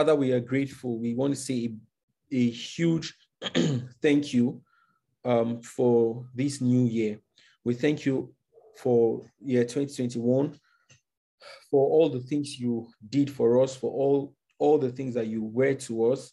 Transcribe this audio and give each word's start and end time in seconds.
Father, 0.00 0.16
we 0.16 0.32
are 0.32 0.40
grateful. 0.40 0.98
We 0.98 1.12
want 1.12 1.34
to 1.34 1.38
say 1.38 1.74
a, 2.32 2.34
a 2.34 2.50
huge 2.50 3.14
thank 4.00 4.32
you 4.32 4.62
um, 5.26 5.60
for 5.60 6.24
this 6.34 6.62
new 6.62 6.86
year. 6.86 7.20
We 7.64 7.74
thank 7.74 8.06
you 8.06 8.32
for 8.78 9.20
year 9.42 9.64
2021, 9.64 10.58
for 11.70 11.90
all 11.90 12.08
the 12.08 12.20
things 12.20 12.58
you 12.58 12.88
did 13.10 13.30
for 13.30 13.62
us, 13.62 13.76
for 13.76 13.92
all, 13.92 14.32
all 14.58 14.78
the 14.78 14.88
things 14.88 15.12
that 15.16 15.26
you 15.26 15.44
were 15.44 15.74
to 15.74 16.12
us. 16.12 16.32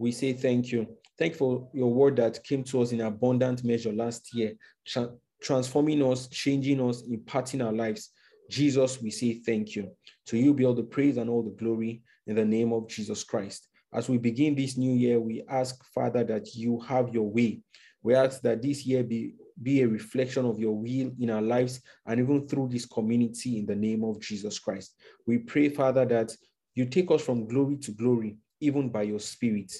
We 0.00 0.10
say 0.10 0.32
thank 0.32 0.72
you. 0.72 0.88
Thank 1.16 1.34
you 1.34 1.38
for 1.38 1.68
your 1.72 1.94
word 1.94 2.16
that 2.16 2.42
came 2.42 2.64
to 2.64 2.82
us 2.82 2.90
in 2.90 3.00
abundant 3.00 3.62
measure 3.62 3.92
last 3.92 4.34
year, 4.34 4.54
tra- 4.84 5.12
transforming 5.40 6.02
us, 6.02 6.26
changing 6.26 6.80
us, 6.80 7.04
imparting 7.08 7.62
our 7.62 7.72
lives. 7.72 8.10
Jesus, 8.50 9.00
we 9.00 9.12
say 9.12 9.34
thank 9.34 9.76
you. 9.76 9.92
To 10.26 10.36
you 10.36 10.52
be 10.52 10.64
all 10.64 10.74
the 10.74 10.82
praise 10.82 11.16
and 11.16 11.30
all 11.30 11.44
the 11.44 11.52
glory 11.52 12.02
in 12.26 12.36
the 12.36 12.44
name 12.44 12.72
of 12.72 12.88
Jesus 12.88 13.24
Christ. 13.24 13.68
As 13.92 14.08
we 14.08 14.18
begin 14.18 14.54
this 14.54 14.76
new 14.76 14.94
year, 14.94 15.20
we 15.20 15.44
ask, 15.48 15.84
Father, 15.94 16.24
that 16.24 16.54
you 16.54 16.80
have 16.80 17.14
your 17.14 17.30
way. 17.30 17.60
We 18.02 18.14
ask 18.14 18.40
that 18.42 18.60
this 18.60 18.84
year 18.84 19.02
be, 19.02 19.34
be 19.62 19.82
a 19.82 19.88
reflection 19.88 20.44
of 20.44 20.58
your 20.58 20.76
will 20.76 21.12
in 21.18 21.30
our 21.30 21.42
lives 21.42 21.80
and 22.06 22.20
even 22.20 22.48
through 22.48 22.68
this 22.68 22.86
community 22.86 23.58
in 23.58 23.66
the 23.66 23.76
name 23.76 24.02
of 24.04 24.20
Jesus 24.20 24.58
Christ. 24.58 24.96
We 25.26 25.38
pray, 25.38 25.68
Father, 25.68 26.04
that 26.06 26.32
you 26.74 26.86
take 26.86 27.10
us 27.10 27.22
from 27.22 27.46
glory 27.46 27.76
to 27.78 27.92
glory, 27.92 28.36
even 28.60 28.88
by 28.88 29.02
your 29.02 29.20
Spirit, 29.20 29.72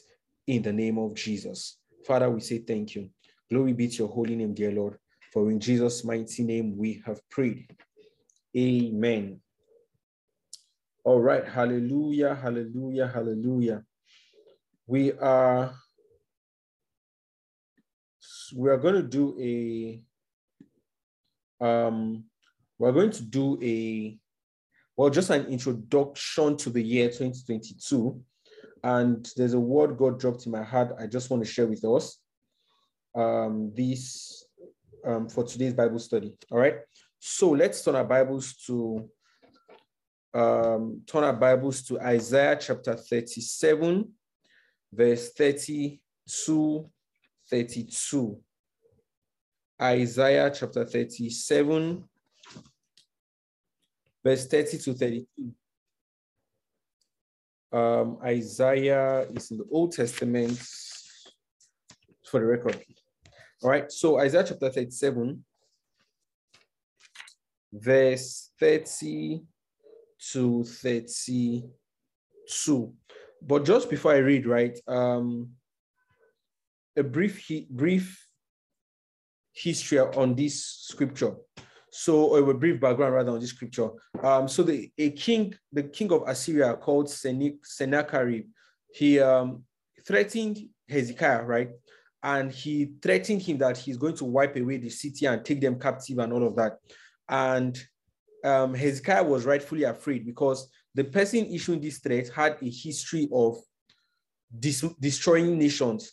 in 0.47 0.63
the 0.63 0.73
name 0.73 0.99
of 0.99 1.15
Jesus. 1.15 1.79
Father, 2.07 2.31
we 2.31 2.41
say 2.41 2.59
thank 2.59 2.95
you. 2.95 3.11
Glory 3.51 3.73
be 3.73 3.89
to 3.89 3.97
your 3.97 4.09
holy 4.09 4.37
name, 4.37 4.55
dear 4.55 4.73
Lord. 4.73 4.99
For 5.33 5.51
in 5.51 5.59
Jesus' 5.59 6.05
mighty 6.05 6.45
name 6.45 6.77
we 6.77 7.03
have 7.05 7.21
prayed. 7.31 7.67
Amen. 8.57 9.41
All 11.05 11.21
right. 11.21 11.47
Hallelujah. 11.47 12.35
Hallelujah. 12.35 13.07
Hallelujah. 13.07 13.85
We 14.87 15.13
are 15.13 15.75
we 18.57 18.71
are 18.71 18.79
going 18.79 18.95
to 18.95 19.03
do 19.03 19.37
a 19.39 20.03
um 21.65 22.25
we're 22.79 22.93
going 22.93 23.11
to 23.11 23.23
do 23.23 23.59
a 23.63 24.19
well 24.97 25.11
just 25.11 25.31
an 25.31 25.47
introduction 25.47 26.57
to 26.57 26.71
the 26.71 26.83
year 26.83 27.09
2022 27.09 28.21
and 28.83 29.31
there's 29.37 29.55
a 29.55 29.61
word 29.61 29.97
god 29.97 30.19
dropped 30.19 30.47
in 30.47 30.53
my 30.53 30.63
heart 30.63 30.95
i 30.99 31.07
just 31.07 31.31
want 31.31 31.45
to 31.45 31.51
share 31.51 31.67
with 31.67 31.85
us 31.85 32.19
um 33.15 33.73
this 33.75 34.45
um 35.07 35.29
for 35.29 35.45
today's 35.45 35.75
bible 35.75 35.99
study 35.99 36.35
all 36.51 36.59
right 36.59 36.77
so 37.19 37.51
let's 37.51 37.83
turn 37.85 37.95
our 37.95 38.05
bibles 38.05 38.55
to 38.67 39.09
um 40.35 41.01
turn 41.07 41.25
our 41.25 41.33
bibles 41.33 41.83
to 41.83 42.01
isaiah 42.01 42.59
chapter 42.61 42.95
37 42.95 44.11
verse 44.93 45.33
32 45.33 46.91
32. 47.51 48.41
Isaiah 49.81 50.51
chapter 50.55 50.85
37, 50.85 52.05
verse 54.25 54.47
30 54.47 54.79
to 54.79 54.95
32. 54.95 55.55
Um, 57.73 58.19
Isaiah 58.23 59.27
is 59.35 59.51
in 59.51 59.59
the 59.59 59.67
Old 59.71 59.93
Testament 59.93 60.59
for 62.25 62.41
the 62.41 62.47
record. 62.47 62.81
All 63.63 63.71
right, 63.71 63.91
so 63.91 64.21
Isaiah 64.21 64.45
chapter 64.47 64.71
37, 64.71 65.45
verse 67.73 68.51
30 68.61 69.43
to 70.33 70.65
32. 70.65 72.93
But 73.43 73.65
just 73.65 73.91
before 73.91 74.13
I 74.13 74.19
read, 74.19 74.47
right, 74.47 74.79
um, 74.87 75.51
a 76.97 77.03
brief 77.03 77.51
brief 77.71 78.25
history 79.53 79.99
on 79.99 80.35
this 80.35 80.65
scripture. 80.65 81.35
So, 81.91 82.35
a 82.35 82.55
brief 82.55 82.81
background 82.81 83.15
rather 83.15 83.33
on 83.33 83.41
this 83.41 83.51
scripture. 83.51 83.91
Um, 84.23 84.49
so 84.49 84.63
the 84.65 84.91
a 84.99 85.11
king, 85.11 85.55
the 85.73 85.85
king 85.85 86.13
of 86.13 86.25
Assyria 86.27 86.75
called 86.75 87.09
Sennacherib, 87.09 88.47
he 88.93 89.21
um, 89.21 89.63
threatened 90.05 90.59
Hezekiah, 90.89 91.45
right? 91.45 91.71
And 92.23 92.51
he 92.51 92.95
threatened 93.01 93.43
him 93.43 93.59
that 93.59 93.77
he's 93.77 93.97
going 93.97 94.17
to 94.17 94.25
wipe 94.25 94.57
away 94.57 94.79
the 94.79 94.91
city 94.91 95.27
and 95.27 95.45
take 95.45 95.61
them 95.61 95.79
captive 95.79 96.19
and 96.19 96.33
all 96.33 96.47
of 96.47 96.57
that. 96.57 96.79
And 97.29 97.81
um, 98.45 98.75
Hezekiah 98.75 99.25
was 99.25 99.45
rightfully 99.45 99.85
afraid 99.85 100.27
because 100.27 100.69
the 100.95 101.05
person 101.05 101.47
issuing 101.47 101.81
this 101.81 101.99
threat 101.99 102.29
had 102.29 102.59
a 102.63 102.71
history 102.71 103.29
of 103.33 103.57
dis- 104.61 104.95
destroying 105.01 105.59
nations 105.59 106.13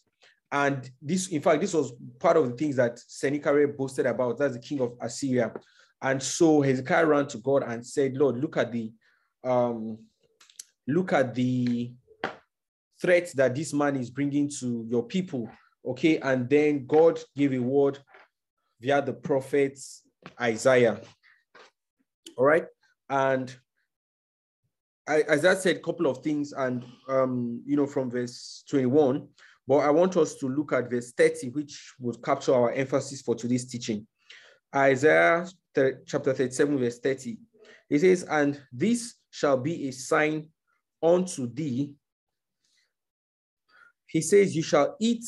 and 0.52 0.90
this, 1.02 1.30
in 1.30 1.42
fact, 1.42 1.62
this 1.62 1.74
was 1.74 1.94
part 2.19 2.36
of 2.36 2.50
the 2.50 2.56
things 2.58 2.75
that 2.75 3.00
Sennacherib 3.00 3.78
boasted 3.78 4.06
about. 4.06 4.38
That's 4.38 4.56
the 4.56 4.59
king 4.59 4.81
of 4.81 4.94
Assyria. 5.00 5.53
And 6.02 6.22
so 6.22 6.62
Hezekiah 6.62 7.06
ran 7.06 7.28
to 7.28 7.38
God 7.38 7.64
and 7.64 7.86
said, 7.86 8.18
Lord, 8.18 8.38
look 8.38 8.58
at 8.58 8.72
the 8.72 8.92
um, 9.44 10.00
look 10.88 11.13
at 11.13 11.34
the 11.34 11.94
threat 13.00 13.31
that 13.36 13.56
this 13.56 13.74
man 13.74 13.96
is 13.96 14.09
bringing 14.09 14.50
to 14.59 14.86
your 14.90 15.03
people. 15.03 15.50
Okay. 15.86 16.18
And 16.18 16.50
then 16.50 16.86
God 16.86 17.19
gave 17.36 17.53
a 17.53 17.59
word 17.59 18.00
via 18.81 19.02
the 19.02 19.13
prophet 19.13 19.80
Isaiah. 20.40 21.00
All 22.37 22.45
right. 22.45 22.65
And 23.09 23.53
I, 25.07 25.21
as 25.21 25.45
I 25.45 25.55
said, 25.55 25.77
a 25.77 25.79
couple 25.79 26.07
of 26.07 26.19
things, 26.19 26.53
and 26.53 26.85
um, 27.09 27.61
you 27.65 27.75
know, 27.75 27.87
from 27.87 28.09
verse 28.09 28.63
21, 28.69 29.27
but 29.67 29.77
I 29.77 29.89
want 29.89 30.17
us 30.17 30.35
to 30.35 30.47
look 30.47 30.73
at 30.73 30.89
verse 30.89 31.11
30, 31.11 31.49
which 31.49 31.93
would 31.99 32.23
capture 32.23 32.53
our 32.53 32.71
emphasis 32.71 33.21
for 33.21 33.35
today's 33.35 33.65
teaching. 33.65 34.07
Isaiah 34.75 35.47
chapter 36.05 36.33
37, 36.33 36.77
verse 36.77 36.99
30. 36.99 37.37
It 37.89 37.99
says, 37.99 38.23
And 38.23 38.61
this 38.71 39.15
shall 39.29 39.57
be 39.57 39.88
a 39.88 39.91
sign 39.91 40.47
unto 41.03 41.51
thee. 41.51 41.93
He 44.07 44.21
says, 44.21 44.55
You 44.55 44.63
shall 44.63 44.95
eat, 44.99 45.23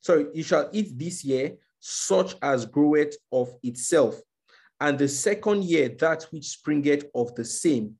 sorry, 0.00 0.26
you 0.34 0.42
shall 0.42 0.68
eat 0.72 0.98
this 0.98 1.24
year 1.24 1.56
such 1.80 2.36
as 2.42 2.66
groweth 2.66 3.16
of 3.32 3.54
itself, 3.62 4.20
and 4.80 4.98
the 4.98 5.08
second 5.08 5.64
year 5.64 5.88
that 6.00 6.24
which 6.30 6.44
springeth 6.44 7.04
of 7.14 7.34
the 7.34 7.44
same, 7.44 7.94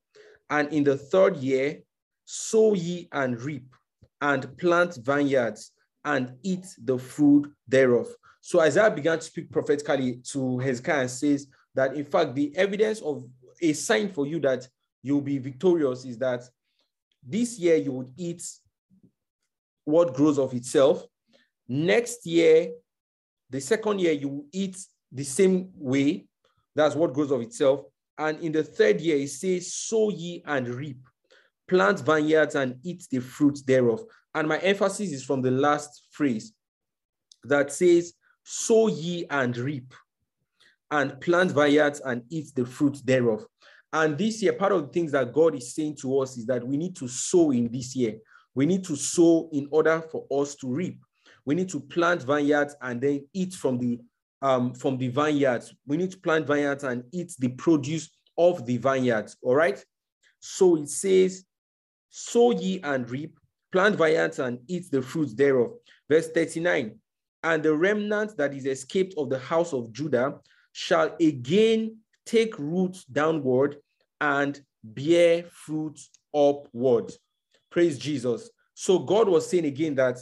and 0.49 0.71
in 0.73 0.83
the 0.83 0.97
third 0.97 1.37
year 1.37 1.79
sow 2.25 2.73
ye 2.73 3.07
and 3.11 3.39
reap, 3.41 3.73
and 4.21 4.57
plant 4.57 4.97
vineyards 5.01 5.71
and 6.05 6.33
eat 6.43 6.65
the 6.83 6.97
fruit 6.97 7.51
thereof. 7.67 8.07
So 8.41 8.61
Isaiah 8.61 8.91
began 8.91 9.19
to 9.19 9.23
speak 9.23 9.51
prophetically 9.51 10.21
to 10.31 10.59
Hezekiah 10.59 11.01
and 11.01 11.09
says 11.11 11.47
that 11.75 11.93
in 11.95 12.05
fact 12.05 12.35
the 12.35 12.55
evidence 12.55 13.01
of 13.01 13.25
a 13.61 13.73
sign 13.73 14.09
for 14.09 14.25
you 14.25 14.39
that 14.39 14.67
you'll 15.03 15.21
be 15.21 15.37
victorious 15.37 16.05
is 16.05 16.17
that 16.19 16.43
this 17.21 17.59
year 17.59 17.75
you 17.75 17.91
would 17.91 18.11
eat 18.17 18.41
what 19.83 20.13
grows 20.13 20.39
of 20.39 20.53
itself. 20.53 21.05
Next 21.67 22.25
year, 22.25 22.71
the 23.49 23.59
second 23.59 23.99
year, 23.99 24.13
you 24.13 24.29
will 24.29 24.45
eat 24.51 24.77
the 25.11 25.23
same 25.23 25.71
way. 25.75 26.27
That's 26.79 26.95
what 26.95 27.13
grows 27.13 27.31
of 27.31 27.41
itself. 27.41 27.81
And 28.17 28.39
in 28.39 28.51
the 28.51 28.63
third 28.63 29.01
year, 29.01 29.17
it 29.17 29.29
says, 29.29 29.73
sow 29.73 30.09
ye 30.09 30.43
and 30.45 30.67
reap 30.67 30.97
plant 31.69 31.99
vineyards 31.99 32.55
and 32.55 32.75
eat 32.83 33.07
the 33.11 33.19
fruit 33.19 33.59
thereof. 33.65 34.03
And 34.33 34.47
my 34.47 34.57
emphasis 34.57 35.11
is 35.11 35.23
from 35.23 35.41
the 35.41 35.51
last 35.51 36.07
phrase 36.11 36.51
that 37.43 37.71
says, 37.71 38.13
sow 38.43 38.87
ye 38.87 39.25
and 39.29 39.55
reap, 39.55 39.93
and 40.91 41.21
plant 41.21 41.51
vineyards 41.51 42.01
and 42.03 42.23
eat 42.29 42.47
the 42.55 42.65
fruit 42.65 42.99
thereof. 43.05 43.45
And 43.93 44.17
this 44.17 44.41
year, 44.41 44.53
part 44.53 44.71
of 44.71 44.81
the 44.81 44.87
things 44.87 45.11
that 45.13 45.31
God 45.31 45.55
is 45.55 45.73
saying 45.73 45.97
to 46.01 46.19
us 46.19 46.37
is 46.37 46.45
that 46.47 46.67
we 46.67 46.77
need 46.77 46.95
to 46.97 47.07
sow 47.07 47.51
in 47.51 47.71
this 47.71 47.95
year. 47.95 48.17
We 48.55 48.65
need 48.65 48.83
to 48.85 48.95
sow 48.95 49.49
in 49.53 49.67
order 49.71 50.01
for 50.01 50.25
us 50.31 50.55
to 50.55 50.67
reap. 50.67 50.99
We 51.45 51.55
need 51.55 51.69
to 51.69 51.79
plant 51.79 52.23
vineyards 52.23 52.75
and 52.81 52.99
then 52.99 53.27
eat 53.33 53.53
from 53.53 53.77
the 53.77 53.99
um, 54.41 54.73
from 54.73 54.97
the 54.97 55.09
vineyards. 55.09 55.73
We 55.85 55.97
need 55.97 56.11
to 56.11 56.19
plant 56.19 56.47
vineyards 56.47 56.83
and 56.83 57.03
eat 57.11 57.33
the 57.39 57.49
produce 57.49 58.09
of 58.37 58.65
the 58.65 58.77
vineyards. 58.77 59.37
All 59.41 59.55
right. 59.55 59.83
So 60.39 60.77
it 60.77 60.89
says, 60.89 61.45
sow 62.09 62.51
ye 62.51 62.79
and 62.83 63.09
reap, 63.09 63.37
plant 63.71 63.97
vineyards 63.97 64.39
and 64.39 64.59
eat 64.67 64.89
the 64.91 65.01
fruits 65.01 65.33
thereof. 65.33 65.71
Verse 66.09 66.29
39 66.29 66.97
And 67.43 67.63
the 67.63 67.75
remnant 67.75 68.37
that 68.37 68.53
is 68.53 68.65
escaped 68.65 69.13
of 69.17 69.29
the 69.29 69.39
house 69.39 69.73
of 69.73 69.91
Judah 69.91 70.39
shall 70.71 71.15
again 71.19 71.97
take 72.25 72.57
root 72.57 72.97
downward 73.11 73.77
and 74.21 74.59
bear 74.83 75.43
fruit 75.51 75.99
upward. 76.33 77.11
Praise 77.69 77.97
Jesus. 77.97 78.49
So 78.73 78.99
God 78.99 79.27
was 79.27 79.49
saying 79.49 79.65
again 79.65 79.95
that 79.95 80.19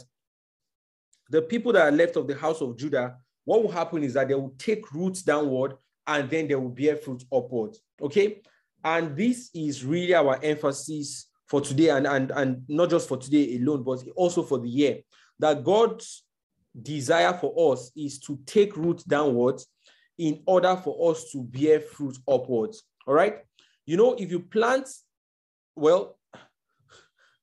the 1.30 1.42
people 1.42 1.72
that 1.72 1.86
are 1.86 1.96
left 1.96 2.16
of 2.16 2.26
the 2.26 2.34
house 2.34 2.60
of 2.60 2.76
Judah, 2.76 3.16
what 3.48 3.62
will 3.62 3.72
happen 3.72 4.04
is 4.04 4.12
that 4.12 4.28
they 4.28 4.34
will 4.34 4.54
take 4.58 4.92
roots 4.92 5.22
downward 5.22 5.72
and 6.06 6.28
then 6.28 6.46
they 6.48 6.54
will 6.54 6.68
bear 6.68 6.96
fruit 6.96 7.24
upward. 7.32 7.74
Okay. 7.98 8.42
And 8.84 9.16
this 9.16 9.48
is 9.54 9.86
really 9.86 10.14
our 10.14 10.38
emphasis 10.42 11.30
for 11.46 11.62
today 11.62 11.88
and, 11.88 12.06
and, 12.06 12.30
and 12.32 12.62
not 12.68 12.90
just 12.90 13.08
for 13.08 13.16
today 13.16 13.56
alone, 13.56 13.84
but 13.84 14.04
also 14.16 14.42
for 14.42 14.58
the 14.58 14.68
year. 14.68 14.98
That 15.38 15.64
God's 15.64 16.24
desire 16.82 17.32
for 17.32 17.72
us 17.72 17.90
is 17.96 18.18
to 18.20 18.38
take 18.44 18.76
root 18.76 19.02
downwards 19.08 19.66
in 20.18 20.42
order 20.44 20.76
for 20.76 21.10
us 21.10 21.30
to 21.32 21.42
bear 21.42 21.80
fruit 21.80 22.18
upwards. 22.28 22.82
All 23.06 23.14
right. 23.14 23.38
You 23.86 23.96
know, 23.96 24.12
if 24.12 24.30
you 24.30 24.40
plant, 24.40 24.90
well, 25.74 26.17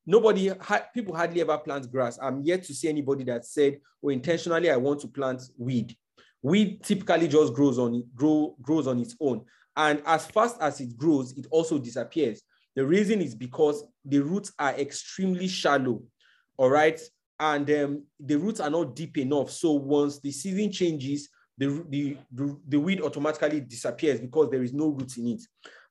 nobody, 0.06 0.52
people 0.94 1.16
hardly 1.16 1.42
ever 1.42 1.58
plant 1.58 1.92
grass. 1.92 2.20
I'm 2.22 2.42
yet 2.42 2.64
to 2.64 2.74
see 2.74 2.90
anybody 2.90 3.24
that 3.26 3.46
said, 3.46 3.80
oh, 4.04 4.10
intentionally, 4.10 4.70
I 4.70 4.78
want 4.78 5.02
to 5.02 5.08
plant 5.08 5.42
weed. 5.58 5.96
Weed 6.42 6.84
typically 6.84 7.28
just 7.28 7.54
grows 7.54 7.80
on 7.80 8.04
grow, 8.14 8.56
grows 8.62 8.88
on 8.88 9.00
its 9.00 9.16
own. 9.20 9.44
And 9.76 10.02
as 10.06 10.28
fast 10.28 10.58
as 10.62 10.80
it 10.80 10.96
grows, 10.96 11.36
it 11.38 11.48
also 11.50 11.78
disappears. 11.80 12.42
The 12.76 12.86
reason 12.86 13.22
is 13.22 13.34
because 13.34 13.84
the 14.04 14.20
roots 14.20 14.54
are 14.60 14.74
extremely 14.74 15.48
shallow. 15.48 16.04
All 16.58 16.70
right. 16.70 17.00
And 17.40 17.70
um, 17.72 18.04
the 18.20 18.36
roots 18.36 18.60
are 18.60 18.70
not 18.70 18.96
deep 18.96 19.18
enough. 19.18 19.50
So 19.50 19.72
once 19.72 20.20
the 20.20 20.32
season 20.32 20.72
changes, 20.72 21.30
the, 21.58 21.86
the, 21.90 22.18
the, 22.32 22.58
the 22.68 22.80
weed 22.80 23.02
automatically 23.02 23.62
disappears 23.62 24.20
because 24.20 24.50
there 24.50 24.64
is 24.64 24.74
no 24.74 24.90
roots 24.90 25.18
in 25.18 25.28
it. 25.28 25.42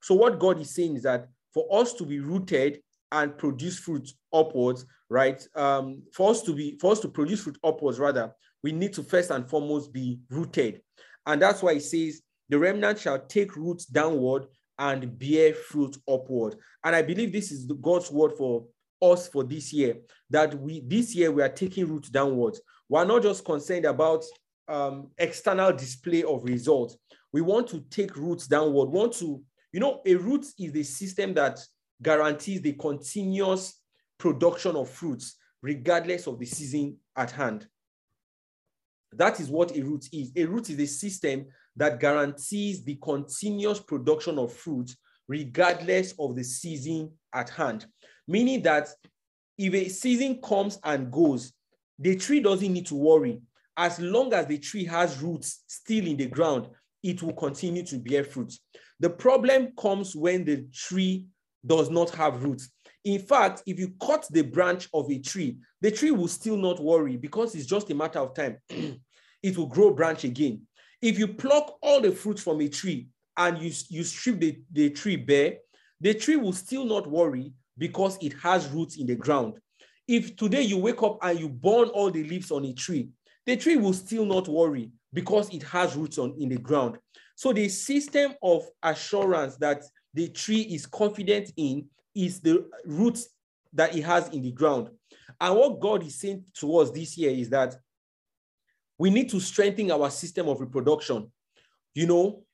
So 0.02 0.14
what 0.14 0.38
God 0.38 0.60
is 0.60 0.74
saying 0.74 0.96
is 0.96 1.02
that 1.02 1.26
for 1.52 1.66
us 1.70 1.94
to 1.94 2.04
be 2.04 2.20
rooted 2.20 2.80
and 3.14 3.38
produce 3.38 3.78
fruit 3.78 4.10
upwards, 4.32 4.84
right? 5.08 5.46
Um, 5.54 6.02
for 6.12 6.32
us 6.32 6.42
to 6.42 6.52
be 6.52 6.76
for 6.80 6.92
us 6.92 7.00
to 7.00 7.08
produce 7.08 7.44
fruit 7.44 7.58
upwards, 7.64 7.98
rather, 7.98 8.32
we 8.62 8.72
need 8.72 8.92
to 8.94 9.02
first 9.02 9.30
and 9.30 9.48
foremost 9.48 9.92
be 9.92 10.18
rooted. 10.28 10.82
And 11.26 11.40
that's 11.40 11.62
why 11.62 11.72
it 11.72 11.82
says 11.82 12.20
the 12.48 12.58
remnant 12.58 12.98
shall 12.98 13.20
take 13.20 13.56
roots 13.56 13.86
downward 13.86 14.46
and 14.78 15.16
bear 15.18 15.54
fruit 15.54 15.96
upward. 16.08 16.56
And 16.82 16.96
I 16.96 17.02
believe 17.02 17.32
this 17.32 17.52
is 17.52 17.70
God's 17.80 18.10
word 18.10 18.32
for 18.36 18.66
us 19.00 19.28
for 19.28 19.44
this 19.44 19.72
year 19.72 19.96
that 20.30 20.58
we 20.60 20.80
this 20.80 21.14
year 21.14 21.30
we 21.30 21.42
are 21.42 21.48
taking 21.48 21.86
roots 21.86 22.10
downwards. 22.10 22.60
We're 22.88 23.04
not 23.04 23.22
just 23.22 23.44
concerned 23.44 23.84
about 23.84 24.24
um, 24.66 25.10
external 25.18 25.72
display 25.72 26.24
of 26.24 26.42
results. 26.44 26.96
We 27.32 27.42
want 27.42 27.68
to 27.68 27.80
take 27.90 28.16
roots 28.16 28.46
downward. 28.46 28.86
Want 28.90 29.12
to, 29.14 29.40
you 29.72 29.80
know, 29.80 30.00
a 30.04 30.14
root 30.16 30.46
is 30.58 30.72
the 30.72 30.82
system 30.82 31.34
that 31.34 31.60
guarantees 32.02 32.60
the 32.62 32.72
continuous 32.72 33.80
production 34.18 34.76
of 34.76 34.90
fruits, 34.90 35.36
regardless 35.62 36.26
of 36.26 36.38
the 36.38 36.46
season 36.46 36.96
at 37.16 37.30
hand. 37.30 37.66
That 39.12 39.38
is 39.40 39.48
what 39.48 39.76
a 39.76 39.82
root 39.82 40.08
is. 40.12 40.32
A 40.36 40.44
root 40.44 40.70
is 40.70 40.78
a 40.78 40.86
system 40.86 41.46
that 41.76 42.00
guarantees 42.00 42.84
the 42.84 42.96
continuous 42.96 43.80
production 43.80 44.38
of 44.38 44.52
fruit, 44.52 44.94
regardless 45.28 46.14
of 46.18 46.36
the 46.36 46.44
season 46.44 47.12
at 47.32 47.50
hand. 47.50 47.86
Meaning 48.26 48.62
that 48.62 48.88
if 49.56 49.72
a 49.72 49.88
season 49.88 50.40
comes 50.42 50.78
and 50.82 51.12
goes, 51.12 51.52
the 51.98 52.16
tree 52.16 52.40
doesn't 52.40 52.72
need 52.72 52.86
to 52.86 52.96
worry 52.96 53.40
as 53.76 53.98
long 53.98 54.32
as 54.32 54.46
the 54.46 54.58
tree 54.58 54.84
has 54.84 55.20
roots 55.20 55.64
still 55.66 56.06
in 56.06 56.16
the 56.16 56.26
ground, 56.26 56.68
it 57.02 57.22
will 57.22 57.32
continue 57.32 57.84
to 57.84 57.98
bear 57.98 58.24
fruit. 58.24 58.52
The 59.00 59.10
problem 59.10 59.72
comes 59.76 60.14
when 60.14 60.44
the 60.44 60.66
tree 60.72 61.26
does 61.66 61.90
not 61.90 62.10
have 62.10 62.42
roots. 62.42 62.70
In 63.04 63.18
fact, 63.18 63.62
if 63.66 63.78
you 63.78 63.92
cut 64.00 64.26
the 64.30 64.42
branch 64.42 64.88
of 64.94 65.10
a 65.10 65.18
tree, 65.18 65.58
the 65.80 65.90
tree 65.90 66.10
will 66.10 66.28
still 66.28 66.56
not 66.56 66.80
worry 66.80 67.16
because 67.16 67.54
it's 67.54 67.66
just 67.66 67.90
a 67.90 67.94
matter 67.94 68.18
of 68.18 68.34
time. 68.34 68.58
it 69.42 69.56
will 69.56 69.66
grow 69.66 69.92
branch 69.92 70.24
again. 70.24 70.62
If 71.02 71.18
you 71.18 71.28
pluck 71.28 71.76
all 71.82 72.00
the 72.00 72.12
fruits 72.12 72.42
from 72.42 72.62
a 72.62 72.68
tree 72.68 73.08
and 73.36 73.58
you, 73.58 73.72
you 73.90 74.04
strip 74.04 74.40
the, 74.40 74.58
the 74.72 74.90
tree 74.90 75.16
bare, 75.16 75.58
the 76.00 76.14
tree 76.14 76.36
will 76.36 76.52
still 76.54 76.84
not 76.84 77.06
worry 77.06 77.52
because 77.76 78.16
it 78.22 78.34
has 78.42 78.68
roots 78.68 78.96
in 78.96 79.06
the 79.06 79.16
ground. 79.16 79.54
If 80.08 80.36
today 80.36 80.62
you 80.62 80.78
wake 80.78 81.02
up 81.02 81.18
and 81.22 81.38
you 81.38 81.48
burn 81.48 81.88
all 81.88 82.10
the 82.10 82.24
leaves 82.24 82.50
on 82.50 82.64
a 82.64 82.72
tree, 82.72 83.08
the 83.46 83.56
tree 83.56 83.76
will 83.76 83.92
still 83.92 84.24
not 84.24 84.48
worry 84.48 84.90
because 85.12 85.52
it 85.52 85.62
has 85.64 85.94
roots 85.94 86.18
on 86.18 86.34
in 86.38 86.48
the 86.48 86.58
ground. 86.58 86.98
So 87.36 87.52
the 87.52 87.68
system 87.68 88.34
of 88.42 88.64
assurance 88.82 89.56
that 89.56 89.82
the 90.14 90.28
tree 90.28 90.60
is 90.60 90.86
confident 90.86 91.52
in 91.56 91.86
is 92.14 92.40
the 92.40 92.66
roots 92.86 93.28
that 93.72 93.96
it 93.96 94.02
has 94.02 94.28
in 94.28 94.42
the 94.42 94.52
ground. 94.52 94.88
And 95.40 95.56
what 95.56 95.80
God 95.80 96.06
is 96.06 96.20
saying 96.20 96.44
to 96.60 96.76
us 96.78 96.90
this 96.90 97.18
year 97.18 97.30
is 97.30 97.50
that 97.50 97.76
we 98.96 99.10
need 99.10 99.28
to 99.30 99.40
strengthen 99.40 99.90
our 99.90 100.08
system 100.10 100.48
of 100.48 100.60
reproduction. 100.60 101.30
You 101.94 102.06
know, 102.06 102.44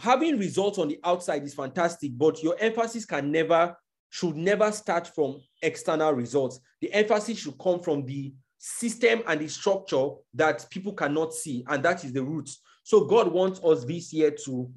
having 0.00 0.38
results 0.38 0.78
on 0.78 0.88
the 0.88 0.98
outside 1.04 1.44
is 1.44 1.54
fantastic, 1.54 2.10
but 2.18 2.42
your 2.42 2.56
emphasis 2.58 3.04
can 3.04 3.30
never, 3.30 3.76
should 4.10 4.36
never 4.36 4.72
start 4.72 5.06
from 5.06 5.40
external 5.62 6.12
results. 6.12 6.58
The 6.80 6.92
emphasis 6.92 7.38
should 7.38 7.58
come 7.58 7.80
from 7.80 8.04
the 8.04 8.34
system 8.58 9.22
and 9.28 9.40
the 9.40 9.48
structure 9.48 10.08
that 10.34 10.66
people 10.70 10.92
cannot 10.92 11.32
see, 11.32 11.64
and 11.68 11.84
that 11.84 12.04
is 12.04 12.12
the 12.12 12.24
roots. 12.24 12.60
So 12.82 13.04
God 13.04 13.28
wants 13.30 13.60
us 13.62 13.84
this 13.84 14.12
year 14.12 14.32
to 14.44 14.68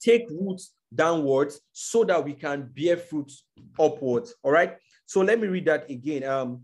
take 0.00 0.28
roots 0.28 0.72
downwards 0.94 1.60
so 1.72 2.04
that 2.04 2.24
we 2.24 2.34
can 2.34 2.70
bear 2.74 2.96
fruit 2.96 3.30
upwards. 3.78 4.34
All 4.42 4.52
right. 4.52 4.76
So 5.06 5.20
let 5.20 5.40
me 5.40 5.48
read 5.48 5.66
that 5.66 5.90
again. 5.90 6.24
Um, 6.24 6.62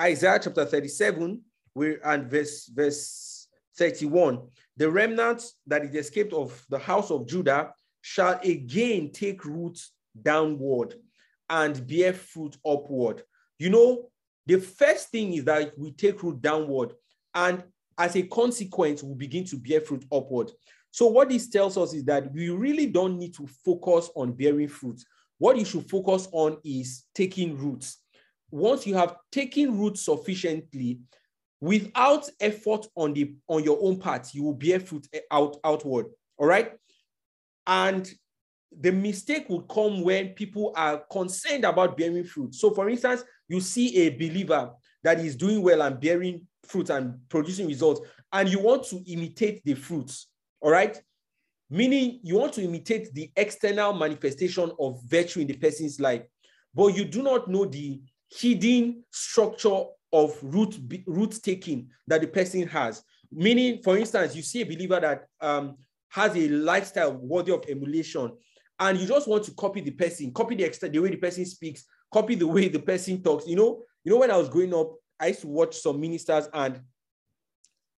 Isaiah 0.00 0.40
chapter 0.42 0.64
37, 0.64 1.40
we 1.74 1.96
and 2.04 2.30
verse 2.30 2.66
verse 2.66 3.48
31. 3.76 4.40
The 4.76 4.90
remnant 4.90 5.44
that 5.66 5.84
is 5.84 5.94
escaped 5.94 6.32
of 6.32 6.64
the 6.68 6.78
house 6.78 7.10
of 7.10 7.26
Judah 7.26 7.72
shall 8.00 8.40
again 8.42 9.10
take 9.12 9.44
root 9.44 9.78
downward 10.20 10.94
and 11.48 11.86
bear 11.86 12.12
fruit 12.12 12.56
upward. 12.66 13.22
You 13.58 13.70
know, 13.70 14.10
the 14.46 14.58
first 14.58 15.08
thing 15.10 15.34
is 15.34 15.44
that 15.44 15.78
we 15.78 15.92
take 15.92 16.22
root 16.22 16.42
downward, 16.42 16.94
and 17.34 17.62
as 17.98 18.16
a 18.16 18.22
consequence, 18.22 19.02
we 19.02 19.14
begin 19.14 19.44
to 19.44 19.56
bear 19.56 19.80
fruit 19.80 20.04
upward. 20.10 20.50
So, 20.92 21.06
what 21.06 21.30
this 21.30 21.48
tells 21.48 21.78
us 21.78 21.94
is 21.94 22.04
that 22.04 22.30
we 22.32 22.50
really 22.50 22.86
don't 22.86 23.18
need 23.18 23.34
to 23.34 23.46
focus 23.64 24.10
on 24.14 24.32
bearing 24.32 24.68
fruit. 24.68 25.02
What 25.38 25.56
you 25.56 25.64
should 25.64 25.88
focus 25.88 26.28
on 26.32 26.58
is 26.64 27.04
taking 27.14 27.56
roots. 27.56 27.98
Once 28.50 28.86
you 28.86 28.94
have 28.94 29.16
taken 29.32 29.78
root 29.78 29.96
sufficiently, 29.96 31.00
without 31.62 32.28
effort 32.40 32.86
on 32.94 33.14
the 33.14 33.34
on 33.48 33.64
your 33.64 33.78
own 33.80 33.98
part, 33.98 34.34
you 34.34 34.42
will 34.44 34.52
bear 34.52 34.78
fruit 34.80 35.08
eh, 35.14 35.20
out 35.30 35.56
outward. 35.64 36.06
All 36.36 36.46
right. 36.46 36.72
And 37.66 38.12
the 38.78 38.92
mistake 38.92 39.48
would 39.48 39.68
come 39.68 40.02
when 40.02 40.28
people 40.30 40.74
are 40.76 41.04
concerned 41.10 41.64
about 41.64 41.96
bearing 41.96 42.24
fruit. 42.24 42.54
So, 42.54 42.70
for 42.70 42.90
instance, 42.90 43.24
you 43.48 43.60
see 43.60 43.96
a 43.96 44.10
believer 44.10 44.72
that 45.02 45.20
is 45.20 45.36
doing 45.36 45.62
well 45.62 45.80
and 45.80 45.98
bearing 45.98 46.46
fruit 46.66 46.90
and 46.90 47.14
producing 47.30 47.66
results, 47.66 48.02
and 48.30 48.50
you 48.50 48.58
want 48.60 48.84
to 48.84 49.02
imitate 49.06 49.62
the 49.64 49.74
fruits, 49.74 50.28
all 50.62 50.70
right? 50.70 51.00
Meaning 51.68 52.20
you 52.22 52.38
want 52.38 52.52
to 52.54 52.62
imitate 52.62 53.12
the 53.14 53.30
external 53.36 53.92
manifestation 53.92 54.70
of 54.78 55.02
virtue 55.04 55.40
in 55.40 55.46
the 55.46 55.56
person's 55.56 56.00
life, 56.00 56.22
but 56.74 56.94
you 56.96 57.04
do 57.04 57.22
not 57.22 57.48
know 57.48 57.64
the 57.64 58.00
hidden 58.30 59.04
structure 59.10 59.84
of 60.12 60.38
root, 60.42 60.78
root 61.06 61.38
taking 61.42 61.88
that 62.06 62.20
the 62.20 62.26
person 62.26 62.66
has. 62.68 63.02
Meaning, 63.30 63.82
for 63.82 63.96
instance, 63.96 64.36
you 64.36 64.42
see 64.42 64.60
a 64.60 64.66
believer 64.66 65.00
that 65.00 65.24
um, 65.40 65.76
has 66.10 66.36
a 66.36 66.48
lifestyle 66.48 67.12
worthy 67.14 67.52
of 67.52 67.64
emulation, 67.68 68.30
and 68.78 69.00
you 69.00 69.06
just 69.06 69.26
want 69.26 69.44
to 69.44 69.54
copy 69.54 69.80
the 69.80 69.90
person, 69.90 70.32
copy 70.32 70.54
the 70.54 70.88
the 70.88 70.98
way 70.98 71.08
the 71.08 71.16
person 71.16 71.46
speaks, 71.46 71.84
copy 72.12 72.34
the 72.34 72.46
way 72.46 72.68
the 72.68 72.78
person 72.78 73.22
talks. 73.22 73.46
You 73.46 73.56
know, 73.56 73.82
you 74.04 74.12
know, 74.12 74.18
when 74.18 74.30
I 74.30 74.36
was 74.36 74.50
growing 74.50 74.74
up, 74.74 74.92
I 75.18 75.28
used 75.28 75.40
to 75.42 75.48
watch 75.48 75.76
some 75.76 76.00
ministers 76.00 76.48
and 76.52 76.82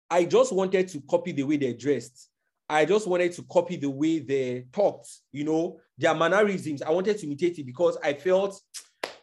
I 0.10 0.25
just 0.25 0.53
wanted 0.53 0.88
to 0.89 1.01
copy 1.10 1.32
the 1.32 1.43
way 1.43 1.58
they 1.58 1.74
dressed. 1.74 2.29
I 2.70 2.86
just 2.86 3.08
wanted 3.08 3.34
to 3.34 3.43
copy 3.43 3.75
the 3.75 3.89
way 3.89 4.20
they 4.20 4.65
talked, 4.72 5.10
you 5.32 5.43
know, 5.43 5.79
their 5.98 6.15
mannerisms. 6.15 6.82
I 6.82 6.91
wanted 6.91 7.17
to 7.17 7.25
imitate 7.25 7.60
it 7.60 7.65
because 7.65 7.98
I 8.03 8.13
felt 8.13 8.60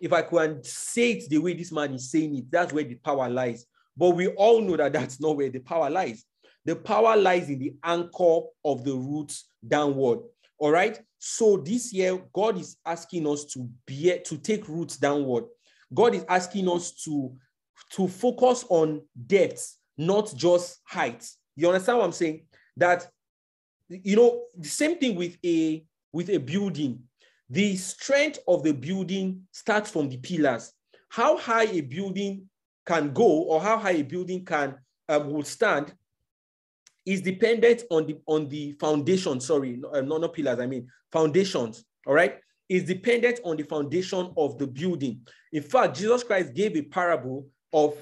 if 0.00 0.12
I 0.12 0.22
could 0.22 0.64
say 0.64 1.12
it 1.12 1.28
the 1.28 1.38
way 1.38 1.54
this 1.54 1.72
man 1.72 1.94
is 1.94 2.10
saying 2.10 2.36
it, 2.36 2.50
that's 2.50 2.72
where 2.72 2.84
the 2.84 2.94
power 2.96 3.28
lies. 3.28 3.66
But 3.96 4.10
we 4.10 4.28
all 4.28 4.60
know 4.60 4.76
that 4.76 4.92
that's 4.92 5.20
not 5.20 5.36
where 5.36 5.50
the 5.50 5.58
power 5.58 5.90
lies. 5.90 6.24
The 6.64 6.76
power 6.76 7.16
lies 7.16 7.48
in 7.48 7.58
the 7.58 7.74
anchor 7.84 8.40
of 8.64 8.84
the 8.84 8.94
roots 8.94 9.46
downward. 9.66 10.20
All 10.58 10.70
right. 10.70 11.00
So 11.18 11.56
this 11.56 11.92
year, 11.92 12.22
God 12.32 12.58
is 12.58 12.76
asking 12.84 13.26
us 13.26 13.44
to 13.46 13.68
be 13.86 14.18
to 14.24 14.38
take 14.38 14.68
roots 14.68 14.96
downward. 14.96 15.44
God 15.92 16.14
is 16.14 16.24
asking 16.28 16.68
us 16.68 16.92
to, 17.04 17.32
to 17.92 18.08
focus 18.08 18.64
on 18.68 19.02
depth, 19.26 19.76
not 19.98 20.32
just 20.36 20.80
height. 20.86 21.26
You 21.56 21.68
understand 21.68 21.98
what 21.98 22.04
I'm 22.04 22.12
saying? 22.12 22.46
That 22.76 23.08
you 23.90 24.16
know, 24.16 24.44
the 24.56 24.68
same 24.68 24.98
thing 24.98 25.16
with 25.16 25.36
a 25.44 25.84
with 26.12 26.30
a 26.30 26.38
building. 26.38 27.02
The 27.48 27.76
strength 27.76 28.38
of 28.46 28.62
the 28.62 28.72
building 28.72 29.42
starts 29.50 29.90
from 29.90 30.08
the 30.08 30.16
pillars. 30.16 30.72
How 31.08 31.36
high 31.36 31.64
a 31.64 31.80
building 31.80 32.48
can 32.86 33.12
go, 33.12 33.24
or 33.24 33.60
how 33.60 33.78
high 33.78 33.96
a 33.96 34.04
building 34.04 34.44
can 34.44 34.76
um, 35.08 35.32
will 35.32 35.42
stand, 35.42 35.92
is 37.04 37.20
dependent 37.20 37.82
on 37.90 38.06
the 38.06 38.18
on 38.26 38.48
the 38.48 38.72
foundation. 38.72 39.40
Sorry, 39.40 39.76
no, 39.76 39.90
uh, 39.90 40.00
not 40.00 40.32
pillars. 40.32 40.60
I 40.60 40.66
mean 40.66 40.88
foundations. 41.10 41.84
All 42.06 42.14
right. 42.14 42.38
is 42.70 42.84
dependent 42.84 43.40
on 43.44 43.56
the 43.56 43.64
foundation 43.64 44.32
of 44.36 44.56
the 44.56 44.66
building. 44.66 45.20
In 45.52 45.62
fact, 45.62 45.96
Jesus 45.96 46.22
Christ 46.22 46.54
gave 46.54 46.76
a 46.76 46.82
parable 46.82 47.48
of 47.72 47.94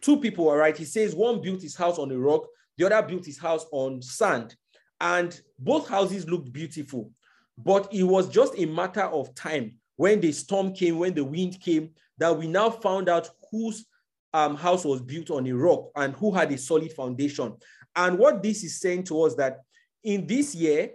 two 0.00 0.20
people, 0.20 0.48
all 0.48 0.56
right? 0.56 0.76
He 0.76 0.84
says 0.84 1.16
one 1.16 1.42
built 1.42 1.60
his 1.60 1.74
house 1.74 1.98
on 1.98 2.12
a 2.12 2.18
rock, 2.18 2.46
the 2.76 2.86
other 2.86 3.06
built 3.06 3.26
his 3.26 3.38
house 3.38 3.66
on 3.72 4.00
sand. 4.00 4.54
And 5.00 5.40
both 5.58 5.88
houses 5.88 6.28
looked 6.28 6.52
beautiful, 6.52 7.10
but 7.56 7.92
it 7.92 8.04
was 8.04 8.28
just 8.28 8.58
a 8.58 8.66
matter 8.66 9.04
of 9.04 9.34
time 9.34 9.76
when 9.96 10.20
the 10.20 10.32
storm 10.32 10.72
came, 10.72 10.98
when 10.98 11.14
the 11.14 11.24
wind 11.24 11.60
came, 11.60 11.90
that 12.18 12.36
we 12.36 12.46
now 12.46 12.70
found 12.70 13.08
out 13.08 13.30
whose 13.50 13.86
um, 14.32 14.56
house 14.56 14.84
was 14.84 15.00
built 15.00 15.30
on 15.30 15.46
a 15.46 15.52
rock 15.52 15.90
and 15.96 16.14
who 16.14 16.32
had 16.32 16.52
a 16.52 16.58
solid 16.58 16.92
foundation. 16.92 17.54
And 17.96 18.18
what 18.18 18.42
this 18.42 18.62
is 18.62 18.80
saying 18.80 19.04
to 19.04 19.22
us 19.22 19.34
that 19.36 19.58
in 20.04 20.26
this 20.26 20.54
year, 20.54 20.90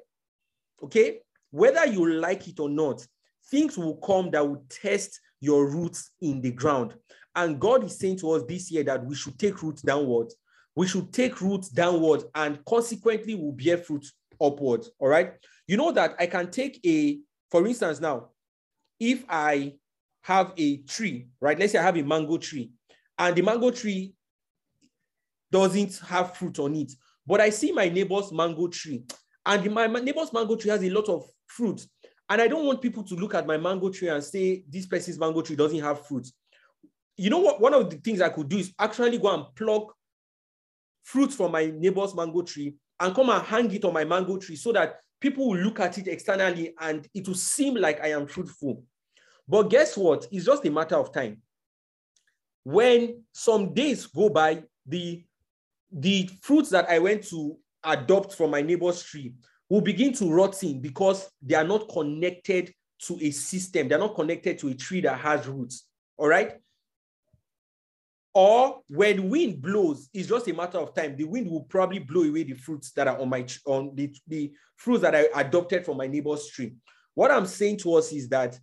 okay, 0.81 1.19
whether 1.51 1.85
you 1.85 2.13
like 2.13 2.47
it 2.47 2.59
or 2.59 2.69
not, 2.69 3.05
things 3.49 3.77
will 3.77 3.97
come 3.97 4.31
that 4.31 4.47
will 4.47 4.63
test 4.69 5.19
your 5.39 5.69
roots 5.69 6.11
in 6.21 6.41
the 6.41 6.51
ground. 6.51 6.95
And 7.35 7.59
God 7.59 7.83
is 7.83 7.99
saying 7.99 8.19
to 8.19 8.31
us 8.31 8.43
this 8.47 8.71
year 8.71 8.83
that 8.83 9.05
we 9.05 9.15
should 9.15 9.37
take 9.37 9.61
roots 9.61 9.81
downwards. 9.81 10.35
We 10.75 10.87
should 10.87 11.13
take 11.13 11.39
roots 11.41 11.69
downward 11.69 12.23
and 12.33 12.63
consequently 12.65 13.35
will 13.35 13.51
bear 13.51 13.77
fruit 13.77 14.05
upward. 14.41 14.85
All 14.99 15.07
right. 15.07 15.33
You 15.67 15.77
know 15.77 15.91
that 15.91 16.15
I 16.19 16.25
can 16.25 16.49
take 16.49 16.79
a, 16.85 17.19
for 17.51 17.65
instance, 17.67 17.99
now, 17.99 18.29
if 18.99 19.23
I 19.29 19.73
have 20.21 20.53
a 20.57 20.77
tree, 20.77 21.27
right? 21.39 21.59
Let's 21.59 21.73
say 21.73 21.79
I 21.79 21.83
have 21.83 21.97
a 21.97 22.03
mango 22.03 22.37
tree, 22.37 22.71
and 23.17 23.35
the 23.35 23.41
mango 23.41 23.69
tree 23.69 24.13
doesn't 25.51 25.99
have 26.07 26.35
fruit 26.35 26.57
on 26.59 26.75
it. 26.75 26.91
But 27.27 27.41
I 27.41 27.49
see 27.51 27.71
my 27.71 27.87
neighbor's 27.89 28.31
mango 28.31 28.67
tree, 28.67 29.03
and 29.45 29.71
my 29.71 29.87
neighbor's 29.87 30.33
mango 30.33 30.55
tree 30.55 30.71
has 30.71 30.83
a 30.83 30.89
lot 30.89 31.07
of 31.09 31.25
fruit. 31.45 31.85
And 32.29 32.41
I 32.41 32.47
don't 32.47 32.65
want 32.65 32.81
people 32.81 33.03
to 33.03 33.15
look 33.15 33.35
at 33.35 33.45
my 33.45 33.57
mango 33.57 33.89
tree 33.89 34.07
and 34.07 34.23
say, 34.23 34.63
this 34.67 34.85
person's 34.85 35.19
mango 35.19 35.41
tree 35.41 35.55
doesn't 35.55 35.81
have 35.81 36.05
fruit. 36.05 36.27
You 37.17 37.29
know 37.29 37.39
what? 37.39 37.61
One 37.61 37.73
of 37.73 37.89
the 37.89 37.97
things 37.97 38.21
I 38.21 38.29
could 38.29 38.49
do 38.49 38.57
is 38.57 38.73
actually 38.79 39.17
go 39.19 39.33
and 39.33 39.45
pluck 39.55 39.93
fruit 41.03 41.31
from 41.31 41.51
my 41.51 41.65
neighbor's 41.65 42.15
mango 42.15 42.41
tree 42.41 42.75
and 42.99 43.15
come 43.15 43.29
and 43.29 43.43
hang 43.43 43.71
it 43.71 43.85
on 43.85 43.93
my 43.93 44.05
mango 44.05 44.37
tree 44.37 44.55
so 44.55 44.71
that 44.71 44.99
people 45.19 45.49
will 45.49 45.57
look 45.57 45.79
at 45.79 45.97
it 45.97 46.07
externally 46.07 46.73
and 46.79 47.07
it 47.13 47.27
will 47.27 47.35
seem 47.35 47.75
like 47.75 48.01
I 48.01 48.11
am 48.11 48.27
fruitful. 48.27 48.83
But 49.47 49.69
guess 49.69 49.97
what? 49.97 50.27
It's 50.31 50.45
just 50.45 50.65
a 50.65 50.71
matter 50.71 50.95
of 50.95 51.13
time. 51.13 51.41
When 52.63 53.23
some 53.33 53.73
days 53.73 54.05
go 54.05 54.29
by, 54.29 54.63
the, 54.85 55.23
the 55.91 56.29
fruits 56.41 56.69
that 56.69 56.89
I 56.89 56.99
went 56.99 57.27
to 57.29 57.57
adopt 57.83 58.33
from 58.33 58.51
my 58.51 58.61
neighbor's 58.61 59.03
tree 59.03 59.33
will 59.69 59.81
begin 59.81 60.13
to 60.13 60.31
rot 60.31 60.61
in 60.63 60.79
because 60.81 61.29
they 61.41 61.55
are 61.55 61.63
not 61.63 61.89
connected 61.89 62.73
to 62.99 63.17
a 63.21 63.31
system. 63.31 63.87
They're 63.87 63.99
not 63.99 64.15
connected 64.15 64.59
to 64.59 64.69
a 64.69 64.73
tree 64.73 65.01
that 65.01 65.19
has 65.19 65.47
roots. 65.47 65.87
All 66.17 66.27
right. 66.27 66.53
Or 68.33 68.81
when 68.87 69.29
wind 69.29 69.61
blows, 69.61 70.09
it's 70.13 70.27
just 70.27 70.47
a 70.47 70.53
matter 70.53 70.79
of 70.79 70.95
time. 70.95 71.15
The 71.15 71.23
wind 71.23 71.49
will 71.49 71.63
probably 71.63 71.99
blow 71.99 72.23
away 72.23 72.43
the 72.43 72.53
fruits 72.53 72.91
that 72.93 73.07
are 73.07 73.19
on 73.19 73.29
my 73.29 73.45
on 73.65 73.93
the, 73.93 74.13
the 74.27 74.51
fruits 74.75 75.03
that 75.03 75.15
I 75.15 75.27
adopted 75.35 75.85
from 75.85 75.97
my 75.97 76.07
neighbor's 76.07 76.47
tree. 76.47 76.73
What 77.13 77.29
I'm 77.29 77.45
saying 77.45 77.77
to 77.79 77.93
us 77.93 78.11
is 78.11 78.27
that 78.29 78.59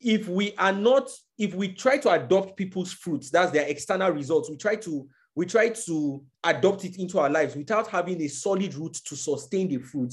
if 0.00 0.28
we 0.28 0.54
are 0.56 0.72
not, 0.72 1.10
if 1.38 1.54
we 1.54 1.72
try 1.72 1.98
to 1.98 2.10
adopt 2.10 2.56
people's 2.56 2.92
fruits, 2.92 3.30
that's 3.30 3.52
their 3.52 3.66
external 3.66 4.10
results, 4.10 4.50
we 4.50 4.56
try 4.56 4.76
to 4.76 5.08
we 5.34 5.46
try 5.46 5.68
to 5.68 6.24
adopt 6.44 6.84
it 6.84 6.98
into 6.98 7.18
our 7.20 7.30
lives 7.30 7.54
without 7.56 7.86
having 7.86 8.20
a 8.20 8.28
solid 8.28 8.74
root 8.74 8.94
to 9.06 9.16
sustain 9.16 9.68
the 9.68 9.78
fruit. 9.78 10.12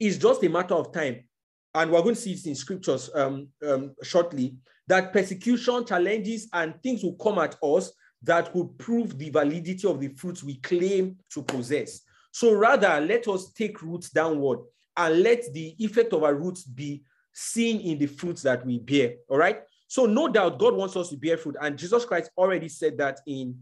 It's 0.00 0.18
just 0.18 0.42
a 0.42 0.48
matter 0.48 0.74
of 0.74 0.92
time. 0.92 1.24
And 1.74 1.90
we're 1.90 2.02
going 2.02 2.14
to 2.14 2.20
see 2.20 2.32
it 2.32 2.46
in 2.46 2.54
scriptures 2.54 3.10
um, 3.14 3.48
um, 3.66 3.94
shortly 4.02 4.56
that 4.86 5.12
persecution, 5.12 5.84
challenges, 5.84 6.48
and 6.52 6.80
things 6.82 7.02
will 7.02 7.16
come 7.16 7.38
at 7.38 7.56
us 7.62 7.92
that 8.22 8.54
will 8.54 8.68
prove 8.68 9.18
the 9.18 9.30
validity 9.30 9.86
of 9.86 10.00
the 10.00 10.08
fruits 10.08 10.42
we 10.42 10.56
claim 10.56 11.16
to 11.30 11.42
possess. 11.42 12.00
So 12.32 12.52
rather, 12.52 13.00
let 13.00 13.28
us 13.28 13.52
take 13.52 13.82
roots 13.82 14.10
downward 14.10 14.60
and 14.96 15.22
let 15.22 15.52
the 15.52 15.74
effect 15.78 16.12
of 16.12 16.22
our 16.22 16.34
roots 16.34 16.64
be 16.64 17.02
seen 17.32 17.80
in 17.80 17.98
the 17.98 18.06
fruits 18.06 18.42
that 18.42 18.64
we 18.64 18.78
bear. 18.78 19.14
All 19.28 19.38
right. 19.38 19.60
So, 19.88 20.06
no 20.06 20.28
doubt, 20.28 20.58
God 20.58 20.74
wants 20.74 20.96
us 20.96 21.10
to 21.10 21.16
bear 21.16 21.36
fruit. 21.36 21.56
And 21.60 21.78
Jesus 21.78 22.04
Christ 22.04 22.30
already 22.36 22.68
said 22.68 22.98
that 22.98 23.20
in 23.26 23.58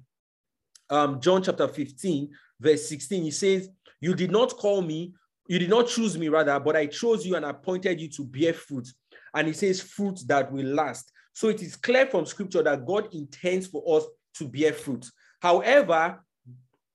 um, 0.88 1.21
John 1.21 1.42
chapter 1.42 1.69
15, 1.69 2.31
verse 2.61 2.88
16, 2.88 3.23
he 3.23 3.31
says, 3.31 3.69
You 4.00 4.14
did 4.14 4.31
not 4.31 4.57
call 4.57 4.83
me, 4.83 5.14
you 5.47 5.59
did 5.59 5.71
not 5.71 5.89
choose 5.89 6.17
me, 6.17 6.29
rather, 6.29 6.59
but 6.61 6.77
I 6.77 6.87
chose 6.87 7.27
you 7.27 7.37
and 7.37 7.45
appointed 7.45 8.01
you 8.01 8.09
to 8.11 8.25
bear 8.25 8.55
fruit. 8.55 8.89
And 9.35 9.49
it 9.49 9.57
says, 9.57 9.81
Fruit 9.81 10.21
that 10.27 10.53
will 10.53 10.67
last. 10.67 11.13
So 11.35 11.49
it 11.49 11.63
is 11.63 11.77
clear 11.77 12.07
from 12.07 12.27
scripture 12.27 12.63
that 12.63 12.87
God 12.87 13.15
intends 13.15 13.67
for 13.67 13.83
us 13.97 14.05
to 14.35 14.49
bear 14.49 14.73
fruit. 14.73 15.07
However, 15.41 16.23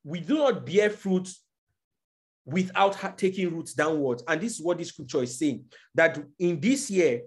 we 0.03 0.19
do 0.19 0.35
not 0.35 0.65
bear 0.65 0.89
fruit 0.89 1.27
without 2.45 3.17
taking 3.17 3.53
roots 3.53 3.73
downwards. 3.73 4.23
And 4.27 4.39
this 4.39 4.53
is 4.53 4.61
what 4.61 4.77
this 4.77 4.89
scripture 4.89 5.23
is 5.23 5.37
saying 5.37 5.65
that 5.95 6.17
in 6.39 6.59
this 6.59 6.89
year, 6.89 7.21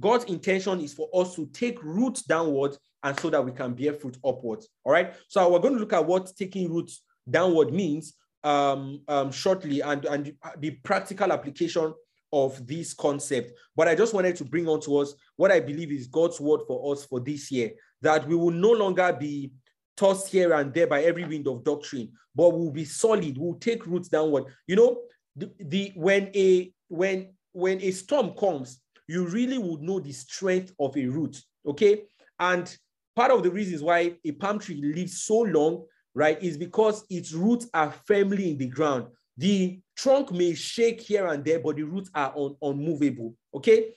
God's 0.00 0.24
intention 0.24 0.80
is 0.80 0.94
for 0.94 1.08
us 1.14 1.34
to 1.36 1.46
take 1.52 1.82
roots 1.82 2.22
downwards 2.22 2.78
and 3.02 3.18
so 3.20 3.30
that 3.30 3.44
we 3.44 3.52
can 3.52 3.74
bear 3.74 3.92
fruit 3.92 4.16
upwards. 4.24 4.68
All 4.84 4.92
right. 4.92 5.14
So 5.28 5.52
we're 5.52 5.58
going 5.58 5.74
to 5.74 5.80
look 5.80 5.92
at 5.92 6.06
what 6.06 6.32
taking 6.36 6.72
roots 6.72 7.02
downward 7.28 7.72
means 7.72 8.14
um, 8.44 9.00
um, 9.08 9.32
shortly 9.32 9.80
and, 9.80 10.04
and 10.04 10.34
the 10.58 10.70
practical 10.82 11.32
application 11.32 11.92
of 12.32 12.66
this 12.66 12.92
concept. 12.94 13.52
But 13.76 13.88
I 13.88 13.94
just 13.94 14.12
wanted 14.12 14.36
to 14.36 14.44
bring 14.44 14.68
on 14.68 14.80
to 14.82 14.98
us 14.98 15.14
what 15.36 15.50
I 15.50 15.60
believe 15.60 15.92
is 15.92 16.06
God's 16.06 16.40
word 16.40 16.60
for 16.66 16.92
us 16.92 17.04
for 17.04 17.20
this 17.20 17.50
year 17.50 17.72
that 18.02 18.26
we 18.28 18.36
will 18.36 18.50
no 18.50 18.70
longer 18.70 19.16
be 19.18 19.52
tossed 19.96 20.28
here 20.28 20.52
and 20.52 20.74
there 20.74 20.86
by 20.86 21.02
every 21.04 21.24
wind 21.24 21.46
of 21.48 21.64
doctrine, 21.64 22.10
but 22.34 22.50
we'll 22.50 22.70
be 22.70 22.84
solid, 22.84 23.38
we'll 23.38 23.54
take 23.54 23.86
roots 23.86 24.08
downward. 24.08 24.44
You 24.66 24.76
know, 24.76 25.00
the, 25.36 25.50
the 25.58 25.92
when 25.94 26.30
a 26.34 26.72
when 26.88 27.34
when 27.52 27.80
a 27.80 27.90
storm 27.92 28.34
comes, 28.34 28.80
you 29.08 29.26
really 29.26 29.58
would 29.58 29.80
know 29.80 30.00
the 30.00 30.12
strength 30.12 30.72
of 30.78 30.96
a 30.96 31.06
root. 31.06 31.40
Okay. 31.66 32.02
And 32.38 32.76
part 33.14 33.30
of 33.30 33.42
the 33.42 33.50
reasons 33.50 33.82
why 33.82 34.16
a 34.24 34.32
palm 34.32 34.58
tree 34.58 34.80
lives 34.82 35.22
so 35.22 35.40
long, 35.40 35.84
right, 36.14 36.42
is 36.42 36.56
because 36.56 37.04
its 37.10 37.32
roots 37.32 37.68
are 37.74 37.92
firmly 38.06 38.50
in 38.50 38.58
the 38.58 38.66
ground. 38.66 39.06
The 39.36 39.80
trunk 39.96 40.32
may 40.32 40.54
shake 40.54 41.00
here 41.00 41.26
and 41.26 41.44
there, 41.44 41.58
but 41.58 41.76
the 41.76 41.82
roots 41.82 42.10
are 42.14 42.32
un- 42.36 42.56
unmovable. 42.62 43.34
Okay. 43.54 43.94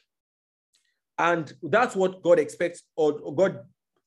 And 1.18 1.52
that's 1.64 1.96
what 1.96 2.22
God 2.22 2.40
expects 2.40 2.84
or 2.96 3.34
God 3.34 3.60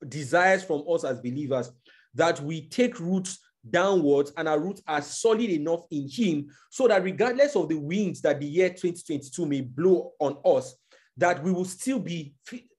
desires 0.07 0.62
from 0.62 0.85
us 0.88 1.05
as 1.05 1.21
believers 1.21 1.73
that 2.14 2.40
we 2.40 2.69
take 2.69 2.99
roots 3.00 3.38
downwards 3.69 4.33
and 4.37 4.49
our 4.49 4.59
roots 4.59 4.83
are 4.87 5.02
solid 5.02 5.50
enough 5.50 5.81
in 5.90 6.09
Him 6.09 6.49
so 6.71 6.88
that 6.88 7.02
regardless 7.02 7.57
of 7.57 7.69
the 7.69 7.76
winds 7.76 8.21
that 8.23 8.40
the 8.40 8.47
year 8.47 8.71
2022 8.71 9.47
may 9.47 9.61
blow 9.61 10.12
on 10.19 10.38
us, 10.45 10.76
that 11.17 11.43
we 11.43 11.52
will 11.52 11.64
still 11.64 11.99
be 11.99 12.33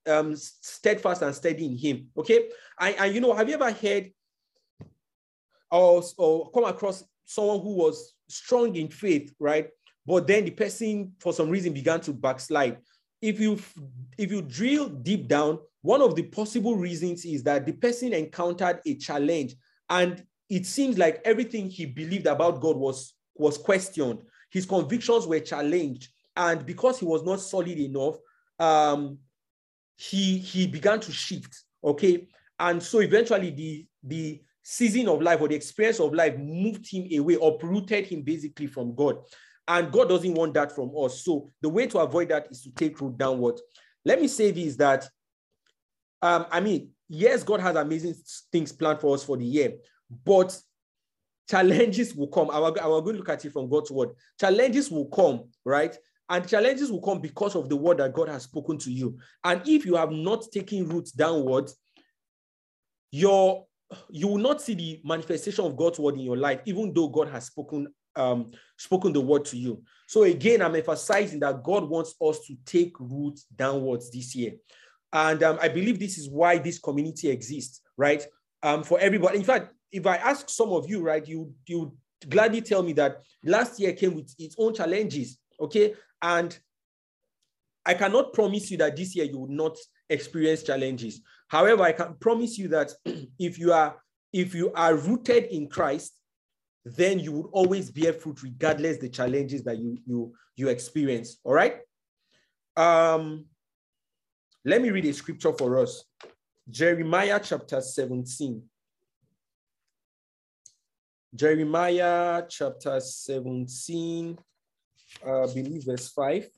um, 0.07 0.35
steadfast 0.35 1.21
and 1.21 1.35
steady 1.35 1.65
in 1.65 1.77
Him. 1.77 2.07
Okay. 2.17 2.49
And, 2.79 2.95
and 2.97 3.15
you 3.15 3.21
know, 3.21 3.33
have 3.33 3.47
you 3.47 3.55
ever 3.55 3.71
heard 3.71 4.11
or, 5.71 6.03
or 6.17 6.51
come 6.51 6.65
across 6.65 7.03
someone 7.25 7.61
who 7.61 7.75
was 7.75 8.13
strong 8.27 8.75
in 8.75 8.89
faith, 8.89 9.33
right? 9.39 9.69
But 10.05 10.27
then 10.27 10.45
the 10.45 10.51
person, 10.51 11.13
for 11.19 11.33
some 11.33 11.49
reason, 11.49 11.73
began 11.73 12.01
to 12.01 12.13
backslide. 12.13 12.77
If 13.21 13.39
you 13.39 13.59
if 14.17 14.31
you 14.31 14.41
drill 14.41 14.89
deep 14.89 15.27
down, 15.27 15.59
one 15.81 16.01
of 16.01 16.15
the 16.15 16.23
possible 16.23 16.75
reasons 16.75 17.23
is 17.25 17.43
that 17.43 17.65
the 17.65 17.73
person 17.73 18.13
encountered 18.13 18.79
a 18.85 18.95
challenge 18.95 19.55
and 19.89 20.23
it 20.49 20.65
seems 20.65 20.97
like 20.97 21.21
everything 21.23 21.69
he 21.69 21.85
believed 21.85 22.27
about 22.27 22.59
God 22.59 22.75
was, 22.75 23.13
was 23.35 23.57
questioned. 23.57 24.21
His 24.49 24.65
convictions 24.65 25.25
were 25.25 25.39
challenged. 25.39 26.09
And 26.35 26.65
because 26.65 26.99
he 26.99 27.05
was 27.05 27.23
not 27.23 27.39
solid 27.39 27.79
enough, 27.79 28.17
um, 28.59 29.17
he, 29.95 30.37
he 30.39 30.67
began 30.67 30.99
to 30.99 31.11
shift. 31.11 31.63
Okay. 31.83 32.27
And 32.59 32.83
so 32.83 32.99
eventually 32.99 33.51
the, 33.51 33.87
the 34.03 34.41
season 34.63 35.07
of 35.07 35.21
life 35.21 35.41
or 35.41 35.47
the 35.47 35.55
experience 35.55 35.99
of 35.99 36.13
life 36.13 36.37
moved 36.37 36.91
him 36.91 37.07
away, 37.19 37.37
uprooted 37.41 38.05
him 38.07 38.21
basically 38.21 38.67
from 38.67 38.95
God. 38.95 39.17
And 39.67 39.91
God 39.91 40.09
doesn't 40.09 40.33
want 40.33 40.53
that 40.55 40.73
from 40.73 40.91
us. 40.97 41.23
So 41.23 41.51
the 41.61 41.69
way 41.69 41.87
to 41.87 41.99
avoid 41.99 42.29
that 42.29 42.47
is 42.51 42.61
to 42.63 42.71
take 42.71 42.99
root 42.99 43.17
downward. 43.17 43.59
Let 44.03 44.19
me 44.19 44.27
say 44.27 44.51
this 44.51 44.75
that 44.77 45.07
um, 46.21 46.45
I 46.51 46.59
mean, 46.59 46.89
yes, 47.09 47.43
God 47.43 47.61
has 47.61 47.75
amazing 47.75 48.15
things 48.51 48.71
planned 48.71 48.99
for 48.99 49.15
us 49.15 49.23
for 49.23 49.37
the 49.37 49.45
year, 49.45 49.73
but 50.25 50.57
challenges 51.49 52.15
will 52.15 52.27
come. 52.27 52.49
I 52.51 52.59
will, 52.59 52.77
I 52.81 52.87
will 52.87 53.01
go 53.01 53.11
look 53.11 53.29
at 53.29 53.43
it 53.43 53.53
from 53.53 53.69
God's 53.69 53.91
word. 53.91 54.09
Challenges 54.39 54.91
will 54.91 55.07
come, 55.07 55.45
right? 55.65 55.95
And 56.29 56.47
challenges 56.47 56.91
will 56.91 57.01
come 57.01 57.19
because 57.19 57.55
of 57.55 57.67
the 57.67 57.75
word 57.75 57.97
that 57.97 58.13
God 58.13 58.29
has 58.29 58.43
spoken 58.43 58.77
to 58.79 58.91
you. 58.91 59.17
And 59.43 59.61
if 59.67 59.85
you 59.85 59.95
have 59.95 60.11
not 60.11 60.45
taken 60.51 60.87
roots 60.87 61.11
downward, 61.11 61.69
your 63.11 63.65
you 64.09 64.27
will 64.27 64.37
not 64.37 64.61
see 64.61 64.73
the 64.73 65.01
manifestation 65.03 65.65
of 65.65 65.75
God's 65.75 65.99
word 65.99 66.15
in 66.15 66.21
your 66.21 66.37
life, 66.37 66.61
even 66.65 66.93
though 66.93 67.07
God 67.07 67.29
has 67.29 67.45
spoken 67.45 67.87
um, 68.15 68.51
spoken 68.77 69.13
the 69.13 69.21
word 69.21 69.45
to 69.45 69.57
you. 69.57 69.83
So 70.07 70.23
again, 70.23 70.61
I'm 70.61 70.75
emphasizing 70.75 71.39
that 71.39 71.63
God 71.63 71.89
wants 71.89 72.15
us 72.21 72.45
to 72.45 72.55
take 72.65 72.93
root 72.99 73.39
downwards 73.55 74.11
this 74.11 74.35
year. 74.35 74.53
And 75.13 75.41
um, 75.43 75.59
I 75.61 75.69
believe 75.69 75.99
this 75.99 76.17
is 76.17 76.29
why 76.29 76.57
this 76.57 76.79
community 76.79 77.29
exists, 77.29 77.81
right? 77.97 78.25
Um, 78.63 78.83
for 78.83 78.99
everybody. 78.99 79.37
In 79.37 79.43
fact, 79.43 79.73
if 79.91 80.05
I 80.05 80.17
ask 80.17 80.49
some 80.49 80.69
of 80.69 80.89
you, 80.89 81.01
right, 81.01 81.25
you 81.25 81.53
you 81.65 81.95
gladly 82.29 82.61
tell 82.61 82.83
me 82.83 82.93
that 82.93 83.21
last 83.43 83.79
year 83.79 83.93
came 83.93 84.15
with 84.15 84.33
its 84.37 84.55
own 84.57 84.73
challenges, 84.73 85.37
okay? 85.59 85.93
And 86.21 86.57
I 87.85 87.93
cannot 87.95 88.33
promise 88.33 88.69
you 88.69 88.77
that 88.77 88.95
this 88.95 89.15
year 89.15 89.25
you 89.25 89.39
will 89.39 89.47
not 89.47 89.77
experience 90.09 90.63
challenges. 90.63 91.21
However, 91.51 91.83
I 91.83 91.91
can 91.91 92.15
promise 92.15 92.57
you 92.57 92.69
that 92.69 92.93
if 93.37 93.59
you 93.59 93.73
are 93.73 93.97
if 94.31 94.55
you 94.55 94.71
are 94.73 94.95
rooted 94.95 95.43
in 95.51 95.67
Christ, 95.67 96.13
then 96.85 97.19
you 97.19 97.33
would 97.33 97.49
always 97.51 97.91
bear 97.91 98.13
fruit 98.13 98.41
regardless 98.41 98.99
the 98.99 99.09
challenges 99.09 99.61
that 99.65 99.77
you 99.77 99.97
you 100.05 100.33
you 100.55 100.69
experience. 100.69 101.39
All 101.43 101.53
right. 101.53 101.75
Um, 102.77 103.47
let 104.63 104.81
me 104.81 104.91
read 104.91 105.03
a 105.03 105.11
scripture 105.11 105.51
for 105.51 105.79
us. 105.79 106.05
Jeremiah 106.69 107.41
chapter 107.43 107.81
17. 107.81 108.63
Jeremiah 111.35 112.43
chapter 112.47 112.99
17, 112.99 114.37
uh, 115.25 115.43
I 115.43 115.53
believe 115.53 115.83
verse 115.85 116.09
5. 116.09 116.49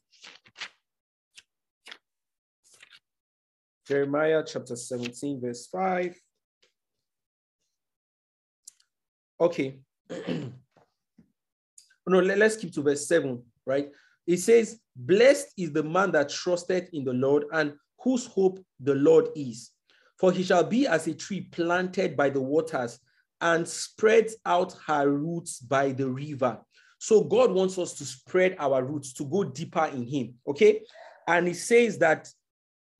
Jeremiah 3.87 4.43
chapter 4.45 4.75
17, 4.75 5.41
verse 5.41 5.67
5. 5.67 6.15
Okay. 9.41 9.79
no, 12.07 12.19
let, 12.19 12.41
us 12.41 12.55
keep 12.55 12.73
to 12.73 12.81
verse 12.81 13.07
7, 13.07 13.41
right? 13.65 13.89
It 14.25 14.37
says, 14.37 14.79
Blessed 14.95 15.47
is 15.57 15.71
the 15.71 15.83
man 15.83 16.11
that 16.11 16.29
trusted 16.29 16.89
in 16.93 17.03
the 17.03 17.13
Lord 17.13 17.45
and 17.51 17.73
whose 17.99 18.25
hope 18.25 18.63
the 18.79 18.95
Lord 18.95 19.29
is. 19.35 19.71
For 20.17 20.31
he 20.31 20.43
shall 20.43 20.63
be 20.63 20.87
as 20.87 21.07
a 21.07 21.13
tree 21.13 21.41
planted 21.41 22.15
by 22.15 22.29
the 22.29 22.41
waters 22.41 22.99
and 23.41 23.67
spreads 23.67 24.35
out 24.45 24.75
her 24.87 25.09
roots 25.09 25.59
by 25.59 25.91
the 25.91 26.09
river. 26.09 26.59
So 26.99 27.21
God 27.25 27.51
wants 27.51 27.77
us 27.77 27.93
to 27.95 28.05
spread 28.05 28.55
our 28.59 28.81
roots, 28.81 29.11
to 29.13 29.25
go 29.25 29.43
deeper 29.43 29.85
in 29.87 30.03
him. 30.07 30.35
Okay. 30.47 30.83
And 31.27 31.47
he 31.47 31.53
says 31.53 31.97
that, 31.97 32.29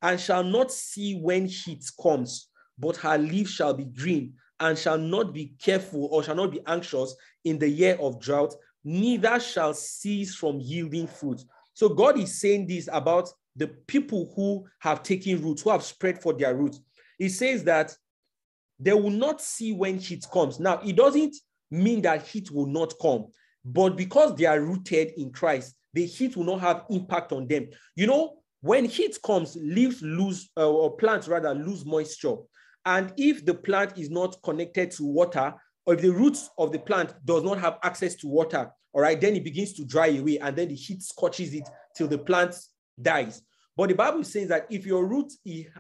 and 0.03 0.19
shall 0.19 0.43
not 0.43 0.72
see 0.72 1.15
when 1.15 1.45
heat 1.45 1.83
comes, 2.01 2.50
but 2.77 2.98
her 2.98 3.17
leaf 3.17 3.50
shall 3.50 3.74
be 3.74 3.86
green, 3.86 4.33
and 4.60 4.77
shall 4.77 4.98
not 4.98 5.33
be 5.33 5.55
careful 5.60 6.07
or 6.12 6.24
shall 6.24 6.36
not 6.36 6.51
be 6.51 6.62
anxious 6.67 7.15
in 7.45 7.57
the 7.57 7.67
year 7.67 7.98
of 8.00 8.19
drought, 8.22 8.53
neither 8.83 9.39
shall 9.39 9.74
cease 9.74 10.36
from 10.36 10.60
yielding 10.60 11.07
fruit. 11.07 11.41
So 11.74 11.89
God 11.89 12.19
is 12.19 12.39
saying 12.39 12.67
this 12.67 12.88
about 12.91 13.29
the 13.55 13.67
people 13.88 14.31
who 14.36 14.65
have 14.79 15.03
taken 15.03 15.41
roots, 15.41 15.62
who 15.62 15.69
have 15.69 15.83
spread 15.83 16.22
for 16.22 16.33
their 16.33 16.55
roots. 16.55 16.79
He 17.17 17.29
says 17.29 17.63
that 17.63 17.95
they 18.79 18.93
will 18.93 19.10
not 19.10 19.41
see 19.41 19.72
when 19.72 19.98
heat 19.98 20.25
comes. 20.31 20.60
Now, 20.60 20.79
it 20.83 20.95
doesn't 20.95 21.36
mean 21.72 22.01
that 22.01 22.27
heat 22.27 22.51
will 22.51 22.65
not 22.65 22.93
come, 23.01 23.27
but 23.63 23.95
because 23.95 24.36
they 24.36 24.45
are 24.45 24.60
rooted 24.60 25.13
in 25.17 25.31
Christ, 25.31 25.75
the 25.93 26.05
heat 26.05 26.36
will 26.36 26.45
not 26.45 26.60
have 26.60 26.86
impact 26.89 27.31
on 27.31 27.48
them. 27.48 27.67
You 27.95 28.07
know, 28.07 28.42
when 28.63 28.86
heat 28.86 29.17
comes, 29.25 29.58
leaves 29.60 30.01
lose, 30.01 30.50
uh, 30.55 30.70
or 30.70 30.96
plants 30.96 31.27
rather 31.27 31.53
lose 31.53 31.86
moisture. 31.86 32.38
And 32.86 33.12
if 33.17 33.46
the 33.46 33.53
plant 33.53 33.98
is 33.98 34.10
not 34.10 34.41
connected 34.41 34.91
to 34.91 35.03
water, 35.03 35.53
or 35.85 35.96
if 35.96 36.01
the 36.01 36.14
roots 36.14 36.50
of 36.57 36.72
the 36.72 36.79
plant 36.79 37.14
does 37.25 37.44
not 37.44 37.59
have 37.59 37.77
access 37.83 38.16
to 38.16 38.27
water, 38.27 38.72
all 38.94 39.01
right, 39.01 39.20
then 39.20 39.35
it 39.35 39.44
begins 39.44 39.74
to 39.74 39.85
dry 39.85 40.07
away 40.07 40.37
and 40.40 40.55
then 40.55 40.70
the 40.70 40.75
heat 40.75 41.03
scorches 41.03 41.53
it 41.53 41.68
till 41.94 42.07
the 42.07 42.18
plant 42.18 42.55
dies. 43.01 43.42
But 43.75 43.90
the 43.90 43.96
Bible 43.96 44.24
says 44.24 44.48
that 44.48 44.68
if 44.70 44.85
your 44.85 45.07
root 45.07 45.33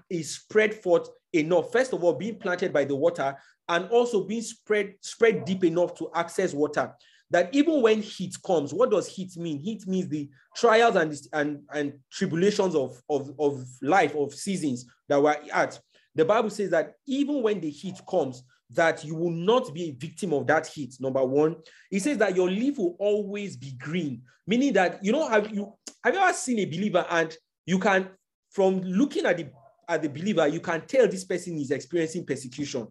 is 0.09 0.35
spread 0.35 0.73
forth 0.73 1.07
enough, 1.31 1.71
first 1.71 1.93
of 1.93 2.03
all, 2.03 2.13
being 2.13 2.37
planted 2.37 2.73
by 2.73 2.83
the 2.83 2.97
water 2.97 3.37
and 3.69 3.87
also 3.91 4.25
being 4.25 4.41
spread, 4.41 4.95
spread 4.99 5.45
deep 5.45 5.63
enough 5.63 5.95
to 5.99 6.09
access 6.13 6.53
water, 6.53 6.93
that 7.31 7.53
even 7.53 7.81
when 7.81 8.01
heat 8.01 8.35
comes, 8.45 8.73
what 8.73 8.91
does 8.91 9.07
heat 9.07 9.35
mean? 9.37 9.59
Heat 9.59 9.87
means 9.87 10.07
the 10.09 10.29
trials 10.55 10.95
and, 10.95 11.15
and, 11.33 11.61
and 11.73 11.93
tribulations 12.11 12.75
of, 12.75 13.01
of, 13.09 13.31
of 13.39 13.65
life, 13.81 14.15
of 14.15 14.33
seasons 14.33 14.85
that 15.09 15.21
we're 15.21 15.35
at. 15.51 15.79
The 16.15 16.25
Bible 16.25 16.49
says 16.49 16.69
that 16.71 16.93
even 17.07 17.41
when 17.41 17.59
the 17.59 17.69
heat 17.69 17.99
comes, 18.07 18.43
that 18.69 19.03
you 19.03 19.15
will 19.15 19.31
not 19.31 19.73
be 19.73 19.89
a 19.89 19.91
victim 19.91 20.33
of 20.33 20.47
that 20.47 20.67
heat. 20.67 20.95
Number 20.99 21.23
one, 21.23 21.55
it 21.91 22.01
says 22.01 22.17
that 22.19 22.35
your 22.35 22.49
leaf 22.49 22.77
will 22.77 22.95
always 22.99 23.55
be 23.55 23.73
green, 23.73 24.21
meaning 24.47 24.73
that 24.73 25.03
you 25.03 25.11
know 25.11 25.27
have 25.27 25.51
you 25.53 25.73
have 26.03 26.13
you 26.13 26.19
ever 26.19 26.33
seen 26.33 26.59
a 26.59 26.65
believer 26.65 27.05
and 27.09 27.35
you 27.65 27.77
can 27.77 28.09
from 28.49 28.81
looking 28.81 29.25
at 29.25 29.37
the 29.37 29.47
at 29.87 30.01
the 30.01 30.09
believer, 30.09 30.47
you 30.47 30.59
can 30.59 30.81
tell 30.85 31.07
this 31.07 31.25
person 31.25 31.57
is 31.57 31.71
experiencing 31.71 32.25
persecution. 32.25 32.87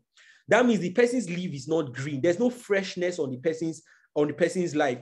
That 0.48 0.66
means 0.66 0.80
the 0.80 0.90
person's 0.90 1.28
leaf 1.28 1.52
is 1.54 1.68
not 1.68 1.94
green. 1.94 2.20
There's 2.20 2.38
no 2.38 2.50
freshness 2.50 3.18
on 3.18 3.30
the 3.30 3.38
person's 3.38 3.82
on 4.14 4.28
the 4.28 4.34
person's 4.34 4.74
life. 4.74 4.98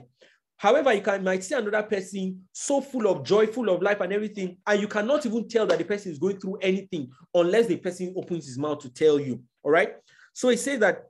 However, 0.57 0.93
you 0.93 1.01
can 1.01 1.23
might 1.23 1.43
see 1.43 1.55
another 1.55 1.81
person 1.81 2.41
so 2.51 2.81
full 2.81 3.07
of 3.07 3.23
joy, 3.23 3.47
full 3.47 3.69
of 3.69 3.81
life 3.81 3.99
and 4.01 4.13
everything, 4.13 4.57
and 4.67 4.79
you 4.79 4.87
cannot 4.87 5.25
even 5.25 5.47
tell 5.47 5.65
that 5.65 5.79
the 5.79 5.85
person 5.85 6.11
is 6.11 6.19
going 6.19 6.39
through 6.39 6.57
anything 6.61 7.09
unless 7.33 7.65
the 7.65 7.77
person 7.77 8.13
opens 8.15 8.45
his 8.45 8.59
mouth 8.59 8.79
to 8.79 8.89
tell 8.89 9.19
you. 9.19 9.41
All 9.63 9.71
right. 9.71 9.95
So 10.33 10.49
it 10.49 10.59
says 10.59 10.79
that 10.79 11.05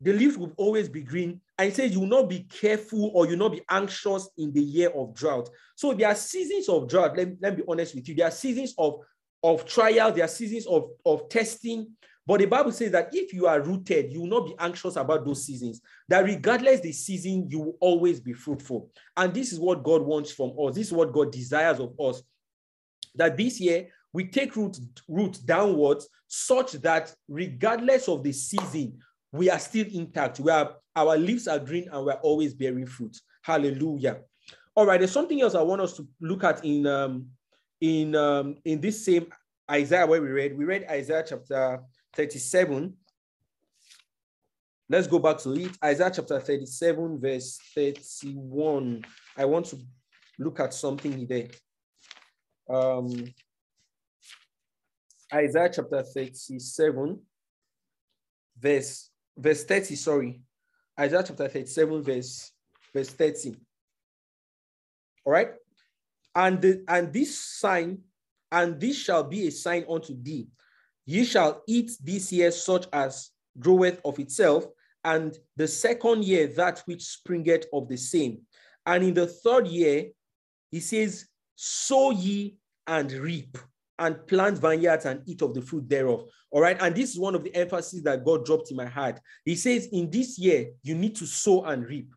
the 0.00 0.12
leaves 0.12 0.36
will 0.36 0.52
always 0.56 0.88
be 0.88 1.02
green. 1.02 1.40
And 1.58 1.68
it 1.68 1.74
says 1.74 1.92
you 1.92 2.00
will 2.00 2.06
not 2.06 2.28
be 2.28 2.40
careful 2.40 3.10
or 3.14 3.26
you 3.26 3.32
will 3.32 3.48
not 3.48 3.52
be 3.52 3.62
anxious 3.70 4.28
in 4.36 4.52
the 4.52 4.60
year 4.60 4.90
of 4.90 5.14
drought. 5.14 5.48
So 5.76 5.94
there 5.94 6.08
are 6.08 6.14
seasons 6.14 6.68
of 6.68 6.88
drought. 6.88 7.16
Let, 7.16 7.28
let 7.40 7.56
me 7.56 7.62
be 7.62 7.68
honest 7.68 7.94
with 7.94 8.08
you. 8.08 8.14
There 8.14 8.26
are 8.26 8.32
seasons 8.32 8.74
of, 8.76 9.00
of 9.42 9.64
trial, 9.64 10.12
there 10.12 10.24
are 10.24 10.28
seasons 10.28 10.66
of, 10.66 10.90
of 11.06 11.28
testing. 11.28 11.92
But 12.26 12.40
the 12.40 12.46
Bible 12.46 12.72
says 12.72 12.90
that 12.92 13.10
if 13.12 13.34
you 13.34 13.46
are 13.46 13.60
rooted, 13.60 14.12
you 14.12 14.20
will 14.20 14.28
not 14.28 14.46
be 14.46 14.54
anxious 14.58 14.96
about 14.96 15.26
those 15.26 15.44
seasons. 15.44 15.82
That 16.08 16.24
regardless 16.24 16.80
the 16.80 16.92
season, 16.92 17.48
you 17.50 17.60
will 17.60 17.76
always 17.80 18.18
be 18.18 18.32
fruitful. 18.32 18.90
And 19.16 19.34
this 19.34 19.52
is 19.52 19.60
what 19.60 19.82
God 19.82 20.02
wants 20.02 20.32
from 20.32 20.52
us. 20.58 20.74
This 20.74 20.86
is 20.86 20.92
what 20.92 21.12
God 21.12 21.32
desires 21.32 21.80
of 21.80 21.92
us. 22.00 22.22
That 23.14 23.36
this 23.36 23.60
year 23.60 23.88
we 24.12 24.28
take 24.28 24.56
root, 24.56 24.78
root 25.06 25.38
downwards 25.44 26.08
such 26.26 26.72
that 26.72 27.14
regardless 27.28 28.08
of 28.08 28.22
the 28.22 28.32
season, 28.32 28.98
we 29.32 29.50
are 29.50 29.58
still 29.58 29.86
intact. 29.92 30.40
We 30.40 30.50
are 30.50 30.76
our 30.96 31.16
leaves 31.16 31.48
are 31.48 31.58
green 31.58 31.88
and 31.92 32.06
we're 32.06 32.12
always 32.14 32.54
bearing 32.54 32.86
fruit. 32.86 33.16
Hallelujah. 33.42 34.20
All 34.76 34.86
right, 34.86 34.98
there's 34.98 35.12
something 35.12 35.40
else 35.40 35.54
I 35.54 35.62
want 35.62 35.82
us 35.82 35.96
to 35.96 36.06
look 36.20 36.44
at 36.44 36.64
in 36.64 36.86
um 36.86 37.26
in 37.80 38.14
um 38.14 38.56
in 38.64 38.80
this 38.80 39.04
same 39.04 39.26
Isaiah 39.70 40.06
where 40.06 40.22
we 40.22 40.28
read. 40.28 40.56
We 40.56 40.64
read 40.64 40.86
Isaiah 40.88 41.24
chapter 41.26 41.80
37. 42.14 42.94
Let's 44.88 45.06
go 45.06 45.18
back 45.18 45.38
to 45.38 45.52
it. 45.52 45.70
Isaiah 45.82 46.12
chapter 46.14 46.38
37, 46.38 47.20
verse 47.20 47.58
31. 47.74 49.04
I 49.36 49.44
want 49.46 49.66
to 49.66 49.78
look 50.38 50.60
at 50.60 50.74
something 50.74 51.26
there. 51.26 51.48
Um, 52.68 53.10
Isaiah 55.32 55.70
chapter 55.72 56.02
37, 56.02 57.18
verse, 58.58 59.10
verse 59.36 59.64
30, 59.64 59.96
sorry. 59.96 60.40
Isaiah 61.00 61.24
chapter 61.26 61.48
37, 61.48 62.02
verse, 62.02 62.52
verse 62.94 63.10
30. 63.10 63.56
All 65.24 65.32
right. 65.32 65.48
And, 66.34 66.60
the, 66.60 66.84
and 66.88 67.12
this 67.12 67.38
sign, 67.38 67.98
and 68.52 68.78
this 68.78 68.96
shall 68.96 69.24
be 69.24 69.48
a 69.48 69.50
sign 69.50 69.84
unto 69.88 70.14
thee. 70.20 70.46
Ye 71.06 71.24
shall 71.24 71.62
eat 71.66 71.92
this 72.02 72.32
year 72.32 72.50
such 72.50 72.86
as 72.92 73.30
groweth 73.58 74.00
of 74.04 74.18
itself, 74.18 74.66
and 75.04 75.36
the 75.56 75.68
second 75.68 76.24
year 76.24 76.46
that 76.56 76.82
which 76.86 77.02
springeth 77.02 77.66
of 77.72 77.88
the 77.88 77.96
same. 77.96 78.40
And 78.86 79.04
in 79.04 79.14
the 79.14 79.26
third 79.26 79.66
year, 79.66 80.06
he 80.70 80.80
says, 80.80 81.26
sow 81.56 82.10
ye 82.10 82.56
and 82.86 83.12
reap 83.12 83.58
and 83.98 84.26
plant 84.26 84.58
vineyards 84.58 85.04
and 85.04 85.22
eat 85.26 85.42
of 85.42 85.54
the 85.54 85.62
fruit 85.62 85.88
thereof. 85.88 86.24
All 86.50 86.60
right. 86.60 86.76
And 86.80 86.94
this 86.94 87.10
is 87.10 87.18
one 87.18 87.34
of 87.34 87.44
the 87.44 87.54
emphasis 87.54 88.02
that 88.02 88.24
God 88.24 88.44
dropped 88.44 88.70
in 88.70 88.76
my 88.76 88.86
heart. 88.86 89.20
He 89.44 89.56
says, 89.56 89.88
in 89.92 90.10
this 90.10 90.38
year, 90.38 90.70
you 90.82 90.94
need 90.94 91.14
to 91.16 91.26
sow 91.26 91.64
and 91.64 91.86
reap. 91.86 92.12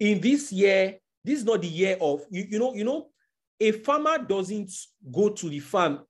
In 0.00 0.20
this 0.20 0.52
year, 0.52 0.96
this 1.24 1.38
is 1.38 1.44
not 1.44 1.62
the 1.62 1.68
year 1.68 1.96
of, 2.00 2.22
you, 2.30 2.46
you 2.50 2.58
know, 2.58 2.74
you 2.74 2.84
know, 2.84 3.08
a 3.60 3.72
farmer 3.72 4.18
doesn't 4.18 4.70
go 5.10 5.30
to 5.30 5.48
the 5.48 5.60
farm 5.60 6.00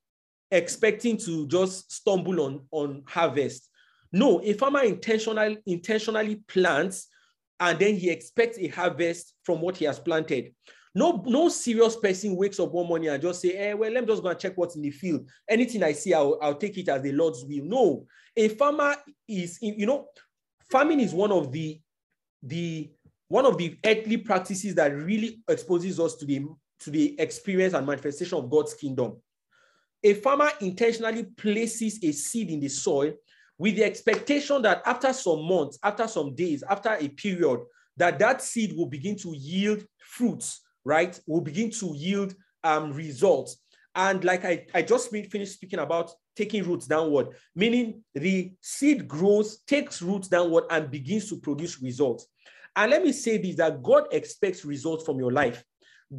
expecting 0.51 1.17
to 1.19 1.47
just 1.47 1.93
stumble 1.93 2.41
on, 2.41 2.61
on 2.71 3.03
harvest. 3.07 3.69
No, 4.13 4.41
a 4.43 4.53
farmer 4.53 4.83
intentionally, 4.83 5.59
intentionally 5.67 6.37
plants 6.47 7.09
and 7.61 7.79
then 7.79 7.97
he 7.97 8.11
expects 8.11 8.59
a 8.59 8.69
harvest 8.69 9.35
from 9.43 9.61
what 9.61 9.77
he 9.77 9.85
has 9.85 9.99
planted. 9.99 10.55
No, 10.95 11.25
no 11.27 11.49
serious 11.49 11.97
person 11.97 12.37
wakes 12.37 12.61
up 12.61 12.71
one 12.71 12.87
morning 12.87 13.09
and 13.09 13.21
just 13.21 13.41
say, 13.41 13.57
eh, 13.57 13.73
well, 13.73 13.91
let 13.91 14.03
me 14.03 14.07
just 14.07 14.23
go 14.23 14.29
and 14.29 14.39
check 14.39 14.53
what's 14.55 14.77
in 14.77 14.83
the 14.83 14.91
field. 14.91 15.29
Anything 15.49 15.83
I 15.83 15.93
see, 15.93 16.15
I'll, 16.15 16.39
I'll 16.41 16.55
take 16.55 16.79
it 16.79 16.89
as 16.89 17.03
the 17.03 17.11
Lord's 17.11 17.45
will. 17.45 17.65
No, 17.65 18.07
a 18.37 18.49
farmer 18.49 18.95
is, 19.27 19.59
you 19.61 19.87
know, 19.87 20.07
farming 20.71 21.01
is 21.01 21.13
one 21.13 21.33
of 21.33 21.51
the, 21.51 21.81
the 22.43 22.91
one 23.29 23.47
of 23.47 23.59
the 23.59 23.77
earthly 23.85 24.19
practices 24.19 24.75
that 24.77 24.95
really 24.95 25.43
exposes 25.49 25.99
us 25.99 26.15
to 26.17 26.27
the 26.27 26.45
to 26.81 26.91
the 26.91 27.19
experience 27.19 27.75
and 27.75 27.87
manifestation 27.87 28.39
of 28.39 28.51
God's 28.51 28.75
kingdom. 28.75 29.17
A 30.05 30.13
farmer 30.13 30.51
intentionally 30.61 31.25
places 31.25 31.99
a 32.03 32.13
seed 32.13 32.51
in 32.51 32.61
the 32.61 32.69
soil 32.69 33.15
with 33.57 33.77
the 33.77 33.85
expectation 33.85 34.61
that 34.63 34.83
after 34.85 35.13
some 35.15 35.49
months, 35.49 35.79
after 35.83 36.07
some 36.07 36.35
days, 36.35 36.63
after 36.69 36.91
a 36.91 37.09
period, 37.09 37.61
that 37.97 38.19
that 38.19 38.43
seed 38.43 38.77
will 38.77 38.87
begin 38.87 39.17
to 39.17 39.35
yield 39.35 39.83
fruits, 39.99 40.61
right? 40.85 41.19
Will 41.27 41.41
begin 41.41 41.71
to 41.71 41.95
yield 41.97 42.35
um, 42.63 42.93
results. 42.93 43.57
And 43.95 44.23
like 44.25 44.45
I, 44.45 44.67
I 44.75 44.83
just 44.83 45.11
finished 45.11 45.55
speaking 45.55 45.79
about 45.79 46.11
taking 46.37 46.65
roots 46.65 46.87
downward, 46.87 47.29
meaning 47.55 48.03
the 48.15 48.53
seed 48.61 49.09
grows, 49.09 49.63
takes 49.67 50.03
roots 50.03 50.29
downward, 50.29 50.65
and 50.69 50.91
begins 50.91 51.31
to 51.31 51.37
produce 51.39 51.81
results. 51.81 52.27
And 52.77 52.91
let 52.91 53.03
me 53.03 53.13
say 53.13 53.39
this 53.39 53.57
that 53.57 53.83
God 53.83 54.09
expects 54.11 54.65
results 54.67 55.05
from 55.05 55.19
your 55.19 55.33
life. 55.33 55.65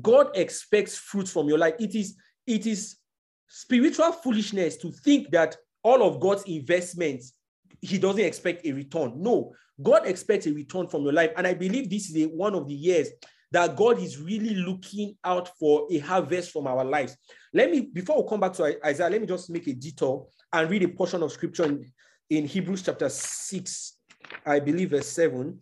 God 0.02 0.30
expects 0.36 0.98
fruits 0.98 1.32
from 1.32 1.50
your 1.50 1.58
life. 1.60 1.76
It 1.80 1.94
is, 1.94 2.16
it 2.48 2.66
is 2.66 2.98
spiritual 3.48 4.12
foolishness 4.12 4.78
to 4.78 4.92
think 4.92 5.32
that 5.32 5.56
all 5.84 6.04
of 6.04 6.20
God's 6.20 6.44
investments, 6.44 7.34
He 7.82 7.98
doesn't 7.98 8.24
expect 8.24 8.66
a 8.66 8.72
return. 8.72 9.14
No, 9.18 9.54
God 9.82 10.08
expects 10.08 10.48
a 10.48 10.54
return 10.54 10.88
from 10.88 11.04
your 11.04 11.14
life. 11.14 11.32
And 11.38 11.46
I 11.46 11.54
believe 11.54 11.90
this 11.90 12.10
is 12.10 12.26
a, 12.26 12.28
one 12.28 12.56
of 12.56 12.68
the 12.68 12.74
years 12.74 13.10
that 13.52 13.76
God 13.76 14.00
is 14.00 14.20
really 14.20 14.56
looking 14.56 15.16
out 15.24 15.50
for 15.58 15.88
a 15.92 16.00
harvest 16.00 16.52
from 16.52 16.68
our 16.68 16.84
lives. 16.84 17.16
Let 17.54 17.72
me, 17.72 17.82
before 17.82 18.22
we 18.22 18.30
come 18.30 18.40
back 18.40 18.54
to 18.54 18.78
Isaiah, 18.86 19.10
let 19.10 19.22
me 19.22 19.28
just 19.28 19.50
make 19.50 19.68
a 19.68 19.74
detour 19.74 20.28
and 20.52 20.70
read 20.70 20.84
a 20.84 20.88
portion 20.90 21.24
of 21.24 21.32
scripture 21.32 21.66
in, 21.66 21.92
in 22.30 22.46
Hebrews 22.46 22.82
chapter 22.82 23.08
6, 23.08 23.98
I 24.46 24.60
believe 24.60 24.90
verse 24.90 25.08
7. 25.08 25.60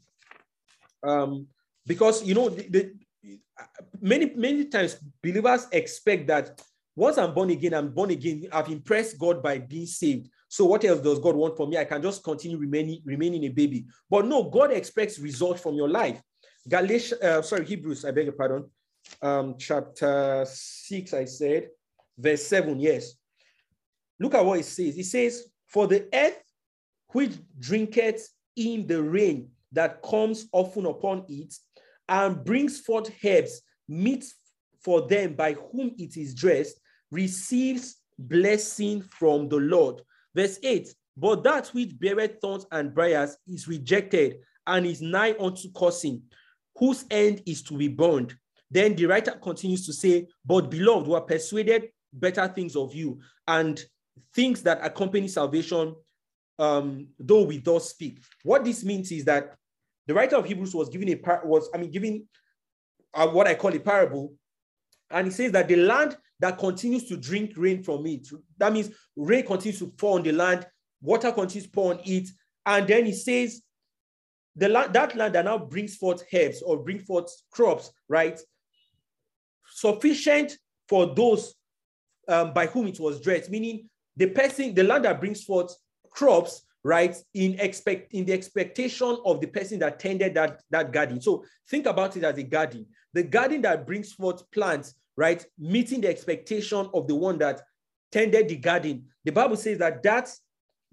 Um, 1.03 1.47
because 1.85 2.23
you 2.23 2.33
know, 2.33 2.49
the, 2.49 2.67
the, 2.69 2.93
many, 3.99 4.33
many 4.35 4.65
times 4.65 4.97
believers 5.21 5.67
expect 5.71 6.27
that 6.27 6.59
once 6.95 7.17
I'm 7.17 7.33
born 7.33 7.49
again, 7.49 7.73
I'm 7.73 7.89
born 7.89 8.11
again. 8.11 8.47
I've 8.51 8.69
impressed 8.69 9.17
God 9.17 9.41
by 9.41 9.57
being 9.57 9.87
saved. 9.87 10.29
So 10.47 10.65
what 10.65 10.85
else 10.85 11.01
does 11.01 11.19
God 11.19 11.35
want 11.35 11.57
from 11.57 11.71
me? 11.71 11.77
I 11.77 11.85
can 11.85 12.01
just 12.01 12.23
continue 12.23 12.57
remaining, 12.57 13.01
remaining 13.03 13.43
a 13.45 13.49
baby. 13.49 13.85
But 14.09 14.27
no, 14.27 14.43
God 14.43 14.71
expects 14.71 15.17
results 15.17 15.61
from 15.61 15.75
your 15.75 15.89
life. 15.89 16.21
Galatians, 16.67 17.21
uh, 17.21 17.41
sorry, 17.41 17.65
Hebrews, 17.65 18.05
I 18.05 18.11
beg 18.11 18.25
your 18.25 18.33
pardon. 18.33 18.69
Um, 19.21 19.55
chapter 19.57 20.45
6, 20.47 21.13
I 21.13 21.25
said, 21.25 21.69
verse 22.17 22.45
7, 22.45 22.79
yes. 22.79 23.13
Look 24.19 24.35
at 24.35 24.45
what 24.45 24.59
it 24.59 24.65
says. 24.65 24.97
It 24.97 25.05
says, 25.05 25.47
For 25.67 25.87
the 25.87 26.07
earth 26.13 26.41
which 27.07 27.31
drinketh 27.59 28.29
in 28.55 28.85
the 28.85 29.01
rain 29.01 29.49
that 29.71 30.03
comes 30.03 30.47
often 30.51 30.85
upon 30.85 31.25
it, 31.27 31.55
and 32.07 32.43
brings 32.43 32.79
forth 32.79 33.11
herbs, 33.25 33.61
meat 33.87 34.25
for 34.83 35.07
them 35.07 35.33
by 35.33 35.53
whom 35.53 35.95
it 35.97 36.17
is 36.17 36.35
dressed, 36.35 36.79
receives 37.13 37.97
blessing 38.17 39.01
from 39.01 39.47
the 39.47 39.57
Lord. 39.57 40.01
Verse 40.35 40.59
8 40.63 40.93
But 41.15 41.43
that 41.43 41.67
which 41.69 41.97
beareth 41.99 42.39
thorns 42.41 42.65
and 42.71 42.93
briars 42.93 43.37
is 43.47 43.67
rejected 43.67 44.37
and 44.67 44.85
is 44.85 45.01
nigh 45.01 45.35
unto 45.39 45.71
cursing, 45.75 46.23
whose 46.77 47.05
end 47.11 47.41
is 47.45 47.61
to 47.63 47.77
be 47.77 47.87
burned. 47.87 48.35
Then 48.71 48.95
the 48.95 49.05
writer 49.05 49.31
continues 49.31 49.85
to 49.85 49.93
say, 49.93 50.27
But 50.45 50.71
beloved, 50.71 51.07
we 51.07 51.15
are 51.15 51.21
persuaded 51.21 51.89
better 52.11 52.47
things 52.47 52.75
of 52.75 52.93
you, 52.93 53.19
and 53.47 53.83
things 54.35 54.61
that 54.63 54.79
accompany 54.83 55.27
salvation, 55.27 55.95
um, 56.59 57.07
though 57.19 57.43
we 57.43 57.57
thus 57.57 57.89
speak. 57.89 58.19
What 58.43 58.63
this 58.63 58.83
means 58.83 59.11
is 59.11 59.25
that 59.25 59.55
the 60.07 60.13
writer 60.13 60.35
of 60.35 60.45
Hebrews 60.45 60.75
was 60.75 60.89
giving 60.89 61.09
a 61.09 61.15
par- 61.15 61.41
was, 61.45 61.69
I 61.73 61.77
mean, 61.77 61.91
giving 61.91 62.27
uh, 63.13 63.27
what 63.27 63.47
I 63.47 63.55
call 63.55 63.73
a 63.73 63.79
parable, 63.79 64.33
and 65.09 65.27
he 65.27 65.31
says 65.31 65.51
that 65.51 65.67
the 65.67 65.75
land 65.75 66.17
that 66.43 66.57
continues 66.57 67.05
to 67.05 67.15
drink 67.15 67.53
rain 67.55 67.81
from 67.81 68.05
it, 68.05 68.27
that 68.57 68.73
means 68.73 68.89
rain 69.15 69.45
continues 69.45 69.79
to 69.79 69.93
fall 69.97 70.15
on 70.15 70.23
the 70.23 70.31
land, 70.33 70.67
water 71.01 71.31
continues 71.31 71.67
to 71.67 71.71
pour 71.71 71.93
on 71.93 72.01
it, 72.03 72.27
and 72.65 72.85
then 72.85 73.05
he 73.05 73.13
says 73.13 73.61
the 74.57 74.67
land, 74.67 74.91
that 74.91 75.15
land 75.15 75.35
that 75.35 75.45
now 75.45 75.57
brings 75.57 75.95
forth 75.95 76.21
herbs 76.33 76.61
or 76.61 76.83
bring 76.83 76.99
forth 76.99 77.31
crops, 77.49 77.93
right? 78.09 78.37
Sufficient 79.69 80.57
for 80.89 81.15
those 81.15 81.55
um, 82.27 82.51
by 82.53 82.67
whom 82.67 82.87
it 82.87 82.99
was 82.99 83.21
dressed, 83.21 83.49
meaning 83.49 83.89
the 84.17 84.27
person, 84.27 84.73
the 84.73 84.83
land 84.83 85.05
that 85.05 85.21
brings 85.21 85.45
forth 85.45 85.73
crops, 86.09 86.65
right, 86.83 87.15
in 87.33 87.57
expect 87.61 88.13
in 88.13 88.25
the 88.25 88.33
expectation 88.33 89.17
of 89.23 89.39
the 89.39 89.47
person 89.47 89.79
that 89.79 89.97
tended 89.97 90.33
that, 90.33 90.59
that 90.71 90.91
garden. 90.91 91.21
So 91.21 91.45
think 91.69 91.85
about 91.85 92.17
it 92.17 92.25
as 92.25 92.37
a 92.37 92.43
garden. 92.43 92.85
The 93.13 93.23
garden 93.23 93.61
that 93.61 93.87
brings 93.87 94.11
forth 94.11 94.43
plants, 94.51 94.95
right, 95.17 95.45
meeting 95.57 96.01
the 96.01 96.09
expectation 96.09 96.89
of 96.93 97.07
the 97.07 97.15
one 97.15 97.37
that 97.39 97.61
tended 98.11 98.47
the 98.47 98.55
garden. 98.55 99.05
The 99.25 99.31
Bible 99.31 99.55
says 99.55 99.77
that 99.79 100.03
that, 100.03 100.29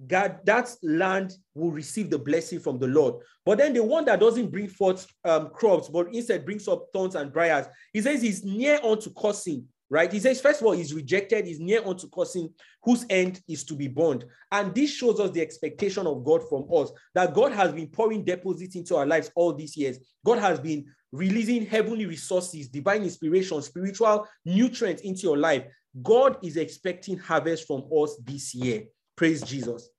God, 0.06 0.38
that 0.44 0.74
land 0.83 1.35
will 1.54 1.70
receive 1.70 2.11
the 2.11 2.18
blessing 2.18 2.61
from 2.61 2.78
the 2.78 2.87
Lord. 2.87 3.16
But 3.44 3.59
then 3.59 3.74
the 3.74 3.85
one 3.85 4.04
that 4.06 4.20
doesn't 4.20 4.50
bring 4.50 4.68
forth 4.68 5.06
um, 5.24 5.50
crops, 5.50 5.88
but 5.88 6.14
instead 6.14 6.44
brings 6.44 6.68
up 6.68 6.87
thorns 6.92 7.14
and 7.14 7.33
briars, 7.33 7.66
he 7.92 8.00
says 8.00 8.22
he's 8.22 8.44
near 8.44 8.80
unto 8.83 9.12
cursing, 9.12 9.66
right? 9.90 10.11
He 10.11 10.20
says, 10.20 10.40
first 10.40 10.61
of 10.61 10.66
all, 10.66 10.72
he's 10.72 10.94
rejected, 10.94 11.44
he's 11.44 11.59
near 11.59 11.85
unto 11.85 12.09
cursing, 12.09 12.48
whose 12.83 13.05
end 13.11 13.42
is 13.48 13.64
to 13.64 13.74
be 13.74 13.88
burned. 13.88 14.24
And 14.53 14.74
this 14.74 14.90
shows 14.90 15.18
us 15.18 15.33
the 15.33 15.42
expectation 15.42 16.07
of 16.07 16.24
God 16.24 16.48
from 16.48 16.66
us, 16.72 16.92
that 17.14 17.35
God 17.35 17.53
has 17.53 17.72
been 17.72 17.88
pouring 17.88 18.24
deposits 18.24 18.76
into 18.76 18.96
our 18.96 19.07
lives 19.07 19.31
all 19.35 19.53
these 19.53 19.76
years. 19.76 19.98
God 20.24 20.38
has 20.38 20.61
been 20.61 20.87
releasing 21.12 21.66
heavenly 21.66 22.07
resources, 22.07 22.68
divine 22.68 23.03
inspiration, 23.03 23.61
spiritual 23.62 24.26
nutrients 24.44 25.03
into 25.03 25.22
your 25.22 25.37
life. 25.37 25.64
God 26.03 26.38
is 26.42 26.57
expecting 26.57 27.18
harvest 27.18 27.66
from 27.66 27.83
us 27.92 28.16
this 28.24 28.55
year. 28.55 28.85
Praise 29.16 29.42
Jesus. 29.42 29.90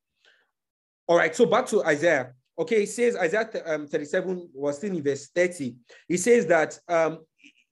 All 1.07 1.17
right, 1.17 1.35
so 1.35 1.45
back 1.45 1.65
to 1.67 1.83
Isaiah. 1.83 2.31
Okay, 2.57 2.83
it 2.83 2.89
says 2.89 3.17
Isaiah 3.17 3.49
um, 3.65 3.87
37 3.87 4.49
was 4.53 4.77
still 4.77 4.95
in 4.95 5.03
verse 5.03 5.27
30. 5.35 5.75
It 6.07 6.17
says 6.19 6.45
that 6.45 6.79
um, 6.87 7.19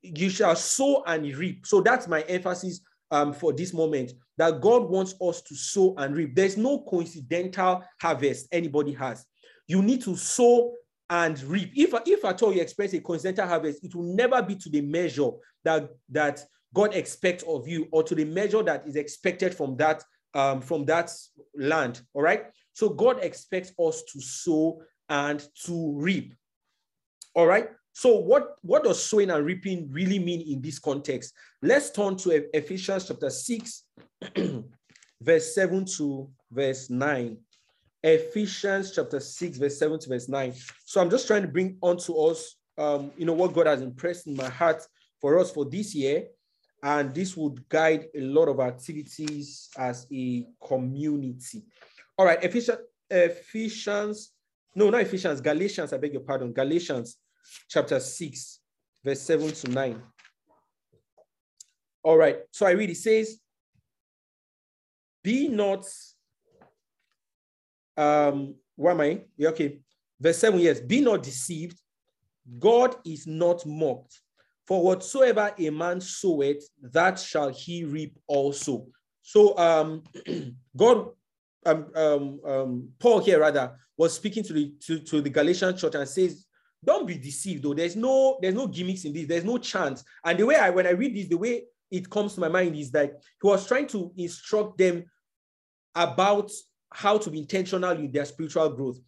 you 0.02 0.30
shall 0.30 0.56
sow 0.56 1.04
and 1.06 1.26
reap. 1.36 1.66
So 1.66 1.82
that's 1.82 2.08
my 2.08 2.22
emphasis 2.22 2.82
um, 3.12 3.34
for 3.34 3.54
this 3.54 3.74
moment 3.74 4.14
that 4.38 4.62
God 4.62 4.90
wants 4.90 5.16
us 5.22 5.42
to 5.42 5.56
sow 5.56 5.96
and 5.98 6.16
reap. 6.16 6.36
There's 6.36 6.58
no 6.58 6.82
coincidental 6.82 7.84
harvest 8.02 8.48
anybody 8.52 8.94
has. 8.94 9.26
You 9.68 9.82
need 9.82 10.02
to 10.04 10.16
sow 10.16 10.74
and 11.10 11.42
reap. 11.44 11.72
If, 11.76 11.94
if 12.06 12.24
at 12.24 12.42
all 12.42 12.54
you 12.54 12.62
expect 12.62 12.94
a 12.94 13.02
coincidental 13.02 13.48
harvest, 13.48 13.84
it 13.84 13.96
will 13.96 14.16
never 14.16 14.42
be 14.42 14.56
to 14.56 14.70
the 14.70 14.82
measure 14.82 15.32
that, 15.64 15.90
that 16.10 16.44
God 16.74 16.94
expects 16.94 17.44
of 17.44 17.68
you 17.68 17.88
or 17.92 18.04
to 18.04 18.16
the 18.16 18.26
measure 18.26 18.64
that 18.64 18.88
is 18.88 18.96
expected 18.96 19.56
from 19.56 19.76
that 19.78 20.04
um, 20.34 20.62
from 20.62 20.86
that 20.86 21.12
land. 21.56 22.02
All 22.14 22.22
right. 22.22 22.46
So 22.74 22.90
God 22.90 23.20
expects 23.24 23.74
us 23.80 24.04
to 24.14 24.22
sow 24.22 24.82
and 25.10 25.46
to 25.66 25.94
reap. 25.96 26.36
All 27.34 27.48
right. 27.48 27.70
So 27.94 28.16
what, 28.16 28.56
what 28.62 28.84
does 28.84 29.04
sowing 29.04 29.30
and 29.30 29.46
reaping 29.46 29.90
really 29.92 30.20
mean 30.20 30.42
in 30.42 30.62
this 30.62 30.80
context? 30.80 31.34
Let's 31.62 31.92
turn 31.92 32.16
to 32.18 32.46
Ephesians 32.56 33.08
chapter 33.08 33.30
6, 33.30 33.84
verse 35.22 35.56
7 35.56 35.86
to 35.98 36.30
verse 36.52 36.90
9. 36.90 37.38
Ephesians 38.02 38.94
chapter 38.96 39.20
6, 39.20 39.58
verse 39.58 39.78
7 39.78 40.00
to 40.00 40.10
verse 40.10 40.30
9. 40.30 40.54
So 40.86 41.02
I'm 41.02 41.10
just 41.10 41.28
trying 41.28 41.42
to 41.42 41.48
bring 41.48 41.78
onto 41.82 42.16
us, 42.16 42.56
um, 42.78 43.12
you 43.18 43.26
know, 43.26 43.34
what 43.34 43.54
God 43.54 43.68
has 43.68 43.82
impressed 43.82 44.28
in 44.28 44.36
my 44.36 44.50
heart 44.50 44.82
for 45.20 45.38
us 45.38 45.52
for 45.52 45.66
this 45.66 45.94
year 45.94 46.28
and 46.84 47.14
this 47.14 47.36
would 47.36 47.68
guide 47.70 48.08
a 48.16 48.22
lot 48.22 48.48
of 48.48 48.60
activities 48.60 49.70
as 49.78 50.08
a 50.12 50.46
community. 50.66 51.64
All 52.18 52.26
right, 52.26 52.42
Ephesians, 52.44 52.80
Ephesians, 53.10 54.32
no, 54.76 54.90
not 54.90 55.02
Ephesians, 55.02 55.42
Galatians, 55.42 55.94
I 55.94 55.98
beg 55.98 56.14
your 56.14 56.22
pardon, 56.22 56.54
Galatians 56.54 57.18
chapter 57.68 58.00
6, 58.00 58.60
verse 59.04 59.22
7 59.22 59.52
to 59.52 59.68
9. 59.70 60.02
All 62.04 62.18
right, 62.18 62.38
so 62.52 62.66
I 62.66 62.72
read, 62.72 62.90
it 62.90 62.98
says, 62.98 63.40
Be 65.24 65.48
not, 65.48 65.86
um, 67.98 68.56
where 68.76 68.94
am 68.94 69.02
I? 69.02 69.22
Yeah, 69.38 69.50
okay, 69.50 69.80
verse 70.20 70.38
7, 70.38 70.60
yes, 70.60 70.80
be 70.80 71.02
not 71.02 71.24
deceived. 71.24 71.80
God 72.58 72.96
is 73.06 73.28
not 73.28 73.66
mocked. 73.66 74.22
For 74.66 74.84
whatsoever 74.84 75.52
a 75.58 75.70
man 75.72 76.00
soweth, 76.00 76.64
that 76.82 77.20
shall 77.20 77.50
he 77.50 77.86
reap 77.86 78.18
also. 78.28 78.88
So 79.22 79.58
um, 79.58 80.04
God, 80.78 81.10
um, 81.66 81.88
um, 81.96 82.40
um, 82.46 82.90
Paul 83.00 83.20
here 83.20 83.40
rather, 83.40 83.78
was 83.98 84.14
speaking 84.14 84.44
to 84.44 84.54
the 84.54 84.74
to, 84.86 85.00
to 85.00 85.22
the 85.22 85.30
Galatian 85.30 85.76
church 85.76 85.96
and 85.96 86.08
says, 86.08 86.46
don't 86.84 87.08
be 87.08 87.18
deceived 87.18 87.64
though. 87.64 87.74
There's 87.74 87.96
no 87.96 88.40
there's 88.42 88.56
no 88.56 88.68
gimmicks 88.68 89.06
in 89.06 89.14
this. 89.14 89.28
There's 89.28 89.44
no 89.44 89.58
chance. 89.58 90.04
And 90.24 90.40
the 90.40 90.46
way 90.46 90.56
I 90.56 90.70
when 90.70 90.88
I 90.88 90.92
read 90.92 91.16
this, 91.16 91.28
the 91.28 91.38
way 91.38 91.64
it 91.92 92.10
comes 92.10 92.36
to 92.36 92.40
my 92.40 92.48
mind 92.48 92.76
is 92.76 92.92
that 92.92 93.22
he 93.42 93.48
was 93.48 93.68
trying 93.68 93.88
to 93.88 94.12
instruct 94.18 94.78
them 94.78 95.06
about 95.96 96.52
how 96.92 97.18
to 97.18 97.30
be 97.30 97.40
intentional 97.40 97.92
in 97.92 98.12
their 98.12 98.26
spiritual 98.26 98.70
growth. 98.70 99.00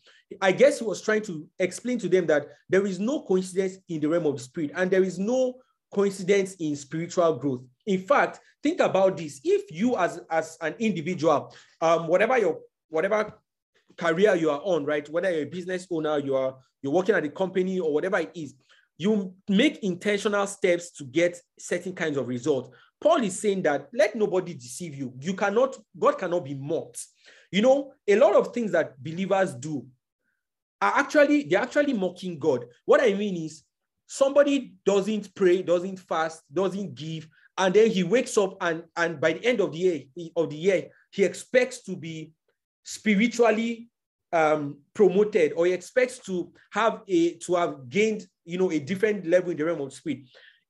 I 0.42 0.52
guess 0.52 0.80
he 0.80 0.86
was 0.86 1.02
trying 1.02 1.24
to 1.24 1.48
explain 1.60 2.00
to 2.00 2.10
them 2.10 2.26
that 2.28 2.48
there 2.70 2.86
is 2.86 3.00
no 3.00 3.24
coincidence 3.24 3.78
in 3.90 4.00
the 4.00 4.08
realm 4.08 4.26
of 4.26 4.38
the 4.38 4.44
spirit 4.44 4.72
and 4.76 4.90
there 4.90 5.04
is 5.04 5.20
no 5.20 5.56
coincidence 5.94 6.56
in 6.56 6.76
spiritual 6.76 7.36
growth. 7.36 7.62
In 7.86 8.02
fact, 8.02 8.40
think 8.64 8.80
about 8.80 9.18
this. 9.18 9.42
If 9.44 9.72
you 9.72 9.98
as, 9.98 10.22
as 10.30 10.58
an 10.62 10.76
individual, 10.80 11.54
um, 11.82 12.08
whatever 12.08 12.38
your 12.38 12.60
whatever 12.90 13.34
career 13.98 14.36
you 14.36 14.50
are 14.50 14.62
on, 14.64 14.86
right? 14.86 15.08
Whether 15.10 15.32
you're 15.32 15.44
a 15.44 15.46
business 15.46 15.88
owner, 15.92 16.20
you 16.20 16.36
are 16.36 16.56
you're 16.82 16.94
working 16.94 17.16
at 17.16 17.26
a 17.26 17.30
company 17.30 17.80
or 17.80 17.94
whatever 17.94 18.20
it 18.20 18.32
is, 18.36 18.56
you 18.98 19.34
make 19.48 19.84
intentional 19.84 20.46
steps 20.48 20.92
to 20.92 21.04
get 21.06 21.40
certain 21.58 21.94
kinds 21.94 22.18
of 22.18 22.28
results. 22.28 22.70
Paul 23.00 23.24
is 23.24 23.40
saying 23.40 23.64
that 23.64 23.90
let 23.94 24.16
nobody 24.16 24.54
deceive 24.54 24.96
you. 24.96 25.14
You 25.20 25.34
cannot, 25.34 25.76
God 25.98 26.18
cannot 26.18 26.46
be 26.46 26.54
mocked. 26.54 27.04
You 27.52 27.62
know, 27.64 27.94
a 28.08 28.16
lot 28.16 28.36
of 28.36 28.54
things 28.54 28.72
that 28.74 29.02
believers 29.02 29.56
do 29.56 29.86
are 30.82 30.94
actually, 30.96 31.44
they're 31.44 31.62
actually 31.62 31.94
mocking 31.94 32.38
God. 32.38 32.66
What 32.86 33.02
I 33.02 33.14
mean 33.14 33.44
is 33.44 33.64
somebody 34.08 34.76
doesn't 34.86 35.34
pray, 35.36 35.62
doesn't 35.64 35.98
fast, 35.98 36.44
doesn't 36.54 36.96
give, 36.96 37.28
and 37.58 37.74
then 37.74 37.90
he 37.90 38.04
wakes 38.04 38.38
up 38.38 38.56
and, 38.62 38.84
and 38.96 39.20
by 39.20 39.34
the 39.34 39.46
end 39.46 39.62
of 39.62 39.72
the 39.72 39.78
year 39.78 40.02
of 40.36 40.50
the 40.50 40.56
year, 40.56 40.90
he 41.12 41.24
expects 41.24 41.84
to 41.84 41.96
be 41.96 42.32
spiritually 42.84 43.90
um, 44.34 44.78
promoted 44.94 45.54
or 45.54 45.66
he 45.66 45.74
expects 45.74 46.20
to 46.20 46.52
have 46.72 47.02
a 47.08 47.34
to 47.38 47.56
have 47.56 47.90
gained 47.90 48.26
you 48.46 48.58
know 48.58 48.72
a 48.72 48.80
different 48.80 49.26
level 49.28 49.52
in 49.52 49.58
the 49.58 49.66
realm 49.66 49.82
of 49.82 49.94
spirit. 49.94 50.20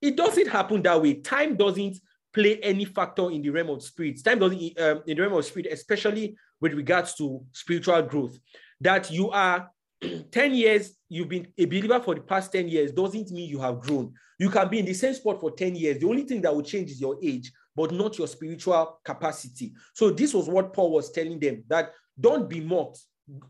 It 0.02 0.16
doesn't 0.16 0.48
happen 0.48 0.82
that 0.82 1.02
way. 1.02 1.16
Time 1.16 1.56
doesn't 1.56 1.98
play 2.34 2.58
any 2.58 2.86
factor 2.86 3.30
in 3.30 3.42
the 3.42 3.50
realm 3.50 3.70
of 3.70 3.84
spirit. 3.84 4.24
Time 4.24 4.40
doesn't 4.40 4.80
um, 4.80 5.04
in 5.06 5.16
the 5.16 5.22
realm 5.22 5.34
of 5.34 5.46
spirit, 5.46 5.68
especially 5.72 6.36
with 6.60 6.74
regards 6.74 7.16
to 7.16 7.44
spiritual 7.52 8.02
growth. 8.04 8.38
That 8.80 9.12
you 9.12 9.30
are 9.30 9.70
10 10.32 10.54
years, 10.54 10.96
you've 11.10 11.30
been 11.30 11.48
a 11.58 11.66
believer 11.66 12.00
for 12.00 12.16
the 12.16 12.22
past 12.22 12.52
10 12.52 12.68
years, 12.68 12.92
doesn't 12.92 13.32
mean 13.32 13.50
you 13.50 13.60
have 13.60 13.82
grown. 13.82 14.14
You 14.40 14.50
can 14.50 14.70
be 14.70 14.80
in 14.80 14.86
the 14.86 14.94
same 14.94 15.14
spot 15.14 15.40
for 15.40 15.52
10 15.52 15.76
years. 15.76 16.00
The 16.00 16.08
only 16.08 16.24
thing 16.24 16.42
that 16.42 16.56
will 16.56 16.64
change 16.64 16.90
is 16.90 17.00
your 17.00 17.18
age, 17.22 17.52
but 17.76 17.92
not 17.92 18.18
your 18.18 18.28
spiritual 18.28 19.00
capacity. 19.06 19.74
So, 19.94 20.10
this 20.10 20.34
was 20.34 20.48
what 20.48 20.74
Paul 20.74 20.92
was 20.92 21.12
telling 21.12 21.40
them 21.40 21.64
that 21.68 21.92
don't 22.20 22.50
be 22.50 22.60
mocked. 22.60 23.00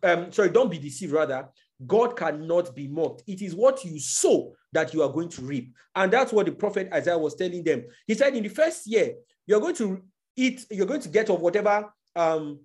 Um, 0.04 0.32
sorry, 0.32 0.50
don't 0.50 0.72
be 0.72 0.78
deceived, 0.78 1.14
rather. 1.14 1.50
God 1.88 2.16
cannot 2.16 2.76
be 2.76 2.88
mocked. 2.88 3.24
It 3.28 3.42
is 3.42 3.56
what 3.56 3.84
you 3.84 4.00
sow 4.00 4.54
that 4.74 4.94
you 4.94 5.02
are 5.02 5.12
going 5.12 5.30
to 5.30 5.42
reap. 5.42 5.74
And 5.96 6.12
that's 6.14 6.32
what 6.32 6.46
the 6.46 6.52
prophet 6.52 6.90
Isaiah 6.94 7.18
was 7.18 7.36
telling 7.36 7.64
them. 7.64 7.86
He 8.06 8.14
said, 8.14 8.36
in 8.36 8.44
the 8.44 8.50
first 8.50 8.86
year, 8.86 9.14
you're 9.48 9.60
going 9.60 9.76
to 9.76 10.04
eat, 10.36 10.66
you're 10.70 10.86
going 10.86 11.02
to 11.02 11.10
get 11.10 11.30
of 11.30 11.42
whatever 11.42 11.92
um, 12.16 12.60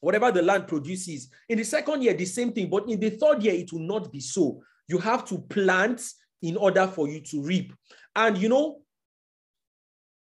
whatever 0.00 0.32
the 0.32 0.42
land 0.42 0.66
produces. 0.66 1.28
In 1.48 1.58
the 1.58 1.64
second 1.64 2.02
year, 2.02 2.14
the 2.14 2.24
same 2.24 2.52
thing, 2.52 2.70
but 2.70 2.88
in 2.88 2.98
the 2.98 3.10
third 3.10 3.42
year, 3.42 3.54
it 3.54 3.72
will 3.72 3.80
not 3.80 4.10
be 4.10 4.20
so. 4.20 4.62
You 4.88 4.98
have 4.98 5.24
to 5.26 5.38
plant 5.38 6.02
in 6.42 6.56
order 6.56 6.86
for 6.86 7.08
you 7.08 7.20
to 7.20 7.42
reap. 7.42 7.72
And 8.16 8.36
you 8.38 8.48
know, 8.48 8.80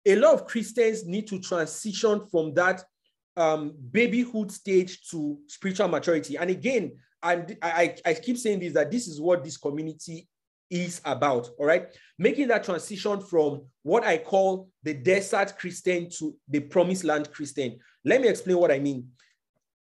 a 0.04 0.16
lot 0.16 0.34
of 0.34 0.46
Christians 0.46 1.06
need 1.06 1.26
to 1.28 1.38
transition 1.40 2.26
from 2.30 2.54
that 2.54 2.82
um, 3.38 3.74
babyhood 3.92 4.50
stage 4.52 5.08
to 5.10 5.38
spiritual 5.46 5.88
maturity. 5.88 6.36
And 6.36 6.50
again, 6.50 6.92
and 7.22 7.56
I, 7.62 7.96
I 8.04 8.14
keep 8.14 8.38
saying 8.38 8.60
this 8.60 8.74
that 8.74 8.90
this 8.90 9.08
is 9.08 9.20
what 9.20 9.42
this 9.42 9.56
community 9.56 10.28
is 10.70 11.00
about. 11.04 11.50
All 11.58 11.66
right. 11.66 11.86
Making 12.18 12.48
that 12.48 12.64
transition 12.64 13.20
from 13.20 13.62
what 13.82 14.04
I 14.04 14.18
call 14.18 14.68
the 14.82 14.94
desert 14.94 15.56
Christian 15.58 16.08
to 16.18 16.36
the 16.48 16.60
promised 16.60 17.04
land 17.04 17.32
Christian. 17.32 17.78
Let 18.04 18.20
me 18.20 18.28
explain 18.28 18.58
what 18.58 18.70
I 18.70 18.78
mean. 18.78 19.08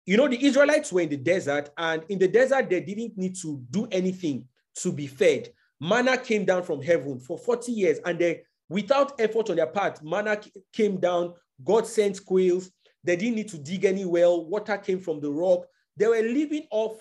You 0.05 0.17
know, 0.17 0.27
the 0.27 0.43
Israelites 0.43 0.93
were 0.93 1.01
in 1.01 1.09
the 1.09 1.17
desert, 1.17 1.71
and 1.77 2.03
in 2.09 2.19
the 2.19 2.27
desert, 2.27 2.69
they 2.69 2.81
didn't 2.81 3.17
need 3.17 3.35
to 3.41 3.63
do 3.71 3.87
anything 3.91 4.47
to 4.75 4.91
be 4.91 5.07
fed. 5.07 5.49
Manna 5.81 6.17
came 6.17 6.45
down 6.45 6.61
from 6.61 6.81
heaven 6.81 7.19
for 7.19 7.39
40 7.39 7.71
years, 7.71 7.97
and 8.05 8.19
they, 8.19 8.43
without 8.69 9.19
effort 9.19 9.49
on 9.49 9.55
their 9.55 9.67
part, 9.67 10.03
manna 10.03 10.39
came 10.71 10.99
down. 10.99 11.33
God 11.63 11.87
sent 11.87 12.23
quails. 12.23 12.69
They 13.05 13.15
didn't 13.15 13.35
need 13.35 13.49
to 13.49 13.57
dig 13.57 13.85
any 13.85 14.03
well. 14.03 14.45
Water 14.45 14.77
came 14.77 14.99
from 14.99 15.21
the 15.21 15.31
rock. 15.31 15.65
They 15.95 16.07
were 16.07 16.21
living 16.21 16.67
off 16.71 16.99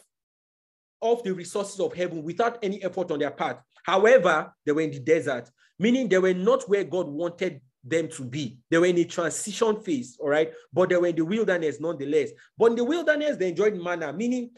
of 1.02 1.22
the 1.22 1.32
resources 1.32 1.80
of 1.80 1.94
heaven 1.94 2.22
without 2.22 2.58
any 2.62 2.82
effort 2.84 3.10
on 3.10 3.18
their 3.18 3.30
part. 3.30 3.60
However, 3.84 4.52
they 4.64 4.72
were 4.72 4.82
in 4.82 4.90
the 4.90 5.00
desert, 5.00 5.50
meaning 5.78 6.08
they 6.08 6.18
were 6.18 6.34
not 6.34 6.68
where 6.68 6.84
God 6.84 7.08
wanted 7.08 7.60
them 7.82 8.08
to 8.08 8.24
be. 8.24 8.58
They 8.70 8.78
were 8.78 8.86
in 8.86 8.98
a 8.98 9.04
transition 9.04 9.80
phase, 9.82 10.16
all 10.20 10.28
right? 10.28 10.52
But 10.72 10.90
they 10.90 10.96
were 10.96 11.08
in 11.08 11.16
the 11.16 11.24
wilderness 11.24 11.80
nonetheless. 11.80 12.30
But 12.56 12.72
in 12.72 12.76
the 12.76 12.84
wilderness, 12.84 13.36
they 13.36 13.48
enjoyed 13.48 13.76
manna, 13.76 14.12
meaning 14.12 14.50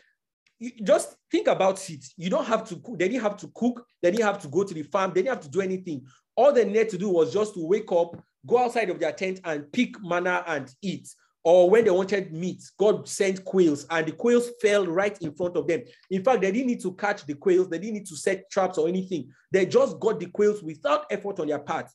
just 0.83 1.17
think 1.31 1.49
about 1.49 1.89
it. 1.91 2.05
You 2.17 2.31
don't 2.31 2.47
have 2.47 2.67
to 2.69 2.77
cook. 2.77 2.99
They 2.99 3.09
didn't 3.09 3.23
have 3.23 3.37
to 3.39 3.51
cook. 3.55 3.87
They 4.03 4.11
didn't 4.11 4.27
have 4.27 4.41
to 4.43 4.49
go 4.49 4.65
to 4.65 4.75
the 4.75 4.85
farm. 4.85 5.13
They 5.13 5.23
didn't 5.23 5.35
have 5.35 5.45
to 5.45 5.51
do 5.51 5.61
anything. 5.61 6.07
All 6.35 6.53
they 6.53 6.65
needed 6.65 6.91
to 6.91 6.99
do 6.99 7.09
was 7.09 7.33
just 7.33 7.55
to 7.55 7.67
wake 7.67 7.91
up, 7.93 8.17
go 8.47 8.59
outside 8.59 8.91
of 8.91 8.99
their 8.99 9.13
tent 9.13 9.41
and 9.45 9.71
pick 9.73 10.03
manna 10.03 10.45
and 10.47 10.73
eat 10.83 11.09
or 11.47 11.71
when 11.71 11.85
they 11.85 11.93
wanted 11.93 12.33
meat, 12.33 12.61
God 12.77 13.07
sent 13.07 13.45
quails 13.45 13.87
and 13.89 14.05
the 14.05 14.11
quails 14.11 14.51
fell 14.61 14.85
right 14.85 15.17
in 15.23 15.33
front 15.33 15.57
of 15.57 15.69
them. 15.69 15.83
In 16.11 16.25
fact, 16.25 16.41
they 16.41 16.51
didn't 16.51 16.67
need 16.67 16.83
to 16.83 16.93
catch 16.95 17.25
the 17.25 17.35
quails, 17.35 17.69
they 17.69 17.79
didn't 17.79 17.95
need 17.95 18.07
to 18.07 18.17
set 18.17 18.51
traps 18.51 18.79
or 18.79 18.89
anything. 18.89 19.31
They 19.53 19.65
just 19.65 20.01
got 20.01 20.19
the 20.19 20.27
quails 20.27 20.61
without 20.61 21.05
effort 21.09 21.39
on 21.39 21.47
their 21.47 21.61
part. 21.61 21.89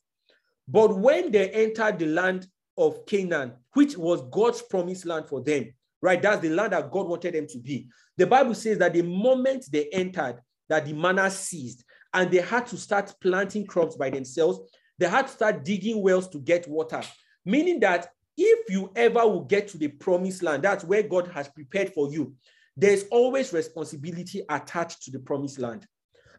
But 0.69 0.97
when 0.97 1.33
they 1.33 1.49
entered 1.49 1.99
the 1.99 2.05
land 2.05 2.47
of 2.77 3.05
Canaan, 3.05 3.51
which 3.73 3.97
was 3.97 4.23
God's 4.31 4.61
promised 4.61 5.05
land 5.05 5.27
for 5.27 5.41
them, 5.41 5.73
right? 6.01 6.21
That's 6.21 6.41
the 6.41 6.49
land 6.51 6.71
that 6.71 6.89
God 6.89 7.09
wanted 7.09 7.33
them 7.33 7.47
to 7.47 7.59
be. 7.59 7.89
The 8.15 8.27
Bible 8.27 8.55
says 8.55 8.77
that 8.77 8.93
the 8.93 9.01
moment 9.01 9.65
they 9.69 9.89
entered, 9.91 10.39
that 10.69 10.85
the 10.85 10.93
manna 10.93 11.29
ceased 11.29 11.83
and 12.13 12.31
they 12.31 12.39
had 12.39 12.67
to 12.67 12.77
start 12.77 13.13
planting 13.19 13.67
crops 13.67 13.97
by 13.97 14.11
themselves. 14.11 14.61
They 14.97 15.09
had 15.09 15.27
to 15.27 15.33
start 15.33 15.65
digging 15.65 16.01
wells 16.01 16.29
to 16.29 16.39
get 16.39 16.69
water, 16.69 17.01
meaning 17.43 17.81
that 17.81 18.07
if 18.41 18.69
you 18.69 18.91
ever 18.95 19.25
will 19.27 19.45
get 19.45 19.67
to 19.69 19.77
the 19.77 19.88
promised 19.88 20.43
land, 20.43 20.63
that's 20.63 20.84
where 20.84 21.04
God 21.04 21.27
has 21.27 21.47
prepared 21.47 21.93
for 21.93 22.12
you, 22.12 22.34
there's 22.75 23.04
always 23.12 23.54
responsibility 23.54 24.43
attached 24.49 25.04
to 25.04 25.12
the 25.12 25.19
promised 25.19 25.60
land. 25.60 25.86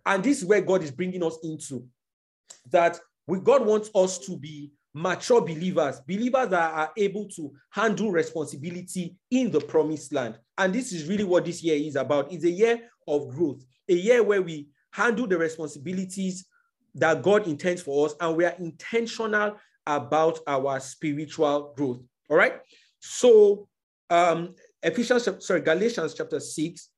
And 0.04 0.22
this 0.22 0.38
is 0.38 0.44
where 0.44 0.60
God 0.60 0.82
is 0.82 0.90
bringing 0.90 1.22
us 1.22 1.38
into 1.42 1.86
that 2.70 2.98
we, 3.26 3.38
God 3.40 3.64
wants 3.64 3.90
us 3.94 4.18
to 4.26 4.36
be 4.36 4.72
mature 4.94 5.40
believers, 5.40 6.00
believers 6.06 6.48
that 6.48 6.74
are 6.74 6.92
able 6.96 7.26
to 7.28 7.52
handle 7.70 8.10
responsibility 8.10 9.16
in 9.30 9.50
the 9.50 9.60
promised 9.60 10.12
land. 10.12 10.38
And 10.58 10.74
this 10.74 10.92
is 10.92 11.08
really 11.08 11.24
what 11.24 11.44
this 11.44 11.62
year 11.62 11.76
is 11.76 11.96
about. 11.96 12.32
It's 12.32 12.44
a 12.44 12.50
year 12.50 12.80
of 13.08 13.28
growth, 13.28 13.64
a 13.88 13.94
year 13.94 14.22
where 14.22 14.42
we 14.42 14.68
handle 14.92 15.26
the 15.26 15.38
responsibilities 15.38 16.46
that 16.94 17.22
God 17.22 17.46
intends 17.46 17.80
for 17.82 18.06
us 18.06 18.14
and 18.20 18.36
we 18.36 18.44
are 18.44 18.54
intentional 18.58 19.56
about 19.86 20.38
our 20.46 20.80
spiritual 20.80 21.72
growth. 21.76 22.00
All 22.30 22.36
right. 22.36 22.60
So 23.00 23.68
um 24.10 24.54
Ephesians, 24.82 25.28
sorry, 25.46 25.60
Galatians 25.60 26.14
chapter 26.14 26.40
6, 26.40 26.88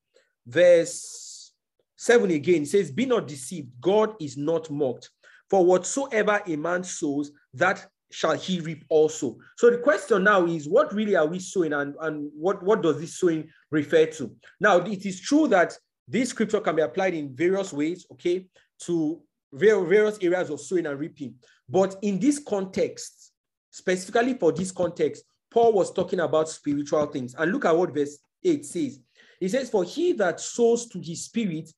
verse 0.47 1.53
7 1.97 2.31
again 2.31 2.65
says, 2.65 2.91
Be 2.91 3.07
not 3.07 3.29
deceived, 3.29 3.69
God 3.81 4.15
is 4.21 4.37
not 4.37 4.71
mocked. 4.71 5.11
For 5.51 5.65
whatsoever 5.65 6.41
a 6.47 6.57
man 6.57 6.83
sows, 6.83 7.31
that 7.53 7.87
shall 8.11 8.37
he 8.37 8.61
reap 8.61 8.85
also. 8.89 9.37
So 9.59 9.71
the 9.71 9.79
question 9.79 10.25
now 10.25 10.47
is, 10.47 10.69
what 10.69 10.95
really 10.95 11.17
are 11.17 11.27
we 11.27 11.39
sowing 11.39 11.73
and, 11.73 11.95
and 12.01 12.31
what, 12.35 12.63
what 12.63 12.83
does 12.83 13.01
this 13.01 13.19
sowing 13.19 13.49
refer 13.71 14.07
to? 14.07 14.35
Now, 14.61 14.79
it 14.79 15.05
is 15.05 15.21
true 15.21 15.49
that 15.49 15.77
this 16.07 16.31
scripture 16.31 16.61
can 16.61 16.77
be 16.77 16.83
applied 16.83 17.15
in 17.15 17.35
various 17.35 17.73
ways, 17.73 18.07
okay, 18.13 18.47
to 18.83 19.21
various 19.55 20.19
areas 20.21 20.51
of 20.51 20.61
sowing 20.61 20.87
and 20.87 20.99
reaping. 20.99 21.35
But 21.69 21.97
in 22.03 22.19
this 22.19 22.39
context, 22.39 23.33
specifically 23.71 24.35
for 24.35 24.53
this 24.53 24.73
context, 24.73 25.25
Paul 25.51 25.73
was 25.73 25.93
talking 25.93 26.21
about 26.21 26.49
spiritual 26.49 27.07
things. 27.07 27.35
And 27.39 27.53
look 27.53 27.65
at 27.65 27.77
what 27.77 27.95
verse 27.95 28.19
8 28.45 28.65
says. 28.65 29.01
He 29.41 29.49
says, 29.49 29.71
For 29.71 29.85
he 29.85 30.13
that 30.15 30.41
sows 30.41 30.87
to 30.89 31.01
his 31.01 31.25
spirit 31.25 31.71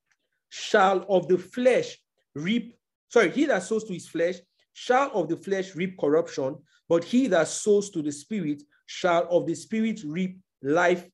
shall 0.49 1.05
of 1.09 1.29
the 1.29 1.39
flesh 1.39 1.99
reap, 2.35 2.77
sorry, 3.09 3.31
he 3.31 3.45
that 3.47 3.63
sows 3.63 3.85
to 3.85 3.93
his 3.93 4.09
flesh 4.09 4.37
shall 4.73 5.11
of 5.13 5.29
the 5.29 5.37
flesh 5.37 5.75
reap 5.75 5.99
corruption, 5.99 6.57
but 6.89 7.03
he 7.03 7.27
that 7.29 7.49
sows 7.49 7.91
to 7.91 8.03
the 8.03 8.13
spirit 8.13 8.63
shall 8.87 9.27
of 9.31 9.47
the 9.47 9.55
spirit 9.55 10.03
reap 10.05 10.39
life 10.63 11.09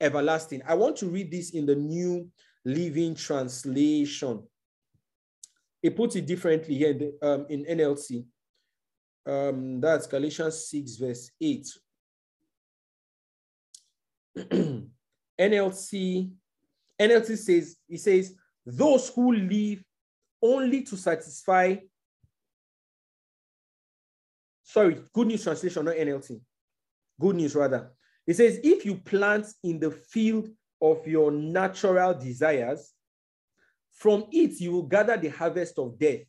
everlasting. 0.00 0.62
I 0.66 0.74
want 0.74 0.96
to 0.98 1.06
read 1.06 1.30
this 1.30 1.50
in 1.50 1.66
the 1.66 1.74
New 1.74 2.28
Living 2.64 3.14
Translation. 3.14 4.42
It 5.82 5.96
puts 5.96 6.16
it 6.16 6.26
differently 6.26 6.74
here 6.74 6.90
in, 6.90 6.98
the, 6.98 7.18
um, 7.22 7.46
in 7.48 7.64
NLT. 7.64 8.24
Um, 9.26 9.80
that's 9.80 10.06
Galatians 10.06 10.68
6, 10.68 10.96
verse 10.96 11.30
8. 11.40 11.66
NLT, 15.40 16.30
NLT 17.00 17.38
says, 17.38 17.76
it 17.88 18.00
says, 18.00 18.34
those 18.66 19.08
who 19.10 19.32
live 19.32 19.82
only 20.42 20.82
to 20.82 20.96
satisfy, 20.96 21.76
sorry, 24.62 24.98
good 25.12 25.28
news 25.28 25.44
translation, 25.44 25.84
not 25.84 25.94
NLT. 25.94 26.40
Good 27.20 27.36
news 27.36 27.54
rather. 27.54 27.90
It 28.26 28.34
says, 28.34 28.60
if 28.62 28.84
you 28.84 28.96
plant 28.96 29.46
in 29.62 29.78
the 29.78 29.90
field 29.90 30.48
of 30.80 31.06
your 31.06 31.30
natural 31.30 32.14
desires, 32.14 32.92
from 33.98 34.24
it 34.32 34.60
you 34.60 34.72
will 34.72 34.84
gather 34.84 35.16
the 35.16 35.28
harvest 35.28 35.78
of 35.78 35.98
death. 35.98 36.20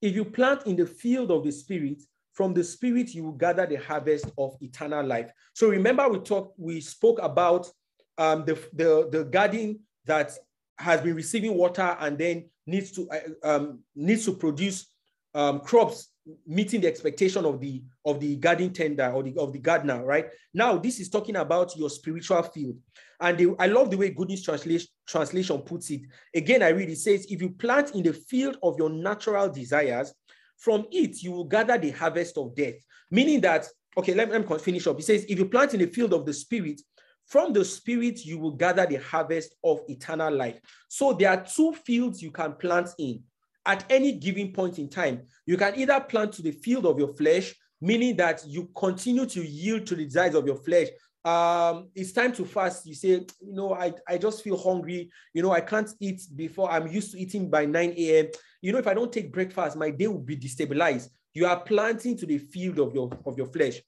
If 0.00 0.14
you 0.14 0.24
plant 0.24 0.66
in 0.66 0.76
the 0.76 0.86
field 0.86 1.30
of 1.30 1.44
the 1.44 1.50
spirit, 1.50 2.02
from 2.32 2.54
the 2.54 2.62
spirit 2.62 3.14
you 3.14 3.24
will 3.24 3.32
gather 3.32 3.66
the 3.66 3.76
harvest 3.76 4.26
of 4.38 4.56
eternal 4.60 5.04
life. 5.04 5.30
So 5.54 5.68
remember, 5.68 6.08
we 6.08 6.20
talked, 6.20 6.58
we 6.58 6.80
spoke 6.80 7.18
about 7.20 7.68
um, 8.16 8.44
the, 8.44 8.54
the, 8.72 9.08
the 9.10 9.24
garden 9.24 9.80
that 10.04 10.32
has 10.78 11.00
been 11.00 11.14
receiving 11.14 11.54
water 11.54 11.96
and 11.98 12.16
then 12.16 12.48
needs 12.66 12.92
to 12.92 13.08
uh, 13.10 13.56
um, 13.56 13.80
needs 13.96 14.24
to 14.26 14.32
produce 14.32 14.86
um, 15.34 15.60
crops 15.60 16.10
meeting 16.46 16.80
the 16.82 16.86
expectation 16.86 17.44
of 17.44 17.60
the 17.60 17.82
of 18.04 18.20
the 18.20 18.36
garden 18.36 18.72
tender 18.72 19.10
or 19.10 19.22
the 19.22 19.34
of 19.38 19.52
the 19.52 19.58
gardener 19.58 20.04
right 20.04 20.28
now 20.52 20.76
this 20.76 21.00
is 21.00 21.08
talking 21.08 21.36
about 21.36 21.74
your 21.76 21.88
spiritual 21.88 22.42
field 22.42 22.76
and 23.20 23.56
i 23.58 23.66
love 23.66 23.90
the 23.90 23.96
way 23.96 24.10
good 24.10 24.28
news 24.28 24.42
translation 24.42 24.88
translation 25.06 25.58
puts 25.58 25.90
it 25.90 26.02
again 26.34 26.62
i 26.62 26.68
read 26.68 26.88
it 26.88 26.98
says 26.98 27.26
if 27.30 27.40
you 27.40 27.50
plant 27.50 27.94
in 27.94 28.02
the 28.02 28.12
field 28.12 28.56
of 28.62 28.76
your 28.78 28.90
natural 28.90 29.48
desires 29.48 30.14
from 30.56 30.86
it 30.90 31.22
you 31.22 31.32
will 31.32 31.44
gather 31.44 31.78
the 31.78 31.90
harvest 31.90 32.36
of 32.38 32.54
death 32.54 32.74
meaning 33.10 33.40
that 33.40 33.66
okay 33.96 34.14
let, 34.14 34.30
let 34.30 34.48
me 34.48 34.58
finish 34.58 34.86
up 34.86 34.98
it 34.98 35.04
says 35.04 35.24
if 35.28 35.38
you 35.38 35.46
plant 35.46 35.74
in 35.74 35.80
the 35.80 35.86
field 35.86 36.12
of 36.12 36.24
the 36.26 36.32
spirit 36.32 36.80
from 37.26 37.52
the 37.52 37.64
spirit 37.64 38.24
you 38.24 38.38
will 38.38 38.52
gather 38.52 38.86
the 38.86 38.96
harvest 38.96 39.54
of 39.64 39.80
eternal 39.88 40.32
life 40.32 40.60
so 40.88 41.12
there 41.12 41.30
are 41.30 41.44
two 41.44 41.72
fields 41.72 42.22
you 42.22 42.30
can 42.30 42.52
plant 42.54 42.90
in 42.98 43.22
at 43.68 43.84
any 43.90 44.12
given 44.12 44.50
point 44.50 44.78
in 44.78 44.88
time. 44.88 45.20
You 45.46 45.58
can 45.58 45.78
either 45.78 46.00
plant 46.00 46.32
to 46.32 46.42
the 46.42 46.52
field 46.52 46.86
of 46.86 46.98
your 46.98 47.14
flesh, 47.14 47.54
meaning 47.80 48.16
that 48.16 48.42
you 48.46 48.70
continue 48.74 49.26
to 49.26 49.46
yield 49.46 49.86
to 49.86 49.94
the 49.94 50.04
desires 50.04 50.34
of 50.34 50.46
your 50.46 50.56
flesh. 50.56 50.88
Um, 51.24 51.88
it's 51.94 52.12
time 52.12 52.32
to 52.32 52.44
fast. 52.44 52.86
You 52.86 52.94
say, 52.94 53.08
you 53.08 53.26
know, 53.40 53.74
I, 53.74 53.92
I 54.08 54.18
just 54.18 54.42
feel 54.42 54.56
hungry. 54.56 55.10
You 55.34 55.42
know, 55.42 55.52
I 55.52 55.60
can't 55.60 55.90
eat 56.00 56.22
before 56.34 56.70
I'm 56.70 56.86
used 56.88 57.12
to 57.12 57.18
eating 57.18 57.50
by 57.50 57.66
9 57.66 57.94
a.m. 57.96 58.26
You 58.62 58.72
know, 58.72 58.78
if 58.78 58.86
I 58.86 58.94
don't 58.94 59.12
take 59.12 59.32
breakfast, 59.32 59.76
my 59.76 59.90
day 59.90 60.06
will 60.06 60.18
be 60.18 60.36
destabilized. 60.36 61.08
You 61.34 61.46
are 61.46 61.60
planting 61.60 62.16
to 62.18 62.26
the 62.26 62.38
field 62.38 62.78
of 62.78 62.94
your 62.94 63.10
of 63.26 63.36
your 63.36 63.46
flesh. 63.46 63.80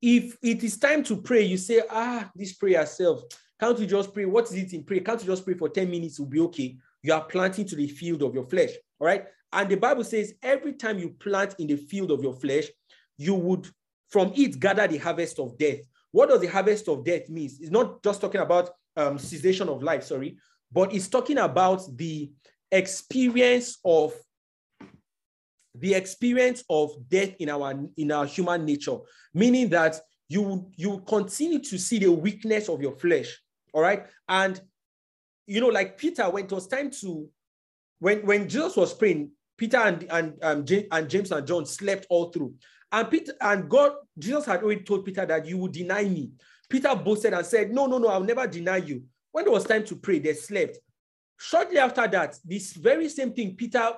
If 0.00 0.36
it 0.42 0.62
is 0.62 0.78
time 0.78 1.02
to 1.04 1.16
pray, 1.16 1.42
you 1.42 1.56
say, 1.56 1.82
ah, 1.90 2.30
this 2.34 2.52
prayer 2.52 2.86
self, 2.86 3.22
can't 3.58 3.78
you 3.78 3.86
just 3.86 4.14
pray? 4.14 4.26
What 4.26 4.44
is 4.44 4.54
it 4.54 4.72
in 4.72 4.84
prayer? 4.84 5.00
Can't 5.00 5.20
you 5.20 5.26
just 5.26 5.44
pray 5.44 5.54
for 5.54 5.68
10 5.68 5.90
minutes? 5.90 6.20
Will 6.20 6.26
be 6.26 6.40
okay 6.40 6.76
you 7.02 7.12
are 7.12 7.24
planting 7.24 7.66
to 7.66 7.76
the 7.76 7.88
field 7.88 8.22
of 8.22 8.34
your 8.34 8.44
flesh. 8.44 8.70
All 8.98 9.06
right. 9.06 9.24
And 9.52 9.68
the 9.68 9.76
Bible 9.76 10.04
says 10.04 10.34
every 10.42 10.74
time 10.74 10.98
you 10.98 11.10
plant 11.10 11.54
in 11.58 11.66
the 11.66 11.76
field 11.76 12.10
of 12.10 12.22
your 12.22 12.34
flesh, 12.34 12.66
you 13.16 13.34
would 13.34 13.68
from 14.08 14.32
it 14.36 14.58
gather 14.58 14.86
the 14.86 14.98
harvest 14.98 15.38
of 15.38 15.58
death. 15.58 15.80
What 16.10 16.28
does 16.30 16.40
the 16.40 16.46
harvest 16.46 16.88
of 16.88 17.04
death 17.04 17.28
mean? 17.28 17.50
It's 17.60 17.70
not 17.70 18.02
just 18.02 18.20
talking 18.20 18.40
about 18.40 18.70
um, 18.96 19.18
cessation 19.18 19.68
of 19.68 19.82
life, 19.82 20.04
sorry, 20.04 20.38
but 20.72 20.94
it's 20.94 21.08
talking 21.08 21.38
about 21.38 21.82
the 21.96 22.30
experience 22.70 23.78
of 23.84 24.14
the 25.74 25.94
experience 25.94 26.64
of 26.68 26.90
death 27.08 27.34
in 27.38 27.50
our 27.50 27.74
in 27.96 28.10
our 28.10 28.26
human 28.26 28.64
nature, 28.64 28.96
meaning 29.34 29.68
that 29.68 30.00
you 30.28 30.70
you 30.76 31.02
continue 31.06 31.60
to 31.60 31.78
see 31.78 31.98
the 31.98 32.10
weakness 32.10 32.68
of 32.68 32.82
your 32.82 32.96
flesh, 32.96 33.38
all 33.72 33.82
right, 33.82 34.06
and 34.28 34.60
you 35.48 35.62
know, 35.62 35.68
like 35.68 35.96
Peter, 35.96 36.28
when 36.28 36.44
it 36.44 36.52
was 36.52 36.68
time 36.68 36.90
to, 36.90 37.26
when, 37.98 38.24
when 38.26 38.48
Jesus 38.48 38.76
was 38.76 38.92
praying, 38.92 39.30
Peter 39.56 39.78
and, 39.78 40.06
and, 40.10 40.34
um, 40.42 40.64
and 40.92 41.08
James 41.10 41.32
and 41.32 41.46
John 41.46 41.64
slept 41.64 42.06
all 42.10 42.30
through. 42.30 42.54
And 42.90 43.10
Peter 43.10 43.34
and 43.40 43.68
God, 43.68 43.92
Jesus 44.18 44.46
had 44.46 44.62
already 44.62 44.82
told 44.82 45.04
Peter 45.04 45.26
that 45.26 45.46
you 45.46 45.58
would 45.58 45.72
deny 45.72 46.04
me. 46.04 46.30
Peter 46.68 46.94
boasted 46.94 47.32
and 47.32 47.44
said, 47.44 47.70
No, 47.70 47.86
no, 47.86 47.98
no, 47.98 48.08
I'll 48.08 48.22
never 48.22 48.46
deny 48.46 48.78
you. 48.78 49.02
When 49.32 49.46
it 49.46 49.52
was 49.52 49.64
time 49.64 49.84
to 49.84 49.96
pray, 49.96 50.18
they 50.18 50.34
slept. 50.34 50.78
Shortly 51.38 51.78
after 51.78 52.06
that, 52.08 52.36
this 52.44 52.72
very 52.72 53.08
same 53.08 53.32
thing 53.32 53.54
Peter 53.54 53.92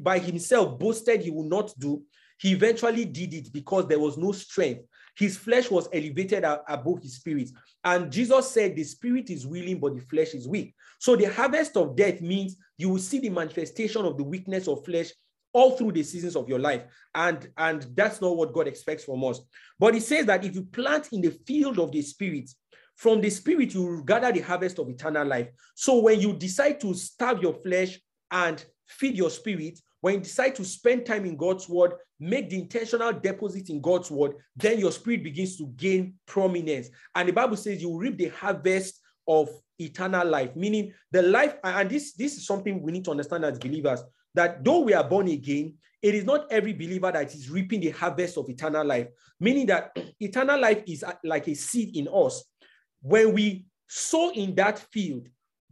by 0.00 0.18
himself 0.18 0.78
boasted 0.78 1.20
he 1.20 1.30
would 1.30 1.46
not 1.50 1.72
do, 1.78 2.02
he 2.38 2.52
eventually 2.52 3.04
did 3.04 3.34
it 3.34 3.52
because 3.52 3.86
there 3.86 3.98
was 3.98 4.16
no 4.16 4.32
strength. 4.32 4.82
His 5.16 5.36
flesh 5.36 5.68
was 5.68 5.88
elevated 5.92 6.44
above 6.44 7.02
his 7.02 7.16
spirit. 7.16 7.50
And 7.82 8.10
Jesus 8.10 8.52
said, 8.52 8.76
The 8.76 8.84
spirit 8.84 9.30
is 9.30 9.46
willing, 9.46 9.80
but 9.80 9.96
the 9.96 10.02
flesh 10.02 10.34
is 10.34 10.46
weak. 10.46 10.74
So 11.00 11.16
the 11.16 11.24
harvest 11.24 11.76
of 11.76 11.96
death 11.96 12.20
means 12.20 12.56
you 12.76 12.90
will 12.90 12.98
see 12.98 13.18
the 13.18 13.30
manifestation 13.30 14.04
of 14.04 14.16
the 14.16 14.22
weakness 14.22 14.68
of 14.68 14.84
flesh 14.84 15.10
all 15.58 15.72
through 15.72 15.90
the 15.90 16.04
seasons 16.04 16.36
of 16.36 16.48
your 16.48 16.60
life. 16.60 16.84
And, 17.14 17.48
and 17.56 17.84
that's 17.94 18.20
not 18.20 18.36
what 18.36 18.52
God 18.52 18.68
expects 18.68 19.04
from 19.04 19.24
us. 19.24 19.40
But 19.78 19.94
he 19.94 20.00
says 20.00 20.26
that 20.26 20.44
if 20.44 20.54
you 20.54 20.62
plant 20.62 21.08
in 21.12 21.20
the 21.20 21.36
field 21.46 21.80
of 21.80 21.90
the 21.90 22.00
spirit, 22.00 22.48
from 22.94 23.20
the 23.20 23.30
spirit, 23.30 23.74
you 23.74 24.02
gather 24.06 24.30
the 24.30 24.40
harvest 24.40 24.78
of 24.78 24.88
eternal 24.88 25.26
life. 25.26 25.48
So 25.74 25.98
when 25.98 26.20
you 26.20 26.32
decide 26.32 26.80
to 26.80 26.94
starve 26.94 27.42
your 27.42 27.54
flesh 27.54 27.98
and 28.30 28.64
feed 28.86 29.16
your 29.16 29.30
spirit, 29.30 29.80
when 30.00 30.14
you 30.14 30.20
decide 30.20 30.54
to 30.56 30.64
spend 30.64 31.06
time 31.06 31.26
in 31.26 31.36
God's 31.36 31.68
word, 31.68 31.92
make 32.20 32.50
the 32.50 32.60
intentional 32.60 33.12
deposit 33.12 33.68
in 33.68 33.80
God's 33.80 34.12
word, 34.12 34.34
then 34.56 34.78
your 34.78 34.92
spirit 34.92 35.24
begins 35.24 35.56
to 35.58 35.66
gain 35.76 36.14
prominence. 36.26 36.88
And 37.16 37.28
the 37.28 37.32
Bible 37.32 37.56
says 37.56 37.82
you 37.82 37.98
reap 37.98 38.16
the 38.16 38.28
harvest 38.28 39.00
of 39.26 39.48
eternal 39.78 40.26
life, 40.26 40.54
meaning 40.54 40.92
the 41.10 41.22
life, 41.22 41.56
and 41.64 41.90
this, 41.90 42.14
this 42.14 42.36
is 42.36 42.46
something 42.46 42.80
we 42.80 42.92
need 42.92 43.04
to 43.06 43.10
understand 43.10 43.44
as 43.44 43.58
believers, 43.58 44.02
that 44.38 44.64
though 44.64 44.80
we 44.80 44.94
are 44.94 45.02
born 45.02 45.26
again, 45.26 45.74
it 46.00 46.14
is 46.14 46.24
not 46.24 46.46
every 46.52 46.72
believer 46.72 47.10
that 47.10 47.34
is 47.34 47.50
reaping 47.50 47.80
the 47.80 47.90
harvest 47.90 48.38
of 48.38 48.48
eternal 48.48 48.86
life, 48.86 49.08
meaning 49.40 49.66
that 49.66 49.96
eternal 50.20 50.60
life 50.60 50.80
is 50.86 51.02
uh, 51.02 51.14
like 51.24 51.48
a 51.48 51.54
seed 51.54 51.96
in 51.96 52.06
us. 52.06 52.44
When 53.02 53.32
we 53.32 53.66
sow 53.88 54.30
in 54.30 54.54
that 54.54 54.78
field, 54.78 55.26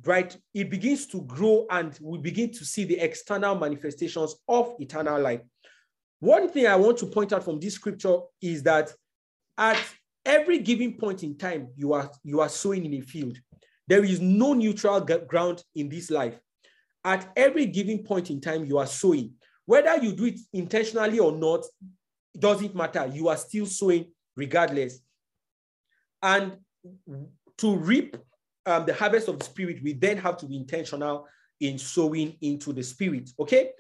right, 0.05 0.37
it 0.53 0.69
begins 0.69 1.07
to 1.09 1.23
grow 1.23 1.67
and 1.71 1.97
we 2.03 2.19
begin 2.19 2.51
to 2.55 2.65
see 2.65 2.83
the 2.83 2.99
external 2.99 3.55
manifestations 3.55 4.35
of 4.49 4.75
eternal 4.81 5.21
life. 5.23 5.43
One 6.19 6.49
thing 6.49 6.67
I 6.67 6.75
want 6.75 6.99
to 6.99 7.07
point 7.07 7.33
out 7.33 7.45
from 7.45 7.61
this 7.61 7.75
scripture 7.75 8.19
is 8.43 8.65
that 8.65 8.93
at 9.57 9.79
every 10.25 10.59
given 10.59 10.95
point 10.95 11.23
in 11.23 11.39
time, 11.39 11.69
you 11.77 11.93
are, 11.93 12.11
you 12.25 12.41
are 12.41 12.49
sowing 12.49 12.85
in 12.85 12.95
a 12.95 13.01
field. 13.01 13.39
There 13.87 14.03
is 14.03 14.21
no 14.21 14.55
neutral 14.55 15.01
ground 15.01 15.63
in 15.77 15.89
this 15.89 16.11
life. 16.11 16.37
At 17.07 17.33
every 17.37 17.67
given 17.67 18.01
point 18.01 18.31
in 18.31 18.41
time, 18.41 18.65
you 18.65 18.79
are 18.79 18.87
sowing. 18.87 19.35
Whether 19.65 19.97
you 20.03 20.13
do 20.13 20.25
it 20.25 20.41
intentionally 20.53 21.21
or 21.21 21.31
not, 21.31 21.65
it 22.35 22.41
doesn't 22.41 22.75
matter. 22.75 23.07
You 23.07 23.29
are 23.29 23.37
still 23.37 23.65
sowing 23.65 24.07
regardless. 24.37 24.99
And 26.21 26.57
to 27.59 27.77
reap 27.77 28.17
um, 28.67 28.87
the 28.87 28.95
harvest 28.95 29.29
of 29.29 29.39
the 29.39 29.45
spirit, 29.45 29.85
we 29.85 29.93
then 29.93 30.17
have 30.19 30.37
to 30.39 30.47
be 30.47 30.57
intentional 30.57 31.29
in 31.61 31.79
sowing 31.79 32.37
into 32.41 32.73
the 32.73 32.83
spirit. 32.83 33.31
Okay. 33.39 33.71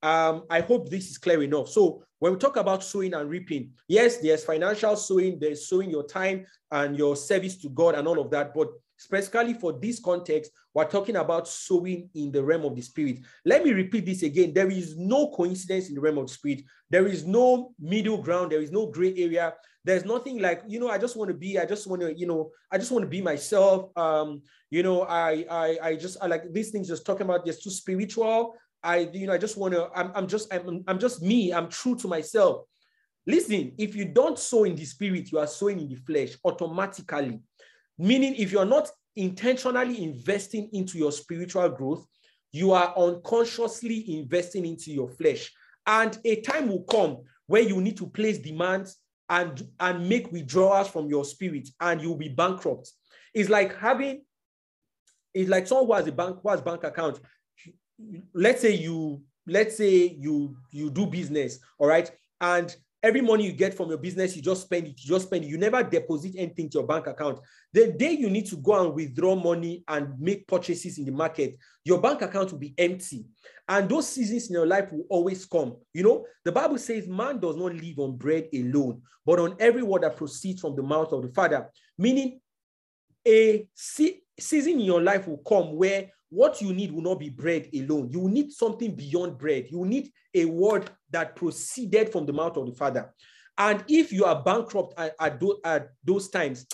Um, 0.00 0.44
I 0.48 0.60
hope 0.60 0.88
this 0.88 1.10
is 1.10 1.18
clear 1.18 1.42
enough. 1.42 1.68
So 1.68 2.04
when 2.20 2.34
we 2.34 2.38
talk 2.38 2.56
about 2.56 2.84
sowing 2.84 3.14
and 3.14 3.28
reaping, 3.28 3.72
yes, 3.88 4.18
there's 4.18 4.44
financial 4.44 4.94
sowing, 4.94 5.40
there's 5.40 5.68
sowing 5.68 5.90
your 5.90 6.06
time 6.06 6.46
and 6.70 6.96
your 6.96 7.16
service 7.16 7.56
to 7.62 7.68
God 7.68 7.96
and 7.96 8.06
all 8.06 8.20
of 8.20 8.30
that. 8.30 8.54
But 8.54 8.68
specifically 8.96 9.54
for 9.54 9.72
this 9.72 10.00
context, 10.00 10.50
we're 10.74 10.88
talking 10.88 11.16
about 11.16 11.48
sowing 11.48 12.08
in 12.14 12.32
the 12.32 12.42
realm 12.42 12.64
of 12.64 12.74
the 12.74 12.82
spirit. 12.82 13.18
Let 13.44 13.64
me 13.64 13.72
repeat 13.72 14.06
this 14.06 14.22
again. 14.22 14.52
There 14.52 14.70
is 14.70 14.96
no 14.96 15.30
coincidence 15.30 15.88
in 15.88 15.94
the 15.94 16.00
realm 16.00 16.18
of 16.18 16.26
the 16.26 16.32
spirit. 16.32 16.62
There 16.90 17.06
is 17.06 17.24
no 17.24 17.72
middle 17.78 18.22
ground. 18.22 18.52
There 18.52 18.60
is 18.60 18.72
no 18.72 18.86
gray 18.86 19.14
area. 19.16 19.54
There's 19.84 20.04
nothing 20.04 20.40
like, 20.40 20.62
you 20.66 20.80
know, 20.80 20.90
I 20.90 20.98
just 20.98 21.16
want 21.16 21.28
to 21.28 21.36
be, 21.36 21.58
I 21.58 21.64
just 21.64 21.86
want 21.86 22.02
to, 22.02 22.12
you 22.18 22.26
know, 22.26 22.50
I 22.72 22.78
just 22.78 22.90
want 22.90 23.04
to 23.04 23.08
be 23.08 23.22
myself. 23.22 23.96
Um, 23.96 24.42
you 24.70 24.82
know, 24.82 25.02
I, 25.02 25.46
I, 25.48 25.78
I 25.82 25.96
just, 25.96 26.16
I 26.20 26.26
like 26.26 26.52
these 26.52 26.70
things 26.70 26.88
just 26.88 27.06
talking 27.06 27.22
about 27.22 27.46
just 27.46 27.62
too 27.62 27.70
spiritual. 27.70 28.54
I, 28.82 29.08
you 29.12 29.26
know, 29.26 29.32
I 29.32 29.38
just 29.38 29.56
want 29.56 29.74
to, 29.74 29.88
I'm, 29.94 30.10
I'm 30.14 30.26
just, 30.26 30.52
I'm, 30.52 30.82
I'm 30.88 30.98
just 30.98 31.22
me. 31.22 31.52
I'm 31.52 31.68
true 31.68 31.94
to 31.96 32.08
myself. 32.08 32.66
Listen, 33.28 33.72
if 33.78 33.96
you 33.96 34.04
don't 34.04 34.38
sow 34.38 34.64
in 34.64 34.76
the 34.76 34.84
spirit, 34.84 35.32
you 35.32 35.38
are 35.38 35.46
sowing 35.46 35.80
in 35.80 35.88
the 35.88 35.96
flesh 35.96 36.36
automatically. 36.44 37.40
Meaning, 37.98 38.34
if 38.36 38.52
you're 38.52 38.64
not 38.64 38.90
intentionally 39.14 40.02
investing 40.02 40.68
into 40.72 40.98
your 40.98 41.12
spiritual 41.12 41.68
growth, 41.70 42.06
you 42.52 42.72
are 42.72 42.94
unconsciously 42.96 44.18
investing 44.18 44.66
into 44.66 44.92
your 44.92 45.08
flesh. 45.08 45.52
And 45.86 46.18
a 46.24 46.40
time 46.40 46.68
will 46.68 46.84
come 46.84 47.18
where 47.46 47.62
you 47.62 47.80
need 47.80 47.96
to 47.98 48.06
place 48.06 48.38
demands 48.38 48.96
and, 49.28 49.66
and 49.80 50.08
make 50.08 50.30
withdrawals 50.32 50.88
from 50.88 51.08
your 51.08 51.24
spirit 51.24 51.68
and 51.80 52.00
you'll 52.00 52.16
be 52.16 52.28
bankrupt. 52.28 52.90
It's 53.34 53.48
like 53.48 53.76
having, 53.78 54.22
it's 55.34 55.50
like 55.50 55.66
someone 55.66 55.86
who 55.86 55.92
has 55.94 56.06
a 56.06 56.12
bank, 56.12 56.38
who 56.42 56.48
has 56.48 56.60
bank 56.60 56.84
account. 56.84 57.20
Let's 58.34 58.62
say 58.62 58.74
you, 58.74 59.22
let's 59.46 59.76
say 59.76 60.16
you 60.18 60.56
you 60.70 60.90
do 60.90 61.06
business, 61.06 61.58
all 61.78 61.86
right, 61.86 62.10
and 62.40 62.74
every 63.06 63.20
money 63.20 63.46
you 63.46 63.52
get 63.52 63.72
from 63.72 63.88
your 63.88 63.98
business, 63.98 64.34
you 64.34 64.42
just 64.42 64.62
spend 64.62 64.88
it, 64.88 65.00
you 65.00 65.08
just 65.08 65.26
spend 65.26 65.44
it. 65.44 65.48
You 65.48 65.58
never 65.58 65.82
deposit 65.82 66.34
anything 66.36 66.68
to 66.70 66.78
your 66.78 66.86
bank 66.86 67.06
account. 67.06 67.38
The 67.72 67.92
day 67.92 68.10
you 68.10 68.28
need 68.28 68.46
to 68.46 68.56
go 68.56 68.84
and 68.84 68.94
withdraw 68.94 69.36
money 69.36 69.84
and 69.86 70.18
make 70.18 70.48
purchases 70.48 70.98
in 70.98 71.04
the 71.04 71.12
market, 71.12 71.56
your 71.84 72.00
bank 72.00 72.22
account 72.22 72.50
will 72.50 72.58
be 72.58 72.74
empty. 72.76 73.24
And 73.68 73.88
those 73.88 74.08
seasons 74.08 74.48
in 74.48 74.54
your 74.54 74.66
life 74.66 74.92
will 74.92 75.04
always 75.08 75.46
come. 75.46 75.76
You 75.94 76.02
know, 76.02 76.26
the 76.44 76.50
Bible 76.50 76.78
says 76.78 77.06
man 77.06 77.38
does 77.38 77.56
not 77.56 77.74
live 77.74 77.98
on 78.00 78.16
bread 78.16 78.48
alone, 78.52 79.02
but 79.24 79.38
on 79.38 79.54
every 79.60 79.82
word 79.82 80.02
that 80.02 80.16
proceeds 80.16 80.60
from 80.60 80.74
the 80.74 80.82
mouth 80.82 81.12
of 81.12 81.22
the 81.22 81.28
Father. 81.28 81.68
Meaning, 81.96 82.40
a 83.26 83.68
season 84.38 84.74
in 84.74 84.80
your 84.80 85.02
life 85.02 85.26
will 85.26 85.38
come 85.38 85.76
where 85.76 86.10
what 86.28 86.60
you 86.60 86.72
need 86.72 86.92
will 86.92 87.02
not 87.02 87.20
be 87.20 87.30
bread 87.30 87.68
alone. 87.74 88.10
You 88.10 88.20
will 88.20 88.28
need 88.28 88.52
something 88.52 88.94
beyond 88.94 89.38
bread. 89.38 89.66
You 89.70 89.78
will 89.78 89.86
need 89.86 90.10
a 90.34 90.44
word 90.44 90.90
that 91.10 91.36
proceeded 91.36 92.10
from 92.10 92.26
the 92.26 92.32
mouth 92.32 92.56
of 92.56 92.66
the 92.66 92.72
Father. 92.72 93.12
And 93.58 93.84
if 93.88 94.12
you 94.12 94.24
are 94.24 94.42
bankrupt 94.42 94.98
at, 94.98 95.14
at, 95.18 95.40
those, 95.40 95.56
at 95.64 95.88
those 96.04 96.28
times, 96.28 96.66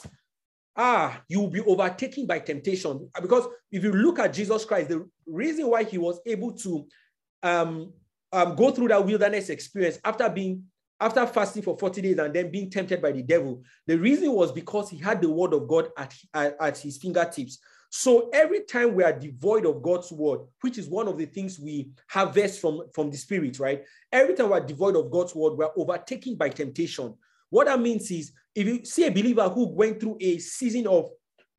ah, 0.77 1.21
you 1.29 1.41
will 1.41 1.51
be 1.51 1.61
overtaken 1.61 2.27
by 2.27 2.41
temptation. 2.41 3.09
Because 3.21 3.47
if 3.71 3.85
you 3.85 3.93
look 3.93 4.19
at 4.19 4.33
Jesus 4.33 4.65
Christ, 4.65 4.89
the 4.89 5.07
reason 5.27 5.69
why 5.69 5.85
he 5.85 5.99
was 5.99 6.21
able 6.27 6.53
to 6.55 6.87
um, 7.43 7.93
um, 8.33 8.57
go 8.57 8.71
through 8.71 8.89
that 8.89 9.05
wilderness 9.05 9.51
experience 9.51 9.99
after 10.05 10.29
being 10.29 10.65
after 11.03 11.27
fasting 11.27 11.63
for 11.63 11.77
40 11.77 12.01
days 12.01 12.19
and 12.19 12.33
then 12.33 12.51
being 12.51 12.71
tempted 12.71 13.03
by 13.03 13.11
the 13.11 13.23
devil, 13.23 13.61
the 13.89 13.99
reason 13.99 14.33
was 14.33 14.53
because 14.53 14.89
he 14.89 14.97
had 14.97 15.21
the 15.21 15.29
word 15.29 15.53
of 15.53 15.67
God 15.67 15.89
at, 15.99 16.15
at, 16.33 16.57
at 16.61 16.79
his 16.79 16.97
fingertips. 16.97 17.59
So 17.91 18.31
every 18.33 18.61
time 18.61 18.95
we 18.95 19.03
are 19.03 19.13
devoid 19.13 19.67
of 19.67 19.83
God's 19.83 20.13
word, 20.13 20.41
which 20.61 20.79
is 20.79 20.89
one 20.89 21.09
of 21.09 21.19
the 21.19 21.27
things 21.27 21.59
we 21.59 21.91
harvest 22.09 22.61
from, 22.61 22.83
from 22.95 23.11
the 23.11 23.17
spirit, 23.17 23.59
right? 23.59 23.83
Every 24.13 24.35
time 24.35 24.51
we're 24.51 24.61
devoid 24.61 24.95
of 24.95 25.11
God's 25.11 25.35
word, 25.35 25.59
we're 25.59 25.69
overtaken 25.77 26.37
by 26.37 26.51
temptation. 26.51 27.15
What 27.51 27.67
that 27.67 27.81
means 27.81 28.09
is 28.13 28.33
if 28.55 28.67
you 28.67 28.85
see 28.85 29.05
a 29.07 29.11
believer 29.11 29.49
who 29.49 29.69
went 29.69 30.01
through 30.01 30.19
a 30.21 30.39
season 30.39 30.87
of 30.87 31.11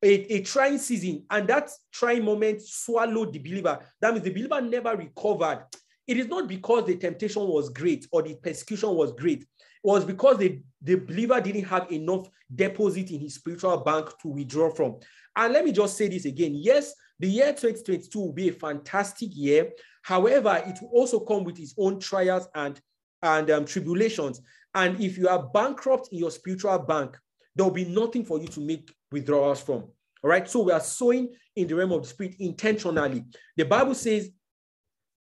a, 0.02 0.34
a 0.34 0.42
trying 0.42 0.78
season 0.78 1.24
and 1.30 1.46
that 1.48 1.70
trying 1.92 2.24
moment 2.24 2.62
swallowed 2.62 3.32
the 3.32 3.38
believer, 3.38 3.78
that 4.00 4.12
means 4.12 4.24
the 4.24 4.32
believer 4.32 4.60
never 4.62 4.96
recovered. 4.96 5.66
It 6.06 6.18
is 6.18 6.26
not 6.26 6.48
because 6.48 6.86
the 6.86 6.96
temptation 6.96 7.46
was 7.46 7.70
great 7.70 8.06
or 8.12 8.22
the 8.22 8.34
persecution 8.34 8.90
was 8.94 9.12
great. 9.12 9.42
It 9.42 9.48
was 9.82 10.04
because 10.04 10.38
the, 10.38 10.60
the 10.82 10.96
believer 10.96 11.40
didn't 11.40 11.64
have 11.64 11.90
enough 11.90 12.28
deposit 12.54 13.10
in 13.10 13.20
his 13.20 13.34
spiritual 13.34 13.78
bank 13.78 14.10
to 14.22 14.28
withdraw 14.28 14.70
from. 14.70 14.98
And 15.36 15.52
let 15.52 15.64
me 15.64 15.72
just 15.72 15.96
say 15.96 16.08
this 16.08 16.24
again. 16.24 16.54
Yes, 16.54 16.94
the 17.18 17.28
year 17.28 17.52
2022 17.52 18.18
will 18.18 18.32
be 18.32 18.48
a 18.48 18.52
fantastic 18.52 19.30
year. 19.32 19.70
However, 20.02 20.62
it 20.66 20.78
will 20.80 20.90
also 20.90 21.20
come 21.20 21.44
with 21.44 21.58
its 21.58 21.74
own 21.78 21.98
trials 21.98 22.48
and, 22.54 22.80
and 23.22 23.50
um, 23.50 23.64
tribulations. 23.64 24.40
And 24.74 25.00
if 25.00 25.16
you 25.16 25.28
are 25.28 25.42
bankrupt 25.42 26.08
in 26.12 26.18
your 26.18 26.30
spiritual 26.30 26.78
bank, 26.78 27.16
there 27.56 27.64
will 27.64 27.72
be 27.72 27.84
nothing 27.84 28.24
for 28.24 28.38
you 28.38 28.48
to 28.48 28.60
make 28.60 28.92
withdrawals 29.12 29.62
from. 29.62 29.84
All 30.22 30.30
right. 30.30 30.48
So 30.48 30.62
we 30.62 30.72
are 30.72 30.80
sowing 30.80 31.32
in 31.54 31.68
the 31.68 31.74
realm 31.74 31.92
of 31.92 32.02
the 32.02 32.08
spirit 32.08 32.34
intentionally. 32.40 33.24
The 33.56 33.64
Bible 33.64 33.94
says, 33.94 34.30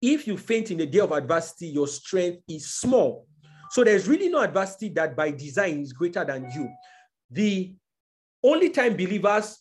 if 0.03 0.27
you 0.27 0.37
faint 0.37 0.69
in 0.69 0.77
the 0.77 0.85
day 0.85 0.99
of 0.99 1.13
adversity, 1.13 1.67
your 1.67 1.87
strength 1.87 2.43
is 2.49 2.69
small. 2.73 3.25
So 3.71 3.85
there's 3.85 4.05
really 4.05 4.27
no 4.27 4.41
adversity 4.41 4.89
that 4.89 5.15
by 5.15 5.31
design 5.31 5.79
is 5.79 5.93
greater 5.93 6.25
than 6.25 6.51
you. 6.53 6.69
The 7.31 7.73
only 8.43 8.69
time 8.69 8.97
believers 8.97 9.59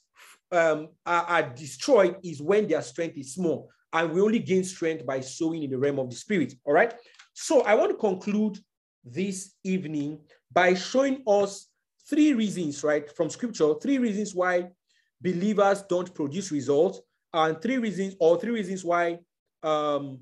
um, 0.50 0.88
are, 1.06 1.22
are 1.22 1.42
destroyed 1.42 2.16
is 2.24 2.42
when 2.42 2.66
their 2.66 2.82
strength 2.82 3.16
is 3.16 3.34
small. 3.34 3.70
And 3.92 4.12
we 4.12 4.20
only 4.20 4.40
gain 4.40 4.64
strength 4.64 5.06
by 5.06 5.20
sowing 5.20 5.62
in 5.62 5.70
the 5.70 5.78
realm 5.78 6.00
of 6.00 6.10
the 6.10 6.16
spirit. 6.16 6.54
All 6.64 6.74
right. 6.74 6.92
So 7.34 7.60
I 7.60 7.74
want 7.74 7.92
to 7.92 7.96
conclude 7.96 8.58
this 9.04 9.54
evening 9.62 10.18
by 10.52 10.74
showing 10.74 11.22
us 11.24 11.68
three 12.10 12.32
reasons, 12.32 12.82
right, 12.82 13.08
from 13.16 13.30
scripture, 13.30 13.74
three 13.80 13.98
reasons 13.98 14.34
why 14.34 14.70
believers 15.20 15.82
don't 15.82 16.12
produce 16.12 16.50
results, 16.50 17.00
and 17.32 17.62
three 17.62 17.78
reasons, 17.78 18.16
or 18.18 18.40
three 18.40 18.50
reasons 18.50 18.84
why 18.84 19.18
um, 19.62 20.18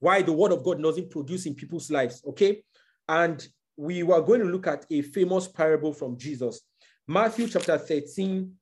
why 0.00 0.22
the 0.22 0.32
word 0.32 0.52
of 0.52 0.64
God 0.64 0.82
doesn't 0.82 1.10
produce 1.10 1.46
in 1.46 1.54
people's 1.54 1.90
lives. 1.90 2.22
Okay. 2.26 2.62
And 3.08 3.46
we 3.76 4.02
were 4.02 4.20
going 4.20 4.40
to 4.40 4.46
look 4.46 4.66
at 4.66 4.84
a 4.90 5.02
famous 5.02 5.48
parable 5.48 5.92
from 5.92 6.16
Jesus. 6.16 6.60
Matthew 7.06 7.48
chapter 7.48 7.78
13, 7.78 8.52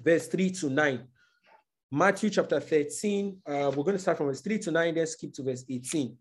verse 0.00 0.28
3 0.28 0.50
to 0.50 0.70
9. 0.70 1.06
Matthew 1.90 2.30
chapter 2.30 2.58
13, 2.58 3.42
uh, 3.46 3.70
we're 3.76 3.84
going 3.84 3.96
to 3.96 3.98
start 3.98 4.16
from 4.16 4.26
verse 4.26 4.40
3 4.40 4.58
to 4.60 4.70
9, 4.70 4.94
then 4.94 5.06
skip 5.06 5.32
to 5.34 5.42
verse 5.42 5.64
18. 5.68 6.16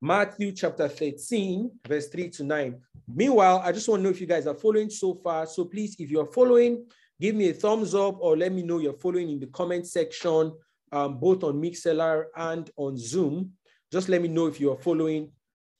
Matthew 0.00 0.50
chapter 0.50 0.88
13, 0.88 1.70
verse 1.86 2.08
3 2.08 2.28
to 2.30 2.44
9. 2.44 2.80
Meanwhile, 3.06 3.62
I 3.64 3.70
just 3.70 3.88
want 3.88 4.00
to 4.00 4.02
know 4.02 4.10
if 4.10 4.20
you 4.20 4.26
guys 4.26 4.48
are 4.48 4.54
following 4.54 4.90
so 4.90 5.14
far. 5.14 5.46
So 5.46 5.64
please, 5.64 5.94
if 6.00 6.10
you're 6.10 6.26
following, 6.26 6.84
give 7.20 7.36
me 7.36 7.50
a 7.50 7.54
thumbs 7.54 7.94
up 7.94 8.16
or 8.20 8.36
let 8.36 8.52
me 8.52 8.62
know 8.62 8.80
you're 8.80 8.94
following 8.94 9.30
in 9.30 9.38
the 9.38 9.46
comment 9.46 9.86
section, 9.86 10.52
um, 10.92 11.18
both 11.18 11.42
on 11.42 11.60
Mixlr 11.60 12.26
and 12.36 12.70
on 12.76 12.96
Zoom. 12.96 13.52
Just 13.90 14.08
let 14.08 14.22
me 14.22 14.28
know 14.28 14.46
if 14.46 14.60
you 14.60 14.70
are 14.70 14.78
following. 14.78 15.30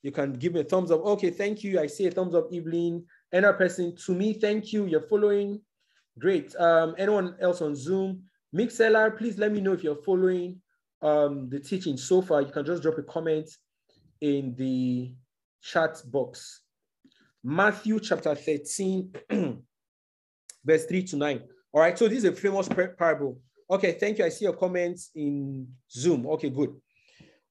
You 0.01 0.11
can 0.11 0.33
give 0.33 0.53
me 0.53 0.59
a 0.59 0.63
thumbs 0.63 0.91
up. 0.91 1.01
Okay, 1.05 1.29
thank 1.29 1.63
you. 1.63 1.79
I 1.79 1.87
see 1.87 2.07
a 2.07 2.11
thumbs 2.11 2.35
up, 2.35 2.49
Evelyn. 2.53 3.05
Another 3.31 3.57
person, 3.57 3.95
to 3.95 4.13
me, 4.13 4.33
thank 4.33 4.73
you. 4.73 4.85
You're 4.85 5.07
following. 5.07 5.61
Great. 6.19 6.55
Um, 6.57 6.93
anyone 6.97 7.35
else 7.39 7.61
on 7.61 7.75
Zoom? 7.75 8.23
Mixlr, 8.53 9.17
please 9.17 9.37
let 9.37 9.51
me 9.51 9.61
know 9.61 9.73
if 9.73 9.83
you're 9.83 10.03
following 10.03 10.61
um, 11.01 11.49
the 11.49 11.59
teaching 11.59 11.97
so 11.97 12.21
far. 12.21 12.41
You 12.41 12.51
can 12.51 12.65
just 12.65 12.83
drop 12.83 12.97
a 12.97 13.03
comment 13.03 13.49
in 14.21 14.55
the 14.55 15.13
chat 15.61 16.01
box. 16.05 16.61
Matthew 17.43 17.99
chapter 17.99 18.35
13, 18.35 19.13
verse 20.65 20.85
3 20.85 21.03
to 21.03 21.15
9. 21.15 21.43
All 21.71 21.81
right, 21.81 21.97
so 21.97 22.07
this 22.07 22.19
is 22.19 22.25
a 22.25 22.31
famous 22.31 22.69
parable. 22.69 23.39
Okay, 23.73 23.93
thank 23.93 24.19
you. 24.19 24.25
I 24.25 24.29
see 24.29 24.45
your 24.45 24.53
comments 24.53 25.09
in 25.15 25.67
Zoom. 25.91 26.27
Okay, 26.27 26.51
good. 26.51 26.75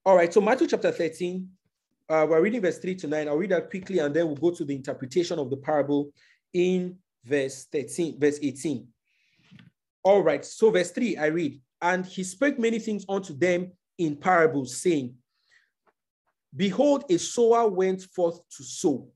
All 0.05 0.15
right, 0.15 0.33
so 0.33 0.39
Matthew 0.39 0.67
chapter 0.67 0.89
13, 0.89 1.49
uh, 2.07 2.25
we're 2.29 2.39
reading 2.39 2.61
verse 2.61 2.79
3 2.79 2.95
to 2.95 3.07
9. 3.07 3.27
I'll 3.27 3.35
read 3.35 3.51
that 3.51 3.69
quickly 3.69 3.99
and 3.99 4.15
then 4.15 4.27
we'll 4.27 4.37
go 4.37 4.51
to 4.51 4.63
the 4.63 4.73
interpretation 4.73 5.37
of 5.37 5.49
the 5.49 5.57
parable 5.57 6.13
in 6.53 6.95
verse 7.25 7.67
13, 7.73 8.21
verse 8.21 8.39
18. 8.41 8.87
All 10.05 10.21
right, 10.23 10.45
so 10.45 10.71
verse 10.71 10.91
3, 10.91 11.17
I 11.17 11.25
read, 11.25 11.59
and 11.81 12.05
he 12.05 12.23
spoke 12.23 12.57
many 12.57 12.79
things 12.79 13.03
unto 13.09 13.37
them 13.37 13.73
in 13.97 14.15
parables, 14.15 14.77
saying, 14.77 15.15
Behold, 16.55 17.03
a 17.09 17.17
sower 17.17 17.67
went 17.67 18.01
forth 18.01 18.39
to 18.55 18.63
sow. 18.63 19.09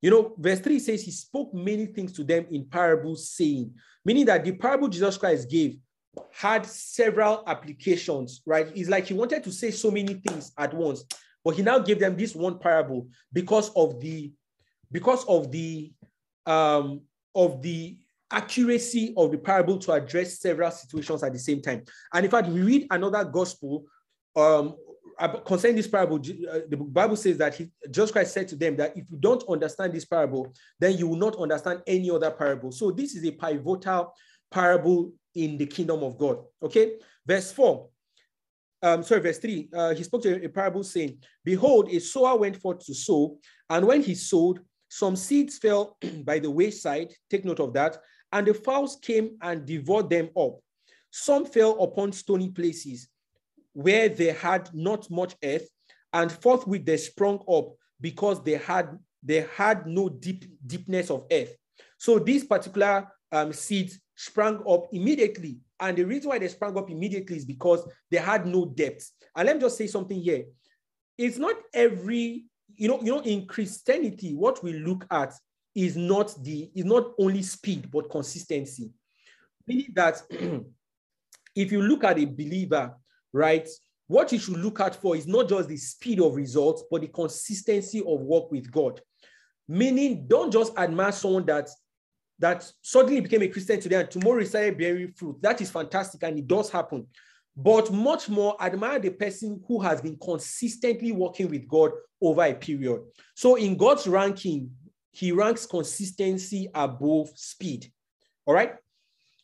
You 0.00 0.10
know, 0.10 0.34
verse 0.38 0.60
3 0.60 0.78
says 0.78 1.02
he 1.02 1.10
spoke 1.10 1.52
many 1.52 1.86
things 1.86 2.12
to 2.12 2.22
them 2.22 2.46
in 2.48 2.66
parables, 2.66 3.28
saying, 3.28 3.74
meaning 4.04 4.26
that 4.26 4.44
the 4.44 4.52
parable 4.52 4.86
Jesus 4.86 5.16
Christ 5.16 5.50
gave 5.50 5.78
had 6.30 6.66
several 6.66 7.42
applications, 7.46 8.42
right? 8.46 8.70
It's 8.74 8.88
like 8.88 9.06
he 9.06 9.14
wanted 9.14 9.44
to 9.44 9.52
say 9.52 9.70
so 9.70 9.90
many 9.90 10.14
things 10.14 10.52
at 10.58 10.74
once, 10.74 11.04
but 11.44 11.54
he 11.54 11.62
now 11.62 11.78
gave 11.78 11.98
them 11.98 12.16
this 12.16 12.34
one 12.34 12.58
parable 12.58 13.08
because 13.32 13.70
of 13.74 14.00
the 14.00 14.32
because 14.90 15.24
of 15.24 15.50
the 15.50 15.92
um 16.46 17.00
of 17.34 17.62
the 17.62 17.96
accuracy 18.30 19.14
of 19.16 19.30
the 19.30 19.38
parable 19.38 19.78
to 19.78 19.92
address 19.92 20.40
several 20.40 20.70
situations 20.70 21.22
at 21.22 21.32
the 21.32 21.38
same 21.38 21.60
time. 21.60 21.82
And 22.12 22.24
in 22.24 22.30
fact, 22.30 22.48
we 22.48 22.62
read 22.62 22.86
another 22.90 23.24
gospel 23.24 23.84
um, 24.34 24.74
concerning 25.44 25.76
this 25.76 25.86
parable. 25.86 26.16
Uh, 26.16 26.60
the 26.68 26.76
Bible 26.76 27.16
says 27.16 27.36
that 27.38 27.54
he, 27.54 27.70
Jesus 27.90 28.10
Christ 28.10 28.32
said 28.32 28.48
to 28.48 28.56
them 28.56 28.76
that 28.76 28.96
if 28.96 29.04
you 29.10 29.18
don't 29.18 29.44
understand 29.48 29.92
this 29.92 30.06
parable, 30.06 30.52
then 30.80 30.96
you 30.96 31.08
will 31.08 31.16
not 31.16 31.36
understand 31.36 31.82
any 31.86 32.10
other 32.10 32.30
parable. 32.30 32.72
So 32.72 32.90
this 32.90 33.14
is 33.14 33.24
a 33.24 33.32
pivotal 33.32 34.14
parable 34.52 35.12
in 35.34 35.56
the 35.56 35.66
kingdom 35.66 36.02
of 36.02 36.18
God. 36.18 36.38
Okay, 36.62 36.98
verse 37.26 37.50
4. 37.52 37.88
Um, 38.84 39.02
sorry, 39.02 39.20
verse 39.20 39.38
3. 39.38 39.68
Uh, 39.72 39.94
he 39.94 40.02
spoke 40.02 40.22
to 40.22 40.44
a 40.44 40.48
parable 40.48 40.84
saying, 40.84 41.18
Behold, 41.44 41.88
a 41.90 41.98
sower 41.98 42.36
went 42.36 42.56
forth 42.56 42.84
to 42.86 42.94
sow, 42.94 43.38
and 43.70 43.86
when 43.86 44.02
he 44.02 44.14
sowed, 44.14 44.60
some 44.88 45.16
seeds 45.16 45.58
fell 45.58 45.96
by 46.24 46.38
the 46.38 46.50
wayside, 46.50 47.12
take 47.30 47.44
note 47.44 47.60
of 47.60 47.72
that, 47.72 47.96
and 48.32 48.46
the 48.46 48.54
fowls 48.54 48.98
came 49.00 49.36
and 49.40 49.64
devoured 49.64 50.10
them 50.10 50.30
up. 50.36 50.58
Some 51.10 51.44
fell 51.44 51.82
upon 51.82 52.12
stony 52.12 52.50
places 52.50 53.08
where 53.72 54.08
they 54.08 54.32
had 54.32 54.68
not 54.74 55.10
much 55.10 55.34
earth, 55.42 55.68
and 56.12 56.30
forthwith 56.30 56.84
they 56.84 56.98
sprung 56.98 57.42
up 57.48 57.72
because 58.00 58.42
they 58.42 58.58
had 58.58 58.98
they 59.22 59.46
had 59.54 59.86
no 59.86 60.08
deep 60.08 60.44
deepness 60.66 61.10
of 61.10 61.24
earth. 61.30 61.54
So 61.98 62.18
this 62.18 62.44
particular 62.44 63.08
um, 63.32 63.52
seeds 63.52 63.98
sprang 64.14 64.62
up 64.68 64.86
immediately. 64.92 65.58
And 65.80 65.96
the 65.96 66.04
reason 66.04 66.28
why 66.28 66.38
they 66.38 66.48
sprang 66.48 66.76
up 66.76 66.90
immediately 66.90 67.36
is 67.36 67.44
because 67.44 67.88
they 68.10 68.18
had 68.18 68.46
no 68.46 68.66
depth. 68.66 69.10
And 69.34 69.46
let 69.46 69.56
me 69.56 69.62
just 69.62 69.76
say 69.76 69.86
something 69.86 70.20
here. 70.20 70.44
It's 71.18 71.38
not 71.38 71.56
every 71.74 72.44
you 72.76 72.88
know, 72.88 73.00
you 73.02 73.12
know, 73.14 73.20
in 73.20 73.46
Christianity, 73.46 74.34
what 74.34 74.62
we 74.62 74.72
look 74.74 75.06
at 75.10 75.34
is 75.74 75.96
not 75.96 76.34
the 76.42 76.70
is 76.74 76.84
not 76.84 77.12
only 77.18 77.42
speed 77.42 77.90
but 77.90 78.10
consistency. 78.10 78.90
Meaning 79.66 79.92
that 79.94 80.22
if 81.54 81.72
you 81.72 81.82
look 81.82 82.04
at 82.04 82.18
a 82.18 82.24
believer, 82.24 82.94
right, 83.32 83.68
what 84.06 84.32
you 84.32 84.38
should 84.38 84.58
look 84.58 84.80
at 84.80 84.96
for 84.96 85.16
is 85.16 85.26
not 85.26 85.48
just 85.48 85.68
the 85.68 85.76
speed 85.76 86.20
of 86.20 86.34
results, 86.34 86.84
but 86.90 87.00
the 87.00 87.08
consistency 87.08 88.00
of 88.00 88.20
work 88.20 88.50
with 88.50 88.70
God. 88.70 89.00
Meaning, 89.68 90.26
don't 90.26 90.52
just 90.52 90.76
admire 90.76 91.12
someone 91.12 91.46
that 91.46 91.68
that 92.42 92.68
suddenly 92.82 93.20
became 93.20 93.42
a 93.42 93.48
Christian 93.48 93.80
today 93.80 94.00
and 94.00 94.10
tomorrow 94.10 94.42
started 94.42 94.76
bearing 94.76 95.12
fruit. 95.12 95.40
That 95.40 95.60
is 95.60 95.70
fantastic 95.70 96.24
and 96.24 96.36
it 96.36 96.48
does 96.48 96.70
happen. 96.70 97.06
But 97.56 97.92
much 97.92 98.28
more, 98.28 98.60
admire 98.60 98.98
the 98.98 99.10
person 99.10 99.62
who 99.68 99.80
has 99.80 100.00
been 100.00 100.18
consistently 100.20 101.12
working 101.12 101.48
with 101.48 101.68
God 101.68 101.92
over 102.20 102.42
a 102.42 102.52
period. 102.52 103.02
So 103.36 103.54
in 103.54 103.76
God's 103.76 104.08
ranking, 104.08 104.72
he 105.12 105.30
ranks 105.30 105.66
consistency 105.66 106.68
above 106.74 107.30
speed. 107.36 107.92
All 108.44 108.54
right. 108.54 108.74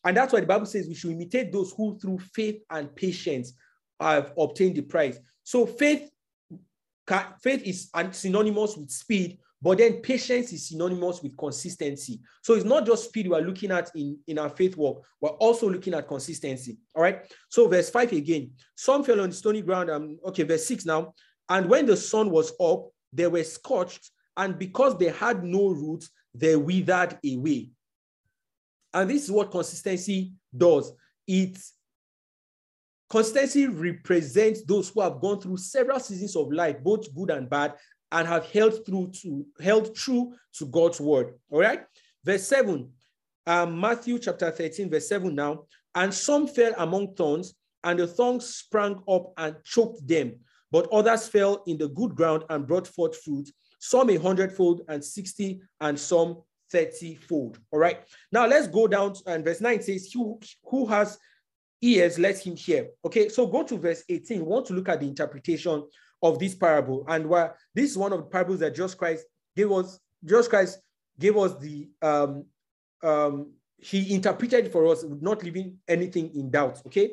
And 0.05 0.17
that's 0.17 0.33
why 0.33 0.41
the 0.41 0.47
Bible 0.47 0.67
says 0.67 0.89
we 0.89 0.95
should 0.95 1.13
imitate 1.13 1.53
those 1.53 1.73
who, 1.77 1.99
through 2.01 2.19
faith 2.19 2.63
and 2.69 2.93
patience, 2.97 3.53
have 4.01 4.33
obtained 4.37 4.75
the 4.75 4.83
prize. 4.83 5.21
So 5.45 5.67
faith, 5.67 6.11
faith 7.43 7.63
is 7.63 7.91
synonymous 8.11 8.77
with 8.77 8.91
speed, 8.91 9.39
but 9.61 9.79
then 9.79 10.01
patience 10.01 10.53
is 10.53 10.69
synonymous 10.69 11.23
with 11.23 11.37
consistency. 11.37 12.21
So 12.43 12.55
it's 12.55 12.65
not 12.65 12.87
just 12.87 13.07
speed 13.07 13.29
we're 13.29 13.41
looking 13.41 13.73
at 13.73 13.91
in, 13.95 14.19
in 14.27 14.39
our 14.39 14.49
faith 14.49 14.77
walk, 14.77 15.05
we're 15.21 15.31
also 15.31 15.69
looking 15.69 15.95
at 15.95 16.07
consistency. 16.07 16.79
All 16.95 17.03
right. 17.03 17.23
So 17.49 17.67
verse 17.67 17.91
5 17.91 18.13
again. 18.13 18.53
Some 18.77 19.03
fell 19.03 19.21
on 19.21 19.33
stony 19.33 19.63
ground. 19.63 19.91
Um, 19.91 20.19
okay, 20.27 20.45
verse 20.45 20.67
6 20.67 20.87
now. 20.87 21.15
And 21.49 21.69
when 21.69 21.87
the 21.87 21.97
sun 21.97 22.31
was 22.31 22.53
up, 22.61 22.91
they 23.13 23.27
were 23.27 23.45
scorched, 23.45 24.11
and 24.37 24.59
because 24.59 24.97
they 24.99 25.09
had 25.09 25.43
no 25.43 25.69
roots, 25.71 26.11
they 26.35 26.57
withered 26.57 27.19
away. 27.25 27.71
And 28.93 29.11
this 29.11 29.25
is 29.25 29.31
what 29.31 29.51
consistency 29.51 30.33
does. 30.57 30.93
It 31.27 31.59
consistency 33.09 33.67
represents 33.67 34.63
those 34.65 34.91
who 34.91 35.01
have 35.01 35.21
gone 35.21 35.41
through 35.41 35.57
several 35.57 36.01
seasons 36.01 36.37
of 36.37 36.53
life, 36.53 36.83
both 36.83 37.15
good 37.15 37.31
and 37.31 37.49
bad, 37.49 37.75
and 38.13 38.27
have 38.27 38.51
held 38.51 38.85
through 38.87 39.11
to 39.23 39.47
held 39.61 39.95
true 39.95 40.35
to 40.55 40.67
God's 40.67 41.01
word. 41.01 41.35
All 41.51 41.61
right. 41.61 41.85
Verse 42.25 42.47
7. 42.47 42.91
Um, 43.47 43.81
Matthew 43.81 44.19
chapter 44.19 44.51
13, 44.51 44.91
verse 44.91 45.09
7 45.09 45.35
now. 45.35 45.65
And 45.95 46.13
some 46.13 46.47
fell 46.47 46.75
among 46.79 47.15
thorns, 47.15 47.55
and 47.85 47.99
the 47.99 48.07
thorns 48.07 48.47
sprang 48.47 49.03
up 49.09 49.33
and 49.37 49.57
choked 49.65 50.07
them. 50.07 50.35
But 50.71 50.89
others 50.93 51.29
fell 51.29 51.63
in 51.67 51.79
the 51.79 51.89
good 51.89 52.15
ground 52.15 52.45
and 52.51 52.67
brought 52.67 52.87
forth 52.87 53.17
fruit, 53.23 53.51
some 53.81 54.11
a 54.11 54.17
hundredfold 54.17 54.83
and 54.89 55.03
60, 55.03 55.61
and 55.81 55.99
some 55.99 56.43
30 56.71 57.15
fold. 57.15 57.59
All 57.71 57.79
right. 57.79 58.01
Now 58.33 58.47
let's 58.47 58.69
go 58.69 58.87
down 58.87 59.15
to, 59.15 59.23
and 59.27 59.45
verse 59.45 59.61
9 59.61 59.83
says, 59.83 60.11
who, 60.13 60.39
who 60.65 60.87
has 60.87 61.19
ears, 61.81 62.19
let 62.19 62.39
him 62.39 62.57
hear. 62.57 62.89
Okay, 63.05 63.29
so 63.29 63.47
go 63.47 63.63
to 63.63 63.79
verse 63.79 64.05
18. 64.09 64.41
We 64.41 64.47
want 64.47 64.67
to 64.67 64.75
look 64.75 64.89
at 64.89 65.01
the 65.01 65.09
interpretation 65.09 65.85
of 66.23 66.39
this 66.39 66.55
parable. 66.55 67.05
And 67.09 67.29
where 67.29 67.57
this 67.75 67.91
is 67.91 67.99
one 67.99 68.13
of 68.13 68.21
the 68.21 68.27
parables 68.27 68.61
that 68.61 68.75
Jesus 68.75 68.95
Christ 68.95 69.25
gave 69.57 69.71
us, 69.73 69.99
Jesus 70.25 70.49
Christ 70.49 70.81
gave 71.19 71.37
us 71.37 71.57
the 71.59 71.89
um 72.03 72.45
um 73.03 73.53
he 73.79 74.13
interpreted 74.13 74.73
for 74.73 74.87
us, 74.89 75.05
not 75.09 75.43
leaving 75.43 75.79
anything 75.87 76.35
in 76.35 76.51
doubt. 76.51 76.83
Okay. 76.87 77.13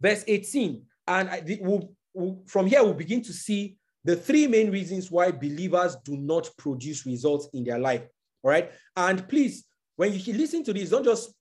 Verse 0.00 0.24
18. 0.26 0.82
And 1.06 1.28
I, 1.28 1.58
we'll, 1.60 1.92
we'll, 2.14 2.42
from 2.46 2.66
here, 2.66 2.82
we'll 2.82 2.94
begin 2.94 3.22
to 3.22 3.32
see 3.32 3.76
the 4.04 4.16
three 4.16 4.46
main 4.46 4.70
reasons 4.70 5.10
why 5.10 5.30
believers 5.30 5.96
do 6.04 6.16
not 6.16 6.48
produce 6.56 7.04
results 7.04 7.48
in 7.52 7.64
their 7.64 7.78
life. 7.78 8.02
All 8.42 8.50
right. 8.50 8.70
And 8.96 9.28
please, 9.28 9.64
when 9.96 10.14
you 10.14 10.32
listen 10.34 10.64
to 10.64 10.72
this, 10.72 10.90
don't 10.90 11.04
just 11.04 11.34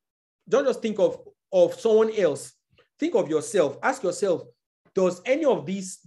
don't 0.49 0.65
just 0.65 0.81
think 0.81 0.99
of, 0.99 1.19
of 1.51 1.79
someone 1.79 2.11
else. 2.17 2.53
Think 2.99 3.15
of 3.15 3.29
yourself. 3.29 3.77
Ask 3.83 4.03
yourself, 4.03 4.43
does 4.97 5.21
any 5.25 5.45
of 5.45 5.63
these 5.63 5.99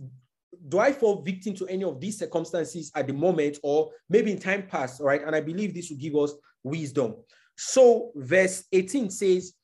do 0.69 0.81
I 0.81 0.93
fall 0.93 1.23
victim 1.23 1.55
to 1.55 1.67
any 1.69 1.85
of 1.85 2.01
these 2.01 2.19
circumstances 2.19 2.91
at 2.97 3.07
the 3.07 3.13
moment 3.13 3.59
or 3.63 3.93
maybe 4.09 4.33
in 4.33 4.39
time 4.39 4.67
past? 4.67 5.01
Right. 5.01 5.23
And 5.25 5.35
I 5.35 5.41
believe 5.41 5.73
this 5.73 5.91
will 5.91 5.97
give 5.97 6.17
us 6.17 6.35
wisdom. 6.65 7.15
So, 7.57 8.11
verse 8.17 8.65
18 8.73 9.11
says, 9.11 9.55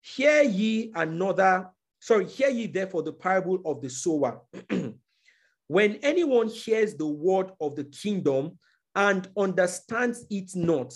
Hear 0.00 0.42
ye 0.42 0.92
another, 0.94 1.68
sorry, 2.00 2.26
hear 2.26 2.48
ye 2.48 2.68
therefore 2.68 3.02
the 3.02 3.12
parable 3.12 3.60
of 3.64 3.82
the 3.82 3.90
sower. 3.90 4.40
when 5.66 5.96
anyone 5.96 6.48
hears 6.48 6.94
the 6.94 7.06
word 7.06 7.50
of 7.60 7.74
the 7.74 7.84
kingdom 7.84 8.58
and 8.94 9.28
understands 9.36 10.24
it 10.30 10.52
not, 10.54 10.94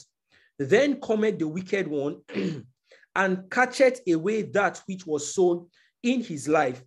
then 0.58 1.00
cometh 1.00 1.40
the 1.40 1.48
wicked 1.48 1.88
one 1.88 2.20
and 3.16 3.50
catcheth 3.50 4.00
away 4.08 4.42
that 4.42 4.80
which 4.86 5.04
was 5.04 5.34
sown 5.34 5.66
in 6.02 6.22
his 6.22 6.48
life. 6.48 6.82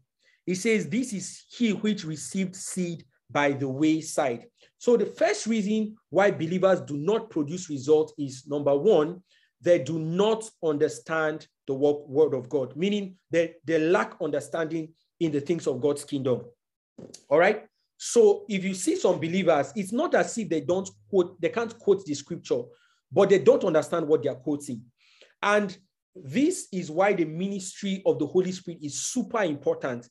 He 0.45 0.55
says, 0.55 0.87
This 0.87 1.13
is 1.13 1.45
he 1.49 1.73
which 1.73 2.03
received 2.03 2.55
seed 2.55 3.03
by 3.29 3.51
the 3.51 3.67
wayside. 3.67 4.45
So, 4.77 4.97
the 4.97 5.05
first 5.05 5.47
reason 5.47 5.95
why 6.09 6.31
believers 6.31 6.81
do 6.81 6.97
not 6.97 7.29
produce 7.29 7.69
results 7.69 8.13
is 8.17 8.45
number 8.47 8.75
one, 8.75 9.23
they 9.61 9.79
do 9.79 9.97
not 9.97 10.47
understand 10.63 11.47
the 11.65 11.73
word 11.73 12.33
of 12.33 12.49
God, 12.49 12.75
meaning 12.75 13.15
that 13.31 13.55
they 13.65 13.79
lack 13.79 14.15
understanding 14.21 14.93
in 15.19 15.31
the 15.31 15.41
things 15.41 15.65
of 15.65 15.81
God's 15.81 16.03
kingdom. 16.03 16.41
All 17.29 17.39
right. 17.39 17.65
So 17.97 18.45
if 18.49 18.63
you 18.63 18.73
see 18.73 18.95
some 18.97 19.19
believers, 19.19 19.71
it's 19.75 19.91
not 19.91 20.13
as 20.15 20.37
if 20.37 20.49
they 20.49 20.61
don't 20.61 20.87
quote, 21.09 21.39
they 21.41 21.49
can't 21.49 21.77
quote 21.79 22.05
the 22.05 22.13
scripture, 22.13 22.61
but 23.11 23.29
they 23.29 23.39
don't 23.39 23.63
understand 23.63 24.07
what 24.07 24.21
they're 24.21 24.35
quoting. 24.35 24.83
And 25.41 25.75
this 26.13 26.67
is 26.71 26.91
why 26.91 27.13
the 27.13 27.25
ministry 27.25 28.01
of 28.05 28.19
the 28.19 28.27
Holy 28.27 28.51
Spirit 28.51 28.79
is 28.83 29.01
super 29.01 29.43
important 29.43 30.07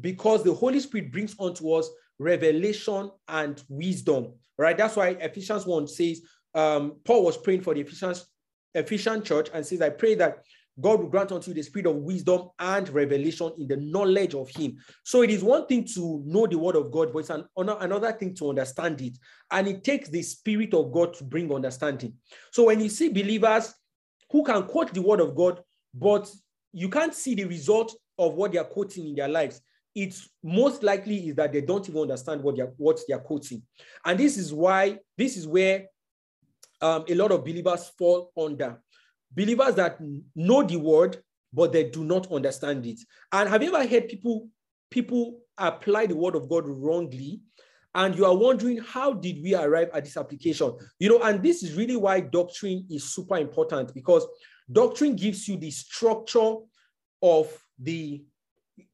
because 0.00 0.42
the 0.42 0.54
Holy 0.54 0.80
Spirit 0.80 1.12
brings 1.12 1.34
unto 1.38 1.72
us 1.72 1.88
revelation 2.18 3.10
and 3.28 3.62
wisdom, 3.68 4.32
right? 4.58 4.76
That's 4.76 4.96
why 4.96 5.08
Ephesians 5.08 5.66
1 5.66 5.88
says, 5.88 6.22
um, 6.54 6.96
Paul 7.04 7.24
was 7.24 7.36
praying 7.36 7.62
for 7.62 7.74
the 7.74 7.80
Ephesians, 7.80 8.26
Ephesian 8.74 9.22
church 9.22 9.48
and 9.52 9.64
says, 9.64 9.82
I 9.82 9.90
pray 9.90 10.14
that 10.16 10.42
God 10.80 11.00
will 11.00 11.08
grant 11.08 11.32
unto 11.32 11.50
you 11.50 11.54
the 11.54 11.62
spirit 11.62 11.86
of 11.86 11.96
wisdom 11.96 12.48
and 12.58 12.88
revelation 12.88 13.52
in 13.58 13.68
the 13.68 13.76
knowledge 13.76 14.34
of 14.34 14.48
Him. 14.48 14.76
So 15.04 15.22
it 15.22 15.30
is 15.30 15.42
one 15.42 15.66
thing 15.66 15.84
to 15.94 16.22
know 16.24 16.46
the 16.46 16.58
word 16.58 16.76
of 16.76 16.90
God, 16.90 17.12
but 17.12 17.20
it's 17.20 17.30
an, 17.30 17.44
another 17.56 18.12
thing 18.12 18.34
to 18.36 18.48
understand 18.48 19.02
it. 19.02 19.18
And 19.50 19.68
it 19.68 19.84
takes 19.84 20.08
the 20.08 20.22
spirit 20.22 20.72
of 20.72 20.90
God 20.90 21.12
to 21.14 21.24
bring 21.24 21.52
understanding. 21.52 22.14
So 22.52 22.64
when 22.66 22.80
you 22.80 22.88
see 22.88 23.10
believers 23.10 23.74
who 24.30 24.42
can 24.44 24.62
quote 24.62 24.94
the 24.94 25.02
word 25.02 25.20
of 25.20 25.34
God, 25.34 25.60
but 25.94 26.30
you 26.72 26.88
can't 26.88 27.14
see 27.14 27.34
the 27.34 27.44
result 27.44 27.94
of 28.18 28.34
what 28.34 28.52
they 28.52 28.58
are 28.58 28.64
quoting 28.64 29.06
in 29.08 29.14
their 29.14 29.28
lives, 29.28 29.60
it's 29.94 30.28
most 30.42 30.82
likely 30.82 31.28
is 31.28 31.36
that 31.36 31.52
they 31.52 31.60
don't 31.60 31.88
even 31.88 32.02
understand 32.02 32.42
what 32.42 32.56
they're 32.56 32.72
what 32.76 33.00
they're 33.06 33.18
quoting. 33.18 33.62
And 34.04 34.18
this 34.18 34.36
is 34.36 34.52
why 34.52 34.98
this 35.16 35.36
is 35.36 35.46
where 35.46 35.86
um, 36.80 37.04
a 37.08 37.14
lot 37.14 37.30
of 37.30 37.44
believers 37.44 37.90
fall 37.98 38.32
under. 38.36 38.80
Believers 39.34 39.74
that 39.76 39.98
know 40.34 40.62
the 40.62 40.76
word, 40.76 41.18
but 41.52 41.72
they 41.72 41.84
do 41.84 42.04
not 42.04 42.30
understand 42.32 42.86
it. 42.86 43.00
And 43.32 43.48
have 43.48 43.62
you 43.62 43.74
ever 43.74 43.86
heard 43.86 44.08
people 44.08 44.48
people 44.90 45.40
apply 45.58 46.06
the 46.06 46.16
word 46.16 46.34
of 46.34 46.48
God 46.48 46.66
wrongly? 46.66 47.40
And 47.94 48.16
you 48.16 48.24
are 48.24 48.34
wondering, 48.34 48.78
how 48.78 49.12
did 49.12 49.42
we 49.42 49.54
arrive 49.54 49.90
at 49.92 50.04
this 50.04 50.16
application? 50.16 50.72
You 50.98 51.10
know, 51.10 51.22
and 51.22 51.42
this 51.42 51.62
is 51.62 51.74
really 51.74 51.96
why 51.96 52.20
doctrine 52.20 52.86
is 52.90 53.12
super 53.12 53.36
important 53.36 53.92
because 53.92 54.26
doctrine 54.70 55.14
gives 55.14 55.46
you 55.46 55.58
the 55.58 55.70
structure 55.70 56.54
of 57.20 57.54
the 57.78 58.24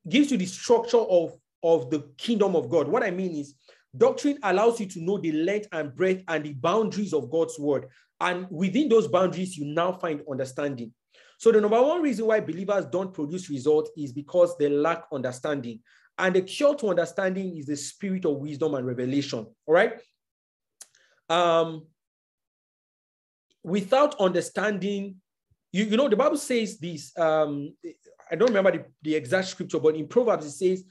gives 0.08 0.30
you 0.30 0.36
the 0.36 0.46
structure 0.46 0.98
of, 0.98 1.32
of 1.62 1.90
the 1.90 2.10
kingdom 2.16 2.56
of 2.56 2.68
God. 2.68 2.88
What 2.88 3.02
I 3.02 3.10
mean 3.10 3.36
is, 3.36 3.54
doctrine 3.96 4.38
allows 4.42 4.80
you 4.80 4.86
to 4.86 5.00
know 5.00 5.18
the 5.18 5.32
length 5.32 5.68
and 5.72 5.94
breadth 5.94 6.22
and 6.28 6.44
the 6.44 6.54
boundaries 6.54 7.12
of 7.12 7.30
God's 7.30 7.58
word. 7.58 7.86
And 8.20 8.46
within 8.50 8.88
those 8.88 9.08
boundaries, 9.08 9.56
you 9.56 9.64
now 9.66 9.92
find 9.92 10.22
understanding. 10.30 10.92
So, 11.38 11.52
the 11.52 11.60
number 11.60 11.80
one 11.80 12.02
reason 12.02 12.26
why 12.26 12.40
believers 12.40 12.86
don't 12.86 13.14
produce 13.14 13.48
results 13.48 13.90
is 13.96 14.12
because 14.12 14.56
they 14.58 14.68
lack 14.68 15.04
understanding. 15.12 15.80
And 16.18 16.34
the 16.34 16.42
cure 16.42 16.74
to 16.76 16.88
understanding 16.88 17.56
is 17.56 17.66
the 17.66 17.76
spirit 17.76 18.24
of 18.24 18.38
wisdom 18.38 18.74
and 18.74 18.84
revelation. 18.84 19.46
All 19.66 19.74
right. 19.74 20.00
Um, 21.28 21.86
without 23.62 24.18
understanding, 24.18 25.16
you, 25.70 25.84
you 25.84 25.96
know, 25.96 26.08
the 26.08 26.16
Bible 26.16 26.38
says 26.38 26.78
this. 26.78 27.16
Um, 27.16 27.74
I 28.30 28.36
don't 28.36 28.48
remember 28.48 28.72
the, 28.72 28.84
the 29.02 29.14
exact 29.14 29.48
scripture, 29.48 29.78
but 29.78 29.96
in 29.96 30.08
Proverbs 30.08 30.46
it 30.46 30.50
says, 30.52 30.84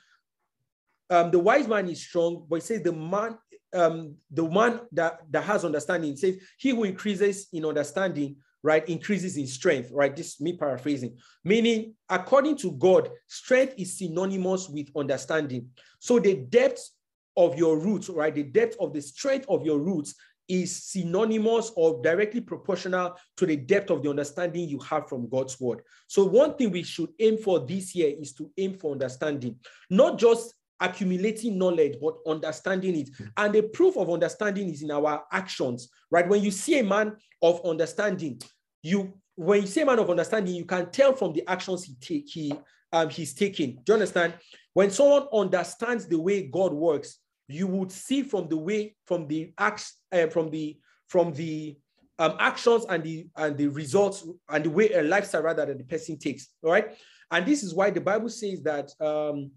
um, 1.10 1.32
the 1.32 1.40
wise 1.40 1.68
man 1.68 1.88
is 1.88 2.02
strong, 2.02 2.46
but 2.50 2.58
it 2.58 2.64
says 2.64 2.82
the 2.82 2.92
man, 2.92 3.38
um, 3.74 4.16
the 4.32 4.48
man 4.48 4.82
that, 4.92 5.20
that 5.30 5.44
has 5.44 5.64
understanding, 5.64 6.12
it 6.12 6.20
says, 6.20 6.38
he 6.58 6.72
who 6.72 6.84
increases 6.84 7.48
in 7.54 7.66
understanding, 7.66 8.36
right, 8.64 8.88
increases 8.90 9.38
in 9.38 9.48
strength, 9.48 9.90
right? 9.94 10.16
This 10.16 10.42
me 10.42 10.58
paraphrasing, 10.58 11.18
meaning 11.44 11.94
according 12.10 12.58
to 12.58 12.72
God, 12.74 13.10
strength 13.28 13.76
is 13.78 13.98
synonymous 13.98 14.68
with 14.68 14.90
understanding. 14.96 15.70
So 16.00 16.20
the 16.20 16.36
depth 16.36 16.90
of 17.38 17.58
your 17.58 17.78
roots, 17.78 18.10
right, 18.10 18.34
the 18.34 18.44
depth 18.44 18.76
of 18.80 18.94
the 18.94 19.02
strength 19.02 19.46
of 19.48 19.64
your 19.66 19.80
roots 19.80 20.16
is 20.48 20.84
synonymous 20.84 21.72
or 21.76 22.02
directly 22.02 22.42
proportional 22.42 23.16
to 23.36 23.46
the 23.46 23.56
depth 23.56 23.90
of 23.90 24.04
the 24.04 24.10
understanding 24.10 24.68
you 24.68 24.80
have 24.80 25.08
from 25.10 25.30
God's 25.30 25.60
word. 25.60 25.82
So, 26.08 26.24
one 26.26 26.56
thing 26.56 26.72
we 26.72 26.84
should 26.84 27.10
aim 27.20 27.38
for 27.38 27.60
this 27.60 27.96
year 27.96 28.14
is 28.20 28.34
to 28.34 28.50
aim 28.58 28.78
for 28.78 28.92
understanding, 28.92 29.58
not 29.90 30.18
just 30.18 30.54
accumulating 30.80 31.58
knowledge, 31.58 31.98
but 32.02 32.18
understanding 32.28 32.96
it. 32.96 33.10
And 33.36 33.54
the 33.54 33.64
proof 33.64 33.98
of 33.98 34.10
understanding 34.10 34.70
is 34.70 34.84
in 34.84 34.92
our 34.92 35.24
actions, 35.32 35.90
right? 36.12 36.28
When 36.28 36.44
you 36.44 36.52
see 36.52 36.80
a 36.80 36.84
man 36.84 37.16
of 37.42 37.66
understanding, 37.66 38.40
you 38.84 39.14
when 39.36 39.62
you 39.62 39.68
see 39.68 39.82
a 39.82 39.86
man 39.86 40.00
of 40.00 40.10
understanding, 40.10 40.56
you 40.56 40.66
can 40.66 40.90
tell 40.90 41.14
from 41.14 41.34
the 41.34 41.48
actions 41.48 41.84
he 41.84 41.96
take 41.96 42.30
he 42.30 42.54
um 42.92 43.10
he's 43.10 43.34
taking. 43.34 43.76
Do 43.84 43.84
you 43.88 43.94
understand? 43.96 44.34
When 44.74 44.92
someone 44.92 45.28
understands 45.34 46.08
the 46.08 46.20
way 46.20 46.44
God 46.48 46.74
works, 46.74 47.18
you 47.48 47.68
would 47.68 47.92
see 47.92 48.24
from 48.24 48.48
the 48.50 48.58
way 48.58 48.96
from 49.06 49.28
the 49.28 49.54
acts 49.58 49.98
uh, 50.12 50.28
from 50.28 50.50
the 50.50 50.78
from 51.08 51.34
the 51.34 51.78
um, 52.20 52.36
actions 52.40 52.86
and 52.90 53.04
the 53.04 53.28
and 53.36 53.58
the 53.58 53.68
results 53.68 54.28
and 54.50 54.66
the 54.66 54.70
way 54.70 54.92
a 54.92 55.04
lifestyle 55.04 55.44
rather 55.44 55.66
that 55.66 55.78
the 55.78 55.84
person 55.84 56.18
takes. 56.18 56.50
All 56.64 56.72
right, 56.72 56.98
and 57.32 57.46
this 57.46 57.64
is 57.64 57.74
why 57.74 57.90
the 57.90 58.02
Bible 58.02 58.30
says 58.30 58.62
that 58.64 58.92
um, 59.00 59.52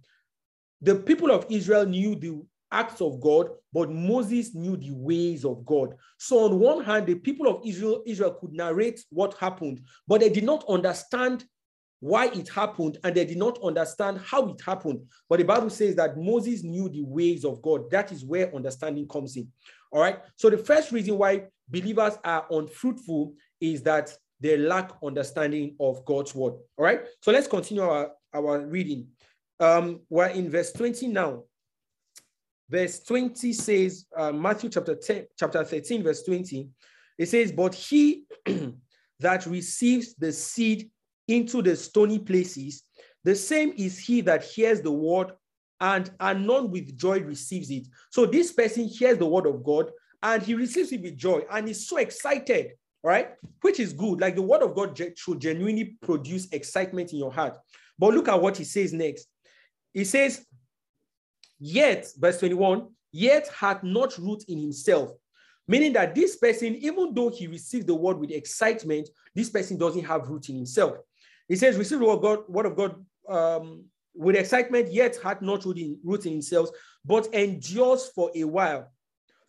the 0.81 0.97
people 0.97 1.31
of 1.31 1.47
Israel 1.49 1.87
knew 1.87 2.15
the 2.15 2.43
acts 2.73 3.01
of 3.01 3.21
God, 3.21 3.49
but 3.73 3.91
Moses 3.91 4.55
knew 4.55 4.77
the 4.77 4.93
ways 4.93 5.45
of 5.45 5.65
God. 5.65 5.95
So 6.19 6.45
on 6.45 6.59
one 6.59 6.85
hand, 6.85 7.07
the 7.07 7.17
people 7.17 7.49
of 7.49 7.61
Israel 7.65 8.03
Israel 8.07 8.37
could 8.41 8.53
narrate 8.53 9.01
what 9.11 9.35
happened, 9.39 9.81
but 10.07 10.21
they 10.21 10.29
did 10.29 10.45
not 10.45 10.65
understand 10.69 11.45
why 12.01 12.27
it 12.29 12.49
happened 12.49 12.99
and 13.05 13.15
they 13.15 13.27
did 13.27 13.37
not 13.37 13.63
understand 13.63 14.19
how 14.25 14.49
it 14.49 14.61
happened. 14.61 15.01
But 15.29 15.39
the 15.39 15.45
Bible 15.45 15.71
says 15.71 15.95
that 15.97 16.17
Moses 16.17 16.65
knew 16.65 16.89
the 16.89 17.03
ways 17.03 17.45
of 17.45 17.63
God. 17.63 17.91
That 17.91 18.11
is 18.11 18.25
where 18.25 18.55
understanding 18.55 19.07
comes 19.07 19.37
in. 19.37 19.49
All 19.93 20.01
right. 20.01 20.19
So 20.37 20.51
the 20.51 20.59
first 20.59 20.93
reason 20.93 21.19
why 21.19 21.45
believers 21.69 22.15
are 22.25 22.47
unfruitful 22.51 23.35
is 23.61 23.83
that 23.83 24.13
they 24.41 24.57
lack 24.57 24.93
understanding 25.05 25.77
of 25.79 26.05
God's 26.07 26.35
word. 26.35 26.55
All 26.79 26.85
right. 26.85 27.03
So 27.21 27.31
let's 27.31 27.47
continue 27.47 27.83
our, 27.83 28.13
our 28.33 28.67
reading. 28.67 29.09
Um, 29.59 30.01
we're 30.09 30.29
in 30.29 30.49
verse 30.51 30.73
20 30.73 31.09
now. 31.09 31.45
Verse 32.71 33.01
20 33.01 33.53
says, 33.53 34.07
uh, 34.17 34.33
Matthew 34.33 34.71
chapter 34.71 34.95
10, 34.95 35.27
chapter 35.39 35.65
13, 35.65 36.03
verse 36.03 36.23
20. 36.23 36.69
It 37.19 37.27
says, 37.29 37.53
But 37.53 37.75
he 37.75 38.25
that 39.21 39.45
receives 39.45 40.15
the 40.15 40.33
seed 40.33 40.89
into 41.31 41.63
the 41.63 41.77
stony 41.77 42.19
places, 42.19 42.83
the 43.25 43.35
same 43.35 43.73
is 43.77 43.99
he 43.99 44.21
that 44.23 44.45
hears 44.45 44.81
the 44.81 44.91
word 44.91 45.33
and 45.81 46.11
anon 46.21 46.71
with 46.71 46.99
joy 46.99 47.21
receives 47.21 47.71
it. 47.71 47.87
So 48.11 48.27
this 48.27 48.53
person 48.53 48.85
hears 48.85 49.19
the 49.19 49.27
word 49.27 49.47
of 49.47 49.63
God 49.63 49.91
and 50.23 50.43
he 50.43 50.55
receives 50.55 50.93
it 50.93 51.03
with 51.03 51.17
joy 51.17 51.43
and 51.51 51.69
is 51.69 51.89
so 51.89 51.99
excited, 51.99 52.73
right? 53.03 53.31
Which 53.63 53.81
is 53.81 53.93
good. 53.93 54.21
Like 54.21 54.37
the 54.37 54.43
word 54.43 54.63
of 54.63 54.75
God 54.75 54.99
should 55.17 55.41
genuinely 55.41 55.97
produce 56.03 56.49
excitement 56.53 57.13
in 57.13 57.19
your 57.19 57.33
heart. 57.33 57.57
But 57.99 58.15
look 58.15 58.29
at 58.29 58.41
what 58.41 58.57
he 58.57 58.65
says 58.65 58.93
next. 58.93 59.27
He 59.93 60.05
says, 60.05 60.45
Yet, 61.59 62.09
verse 62.17 62.39
21, 62.39 62.89
yet 63.13 63.49
had 63.49 63.85
not 63.85 64.17
root 64.17 64.45
in 64.49 64.59
himself. 64.59 65.11
Meaning 65.69 65.93
that 65.93 66.15
this 66.15 66.37
person, 66.37 66.75
even 66.77 67.15
though 67.15 67.29
he 67.29 67.47
received 67.47 67.87
the 67.87 67.95
word 67.95 68.19
with 68.19 68.31
excitement, 68.31 69.09
this 69.35 69.51
person 69.51 69.77
doesn't 69.77 70.05
have 70.05 70.29
root 70.29 70.49
in 70.49 70.57
himself. 70.57 70.97
He 71.51 71.57
says, 71.57 71.77
receive 71.77 71.99
the 71.99 72.05
word 72.05 72.13
of 72.13 72.23
God, 72.23 72.49
word 72.49 72.67
of 72.67 72.77
God 72.77 73.05
um, 73.29 73.85
with 74.15 74.37
excitement, 74.37 74.93
yet 74.93 75.17
had 75.21 75.43
not 75.43 75.65
root 75.65 75.79
in, 75.79 75.99
root 76.05 76.25
in 76.25 76.33
himself, 76.33 76.71
but 77.05 77.27
endures 77.35 78.09
for 78.15 78.31
a 78.37 78.45
while. 78.45 78.89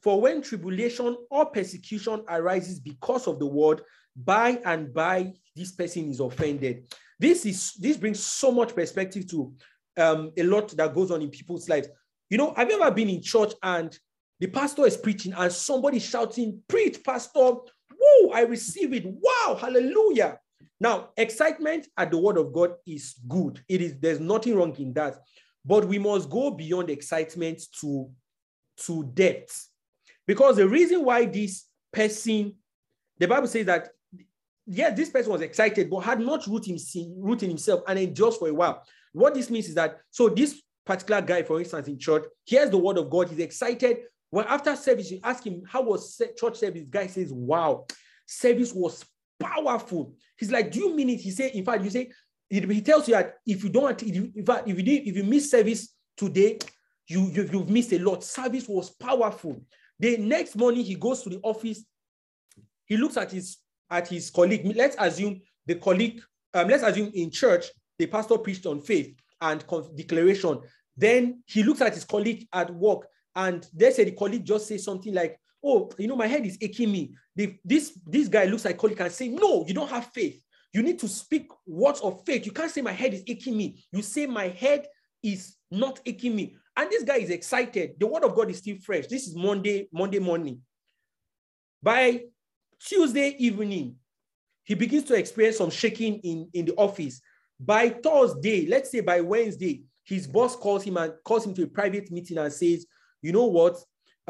For 0.01 0.19
when 0.19 0.41
tribulation 0.41 1.15
or 1.29 1.45
persecution 1.45 2.23
arises 2.27 2.79
because 2.79 3.27
of 3.27 3.37
the 3.37 3.45
word, 3.45 3.83
by 4.15 4.59
and 4.65 4.91
by 4.91 5.31
this 5.55 5.73
person 5.73 6.09
is 6.09 6.19
offended. 6.19 6.91
This 7.19 7.45
is 7.45 7.73
this 7.73 7.97
brings 7.97 8.19
so 8.19 8.51
much 8.51 8.73
perspective 8.73 9.29
to 9.29 9.53
um, 9.97 10.31
a 10.37 10.43
lot 10.43 10.69
that 10.69 10.95
goes 10.95 11.11
on 11.11 11.21
in 11.21 11.29
people's 11.29 11.69
lives. 11.69 11.87
You 12.31 12.39
know, 12.39 12.51
have 12.55 12.67
you 12.67 12.81
ever 12.81 12.89
been 12.89 13.09
in 13.09 13.21
church 13.21 13.53
and 13.61 13.95
the 14.39 14.47
pastor 14.47 14.87
is 14.87 14.97
preaching 14.97 15.33
and 15.37 15.51
somebody 15.51 15.99
shouting, 15.99 16.63
"Preach, 16.67 17.03
pastor! 17.03 17.53
Whoa! 17.95 18.31
I 18.33 18.41
receive 18.41 18.91
it! 18.93 19.05
Wow! 19.05 19.55
Hallelujah!" 19.61 20.39
Now, 20.79 21.09
excitement 21.17 21.87
at 21.97 22.11
the 22.11 22.17
word 22.17 22.37
of 22.37 22.53
God 22.53 22.75
is 22.85 23.15
good. 23.27 23.63
It 23.67 23.81
is 23.81 23.95
there's 23.99 24.19
nothing 24.19 24.55
wrong 24.55 24.75
in 24.77 24.93
that. 24.93 25.17
But 25.63 25.85
we 25.85 25.99
must 25.99 26.29
go 26.29 26.51
beyond 26.51 26.89
excitement 26.89 27.61
to, 27.81 28.09
to 28.85 29.03
depth. 29.13 29.67
Because 30.25 30.55
the 30.57 30.67
reason 30.67 31.03
why 31.03 31.25
this 31.25 31.65
person, 31.91 32.55
the 33.17 33.27
Bible 33.27 33.47
says 33.47 33.65
that, 33.67 33.89
yes, 34.65 34.95
this 34.95 35.09
person 35.09 35.31
was 35.31 35.41
excited, 35.41 35.89
but 35.89 35.99
had 35.99 36.19
not 36.19 36.47
root, 36.47 36.65
root 37.17 37.43
in 37.43 37.49
himself 37.49 37.81
and 37.87 37.99
endures 37.99 38.37
for 38.37 38.47
a 38.47 38.53
while. 38.53 38.83
What 39.13 39.33
this 39.33 39.49
means 39.49 39.67
is 39.67 39.75
that, 39.75 39.99
so 40.09 40.29
this 40.29 40.61
particular 40.85 41.21
guy, 41.21 41.43
for 41.43 41.59
instance, 41.59 41.87
in 41.87 41.99
church, 41.99 42.25
hears 42.45 42.69
the 42.69 42.77
word 42.77 42.97
of 42.97 43.09
God, 43.09 43.29
he's 43.29 43.39
excited. 43.39 43.97
Well, 44.31 44.45
after 44.47 44.75
service, 44.75 45.11
you 45.11 45.19
ask 45.23 45.45
him, 45.45 45.61
how 45.67 45.81
was 45.81 46.19
church 46.39 46.57
service? 46.57 46.85
Guy 46.89 47.07
says, 47.07 47.33
wow, 47.33 47.85
service 48.25 48.73
was 48.73 49.03
powerful. 49.41 50.13
He's 50.37 50.51
like, 50.51 50.71
do 50.71 50.79
you 50.79 50.95
mean 50.95 51.09
it? 51.09 51.19
He 51.19 51.31
said, 51.31 51.51
in 51.51 51.65
fact, 51.65 51.83
you 51.83 51.89
say, 51.89 52.11
he 52.49 52.81
tells 52.81 53.07
you 53.07 53.15
that 53.15 53.35
if 53.45 53.63
you 53.63 53.69
don't, 53.69 54.01
in 54.03 54.45
fact, 54.45 54.67
if 54.67 54.77
you 54.77 54.83
did, 54.83 55.07
if 55.07 55.15
you 55.15 55.23
miss 55.23 55.49
service 55.49 55.95
today, 56.17 56.59
you, 57.07 57.29
you 57.31 57.49
you've 57.51 57.69
missed 57.69 57.93
a 57.93 57.99
lot. 57.99 58.23
Service 58.23 58.67
was 58.67 58.89
powerful. 58.89 59.61
The 59.99 60.17
next 60.17 60.55
morning 60.55 60.83
he 60.83 60.95
goes 60.95 61.21
to 61.23 61.29
the 61.29 61.39
office. 61.43 61.85
He 62.85 62.97
looks 62.97 63.17
at 63.17 63.31
his 63.31 63.57
at 63.89 64.07
his 64.07 64.29
colleague. 64.29 64.69
Let's 64.75 64.95
assume 64.99 65.41
the 65.65 65.75
colleague. 65.75 66.21
Um, 66.53 66.67
let's 66.67 66.83
assume 66.83 67.11
in 67.13 67.31
church 67.31 67.65
the 67.97 68.07
pastor 68.07 68.37
preached 68.37 68.65
on 68.65 68.81
faith 68.81 69.15
and 69.39 69.63
declaration. 69.95 70.59
Then 70.97 71.43
he 71.45 71.63
looks 71.63 71.81
at 71.81 71.93
his 71.93 72.03
colleague 72.03 72.47
at 72.51 72.73
work, 72.73 73.07
and 73.35 73.65
they 73.73 73.91
say 73.91 74.03
the 74.03 74.11
colleague 74.11 74.45
just 74.45 74.67
says 74.67 74.83
something 74.83 75.13
like, 75.13 75.39
oh, 75.63 75.91
you 75.97 76.07
know, 76.07 76.15
my 76.15 76.27
head 76.27 76.45
is 76.45 76.57
aching 76.61 76.91
me. 76.91 77.15
The, 77.35 77.55
this, 77.63 77.97
this 78.05 78.27
guy 78.27 78.45
looks 78.45 78.65
like 78.65 78.77
colleague 78.77 79.01
and 79.01 79.11
say, 79.11 79.29
no, 79.29 79.65
you 79.67 79.73
don't 79.73 79.89
have 79.89 80.07
faith. 80.07 80.41
You 80.73 80.81
need 80.81 80.99
to 80.99 81.07
speak 81.07 81.49
words 81.65 81.99
of 82.01 82.23
faith. 82.25 82.45
You 82.45 82.51
can't 82.51 82.71
say 82.71 82.81
my 82.81 82.91
head 82.91 83.13
is 83.13 83.23
aching 83.27 83.57
me. 83.57 83.83
You 83.91 84.01
say 84.01 84.25
my 84.25 84.47
head 84.47 84.87
is 85.21 85.55
not 85.69 85.99
aching 86.05 86.35
me. 86.35 86.55
And 86.77 86.89
this 86.89 87.03
guy 87.03 87.17
is 87.17 87.29
excited. 87.29 87.91
The 87.99 88.07
word 88.07 88.23
of 88.23 88.35
God 88.35 88.49
is 88.49 88.59
still 88.59 88.77
fresh. 88.83 89.07
This 89.07 89.27
is 89.27 89.35
Monday, 89.35 89.89
Monday 89.91 90.19
morning. 90.19 90.61
By 91.83 92.23
Tuesday 92.79 93.35
evening, 93.37 93.95
he 94.63 94.75
begins 94.75 95.03
to 95.05 95.15
experience 95.15 95.57
some 95.57 95.69
shaking 95.69 96.19
in, 96.19 96.49
in 96.53 96.65
the 96.65 96.73
office. 96.75 97.21
By 97.59 97.89
Thursday, 97.89 98.67
let's 98.67 98.91
say 98.91 99.01
by 99.01 99.21
Wednesday, 99.21 99.83
his 100.03 100.27
boss 100.27 100.55
calls 100.55 100.83
him 100.83 100.97
and 100.97 101.13
calls 101.25 101.45
him 101.45 101.53
to 101.55 101.63
a 101.63 101.67
private 101.67 102.09
meeting 102.11 102.37
and 102.37 102.51
says, 102.51 102.85
you 103.21 103.31
know 103.31 103.45
what? 103.45 103.77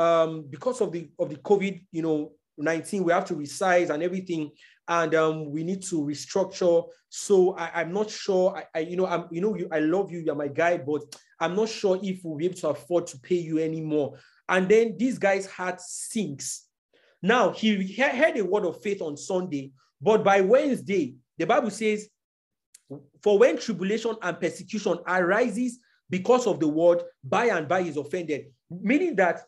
Um, 0.02 0.46
because 0.50 0.82
of 0.82 0.92
the 0.92 1.10
of 1.20 1.30
the 1.30 1.36
COVID, 1.38 1.86
you 1.92 2.02
know, 2.02 2.32
19, 2.58 3.04
we 3.04 3.14
have 3.14 3.26
to 3.26 3.36
resize 3.36 3.90
and 3.90 4.02
everything, 4.04 4.52
and 4.88 5.14
um, 5.16 5.52
we 5.52 5.64
need 5.64 5.82
to 5.84 6.02
restructure. 6.02 6.86
So 7.10 7.56
I, 7.56 7.82
am 7.82 7.94
not 7.94 8.10
sure. 8.10 8.58
I, 8.58 8.80
I, 8.80 8.80
you 8.80 8.98
know, 8.98 9.06
I'm, 9.06 9.26
you 9.32 9.42
know, 9.42 9.56
you, 9.56 9.68
I 9.72 9.80
love 9.80 10.12
you. 10.12 10.20
You're 10.20 10.36
my 10.36 10.48
guy, 10.48 10.78
but 10.78 11.02
I'm 11.40 11.56
not 11.56 11.70
sure 11.70 12.00
if 12.02 12.22
we'll 12.24 12.38
be 12.38 12.46
able 12.46 12.56
to 12.56 12.70
afford 12.70 13.08
to 13.08 13.20
pay 13.20 13.36
you 13.36 13.60
anymore. 13.60 14.18
And 14.50 14.68
then 14.68 14.96
these 14.98 15.18
guys 15.18 15.46
had 15.46 15.80
sinks. 15.80 16.68
Now 17.22 17.52
he 17.52 17.94
heard 17.94 18.38
a 18.38 18.44
word 18.44 18.66
of 18.66 18.82
faith 18.82 19.02
on 19.02 19.16
Sunday, 19.16 19.72
but 20.02 20.24
by 20.24 20.42
Wednesday, 20.42 21.16
the 21.38 21.46
Bible 21.46 21.70
says, 21.70 22.10
"For 23.22 23.38
when 23.38 23.58
tribulation 23.58 24.16
and 24.22 24.40
persecution 24.40 24.98
arises 25.08 25.80
because 26.10 26.48
of 26.48 26.60
the 26.60 26.68
word, 26.68 27.04
by 27.24 27.46
and 27.46 27.68
by 27.68 27.82
is 27.82 27.98
offended." 27.98 28.46
Meaning 28.70 29.16
that 29.18 29.44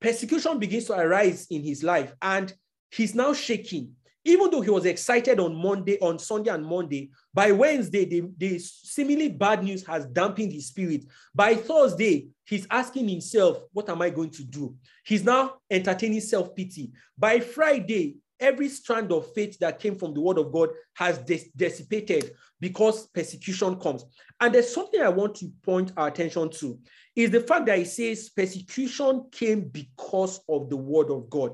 persecution 0.00 0.58
begins 0.58 0.84
to 0.86 0.94
arise 0.94 1.46
in 1.50 1.62
his 1.62 1.82
life 1.82 2.12
and 2.22 2.52
he's 2.90 3.14
now 3.14 3.32
shaking. 3.32 3.92
Even 4.24 4.50
though 4.50 4.60
he 4.60 4.70
was 4.70 4.86
excited 4.86 5.38
on 5.38 5.54
Monday, 5.54 5.98
on 6.00 6.18
Sunday 6.18 6.50
and 6.50 6.66
Monday, 6.66 7.10
by 7.32 7.52
Wednesday, 7.52 8.04
the, 8.04 8.28
the 8.36 8.58
seemingly 8.58 9.28
bad 9.28 9.62
news 9.62 9.86
has 9.86 10.04
dampened 10.06 10.52
his 10.52 10.66
spirit. 10.66 11.04
By 11.32 11.54
Thursday, 11.54 12.26
he's 12.44 12.66
asking 12.68 13.08
himself, 13.08 13.58
What 13.72 13.88
am 13.88 14.02
I 14.02 14.10
going 14.10 14.30
to 14.30 14.42
do? 14.42 14.74
He's 15.04 15.22
now 15.22 15.54
entertaining 15.70 16.22
self 16.22 16.56
pity. 16.56 16.90
By 17.16 17.38
Friday, 17.38 18.16
every 18.40 18.68
strand 18.68 19.12
of 19.12 19.32
faith 19.34 19.58
that 19.58 19.78
came 19.78 19.96
from 19.96 20.14
the 20.14 20.20
word 20.20 20.38
of 20.38 20.52
God 20.52 20.70
has 20.94 21.18
dissipated 21.56 22.32
because 22.60 23.06
persecution 23.08 23.78
comes. 23.78 24.04
And 24.40 24.54
there's 24.54 24.72
something 24.72 25.00
I 25.00 25.08
want 25.08 25.34
to 25.36 25.50
point 25.62 25.92
our 25.96 26.08
attention 26.08 26.50
to 26.50 26.78
is 27.14 27.30
the 27.30 27.40
fact 27.40 27.66
that 27.66 27.78
it 27.78 27.88
says 27.88 28.28
persecution 28.28 29.26
came 29.32 29.68
because 29.68 30.40
of 30.48 30.68
the 30.68 30.76
word 30.76 31.10
of 31.10 31.30
God. 31.30 31.52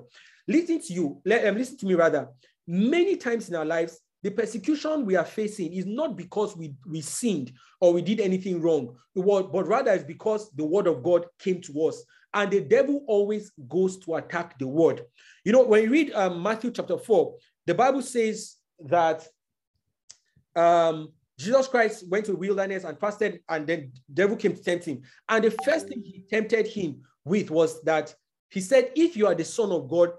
Listen 0.49 0.81
to 0.81 0.93
you, 0.93 1.21
let, 1.25 1.47
um, 1.47 1.57
listen 1.57 1.79
to 1.79 1.87
me 1.87 1.95
rather. 1.95 2.29
Many 2.67 3.17
times 3.17 3.49
in 3.49 3.55
our 3.55 3.65
lives, 3.65 4.01
the 4.23 4.31
persecution 4.31 5.05
we 5.05 5.17
are 5.17 5.25
facing 5.25 5.73
is 5.73 5.87
not 5.87 6.17
because 6.17 6.57
we, 6.57 6.75
we 6.87 7.01
sinned 7.01 7.53
or 7.81 7.93
we 7.93 8.03
did 8.03 8.21
anything 8.21 8.61
wrong, 8.61 8.97
was, 9.15 9.49
but 9.53 9.67
rather 9.67 9.93
it's 9.93 10.05
because 10.05 10.51
the 10.53 10.65
word 10.65 10.87
of 10.87 11.03
God 11.03 11.27
came 11.39 11.61
to 11.63 11.87
us 11.87 12.05
And 12.35 12.51
the 12.51 12.61
devil 12.61 13.05
always 13.07 13.53
goes 13.69 13.99
to 13.99 14.15
attack 14.15 14.59
the 14.59 14.67
word. 14.67 15.03
You 15.45 15.53
know, 15.53 15.65
when 15.65 15.85
you 15.85 15.91
read 15.91 16.13
um, 16.13 16.43
Matthew 16.43 16.71
chapter 16.71 16.97
4, 16.97 17.35
the 17.67 17.75
Bible 17.75 18.03
says 18.03 18.57
that 18.87 19.27
um, 20.57 21.13
Jesus 21.39 21.69
Christ 21.69 22.09
went 22.09 22.27
to 22.27 22.33
the 22.33 22.39
wilderness 22.39 22.85
and 22.85 22.99
fasted, 22.99 23.41
and 23.49 23.67
then 23.67 23.93
the 24.09 24.15
devil 24.15 24.37
came 24.37 24.55
to 24.55 24.63
tempt 24.63 24.85
him. 24.85 25.03
And 25.29 25.45
the 25.45 25.51
first 25.65 25.89
thing 25.89 26.03
he 26.03 26.25
tempted 26.31 26.67
him 26.67 27.03
with 27.25 27.51
was 27.51 27.83
that 27.83 28.15
he 28.49 28.61
said, 28.61 28.91
If 28.95 29.17
you 29.17 29.27
are 29.27 29.35
the 29.35 29.45
Son 29.45 29.71
of 29.73 29.89
God, 29.89 30.11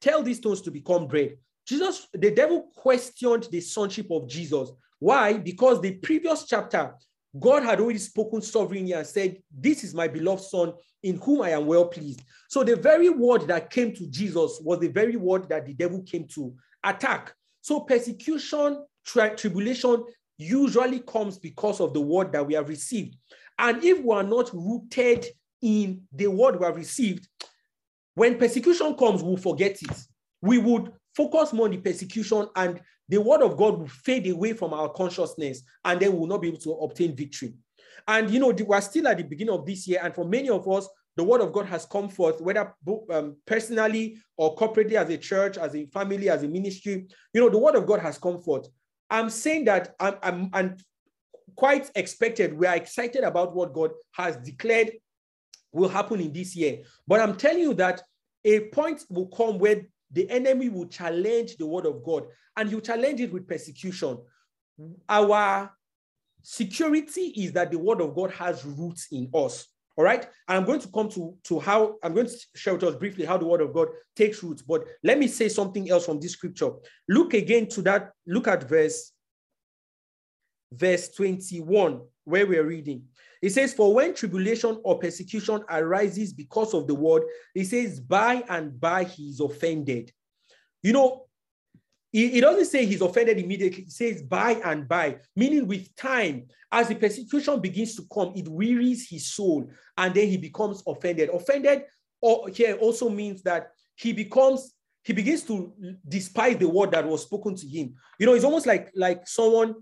tell 0.00 0.22
these 0.22 0.38
stones 0.38 0.60
to 0.62 0.70
become 0.70 1.06
bread. 1.06 1.36
Jesus, 1.66 2.06
the 2.12 2.30
devil 2.30 2.68
questioned 2.74 3.48
the 3.50 3.60
sonship 3.60 4.10
of 4.10 4.28
Jesus. 4.28 4.70
Why? 4.98 5.34
Because 5.34 5.80
the 5.80 5.92
previous 5.92 6.44
chapter, 6.46 6.94
God 7.40 7.64
had 7.64 7.80
already 7.80 7.98
spoken 7.98 8.40
sovereignly 8.40 8.92
and 8.92 9.06
said, 9.06 9.38
This 9.50 9.84
is 9.84 9.94
my 9.94 10.08
beloved 10.08 10.42
Son 10.44 10.72
in 11.02 11.16
whom 11.16 11.42
I 11.42 11.50
am 11.50 11.66
well 11.66 11.86
pleased. 11.86 12.22
So 12.48 12.64
the 12.64 12.76
very 12.76 13.08
word 13.08 13.46
that 13.48 13.70
came 13.70 13.94
to 13.94 14.06
Jesus 14.08 14.60
was 14.62 14.78
the 14.80 14.88
very 14.88 15.16
word 15.16 15.48
that 15.48 15.66
the 15.66 15.74
devil 15.74 16.02
came 16.02 16.26
to 16.34 16.54
attack. 16.84 17.34
So 17.60 17.80
persecution, 17.80 18.84
tri- 19.04 19.34
tribulation 19.34 20.04
usually 20.38 21.00
comes 21.00 21.38
because 21.38 21.80
of 21.80 21.94
the 21.94 22.00
word 22.00 22.32
that 22.32 22.46
we 22.46 22.54
have 22.54 22.68
received. 22.68 23.16
And 23.58 23.82
if 23.82 24.00
we 24.02 24.14
are 24.14 24.22
not 24.22 24.52
rooted 24.52 25.26
in 25.62 26.02
the 26.12 26.28
word 26.28 26.58
we 26.60 26.66
have 26.66 26.76
received, 26.76 27.28
when 28.14 28.38
persecution 28.38 28.94
comes, 28.96 29.22
we'll 29.22 29.36
forget 29.36 29.82
it. 29.82 29.98
We 30.42 30.58
would 30.58 30.92
focus 31.16 31.52
more 31.52 31.66
on 31.66 31.72
the 31.72 31.78
persecution 31.78 32.46
and 32.56 32.80
the 33.08 33.20
word 33.20 33.42
of 33.42 33.56
God 33.56 33.78
will 33.78 33.88
fade 33.88 34.26
away 34.28 34.52
from 34.52 34.74
our 34.74 34.88
consciousness 34.88 35.62
and 35.84 36.00
then 36.00 36.12
we'll 36.16 36.26
not 36.26 36.42
be 36.42 36.48
able 36.48 36.58
to 36.58 36.72
obtain 36.72 37.16
victory. 37.16 37.54
And 38.08 38.30
you 38.30 38.38
know, 38.38 38.54
we're 38.66 38.80
still 38.80 39.08
at 39.08 39.16
the 39.16 39.24
beginning 39.24 39.54
of 39.54 39.66
this 39.66 39.88
year, 39.88 40.00
and 40.02 40.14
for 40.14 40.24
many 40.24 40.48
of 40.48 40.68
us, 40.68 40.88
the 41.16 41.24
word 41.24 41.40
of 41.40 41.52
God 41.52 41.66
has 41.66 41.86
come 41.86 42.08
forth, 42.08 42.40
whether 42.40 42.74
um, 43.10 43.36
personally 43.46 44.18
or 44.36 44.54
corporately 44.54 44.92
as 44.92 45.08
a 45.08 45.16
church, 45.16 45.56
as 45.56 45.74
a 45.74 45.86
family, 45.86 46.28
as 46.28 46.42
a 46.42 46.48
ministry. 46.48 47.06
You 47.32 47.40
know, 47.40 47.48
the 47.48 47.58
word 47.58 47.74
of 47.74 47.86
God 47.86 48.00
has 48.00 48.18
come 48.18 48.40
forth. 48.42 48.68
I'm 49.08 49.30
saying 49.30 49.64
that 49.64 49.94
I'm, 49.98 50.14
I'm, 50.22 50.50
I'm 50.52 50.76
quite 51.56 51.90
expected. 51.94 52.56
We 52.56 52.66
are 52.66 52.76
excited 52.76 53.24
about 53.24 53.56
what 53.56 53.72
God 53.72 53.92
has 54.12 54.36
declared 54.36 54.92
will 55.72 55.88
happen 55.88 56.20
in 56.20 56.32
this 56.32 56.54
year. 56.54 56.82
But 57.06 57.20
I'm 57.20 57.36
telling 57.36 57.60
you 57.60 57.74
that 57.74 58.02
a 58.44 58.68
point 58.68 59.04
will 59.08 59.28
come 59.28 59.58
where 59.58 59.82
the 60.12 60.28
enemy 60.30 60.68
will 60.68 60.86
challenge 60.86 61.56
the 61.56 61.66
word 61.66 61.86
of 61.86 62.04
God 62.04 62.26
and 62.56 62.70
you 62.70 62.80
challenge 62.80 63.20
it 63.20 63.32
with 63.32 63.48
persecution. 63.48 64.18
Our 65.08 65.70
security 66.42 67.32
is 67.36 67.52
that 67.52 67.70
the 67.70 67.78
word 67.78 68.00
of 68.00 68.14
God 68.14 68.30
has 68.32 68.64
roots 68.64 69.08
in 69.10 69.28
us. 69.34 69.66
All 69.96 70.04
right. 70.04 70.24
And 70.46 70.58
I'm 70.58 70.64
going 70.64 70.80
to 70.80 70.88
come 70.88 71.08
to, 71.10 71.34
to 71.44 71.58
how 71.58 71.96
I'm 72.02 72.14
going 72.14 72.26
to 72.26 72.36
share 72.54 72.74
with 72.74 72.84
us 72.84 72.96
briefly 72.96 73.24
how 73.24 73.38
the 73.38 73.46
word 73.46 73.62
of 73.62 73.72
God 73.72 73.88
takes 74.14 74.42
roots. 74.42 74.62
But 74.62 74.84
let 75.02 75.18
me 75.18 75.26
say 75.26 75.48
something 75.48 75.90
else 75.90 76.04
from 76.04 76.20
this 76.20 76.32
scripture. 76.32 76.70
Look 77.08 77.32
again 77.32 77.66
to 77.70 77.82
that, 77.82 78.12
look 78.26 78.46
at 78.46 78.68
verse, 78.68 79.12
verse 80.70 81.08
21, 81.14 82.02
where 82.24 82.46
we're 82.46 82.66
reading. 82.66 83.04
It 83.42 83.50
says, 83.50 83.74
For 83.74 83.94
when 83.94 84.14
tribulation 84.14 84.80
or 84.84 84.98
persecution 84.98 85.62
arises 85.68 86.32
because 86.32 86.74
of 86.74 86.86
the 86.86 86.94
word, 86.94 87.22
it 87.54 87.64
says, 87.66 88.00
by 88.00 88.44
and 88.48 88.78
by 88.80 89.04
he 89.04 89.28
is 89.28 89.40
offended. 89.40 90.10
You 90.82 90.92
know, 90.92 91.26
he, 92.12 92.40
doesn't 92.40 92.66
say 92.66 92.86
he's 92.86 93.02
offended 93.02 93.38
immediately. 93.38 93.84
He 93.84 93.90
says 93.90 94.22
by 94.22 94.52
and 94.64 94.88
by, 94.88 95.18
meaning 95.34 95.66
with 95.66 95.94
time, 95.96 96.46
as 96.72 96.88
the 96.88 96.94
persecution 96.94 97.60
begins 97.60 97.94
to 97.96 98.02
come, 98.12 98.32
it 98.34 98.48
wearies 98.48 99.08
his 99.08 99.26
soul 99.34 99.68
and 99.98 100.14
then 100.14 100.28
he 100.28 100.38
becomes 100.38 100.82
offended. 100.86 101.28
Offended 101.28 101.82
or 102.22 102.48
here 102.48 102.76
also 102.76 103.10
means 103.10 103.42
that 103.42 103.72
he 103.96 104.12
becomes 104.12 104.72
he 105.02 105.12
begins 105.12 105.42
to 105.44 105.72
despise 106.08 106.56
the 106.56 106.68
word 106.68 106.90
that 106.90 107.06
was 107.06 107.22
spoken 107.22 107.54
to 107.54 107.68
him. 107.68 107.94
You 108.18 108.26
know, 108.26 108.34
it's 108.34 108.44
almost 108.44 108.66
like 108.66 108.90
like 108.96 109.28
someone, 109.28 109.74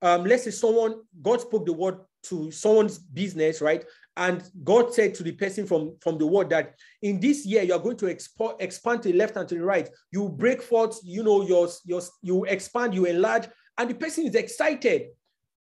um, 0.00 0.24
let's 0.24 0.44
say 0.44 0.50
someone 0.50 1.02
God 1.20 1.40
spoke 1.40 1.66
the 1.66 1.72
word 1.72 1.98
to 2.24 2.50
someone's 2.50 2.98
business, 2.98 3.60
right? 3.60 3.84
And 4.16 4.42
God 4.62 4.92
said 4.92 5.14
to 5.14 5.22
the 5.22 5.32
person 5.32 5.66
from, 5.66 5.96
from 6.00 6.18
the 6.18 6.26
word 6.26 6.50
that 6.50 6.74
in 7.00 7.18
this 7.18 7.46
year 7.46 7.62
you 7.62 7.72
are 7.72 7.78
going 7.78 7.96
to 7.98 8.10
export, 8.10 8.56
expand 8.60 9.02
to 9.02 9.12
the 9.12 9.18
left 9.18 9.36
and 9.36 9.48
to 9.48 9.54
the 9.54 9.64
right. 9.64 9.88
You 10.10 10.28
break 10.28 10.62
forth, 10.62 11.00
you 11.02 11.22
know, 11.22 11.46
your, 11.46 11.68
your, 11.84 12.02
you 12.20 12.44
expand, 12.44 12.94
you 12.94 13.06
enlarge, 13.06 13.48
and 13.78 13.88
the 13.88 13.94
person 13.94 14.26
is 14.26 14.34
excited. 14.34 15.08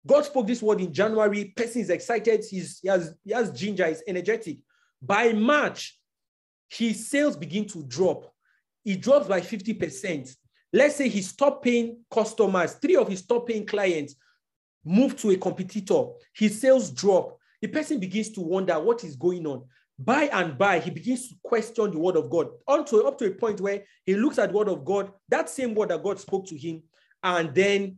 God 0.06 0.26
spoke 0.26 0.48
this 0.48 0.62
word 0.62 0.82
in 0.82 0.92
January. 0.92 1.46
Person 1.56 1.82
is 1.82 1.90
excited. 1.90 2.44
He's, 2.50 2.80
he 2.82 2.90
has 2.90 3.14
he 3.24 3.32
has 3.32 3.52
ginger. 3.52 3.88
He's 3.88 4.04
energetic. 4.08 4.58
By 5.02 5.32
March, 5.34 5.98
his 6.70 7.10
sales 7.10 7.38
begin 7.38 7.66
to 7.68 7.84
drop. 7.84 8.34
He 8.84 8.96
drops 8.96 9.28
by 9.28 9.42
50%. 9.42 10.36
Let's 10.74 10.96
say 10.96 11.08
he 11.08 11.22
stopped 11.22 11.64
paying 11.64 12.00
customers. 12.10 12.74
Three 12.74 12.96
of 12.96 13.08
his 13.08 13.26
top 13.26 13.48
paying 13.48 13.66
clients 13.66 14.16
move 14.84 15.18
to 15.18 15.32
a 15.32 15.38
competitor. 15.38 16.06
His 16.34 16.60
sales 16.60 16.92
drop 16.92 17.38
the 17.62 17.68
person 17.68 18.00
begins 18.00 18.30
to 18.32 18.42
wonder 18.42 18.80
what 18.80 19.04
is 19.04 19.16
going 19.16 19.46
on. 19.46 19.64
By 19.98 20.24
and 20.24 20.58
by, 20.58 20.80
he 20.80 20.90
begins 20.90 21.30
to 21.30 21.36
question 21.44 21.92
the 21.92 22.00
word 22.00 22.16
of 22.16 22.30
God, 22.30 22.50
unto, 22.68 23.02
up 23.02 23.20
to 23.20 23.26
a 23.26 23.32
point 23.32 23.62
where 23.62 23.84
he 24.04 24.16
looks 24.16 24.40
at 24.40 24.50
the 24.50 24.58
word 24.58 24.68
of 24.68 24.84
God, 24.84 25.12
that 25.30 25.48
same 25.48 25.76
word 25.76 25.90
that 25.90 26.04
God 26.04 26.20
spoke 26.20 26.48
to 26.48 26.58
him, 26.58 26.82
and 27.22 27.54
then 27.54 27.98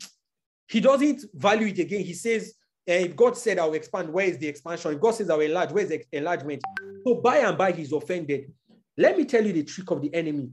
he 0.68 0.82
doesn't 0.82 1.24
value 1.34 1.68
it 1.68 1.80
again. 1.80 2.04
He 2.04 2.14
says, 2.14 2.56
eh, 2.88 3.06
if 3.06 3.16
God 3.16 3.38
said 3.38 3.58
I'll 3.58 3.74
expand, 3.74 4.12
where 4.12 4.26
is 4.26 4.38
the 4.38 4.48
expansion? 4.48 4.92
If 4.92 5.00
God 5.00 5.16
says 5.16 5.30
I'll 5.30 5.40
enlarge, 5.40 5.72
where 5.72 5.86
is 5.86 5.90
the 5.90 6.04
enlargement? 6.12 6.62
So 7.06 7.16
by 7.16 7.38
and 7.38 7.58
by, 7.58 7.72
he's 7.72 7.94
offended. 7.94 8.52
Let 8.98 9.18
me 9.18 9.24
tell 9.24 9.46
you 9.46 9.54
the 9.54 9.64
trick 9.64 9.90
of 9.90 10.02
the 10.02 10.14
enemy. 10.14 10.50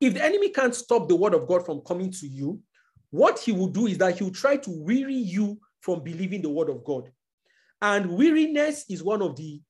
If 0.00 0.14
the 0.14 0.24
enemy 0.24 0.48
can't 0.48 0.74
stop 0.74 1.08
the 1.08 1.16
word 1.16 1.34
of 1.34 1.46
God 1.46 1.66
from 1.66 1.82
coming 1.82 2.10
to 2.10 2.26
you, 2.26 2.62
what 3.10 3.38
he 3.38 3.52
will 3.52 3.68
do 3.68 3.86
is 3.86 3.98
that 3.98 4.18
he 4.18 4.24
will 4.24 4.30
try 4.30 4.56
to 4.56 4.70
weary 4.70 5.14
you 5.14 5.58
from 5.80 6.02
believing 6.02 6.42
the 6.42 6.50
word 6.50 6.68
of 6.68 6.84
God. 6.84 7.10
And 7.82 8.10
weariness 8.10 8.84
is 8.88 9.02
one 9.02 9.22
of 9.22 9.36
the 9.36 9.60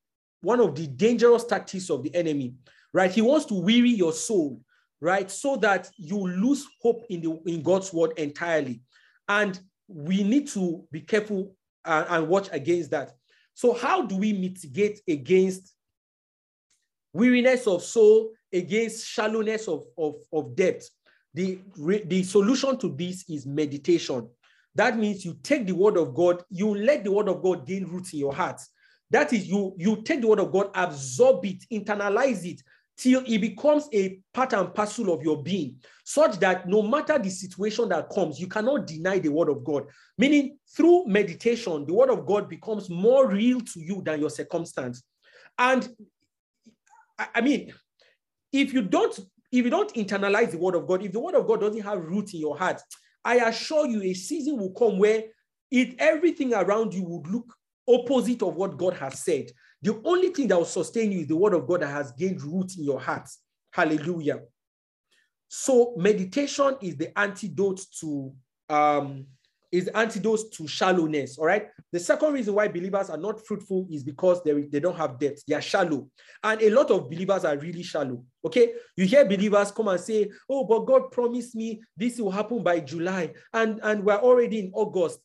one 0.42 0.60
of 0.60 0.74
the 0.74 0.86
dangerous 0.86 1.44
tactics 1.44 1.90
of 1.90 2.02
the 2.02 2.14
enemy, 2.14 2.54
right? 2.94 3.10
He 3.10 3.20
wants 3.20 3.44
to 3.46 3.54
weary 3.54 3.90
your 3.90 4.12
soul, 4.12 4.62
right? 5.00 5.30
So 5.30 5.56
that 5.56 5.90
you 5.96 6.16
lose 6.16 6.66
hope 6.80 7.04
in 7.10 7.20
the 7.20 7.38
in 7.46 7.62
God's 7.62 7.92
word 7.92 8.12
entirely. 8.16 8.80
And 9.28 9.58
we 9.86 10.22
need 10.22 10.48
to 10.48 10.84
be 10.90 11.00
careful 11.00 11.54
and, 11.84 12.06
and 12.08 12.28
watch 12.28 12.48
against 12.52 12.90
that. 12.90 13.12
So, 13.54 13.74
how 13.74 14.06
do 14.06 14.16
we 14.16 14.32
mitigate 14.32 15.00
against 15.08 15.74
weariness 17.12 17.66
of 17.66 17.82
soul, 17.82 18.30
against 18.52 19.06
shallowness 19.06 19.68
of, 19.68 19.84
of, 19.98 20.14
of 20.32 20.56
depth? 20.56 20.90
The, 21.34 21.60
the 22.06 22.22
solution 22.24 22.76
to 22.78 22.94
this 22.96 23.24
is 23.28 23.46
meditation. 23.46 24.28
That 24.74 24.98
means 24.98 25.24
you 25.24 25.36
take 25.42 25.66
the 25.66 25.74
word 25.74 25.96
of 25.96 26.14
God, 26.14 26.42
you 26.50 26.74
let 26.74 27.04
the 27.04 27.12
word 27.12 27.28
of 27.28 27.42
God 27.42 27.66
gain 27.66 27.86
root 27.86 28.12
in 28.12 28.20
your 28.20 28.34
heart. 28.34 28.60
That 29.10 29.32
is, 29.32 29.46
you, 29.48 29.74
you 29.76 30.02
take 30.02 30.20
the 30.20 30.28
word 30.28 30.40
of 30.40 30.52
God, 30.52 30.70
absorb 30.74 31.44
it, 31.44 31.64
internalize 31.72 32.44
it, 32.44 32.62
till 32.96 33.22
it 33.26 33.38
becomes 33.38 33.88
a 33.92 34.20
part 34.32 34.52
and 34.52 34.74
parcel 34.74 35.12
of 35.12 35.22
your 35.22 35.42
being, 35.42 35.76
such 36.04 36.38
that 36.38 36.68
no 36.68 36.82
matter 36.82 37.18
the 37.18 37.30
situation 37.30 37.88
that 37.88 38.10
comes, 38.10 38.38
you 38.38 38.46
cannot 38.46 38.86
deny 38.86 39.18
the 39.18 39.28
word 39.28 39.48
of 39.48 39.64
God. 39.64 39.86
Meaning, 40.18 40.58
through 40.76 41.06
meditation, 41.06 41.86
the 41.86 41.94
word 41.94 42.10
of 42.10 42.26
God 42.26 42.48
becomes 42.48 42.90
more 42.90 43.26
real 43.28 43.60
to 43.60 43.80
you 43.80 44.02
than 44.04 44.20
your 44.20 44.30
circumstance. 44.30 45.02
And 45.58 45.88
I 47.34 47.40
mean, 47.40 47.72
if 48.52 48.72
you 48.72 48.82
don't 48.82 49.18
if 49.52 49.64
you 49.64 49.70
don't 49.70 49.92
internalize 49.94 50.52
the 50.52 50.58
word 50.58 50.74
of 50.74 50.86
God, 50.86 51.02
if 51.02 51.12
the 51.12 51.20
word 51.20 51.34
of 51.34 51.46
God 51.46 51.60
doesn't 51.60 51.82
have 51.82 52.00
root 52.00 52.32
in 52.34 52.40
your 52.40 52.56
heart, 52.56 52.80
I 53.24 53.36
assure 53.36 53.86
you, 53.86 54.02
a 54.02 54.14
season 54.14 54.56
will 54.56 54.72
come 54.72 54.98
where 54.98 55.24
it 55.70 55.96
everything 55.98 56.54
around 56.54 56.94
you 56.94 57.04
would 57.04 57.26
look 57.28 57.54
opposite 57.88 58.42
of 58.42 58.54
what 58.54 58.78
God 58.78 58.94
has 58.94 59.20
said. 59.20 59.50
The 59.82 60.00
only 60.04 60.28
thing 60.30 60.48
that 60.48 60.58
will 60.58 60.64
sustain 60.64 61.12
you 61.12 61.20
is 61.20 61.26
the 61.26 61.36
word 61.36 61.54
of 61.54 61.66
God 61.66 61.82
that 61.82 61.88
has 61.88 62.12
gained 62.12 62.42
root 62.42 62.76
in 62.76 62.84
your 62.84 63.00
heart. 63.00 63.28
Hallelujah. 63.72 64.40
So 65.48 65.94
meditation 65.96 66.76
is 66.80 66.96
the 66.96 67.16
antidote 67.18 67.80
to 68.00 68.32
um, 68.68 69.26
is 69.72 69.88
antidote 69.88 70.52
to 70.52 70.66
shallowness. 70.66 71.38
All 71.38 71.46
right. 71.46 71.68
The 71.92 72.00
second 72.00 72.32
reason 72.32 72.54
why 72.54 72.68
believers 72.68 73.10
are 73.10 73.16
not 73.16 73.44
fruitful 73.46 73.86
is 73.90 74.02
because 74.02 74.42
they, 74.42 74.52
they 74.62 74.80
don't 74.80 74.96
have 74.96 75.18
depth. 75.18 75.44
They 75.46 75.54
are 75.54 75.60
shallow. 75.60 76.08
And 76.42 76.60
a 76.60 76.70
lot 76.70 76.90
of 76.90 77.08
believers 77.08 77.44
are 77.44 77.56
really 77.56 77.82
shallow. 77.82 78.24
Okay. 78.44 78.72
You 78.96 79.06
hear 79.06 79.24
believers 79.24 79.70
come 79.70 79.88
and 79.88 80.00
say, 80.00 80.30
Oh, 80.48 80.64
but 80.64 80.86
God 80.86 81.10
promised 81.10 81.54
me 81.54 81.82
this 81.96 82.18
will 82.18 82.30
happen 82.30 82.62
by 82.62 82.80
July. 82.80 83.32
And, 83.52 83.80
and 83.82 84.04
we're 84.04 84.14
already 84.14 84.58
in 84.58 84.70
August. 84.74 85.20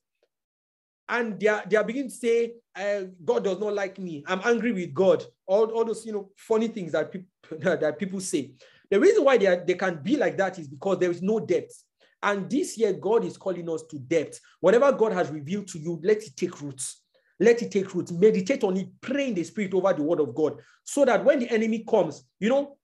And 1.08 1.40
they 1.40 1.48
are, 1.48 1.64
they 1.68 1.78
are 1.78 1.84
beginning 1.84 2.10
to 2.10 2.16
say, 2.16 2.54
uh, 2.76 3.04
God 3.24 3.44
does 3.44 3.60
not 3.60 3.74
like 3.74 4.00
me. 4.00 4.24
I'm 4.28 4.42
angry 4.44 4.72
with 4.72 4.94
God. 4.94 5.24
All, 5.46 5.66
all 5.68 5.86
those 5.86 6.06
you 6.06 6.12
know 6.12 6.30
funny 6.36 6.68
things 6.68 6.92
that 6.92 7.12
people 7.12 7.28
that 7.60 8.00
people 8.00 8.20
say. 8.20 8.52
The 8.90 9.00
reason 9.00 9.24
why 9.24 9.38
they, 9.38 9.48
are, 9.48 9.64
they 9.66 9.74
can 9.74 10.02
be 10.02 10.18
like 10.18 10.38
that 10.38 10.60
is 10.60 10.68
because 10.68 11.00
there 11.00 11.12
is 11.12 11.22
no 11.22 11.40
depth. 11.40 11.85
And 12.26 12.50
this 12.50 12.76
year, 12.76 12.92
God 12.92 13.24
is 13.24 13.38
calling 13.38 13.70
us 13.70 13.84
to 13.84 14.00
depth. 14.00 14.42
Whatever 14.60 14.92
God 14.92 15.14
has 15.14 15.30
revealed 15.30 15.68
to 15.68 15.80
you, 15.80 16.02
let 16.04 16.24
it 16.24 16.36
take 16.36 16.60
roots. 16.60 17.04
let 17.40 17.62
it 17.62 17.72
take 17.72 17.94
roots. 17.94 18.12
meditate 18.12 18.64
on 18.64 18.78
it, 18.78 18.90
pray 19.00 19.28
in 19.28 19.36
the 19.36 19.44
spirit 19.44 19.74
over 19.74 19.94
the 19.94 20.02
word 20.02 20.20
of 20.20 20.34
God, 20.34 20.60
so 20.84 21.06
that 21.06 21.24
when 21.24 21.40
the 21.40 21.50
enemy 21.50 21.84
comes, 21.88 22.24
you 22.40 22.50
know, 22.50 22.78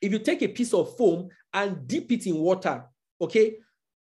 if 0.00 0.12
you 0.12 0.18
take 0.18 0.42
a 0.42 0.48
piece 0.48 0.72
of 0.74 0.96
foam 0.96 1.28
and 1.52 1.86
dip 1.88 2.10
it 2.12 2.26
in 2.26 2.36
water, 2.36 2.84
okay, 3.20 3.56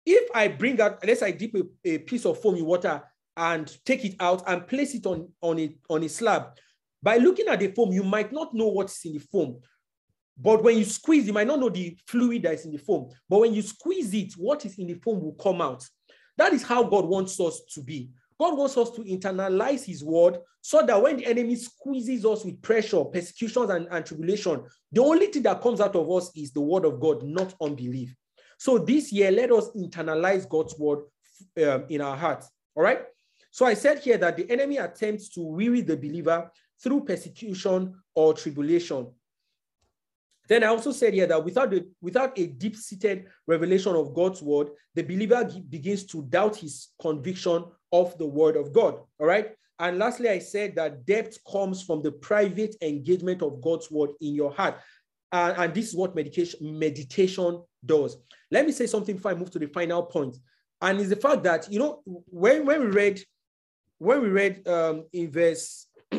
if 0.04 0.28
I 0.34 0.48
bring 0.48 0.80
out, 0.80 1.04
let's 1.06 1.20
say 1.20 1.28
I 1.28 1.30
dip 1.32 1.54
a, 1.54 1.62
a 1.84 1.98
piece 1.98 2.24
of 2.24 2.40
foam 2.40 2.56
in 2.56 2.64
water 2.64 3.02
and 3.36 3.76
take 3.84 4.04
it 4.04 4.16
out 4.20 4.42
and 4.46 4.66
place 4.66 4.94
it 4.94 5.06
on, 5.06 5.28
on, 5.40 5.58
a, 5.60 5.76
on 5.88 6.02
a 6.02 6.08
slab, 6.08 6.56
by 7.00 7.18
looking 7.18 7.46
at 7.46 7.60
the 7.60 7.68
foam, 7.68 7.92
you 7.92 8.02
might 8.02 8.32
not 8.32 8.54
know 8.54 8.68
what's 8.68 9.04
in 9.04 9.12
the 9.12 9.20
foam. 9.20 9.60
But 10.40 10.62
when 10.62 10.78
you 10.78 10.84
squeeze, 10.84 11.26
you 11.26 11.32
might 11.32 11.46
not 11.46 11.60
know 11.60 11.68
the 11.68 11.96
fluid 12.06 12.42
that 12.42 12.54
is 12.54 12.64
in 12.64 12.72
the 12.72 12.78
foam. 12.78 13.10
But 13.28 13.40
when 13.40 13.54
you 13.54 13.62
squeeze 13.62 14.14
it, 14.14 14.34
what 14.34 14.64
is 14.64 14.78
in 14.78 14.86
the 14.86 14.94
foam 14.94 15.20
will 15.20 15.32
come 15.32 15.60
out. 15.60 15.84
That 16.36 16.52
is 16.52 16.62
how 16.62 16.84
God 16.84 17.06
wants 17.06 17.40
us 17.40 17.62
to 17.74 17.82
be. 17.82 18.10
God 18.38 18.56
wants 18.56 18.76
us 18.76 18.90
to 18.92 19.02
internalize 19.02 19.84
his 19.84 20.04
word 20.04 20.38
so 20.60 20.84
that 20.86 21.02
when 21.02 21.16
the 21.16 21.26
enemy 21.26 21.56
squeezes 21.56 22.24
us 22.24 22.44
with 22.44 22.62
pressure, 22.62 23.04
persecutions, 23.04 23.70
and, 23.70 23.88
and 23.90 24.06
tribulation, 24.06 24.62
the 24.92 25.02
only 25.02 25.26
thing 25.26 25.42
that 25.42 25.60
comes 25.60 25.80
out 25.80 25.96
of 25.96 26.08
us 26.10 26.30
is 26.36 26.52
the 26.52 26.60
word 26.60 26.84
of 26.84 27.00
God, 27.00 27.24
not 27.24 27.54
unbelief. 27.60 28.14
So 28.58 28.78
this 28.78 29.12
year, 29.12 29.32
let 29.32 29.50
us 29.50 29.70
internalize 29.76 30.48
God's 30.48 30.78
word 30.78 31.00
um, 31.64 31.84
in 31.88 32.00
our 32.00 32.16
hearts. 32.16 32.48
All 32.76 32.82
right. 32.82 33.00
So 33.50 33.66
I 33.66 33.74
said 33.74 34.00
here 34.00 34.18
that 34.18 34.36
the 34.36 34.48
enemy 34.50 34.76
attempts 34.76 35.28
to 35.30 35.40
weary 35.40 35.80
the 35.80 35.96
believer 35.96 36.50
through 36.80 37.04
persecution 37.04 37.94
or 38.14 38.34
tribulation. 38.34 39.08
Then 40.48 40.64
I 40.64 40.68
also 40.68 40.92
said 40.92 41.14
here 41.14 41.26
that 41.26 41.44
without, 41.44 41.70
the, 41.70 41.86
without 42.00 42.38
a 42.38 42.46
deep 42.46 42.74
seated 42.74 43.26
revelation 43.46 43.94
of 43.94 44.14
God's 44.14 44.42
word, 44.42 44.68
the 44.94 45.02
believer 45.02 45.44
begins 45.68 46.04
to 46.06 46.22
doubt 46.22 46.56
his 46.56 46.88
conviction 47.00 47.64
of 47.92 48.16
the 48.18 48.26
word 48.26 48.56
of 48.56 48.72
God. 48.72 48.98
All 49.20 49.26
right. 49.26 49.54
And 49.78 49.98
lastly, 49.98 50.28
I 50.28 50.38
said 50.38 50.74
that 50.76 51.06
depth 51.06 51.38
comes 51.50 51.82
from 51.82 52.02
the 52.02 52.10
private 52.10 52.74
engagement 52.82 53.42
of 53.42 53.60
God's 53.60 53.90
word 53.90 54.10
in 54.20 54.34
your 54.34 54.50
heart. 54.50 54.80
Uh, 55.30 55.54
and 55.58 55.74
this 55.74 55.90
is 55.90 55.94
what 55.94 56.16
meditation 56.16 57.62
does. 57.84 58.16
Let 58.50 58.66
me 58.66 58.72
say 58.72 58.86
something 58.86 59.16
before 59.16 59.32
I 59.32 59.34
move 59.34 59.50
to 59.50 59.58
the 59.58 59.66
final 59.66 60.02
point. 60.02 60.36
And 60.80 60.98
it's 60.98 61.10
the 61.10 61.16
fact 61.16 61.42
that, 61.42 61.70
you 61.70 61.78
know, 61.78 62.02
when, 62.06 62.64
when 62.64 62.80
we 62.80 62.86
read, 62.86 63.20
when 63.98 64.22
we 64.22 64.28
read 64.28 64.66
um, 64.66 65.04
in 65.12 65.30
verse 65.30 65.86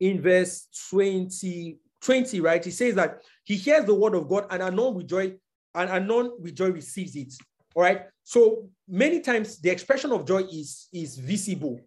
in 0.00 0.20
verse 0.20 0.66
20, 0.90 1.78
20, 2.04 2.40
right? 2.40 2.64
He 2.64 2.70
says 2.70 2.94
that 2.94 3.22
he 3.44 3.56
hears 3.56 3.84
the 3.84 3.94
word 3.94 4.14
of 4.14 4.28
God 4.28 4.46
and 4.50 4.62
anon 4.62 4.94
with 4.94 5.08
joy, 5.08 5.34
and 5.74 5.90
anon 5.90 6.32
with 6.40 6.54
joy 6.54 6.70
receives 6.70 7.16
it. 7.16 7.32
All 7.74 7.82
right. 7.82 8.02
So 8.22 8.68
many 8.88 9.20
times 9.20 9.58
the 9.60 9.70
expression 9.70 10.12
of 10.12 10.26
joy 10.26 10.44
is, 10.52 10.88
is 10.92 11.16
visible. 11.16 11.80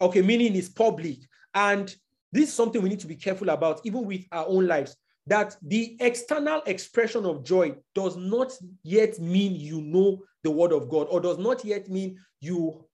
Okay, 0.00 0.22
meaning 0.22 0.54
it's 0.54 0.68
public. 0.68 1.18
And 1.54 1.94
this 2.30 2.48
is 2.48 2.54
something 2.54 2.80
we 2.80 2.88
need 2.88 3.00
to 3.00 3.06
be 3.06 3.16
careful 3.16 3.48
about, 3.50 3.80
even 3.84 4.04
with 4.04 4.24
our 4.30 4.46
own 4.46 4.66
lives. 4.66 4.96
That 5.26 5.56
the 5.62 5.96
external 6.00 6.62
expression 6.66 7.24
of 7.24 7.44
joy 7.44 7.76
does 7.94 8.16
not 8.16 8.52
yet 8.82 9.20
mean 9.20 9.54
you 9.54 9.80
know 9.80 10.22
the 10.42 10.50
word 10.50 10.72
of 10.72 10.88
God, 10.88 11.06
or 11.10 11.20
does 11.20 11.38
not 11.38 11.64
yet 11.64 11.88
mean 11.88 12.18
you 12.40 12.84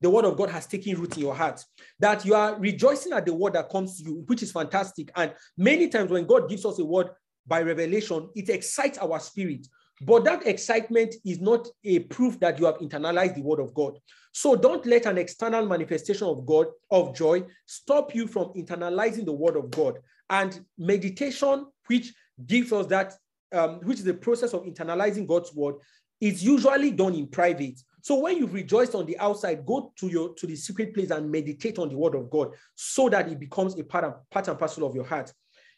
the 0.00 0.10
word 0.10 0.24
of 0.24 0.36
God 0.36 0.50
has 0.50 0.66
taken 0.66 1.00
root 1.00 1.16
in 1.16 1.22
your 1.22 1.34
heart, 1.34 1.64
that 1.98 2.24
you 2.24 2.34
are 2.34 2.58
rejoicing 2.58 3.12
at 3.12 3.26
the 3.26 3.34
word 3.34 3.54
that 3.54 3.70
comes 3.70 3.98
to 3.98 4.04
you, 4.04 4.24
which 4.26 4.42
is 4.42 4.52
fantastic. 4.52 5.10
And 5.16 5.32
many 5.56 5.88
times 5.88 6.10
when 6.10 6.26
God 6.26 6.48
gives 6.48 6.64
us 6.64 6.78
a 6.78 6.84
word 6.84 7.08
by 7.46 7.62
revelation, 7.62 8.28
it 8.34 8.48
excites 8.48 8.98
our 8.98 9.18
spirit. 9.18 9.66
But 10.00 10.24
that 10.24 10.46
excitement 10.46 11.16
is 11.24 11.40
not 11.40 11.66
a 11.84 12.00
proof 12.00 12.38
that 12.40 12.58
you 12.58 12.66
have 12.66 12.78
internalized 12.78 13.34
the 13.34 13.42
word 13.42 13.58
of 13.58 13.74
God. 13.74 13.98
So 14.32 14.54
don't 14.54 14.86
let 14.86 15.06
an 15.06 15.18
external 15.18 15.66
manifestation 15.66 16.28
of 16.28 16.46
God, 16.46 16.66
of 16.90 17.16
joy, 17.16 17.44
stop 17.66 18.14
you 18.14 18.28
from 18.28 18.52
internalizing 18.56 19.24
the 19.24 19.32
word 19.32 19.56
of 19.56 19.70
God. 19.70 19.98
And 20.30 20.60
meditation, 20.76 21.66
which 21.86 22.12
gives 22.46 22.72
us 22.72 22.86
that, 22.86 23.14
um, 23.52 23.80
which 23.80 23.98
is 23.98 24.04
the 24.04 24.14
process 24.14 24.52
of 24.52 24.64
internalizing 24.64 25.26
God's 25.26 25.52
word, 25.52 25.76
is 26.20 26.44
usually 26.44 26.90
done 26.92 27.14
in 27.14 27.26
private. 27.26 27.80
So 28.08 28.20
when 28.20 28.38
you've 28.38 28.54
rejoiced 28.54 28.94
on 28.94 29.04
the 29.04 29.18
outside, 29.18 29.66
go 29.66 29.92
to 29.98 30.08
your 30.08 30.32
to 30.36 30.46
the 30.46 30.56
secret 30.56 30.94
place 30.94 31.10
and 31.10 31.30
meditate 31.30 31.78
on 31.78 31.90
the 31.90 31.96
word 31.98 32.14
of 32.14 32.30
God 32.30 32.54
so 32.74 33.10
that 33.10 33.28
it 33.28 33.38
becomes 33.38 33.78
a 33.78 33.84
part, 33.84 34.02
of, 34.04 34.30
part 34.30 34.48
and 34.48 34.58
parcel 34.58 34.86
of 34.86 34.94
your 34.94 35.04
heart. 35.04 35.30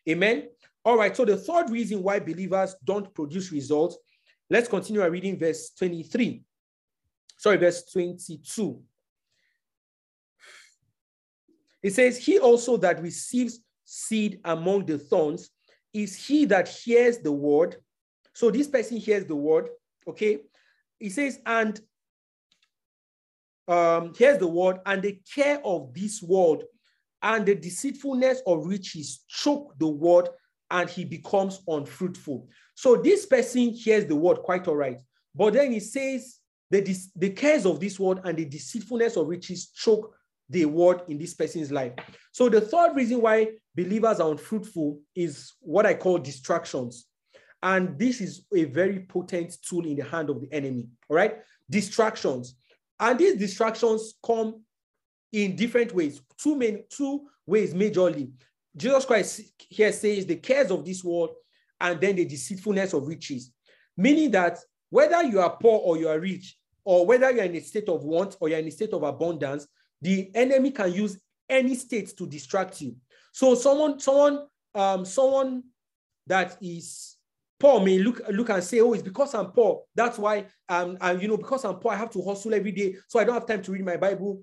Amen. 0.09 0.49
All 0.85 0.97
right. 0.97 1.17
So 1.17 1.25
the 1.25 1.37
third 1.37 1.71
reason 1.71 2.05
why 2.05 2.21
believers 2.21 2.77
don't 2.85 3.13
produce 3.15 3.51
results, 3.51 3.99
let's 4.49 4.69
continue 4.69 5.03
our 5.03 5.11
reading 5.11 5.41
verse 5.41 5.71
23. 5.71 6.45
Sorry, 7.37 7.57
verse 7.57 7.83
22. 7.87 8.81
It 11.83 11.93
says, 11.93 12.17
He 12.17 12.39
also 12.39 12.77
that 12.77 13.03
receives 13.03 13.59
seed 13.85 14.39
among 14.45 14.87
the 14.87 14.99
thorns 14.99 15.51
is 15.93 16.15
he 16.15 16.45
that 16.45 16.69
hears 16.69 17.19
the 17.19 17.33
word. 17.33 17.79
So 18.35 18.53
this 18.53 18.69
person 18.69 18.99
hears 18.99 19.25
the 19.25 19.35
word, 19.35 19.69
okay? 20.07 20.43
He 21.01 21.09
says, 21.09 21.41
and 21.45 21.81
um, 23.71 24.13
here's 24.17 24.39
the 24.39 24.49
word, 24.49 24.79
and 24.85 25.03
the 25.03 25.21
care 25.35 25.61
of 25.65 25.95
this 25.95 26.23
world 26.23 26.65
and 27.23 27.47
the 27.47 27.55
deceitfulness 27.55 28.43
of 28.47 28.67
riches 28.67 29.25
choke 29.29 29.75
the 29.79 29.87
word 29.87 30.29
and 30.71 30.89
he 30.89 31.05
becomes 31.05 31.61
unfruitful. 31.69 32.49
So 32.75 32.97
this 32.97 33.27
person 33.27 33.71
hears 33.71 34.07
the 34.07 34.17
word 34.17 34.39
quite 34.39 34.67
all 34.69 34.77
right. 34.77 34.99
But 35.35 35.55
then 35.55 35.73
he 35.73 35.81
says 35.81 36.39
the, 36.71 36.81
the 37.17 37.31
cares 37.31 37.67
of 37.67 37.81
this 37.81 38.01
world 38.01 38.21
and 38.25 38.39
the 38.39 38.45
deceitfulness 38.45 39.17
of 39.17 39.29
riches 39.29 39.69
choke 39.69 40.15
the 40.49 40.65
word 40.65 41.03
in 41.09 41.19
this 41.19 41.35
person's 41.35 41.71
life. 41.71 41.93
So 42.33 42.49
the 42.49 42.61
third 42.61 42.97
reason 42.97 43.21
why 43.21 43.51
believers 43.75 44.19
are 44.19 44.31
unfruitful 44.31 45.01
is 45.15 45.53
what 45.61 45.87
I 45.87 45.95
call 45.95 46.19
distractions. 46.19 47.07
And 47.63 47.99
this 47.99 48.21
is 48.21 48.47
a 48.55 48.65
very 48.65 49.01
potent 49.01 49.55
tool 49.63 49.87
in 49.87 49.97
the 49.97 50.05
hand 50.05 50.31
of 50.31 50.41
the 50.41 50.53
enemy. 50.53 50.89
All 51.09 51.17
right. 51.17 51.37
Distractions. 51.69 52.57
And 53.01 53.19
these 53.19 53.37
distractions 53.37 54.15
come 54.25 54.63
in 55.33 55.57
different 55.57 55.95
ways, 55.95 56.21
two 56.37 56.55
main, 56.55 56.85
two 56.91 57.27
ways 57.47 57.73
majorly. 57.73 58.31
Jesus 58.77 59.05
Christ 59.05 59.41
here 59.69 59.93
says 59.93 60.27
the 60.27 60.37
cares 60.37 60.71
of 60.71 60.85
this 60.85 61.03
world 61.03 61.31
and 61.81 62.01
then 62.01 62.17
the 62.17 62.25
deceitfulness 62.25 62.93
of 62.93 63.09
riches, 63.09 63.53
meaning 63.97 64.31
that 64.33 64.59
whether 64.91 65.23
you 65.23 65.41
are 65.41 65.57
poor 65.57 65.81
or 65.81 65.97
you 65.97 66.09
are 66.09 66.21
rich, 66.21 66.57
or 66.85 67.07
whether 67.07 67.31
you're 67.31 67.45
in 67.45 67.55
a 67.55 67.61
state 67.61 67.89
of 67.89 68.05
want 68.05 68.37
or 68.41 68.49
you're 68.49 68.59
in 68.59 68.67
a 68.67 68.71
state 68.71 68.93
of 68.93 69.03
abundance, 69.03 69.67
the 70.03 70.31
enemy 70.35 70.71
can 70.71 70.93
use 70.93 71.19
any 71.49 71.75
state 71.75 72.17
to 72.17 72.27
distract 72.27 72.81
you. 72.81 72.97
So 73.33 73.55
someone, 73.55 74.01
someone, 74.01 74.47
um, 74.75 75.05
someone 75.05 75.63
that 76.27 76.57
is 76.61 77.17
Poor 77.61 77.85
may 77.85 77.99
look 77.99 78.23
look 78.31 78.49
and 78.49 78.65
say, 78.65 78.81
"Oh, 78.81 78.95
it's 78.95 79.03
because 79.03 79.35
I'm 79.35 79.53
poor. 79.53 79.83
That's 79.95 80.19
why 80.19 80.47
um, 80.69 80.97
and 81.01 81.23
you 81.23 81.29
know, 81.29 81.37
because 81.37 81.65
I'm 81.65 81.77
poor, 81.77 81.93
I 81.93 81.97
have 81.97 82.11
to 82.13 82.23
hustle 82.25 82.55
every 82.55 82.73
day. 82.73 82.97
So 83.07 83.21
I 83.21 83.25
don't 83.25 83.35
have 83.35 83.47
time 83.47 83.63
to 83.63 83.73
read 83.73 83.85
my 83.85 83.99
Bible. 83.99 84.43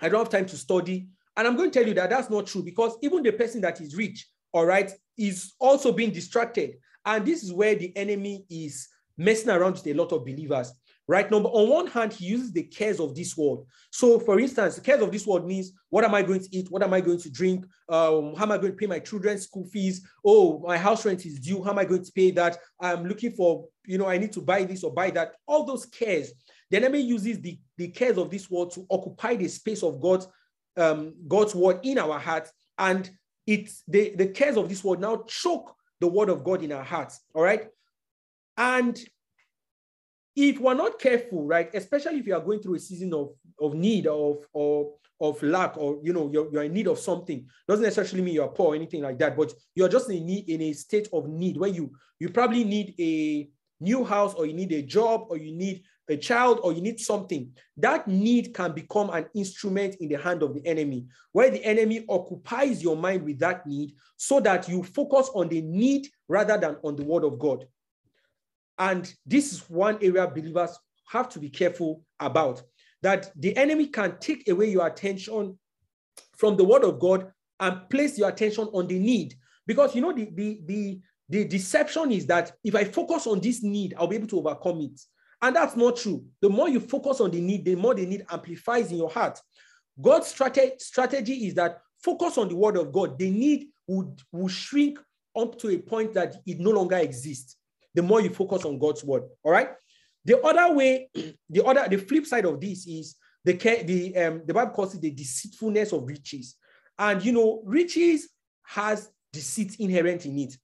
I 0.00 0.08
don't 0.08 0.20
have 0.20 0.30
time 0.30 0.46
to 0.46 0.56
study." 0.56 1.08
And 1.36 1.46
I'm 1.46 1.56
going 1.56 1.70
to 1.70 1.78
tell 1.78 1.86
you 1.86 1.94
that 1.94 2.08
that's 2.08 2.30
not 2.30 2.46
true 2.46 2.62
because 2.62 2.96
even 3.02 3.22
the 3.22 3.32
person 3.32 3.60
that 3.60 3.80
is 3.80 3.94
rich, 3.94 4.26
all 4.52 4.64
right, 4.64 4.90
is 5.18 5.52
also 5.58 5.92
being 5.92 6.10
distracted. 6.10 6.76
And 7.04 7.26
this 7.26 7.42
is 7.42 7.52
where 7.52 7.74
the 7.74 7.94
enemy 7.94 8.46
is 8.48 8.88
messing 9.18 9.50
around 9.50 9.74
with 9.74 9.86
a 9.86 9.92
lot 9.92 10.12
of 10.12 10.24
believers 10.24 10.72
right? 11.08 11.30
Number 11.30 11.48
on 11.48 11.68
one 11.68 11.86
hand, 11.86 12.12
he 12.12 12.26
uses 12.26 12.52
the 12.52 12.62
cares 12.62 13.00
of 13.00 13.14
this 13.14 13.36
world. 13.36 13.66
So, 13.90 14.18
for 14.18 14.40
instance, 14.40 14.76
the 14.76 14.80
cares 14.80 15.02
of 15.02 15.12
this 15.12 15.26
world 15.26 15.46
means 15.46 15.72
what 15.90 16.04
am 16.04 16.14
I 16.14 16.22
going 16.22 16.40
to 16.40 16.48
eat? 16.56 16.70
What 16.70 16.82
am 16.82 16.92
I 16.92 17.00
going 17.00 17.18
to 17.18 17.30
drink? 17.30 17.64
Um, 17.88 18.34
how 18.34 18.44
am 18.44 18.52
I 18.52 18.58
going 18.58 18.72
to 18.72 18.76
pay 18.76 18.86
my 18.86 18.98
children's 18.98 19.42
school 19.42 19.64
fees? 19.66 20.06
Oh, 20.24 20.60
my 20.66 20.76
house 20.76 21.04
rent 21.04 21.24
is 21.26 21.38
due. 21.38 21.62
How 21.62 21.70
am 21.70 21.78
I 21.78 21.84
going 21.84 22.04
to 22.04 22.12
pay 22.12 22.30
that? 22.32 22.58
I'm 22.80 23.06
looking 23.06 23.32
for, 23.32 23.66
you 23.84 23.98
know, 23.98 24.06
I 24.06 24.18
need 24.18 24.32
to 24.32 24.40
buy 24.40 24.64
this 24.64 24.82
or 24.84 24.92
buy 24.92 25.10
that. 25.10 25.34
All 25.46 25.64
those 25.64 25.86
cares. 25.86 26.32
The 26.70 26.78
enemy 26.78 27.00
uses 27.00 27.40
the, 27.40 27.58
the 27.76 27.88
cares 27.88 28.18
of 28.18 28.30
this 28.30 28.50
world 28.50 28.72
to 28.72 28.86
occupy 28.90 29.36
the 29.36 29.48
space 29.48 29.82
of 29.82 30.00
God's 30.00 30.26
um, 30.76 31.14
God's 31.26 31.54
word 31.54 31.80
in 31.84 31.98
our 31.98 32.18
hearts, 32.18 32.52
and 32.78 33.10
it's 33.46 33.82
the, 33.88 34.14
the 34.16 34.28
cares 34.28 34.56
of 34.56 34.68
this 34.68 34.82
world 34.82 35.00
now 35.00 35.24
choke 35.26 35.74
the 36.00 36.06
word 36.06 36.28
of 36.28 36.44
God 36.44 36.62
in 36.62 36.72
our 36.72 36.84
hearts. 36.84 37.20
All 37.34 37.42
right. 37.42 37.68
And 38.56 38.98
if 40.36 40.60
we're 40.60 40.74
not 40.74 41.00
careful, 41.00 41.44
right, 41.44 41.70
especially 41.74 42.18
if 42.18 42.26
you 42.26 42.34
are 42.34 42.40
going 42.40 42.60
through 42.60 42.74
a 42.74 42.78
season 42.78 43.12
of, 43.14 43.30
of 43.60 43.74
need 43.74 44.06
of 44.06 44.46
or 44.52 44.92
of 45.18 45.42
lack 45.42 45.78
or 45.78 45.98
you 46.02 46.12
know 46.12 46.30
you're, 46.30 46.52
you're 46.52 46.64
in 46.64 46.74
need 46.74 46.86
of 46.86 46.98
something 46.98 47.48
doesn't 47.66 47.84
necessarily 47.84 48.22
mean 48.22 48.34
you're 48.34 48.48
poor 48.48 48.72
or 48.72 48.74
anything 48.74 49.00
like 49.00 49.18
that 49.18 49.34
but 49.34 49.50
you're 49.74 49.88
just 49.88 50.10
in 50.10 50.26
need 50.26 50.46
in 50.46 50.60
a 50.60 50.74
state 50.74 51.08
of 51.10 51.26
need 51.26 51.56
where 51.56 51.70
you 51.70 51.90
you 52.20 52.28
probably 52.28 52.64
need 52.64 52.94
a 53.00 53.48
new 53.80 54.04
house 54.04 54.34
or 54.34 54.44
you 54.44 54.52
need 54.52 54.72
a 54.72 54.82
job 54.82 55.24
or 55.30 55.38
you 55.38 55.52
need 55.52 55.82
a 56.08 56.16
child 56.16 56.60
or 56.62 56.72
you 56.72 56.80
need 56.80 57.00
something. 57.00 57.50
That 57.76 58.06
need 58.06 58.54
can 58.54 58.72
become 58.72 59.10
an 59.10 59.26
instrument 59.34 59.96
in 60.00 60.08
the 60.08 60.16
hand 60.16 60.42
of 60.42 60.54
the 60.54 60.64
enemy 60.66 61.06
where 61.32 61.50
the 61.50 61.64
enemy 61.64 62.04
occupies 62.08 62.82
your 62.82 62.96
mind 62.96 63.24
with 63.24 63.38
that 63.40 63.66
need 63.66 63.94
so 64.16 64.40
that 64.40 64.68
you 64.68 64.82
focus 64.82 65.30
on 65.34 65.48
the 65.48 65.60
need 65.62 66.08
rather 66.28 66.58
than 66.58 66.76
on 66.82 66.96
the 66.96 67.04
word 67.04 67.24
of 67.24 67.38
god 67.38 67.66
and 68.78 69.12
this 69.24 69.52
is 69.52 69.68
one 69.70 69.98
area 70.02 70.26
believers 70.26 70.78
have 71.08 71.28
to 71.30 71.38
be 71.38 71.50
careful 71.50 72.02
about. 72.20 72.62
that 73.02 73.30
the 73.36 73.56
enemy 73.56 73.86
can 73.86 74.18
take 74.18 74.48
away 74.48 74.68
your 74.68 74.86
attention 74.86 75.56
from 76.36 76.56
the 76.56 76.64
word 76.64 76.84
of 76.84 76.98
God 76.98 77.30
and 77.60 77.88
place 77.88 78.18
your 78.18 78.28
attention 78.28 78.64
on 78.72 78.86
the 78.86 78.98
need. 78.98 79.34
Because 79.66 79.94
you 79.94 80.00
know, 80.00 80.12
the, 80.12 80.28
the, 80.34 80.60
the, 80.66 81.00
the 81.28 81.44
deception 81.44 82.10
is 82.10 82.26
that 82.26 82.52
if 82.64 82.74
I 82.74 82.84
focus 82.84 83.26
on 83.26 83.40
this 83.40 83.62
need, 83.62 83.94
I'll 83.96 84.06
be 84.06 84.16
able 84.16 84.28
to 84.28 84.38
overcome 84.38 84.80
it. 84.80 85.00
And 85.42 85.54
that's 85.54 85.76
not 85.76 85.96
true. 85.96 86.24
The 86.40 86.48
more 86.48 86.68
you 86.68 86.80
focus 86.80 87.20
on 87.20 87.30
the 87.30 87.40
need, 87.40 87.64
the 87.64 87.74
more 87.74 87.94
the 87.94 88.06
need 88.06 88.24
amplifies 88.30 88.90
in 88.90 88.98
your 88.98 89.10
heart. 89.10 89.38
God's 90.00 90.28
strategy, 90.28 90.72
strategy 90.78 91.46
is 91.46 91.54
that 91.54 91.78
focus 92.02 92.38
on 92.38 92.48
the 92.48 92.56
word 92.56 92.76
of 92.76 92.92
God. 92.92 93.18
The 93.18 93.30
need 93.30 93.68
would, 93.86 94.20
will 94.32 94.48
shrink 94.48 94.98
up 95.36 95.58
to 95.58 95.68
a 95.68 95.78
point 95.78 96.14
that 96.14 96.36
it 96.46 96.58
no 96.58 96.70
longer 96.70 96.96
exists. 96.96 97.55
The 97.96 98.02
more 98.02 98.20
you 98.20 98.30
focus 98.30 98.64
on 98.64 98.78
God's 98.78 99.02
word. 99.02 99.24
All 99.42 99.50
right. 99.50 99.70
The 100.24 100.40
other 100.40 100.74
way, 100.74 101.08
the 101.50 101.64
other, 101.64 101.86
the 101.88 101.96
flip 101.96 102.26
side 102.26 102.44
of 102.44 102.60
this 102.60 102.86
is 102.86 103.16
the 103.42 103.54
the 103.54 104.16
um, 104.16 104.42
the 104.44 104.52
Bible 104.52 104.72
calls 104.72 104.94
it 104.94 105.00
the 105.00 105.10
deceitfulness 105.10 105.92
of 105.92 106.06
riches. 106.06 106.56
And 106.98 107.24
you 107.24 107.32
know, 107.32 107.62
riches 107.64 108.28
has 108.64 109.10
deceit 109.32 109.76
inherent 109.80 110.26
in 110.26 110.38
it. 110.38 110.56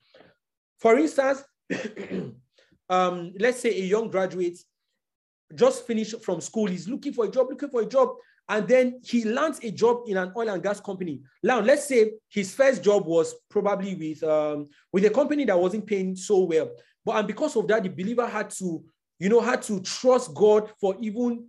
For 0.78 0.98
instance, 0.98 1.42
um, 2.88 3.32
let's 3.38 3.60
say 3.60 3.70
a 3.70 3.84
young 3.84 4.10
graduate 4.10 4.58
just 5.54 5.86
finished 5.86 6.22
from 6.22 6.40
school, 6.40 6.66
he's 6.66 6.88
looking 6.88 7.12
for 7.12 7.26
a 7.26 7.30
job, 7.30 7.48
looking 7.50 7.68
for 7.68 7.82
a 7.82 7.86
job, 7.86 8.14
and 8.48 8.66
then 8.66 9.00
he 9.04 9.24
lands 9.24 9.60
a 9.62 9.70
job 9.70 10.02
in 10.06 10.16
an 10.16 10.32
oil 10.36 10.48
and 10.48 10.62
gas 10.62 10.80
company. 10.80 11.20
Now, 11.42 11.60
let's 11.60 11.86
say 11.86 12.12
his 12.28 12.54
first 12.54 12.82
job 12.82 13.06
was 13.06 13.34
probably 13.48 13.94
with 13.94 14.22
um, 14.24 14.68
with 14.92 15.04
a 15.04 15.10
company 15.10 15.44
that 15.44 15.58
wasn't 15.58 15.86
paying 15.86 16.16
so 16.16 16.40
well, 16.44 16.70
but 17.04 17.16
and 17.16 17.26
because 17.26 17.56
of 17.56 17.66
that, 17.68 17.82
the 17.82 17.88
believer 17.88 18.26
had 18.26 18.50
to, 18.50 18.84
you 19.18 19.28
know, 19.28 19.40
had 19.40 19.62
to 19.62 19.80
trust 19.80 20.34
God 20.34 20.70
for 20.80 20.96
even 21.00 21.46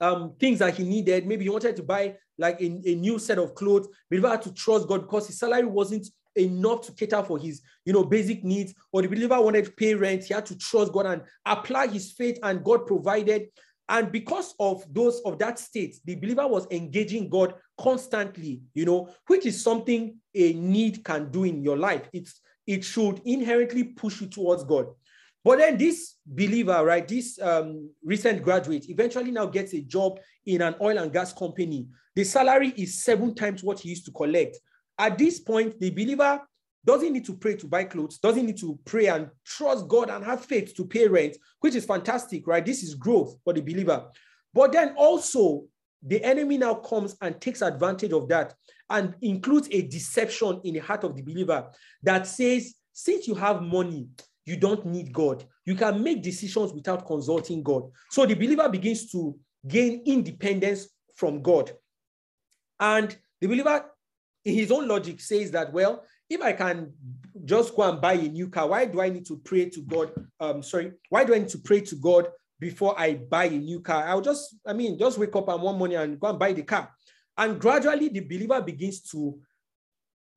um, 0.00 0.34
things 0.38 0.58
that 0.60 0.74
he 0.74 0.84
needed. 0.84 1.26
Maybe 1.26 1.44
he 1.44 1.50
wanted 1.50 1.76
to 1.76 1.82
buy 1.82 2.16
like 2.38 2.60
a, 2.60 2.64
a 2.64 2.94
new 2.94 3.18
set 3.18 3.38
of 3.38 3.54
clothes. 3.54 3.88
Believer 4.10 4.28
had 4.28 4.42
to 4.42 4.52
trust 4.52 4.88
God 4.88 5.02
because 5.02 5.26
his 5.26 5.38
salary 5.38 5.64
wasn't 5.64 6.08
enough 6.34 6.82
to 6.82 6.92
cater 6.92 7.22
for 7.22 7.38
his, 7.38 7.62
you 7.84 7.92
know, 7.92 8.04
basic 8.04 8.44
needs. 8.44 8.74
Or 8.92 9.02
the 9.02 9.08
believer 9.08 9.40
wanted 9.40 9.64
to 9.66 9.70
pay 9.70 9.94
rent. 9.94 10.24
He 10.24 10.34
had 10.34 10.46
to 10.46 10.58
trust 10.58 10.92
God 10.92 11.06
and 11.06 11.22
apply 11.44 11.88
his 11.88 12.12
faith, 12.12 12.38
and 12.42 12.64
God 12.64 12.86
provided. 12.86 13.48
And 13.88 14.10
because 14.10 14.54
of 14.58 14.84
those 14.92 15.20
of 15.24 15.38
that 15.38 15.58
state, 15.58 15.96
the 16.04 16.16
believer 16.16 16.46
was 16.46 16.66
engaging 16.70 17.28
God 17.28 17.54
constantly, 17.80 18.60
you 18.74 18.84
know, 18.84 19.08
which 19.28 19.46
is 19.46 19.62
something 19.62 20.16
a 20.34 20.52
need 20.54 21.04
can 21.04 21.30
do 21.30 21.44
in 21.44 21.62
your 21.62 21.78
life. 21.78 22.08
It's 22.12 22.40
it 22.66 22.84
should 22.84 23.20
inherently 23.24 23.84
push 23.84 24.20
you 24.20 24.26
towards 24.26 24.64
God. 24.64 24.86
But 25.44 25.58
then 25.58 25.78
this 25.78 26.16
believer, 26.26 26.84
right, 26.84 27.06
this 27.06 27.40
um, 27.40 27.88
recent 28.04 28.42
graduate 28.42 28.90
eventually 28.90 29.30
now 29.30 29.46
gets 29.46 29.74
a 29.74 29.80
job 29.80 30.18
in 30.44 30.60
an 30.60 30.74
oil 30.80 30.98
and 30.98 31.12
gas 31.12 31.32
company. 31.32 31.86
The 32.16 32.24
salary 32.24 32.74
is 32.76 33.04
seven 33.04 33.34
times 33.34 33.62
what 33.62 33.78
he 33.78 33.90
used 33.90 34.06
to 34.06 34.10
collect. 34.10 34.58
At 34.98 35.18
this 35.18 35.38
point, 35.38 35.78
the 35.78 35.90
believer 35.90 36.40
doesn't 36.84 37.12
need 37.12 37.26
to 37.26 37.36
pray 37.36 37.56
to 37.56 37.66
buy 37.66 37.84
clothes, 37.84 38.18
doesn't 38.18 38.46
need 38.46 38.58
to 38.58 38.78
pray 38.84 39.06
and 39.06 39.28
trust 39.44 39.86
God 39.86 40.10
and 40.10 40.24
have 40.24 40.44
faith 40.44 40.74
to 40.76 40.84
pay 40.84 41.06
rent, 41.06 41.36
which 41.60 41.74
is 41.74 41.84
fantastic, 41.84 42.46
right? 42.46 42.64
This 42.64 42.82
is 42.82 42.94
growth 42.94 43.36
for 43.44 43.52
the 43.52 43.60
believer. 43.60 44.06
But 44.54 44.72
then 44.72 44.94
also, 44.96 45.64
the 46.02 46.22
enemy 46.24 46.58
now 46.58 46.74
comes 46.74 47.16
and 47.20 47.40
takes 47.40 47.62
advantage 47.62 48.12
of 48.12 48.28
that 48.28 48.54
and 48.90 49.14
includes 49.20 49.68
a 49.70 49.82
deception 49.82 50.60
in 50.64 50.74
the 50.74 50.80
heart 50.80 51.04
of 51.04 51.14
the 51.16 51.22
believer 51.22 51.68
that 52.02 52.26
says, 52.26 52.74
since 52.92 53.26
you 53.26 53.34
have 53.34 53.62
money, 53.62 54.08
you 54.44 54.56
don't 54.56 54.86
need 54.86 55.12
God. 55.12 55.44
You 55.64 55.74
can 55.74 56.02
make 56.02 56.22
decisions 56.22 56.72
without 56.72 57.06
consulting 57.06 57.62
God. 57.62 57.90
So 58.10 58.24
the 58.24 58.34
believer 58.34 58.68
begins 58.68 59.10
to 59.10 59.36
gain 59.66 60.02
independence 60.06 60.88
from 61.16 61.42
God. 61.42 61.72
And 62.78 63.16
the 63.40 63.48
believer, 63.48 63.84
in 64.44 64.54
his 64.54 64.70
own 64.70 64.86
logic, 64.86 65.20
says 65.20 65.50
that, 65.50 65.72
well, 65.72 66.04
if 66.30 66.40
I 66.40 66.52
can 66.52 66.92
just 67.44 67.74
go 67.74 67.82
and 67.82 68.00
buy 68.00 68.14
a 68.14 68.28
new 68.28 68.48
car, 68.48 68.68
why 68.68 68.84
do 68.84 69.00
I 69.00 69.08
need 69.08 69.26
to 69.26 69.38
pray 69.38 69.68
to 69.70 69.82
God? 69.82 70.12
Um, 70.38 70.62
sorry, 70.62 70.92
why 71.08 71.24
do 71.24 71.34
I 71.34 71.38
need 71.38 71.48
to 71.48 71.58
pray 71.58 71.80
to 71.80 71.96
God 71.96 72.28
before 72.58 72.98
I 72.98 73.14
buy 73.14 73.44
a 73.44 73.58
new 73.58 73.80
car? 73.80 74.06
I'll 74.06 74.20
just, 74.20 74.56
I 74.66 74.72
mean, 74.72 74.98
just 74.98 75.18
wake 75.18 75.34
up 75.34 75.48
and 75.48 75.62
one 75.62 75.76
morning 75.76 75.98
and 75.98 76.18
go 76.20 76.28
and 76.28 76.38
buy 76.38 76.52
the 76.52 76.62
car. 76.62 76.92
And 77.38 77.60
gradually 77.60 78.08
the 78.08 78.20
believer 78.20 78.60
begins 78.60 79.00
to 79.10 79.38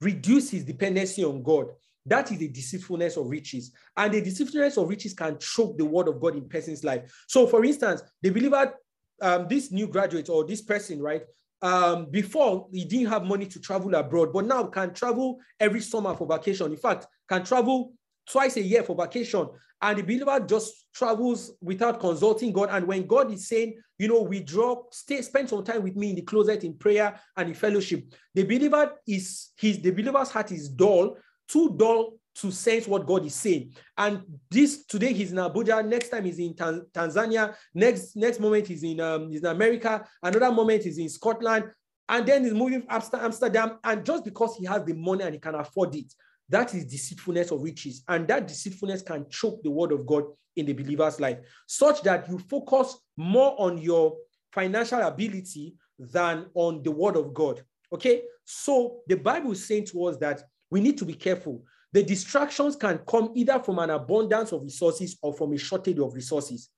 reduce 0.02 0.50
his 0.50 0.64
dependency 0.64 1.24
on 1.24 1.43
God. 1.43 1.68
That 2.06 2.32
is 2.32 2.38
the 2.38 2.47
deceitfulness 2.47 3.18
of 3.18 3.30
riches. 3.30 3.72
And 3.95 4.14
the 4.14 4.22
deceitfulness 4.22 4.78
of 4.78 4.89
riches 4.89 5.14
can 5.14 5.38
choke 5.38 5.78
the 5.78 5.86
word 5.86 6.08
of 6.08 6.20
God 6.20 6.36
in 6.36 6.47
person's 6.47 6.84
life. 6.84 7.12
So, 7.28 7.45
for 7.45 7.64
instance, 7.64 8.02
the 8.22 8.30
believer, 8.30 8.74
um, 9.22 9.47
this 9.47 9.72
new 9.72 9.88
graduate 9.88 10.30
or 10.30 10.45
this 10.45 10.62
person, 10.62 11.02
right? 11.02 11.24
Um, 11.62 12.10
before 12.10 12.68
he 12.72 12.86
didn't 12.86 13.08
have 13.08 13.26
money 13.26 13.45
to 13.45 13.60
travel 13.60 13.93
abroad, 13.95 14.32
but 14.32 14.45
now 14.45 14.64
can 14.64 14.93
travel 14.93 15.39
every 15.60 15.82
summer 15.82 16.16
for 16.16 16.26
vacation. 16.26 16.72
In 16.72 16.78
fact, 16.78 17.06
can 17.28 17.43
travel 17.43 17.93
twice 18.30 18.57
a 18.57 18.61
year 18.61 18.84
for 18.84 18.95
vacation. 18.95 19.47
And 19.82 19.97
the 19.97 20.03
believer 20.03 20.39
just 20.41 20.88
travels 20.93 21.53
without 21.61 21.99
consulting 21.99 22.51
God. 22.51 22.69
And 22.71 22.86
when 22.86 23.07
God 23.07 23.32
is 23.32 23.47
saying, 23.47 23.80
you 23.97 24.09
know, 24.09 24.21
withdraw, 24.21 24.84
stay, 24.91 25.21
spend 25.21 25.49
some 25.49 25.63
time 25.63 25.84
with 25.84 25.95
me 25.95 26.09
in 26.09 26.15
the 26.15 26.21
closet 26.21 26.63
in 26.63 26.73
prayer 26.73 27.17
and 27.38 27.49
in 27.49 27.55
fellowship, 27.55 28.13
the 28.34 28.43
believer 28.43 28.93
is 29.07 29.51
his 29.57 29.82
the 29.82 29.91
believer's 29.91 30.32
heart 30.32 30.51
is 30.51 30.69
dull 30.69 31.17
too 31.47 31.75
dull 31.75 32.13
to 32.36 32.51
sense 32.51 32.88
what 32.88 33.05
God 33.05 33.25
is 33.25 33.36
saying. 33.36 33.73
And 33.97 34.21
this 34.49 34.86
today 34.86 35.13
he's 35.13 35.32
in 35.32 35.38
Abuja, 35.38 35.86
next 35.86 36.09
time 36.09 36.25
he's 36.25 36.39
in 36.39 36.55
Tan- 36.55 36.86
Tanzania, 36.93 37.55
next 37.73 38.15
next 38.15 38.39
moment 38.39 38.67
he's 38.67 38.84
in 38.84 38.99
um, 38.99 39.30
he's 39.30 39.41
in 39.41 39.47
America, 39.47 40.05
another 40.23 40.51
moment 40.51 40.84
he's 40.84 40.97
in 40.97 41.09
Scotland, 41.09 41.65
and 42.07 42.25
then 42.25 42.43
he's 42.43 42.53
moving 42.53 42.82
to 42.84 43.23
Amsterdam. 43.23 43.80
And 43.84 44.05
just 44.05 44.23
because 44.23 44.55
he 44.55 44.65
has 44.65 44.86
the 44.86 44.93
money 44.93 45.23
and 45.23 45.34
he 45.34 45.39
can 45.39 45.55
afford 45.55 45.95
it, 45.95 46.13
that 46.50 46.74
is 46.74 46.86
deceitfulness 46.86 47.52
of 47.52 47.62
riches, 47.62 48.04
and 48.08 48.28
that 48.28 48.47
deceitfulness 48.47 49.02
can 49.02 49.26
choke 49.30 49.62
the 49.64 49.72
word 49.72 49.91
of 49.91 50.06
God 50.06 50.24
in 50.56 50.66
the 50.66 50.74
believer's 50.74 51.20
life, 51.20 51.39
such 51.68 52.02
that 52.02 52.28
you 52.28 52.39
focus 52.39 52.97
more 53.16 53.56
on 53.60 53.78
your 53.78 54.18
financial 54.52 55.02
ability 55.02 55.76
than 55.97 56.47
on 56.54 56.82
the 56.84 56.91
word 56.91 57.16
of 57.16 57.34
God. 57.34 57.62
Okay, 57.93 58.24
so 58.45 59.02
the 59.08 59.16
Bible 59.16 59.52
is 59.52 59.66
saying 59.66 59.86
to 59.86 60.06
us 60.06 60.18
that 60.18 60.43
we 60.72 60.82
need 60.82 60.97
to 60.97 61.06
be 61.06 61.14
careful. 61.14 61.64
The 61.91 62.04
distractions 62.04 62.76
can 62.76 63.00
come 63.00 63.32
either 63.36 63.60
from 63.60 63.80
an 63.80 63.89
abundance 63.89 64.52
of 64.52 64.64
resources 64.64 65.18
or 65.22 65.34
from 65.34 65.54
a 65.54 65.58
shortage 65.58 65.97
of 66.00 66.14
resources. 66.14 66.70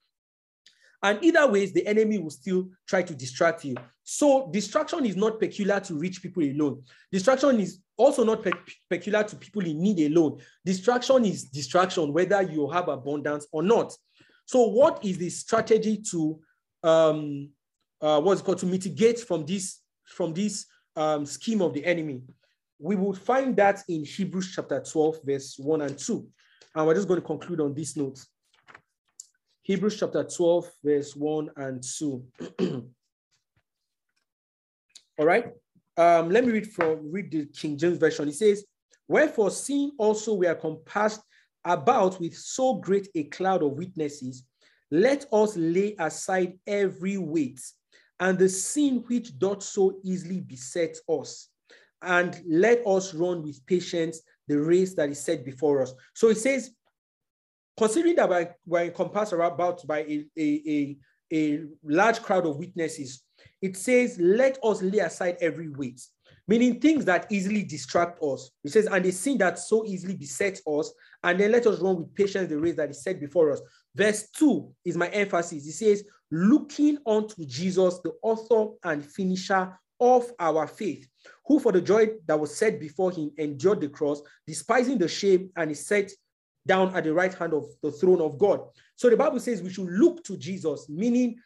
And 1.03 1.23
either 1.23 1.49
ways, 1.49 1.73
the 1.73 1.85
enemy 1.87 2.19
will 2.19 2.29
still 2.29 2.69
try 2.87 3.01
to 3.01 3.15
distract 3.15 3.65
you. 3.65 3.75
So 4.03 4.49
distraction 4.51 5.05
is 5.05 5.15
not 5.15 5.39
peculiar 5.39 5.79
to 5.81 5.95
rich 5.95 6.21
people 6.21 6.43
alone. 6.43 6.83
Distraction 7.11 7.59
is 7.59 7.79
also 7.97 8.23
not 8.23 8.43
pe 8.43 8.51
peculiar 8.89 9.23
to 9.23 9.35
people 9.35 9.65
in 9.65 9.81
need 9.81 10.11
alone. 10.11 10.39
Distraction 10.63 11.25
is 11.25 11.45
distraction, 11.45 12.13
whether 12.13 12.41
you 12.41 12.69
have 12.69 12.87
abundance 12.87 13.47
or 13.51 13.63
not. 13.63 13.93
So 14.45 14.67
what 14.67 15.03
is 15.03 15.17
the 15.17 15.29
strategy 15.29 16.01
to 16.11 16.39
um, 16.83 17.49
uh, 18.01 18.19
what's 18.21 18.41
called 18.41 18.59
to 18.59 18.65
mitigate 18.65 19.19
from 19.19 19.45
this 19.45 19.79
from 20.05 20.33
this 20.33 20.65
um, 20.95 21.25
scheme 21.25 21.61
of 21.61 21.73
the 21.73 21.85
enemy? 21.85 22.21
we 22.81 22.95
will 22.95 23.13
find 23.13 23.55
that 23.55 23.83
in 23.87 24.03
Hebrews 24.03 24.53
chapter 24.55 24.81
12, 24.81 25.19
verse 25.23 25.55
1 25.59 25.81
and 25.81 25.97
2. 25.97 26.27
And 26.73 26.87
we're 26.87 26.95
just 26.95 27.07
going 27.07 27.21
to 27.21 27.25
conclude 27.25 27.61
on 27.61 27.73
this 27.73 27.95
note. 27.95 28.19
Hebrews 29.63 29.99
chapter 29.99 30.23
12, 30.23 30.71
verse 30.83 31.15
1 31.15 31.49
and 31.57 31.83
2. 31.83 32.25
All 35.19 35.25
right. 35.25 35.45
Um, 35.97 36.31
let 36.31 36.45
me 36.45 36.51
read 36.51 36.71
from 36.71 37.11
read 37.11 37.31
the 37.31 37.45
King 37.45 37.77
James 37.77 37.97
Version. 37.97 38.27
It 38.27 38.35
says, 38.35 38.65
Wherefore, 39.07 39.51
seeing 39.51 39.91
also 39.97 40.33
we 40.33 40.47
are 40.47 40.55
compassed 40.55 41.21
about 41.63 42.19
with 42.19 42.35
so 42.35 42.75
great 42.75 43.07
a 43.13 43.25
cloud 43.25 43.61
of 43.61 43.73
witnesses, 43.73 44.45
let 44.89 45.25
us 45.31 45.55
lay 45.55 45.95
aside 45.99 46.57
every 46.65 47.17
weight 47.17 47.61
and 48.19 48.37
the 48.37 48.49
sin 48.49 49.03
which 49.07 49.37
doth 49.37 49.61
so 49.61 49.99
easily 50.03 50.39
beset 50.39 50.97
us 51.07 51.49
and 52.01 52.41
let 52.47 52.85
us 52.87 53.13
run 53.13 53.43
with 53.43 53.63
patience 53.65 54.21
the 54.47 54.59
race 54.59 54.93
that 54.95 55.09
is 55.09 55.23
set 55.23 55.45
before 55.45 55.81
us. 55.81 55.93
So 56.15 56.29
it 56.29 56.37
says, 56.37 56.71
considering 57.81 58.15
that 58.15 58.29
we're, 58.29 58.55
we're 58.67 58.83
encompassed 58.83 59.33
about 59.33 59.87
by 59.87 60.01
a, 60.01 60.23
a, 60.37 60.61
a, 60.67 60.97
a 61.33 61.63
large 61.83 62.21
crowd 62.21 62.45
of 62.45 62.57
witnesses, 62.57 63.23
it 63.59 63.75
says, 63.75 64.19
let 64.19 64.59
us 64.63 64.83
lay 64.83 64.99
aside 64.99 65.35
every 65.41 65.67
weight, 65.67 65.99
meaning 66.47 66.79
things 66.79 67.05
that 67.05 67.25
easily 67.31 67.63
distract 67.63 68.21
us. 68.21 68.51
It 68.63 68.71
says, 68.71 68.85
and 68.85 69.03
the 69.03 69.09
sin 69.09 69.39
that 69.39 69.57
so 69.57 69.83
easily 69.83 70.15
besets 70.15 70.61
us, 70.67 70.93
and 71.23 71.39
then 71.39 71.51
let 71.51 71.65
us 71.65 71.79
run 71.79 71.97
with 71.97 72.13
patience 72.13 72.49
the 72.49 72.59
race 72.59 72.75
that 72.75 72.91
is 72.91 73.01
set 73.01 73.19
before 73.19 73.51
us. 73.51 73.61
Verse 73.95 74.29
2 74.37 74.71
is 74.85 74.95
my 74.95 75.07
emphasis. 75.07 75.65
It 75.65 75.71
says, 75.71 76.03
looking 76.29 76.99
unto 77.07 77.43
Jesus, 77.47 77.97
the 78.03 78.13
author 78.21 78.75
and 78.83 79.03
finisher 79.03 79.75
of 79.99 80.31
our 80.37 80.67
faith, 80.67 81.07
who 81.47 81.59
for 81.59 81.71
the 81.71 81.81
joy 81.81 82.09
that 82.27 82.39
was 82.39 82.55
set 82.55 82.79
before 82.79 83.09
him 83.09 83.31
endured 83.39 83.81
the 83.81 83.89
cross, 83.89 84.21
despising 84.45 84.99
the 84.99 85.07
shame, 85.07 85.49
and 85.55 85.71
is 85.71 85.87
set 85.87 86.11
down 86.65 86.95
at 86.95 87.03
the 87.03 87.13
right 87.13 87.33
hand 87.33 87.53
of 87.53 87.65
the 87.81 87.91
throne 87.91 88.21
of 88.21 88.37
God. 88.37 88.61
So 88.95 89.09
the 89.09 89.17
Bible 89.17 89.39
says 89.39 89.61
we 89.61 89.71
should 89.71 89.89
look 89.89 90.23
to 90.25 90.37
Jesus, 90.37 90.87
meaning 90.89 91.37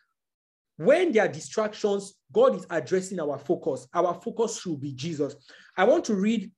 when 0.77 1.11
there 1.11 1.25
are 1.25 1.31
distractions, 1.31 2.15
God 2.31 2.55
is 2.55 2.65
addressing 2.69 3.19
our 3.19 3.39
focus. 3.39 3.87
Our 3.93 4.13
focus 4.13 4.59
should 4.59 4.81
be 4.81 4.91
Jesus. 4.91 5.35
I 5.77 5.85
want 5.85 6.03
to 6.05 6.15
read 6.15 6.51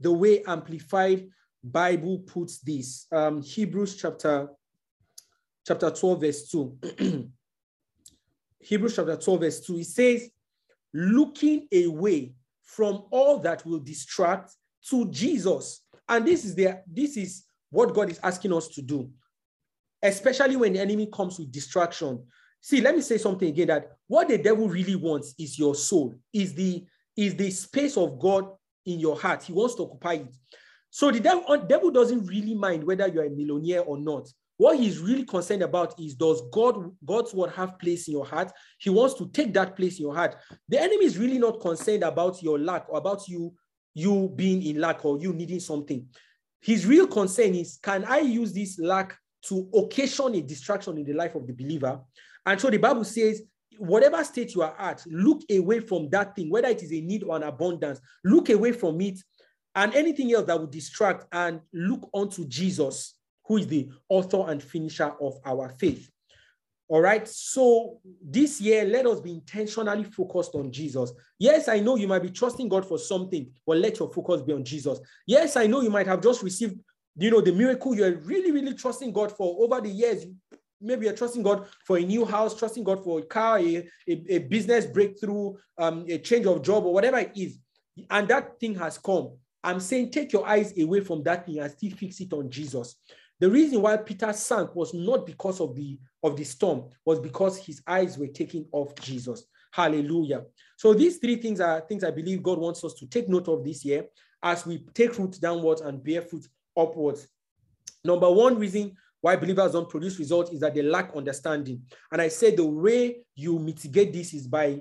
the 0.00 0.12
way 0.12 0.42
Amplified 0.44 1.28
Bible 1.62 2.18
puts 2.18 2.58
this. 2.58 3.06
Um, 3.10 3.40
Hebrews 3.40 3.96
chapter, 3.96 4.48
chapter 5.66 5.90
12, 5.90 6.20
verse 6.20 6.48
2. 6.50 6.78
Hebrews 8.60 8.96
chapter 8.96 9.16
12, 9.16 9.40
verse 9.40 9.60
2. 9.60 9.78
It 9.78 9.86
says, 9.86 10.30
looking 10.92 11.66
away 11.72 12.34
from 12.62 13.04
all 13.10 13.38
that 13.38 13.64
will 13.64 13.80
distract 13.80 14.52
to 14.90 15.10
Jesus. 15.10 15.86
And 16.08 16.26
this 16.26 16.44
is 16.44 16.54
the 16.54 16.82
this 16.86 17.16
is 17.16 17.44
what 17.74 17.92
God 17.92 18.10
is 18.10 18.20
asking 18.22 18.52
us 18.52 18.68
to 18.68 18.82
do, 18.82 19.10
especially 20.02 20.56
when 20.56 20.72
the 20.72 20.80
enemy 20.80 21.08
comes 21.12 21.38
with 21.38 21.50
distraction. 21.50 22.24
See, 22.60 22.80
let 22.80 22.94
me 22.94 23.02
say 23.02 23.18
something 23.18 23.48
again 23.48 23.68
that 23.68 23.90
what 24.06 24.28
the 24.28 24.38
devil 24.38 24.68
really 24.68 24.94
wants 24.94 25.34
is 25.38 25.58
your 25.58 25.74
soul, 25.74 26.14
is 26.32 26.54
the 26.54 26.86
is 27.16 27.34
the 27.36 27.50
space 27.50 27.96
of 27.96 28.18
God 28.18 28.48
in 28.86 28.98
your 28.98 29.18
heart. 29.18 29.42
He 29.42 29.52
wants 29.52 29.74
to 29.76 29.82
occupy 29.82 30.14
it. 30.14 30.34
So 30.90 31.10
the 31.10 31.20
devil, 31.20 31.44
uh, 31.48 31.56
devil 31.56 31.90
doesn't 31.90 32.26
really 32.26 32.54
mind 32.54 32.84
whether 32.84 33.08
you're 33.08 33.26
a 33.26 33.30
millionaire 33.30 33.82
or 33.82 33.98
not. 33.98 34.28
What 34.56 34.78
he's 34.78 35.00
really 35.00 35.24
concerned 35.24 35.62
about 35.62 35.98
is 35.98 36.14
does 36.14 36.42
God 36.52 36.92
God's 37.04 37.34
word 37.34 37.50
have 37.50 37.78
place 37.80 38.06
in 38.06 38.12
your 38.12 38.24
heart? 38.24 38.52
He 38.78 38.90
wants 38.90 39.14
to 39.14 39.28
take 39.30 39.52
that 39.54 39.74
place 39.74 39.98
in 39.98 40.04
your 40.06 40.14
heart. 40.14 40.36
The 40.68 40.80
enemy 40.80 41.06
is 41.06 41.18
really 41.18 41.38
not 41.38 41.60
concerned 41.60 42.04
about 42.04 42.40
your 42.40 42.58
lack 42.58 42.86
or 42.88 42.98
about 42.98 43.26
you 43.28 43.52
you 43.94 44.32
being 44.34 44.62
in 44.62 44.80
lack 44.80 45.04
or 45.04 45.18
you 45.18 45.32
needing 45.32 45.60
something. 45.60 46.06
His 46.64 46.86
real 46.86 47.06
concern 47.06 47.54
is 47.54 47.78
can 47.82 48.04
I 48.06 48.20
use 48.20 48.52
this 48.54 48.78
lack 48.78 49.16
to 49.48 49.68
occasion 49.74 50.34
a 50.34 50.40
distraction 50.40 50.96
in 50.96 51.04
the 51.04 51.12
life 51.12 51.34
of 51.34 51.46
the 51.46 51.52
believer? 51.52 52.00
And 52.46 52.58
so 52.58 52.70
the 52.70 52.78
Bible 52.78 53.04
says, 53.04 53.42
whatever 53.76 54.24
state 54.24 54.54
you 54.54 54.62
are 54.62 54.74
at, 54.78 55.04
look 55.06 55.42
away 55.50 55.80
from 55.80 56.08
that 56.10 56.34
thing, 56.34 56.48
whether 56.48 56.68
it 56.68 56.82
is 56.82 56.90
a 56.90 57.00
need 57.02 57.22
or 57.22 57.36
an 57.36 57.42
abundance, 57.42 58.00
look 58.24 58.48
away 58.48 58.72
from 58.72 58.98
it 59.02 59.18
and 59.74 59.94
anything 59.94 60.32
else 60.32 60.46
that 60.46 60.58
would 60.58 60.70
distract 60.70 61.26
and 61.32 61.60
look 61.74 62.08
unto 62.14 62.46
Jesus, 62.46 63.14
who 63.44 63.58
is 63.58 63.66
the 63.66 63.90
author 64.08 64.44
and 64.48 64.62
finisher 64.62 65.12
of 65.20 65.34
our 65.44 65.68
faith. 65.68 66.08
All 66.88 67.00
right. 67.00 67.26
So 67.26 67.98
this 68.22 68.60
year, 68.60 68.84
let 68.84 69.06
us 69.06 69.20
be 69.20 69.32
intentionally 69.32 70.04
focused 70.04 70.54
on 70.54 70.70
Jesus. 70.70 71.12
Yes, 71.38 71.68
I 71.68 71.80
know 71.80 71.96
you 71.96 72.06
might 72.06 72.22
be 72.22 72.30
trusting 72.30 72.68
God 72.68 72.86
for 72.86 72.98
something, 72.98 73.50
but 73.66 73.78
let 73.78 73.98
your 73.98 74.12
focus 74.12 74.42
be 74.42 74.52
on 74.52 74.64
Jesus. 74.64 75.00
Yes, 75.26 75.56
I 75.56 75.66
know 75.66 75.80
you 75.80 75.90
might 75.90 76.06
have 76.06 76.20
just 76.20 76.42
received, 76.42 76.78
you 77.16 77.30
know, 77.30 77.40
the 77.40 77.52
miracle 77.52 77.94
you're 77.94 78.18
really, 78.18 78.52
really 78.52 78.74
trusting 78.74 79.12
God 79.12 79.32
for 79.32 79.56
over 79.64 79.80
the 79.80 79.88
years. 79.88 80.26
Maybe 80.80 81.06
you're 81.06 81.16
trusting 81.16 81.42
God 81.42 81.66
for 81.86 81.96
a 81.96 82.02
new 82.02 82.26
house, 82.26 82.54
trusting 82.54 82.84
God 82.84 83.02
for 83.02 83.20
a 83.20 83.22
car, 83.22 83.58
a, 83.58 83.76
a, 84.06 84.34
a 84.34 84.38
business 84.38 84.84
breakthrough, 84.84 85.54
um, 85.78 86.04
a 86.08 86.18
change 86.18 86.44
of 86.44 86.62
job, 86.62 86.84
or 86.84 86.92
whatever 86.92 87.18
it 87.18 87.32
is. 87.34 87.58
And 88.10 88.28
that 88.28 88.60
thing 88.60 88.74
has 88.74 88.98
come. 88.98 89.38
I'm 89.62 89.80
saying 89.80 90.10
take 90.10 90.34
your 90.34 90.46
eyes 90.46 90.78
away 90.78 91.00
from 91.00 91.22
that 91.22 91.46
thing 91.46 91.60
and 91.60 91.72
still 91.72 91.92
fix 91.92 92.20
it 92.20 92.32
on 92.34 92.50
Jesus. 92.50 92.96
The 93.40 93.50
reason 93.50 93.82
why 93.82 93.96
Peter 93.96 94.32
sank 94.32 94.74
was 94.74 94.94
not 94.94 95.26
because 95.26 95.60
of 95.60 95.74
the 95.74 95.98
of 96.22 96.36
the 96.36 96.44
storm, 96.44 96.88
was 97.04 97.20
because 97.20 97.58
his 97.58 97.82
eyes 97.86 98.16
were 98.16 98.28
taken 98.28 98.66
off 98.72 98.94
Jesus. 98.94 99.44
Hallelujah. 99.72 100.44
So 100.76 100.94
these 100.94 101.18
three 101.18 101.36
things 101.36 101.60
are 101.60 101.80
things 101.80 102.04
I 102.04 102.10
believe 102.10 102.42
God 102.42 102.58
wants 102.58 102.84
us 102.84 102.94
to 102.94 103.06
take 103.06 103.28
note 103.28 103.48
of 103.48 103.64
this 103.64 103.84
year 103.84 104.06
as 104.42 104.64
we 104.64 104.86
take 104.94 105.18
root 105.18 105.38
downwards 105.40 105.80
and 105.80 106.02
bear 106.02 106.22
fruit 106.22 106.46
upwards. 106.76 107.26
Number 108.04 108.30
one 108.30 108.58
reason 108.58 108.96
why 109.20 109.36
believers 109.36 109.72
don't 109.72 109.88
produce 109.88 110.18
results 110.18 110.52
is 110.52 110.60
that 110.60 110.74
they 110.74 110.82
lack 110.82 111.14
understanding. 111.16 111.82
And 112.12 112.20
I 112.20 112.28
said 112.28 112.56
the 112.56 112.64
way 112.64 113.22
you 113.34 113.58
mitigate 113.58 114.12
this 114.12 114.34
is 114.34 114.46
by 114.46 114.80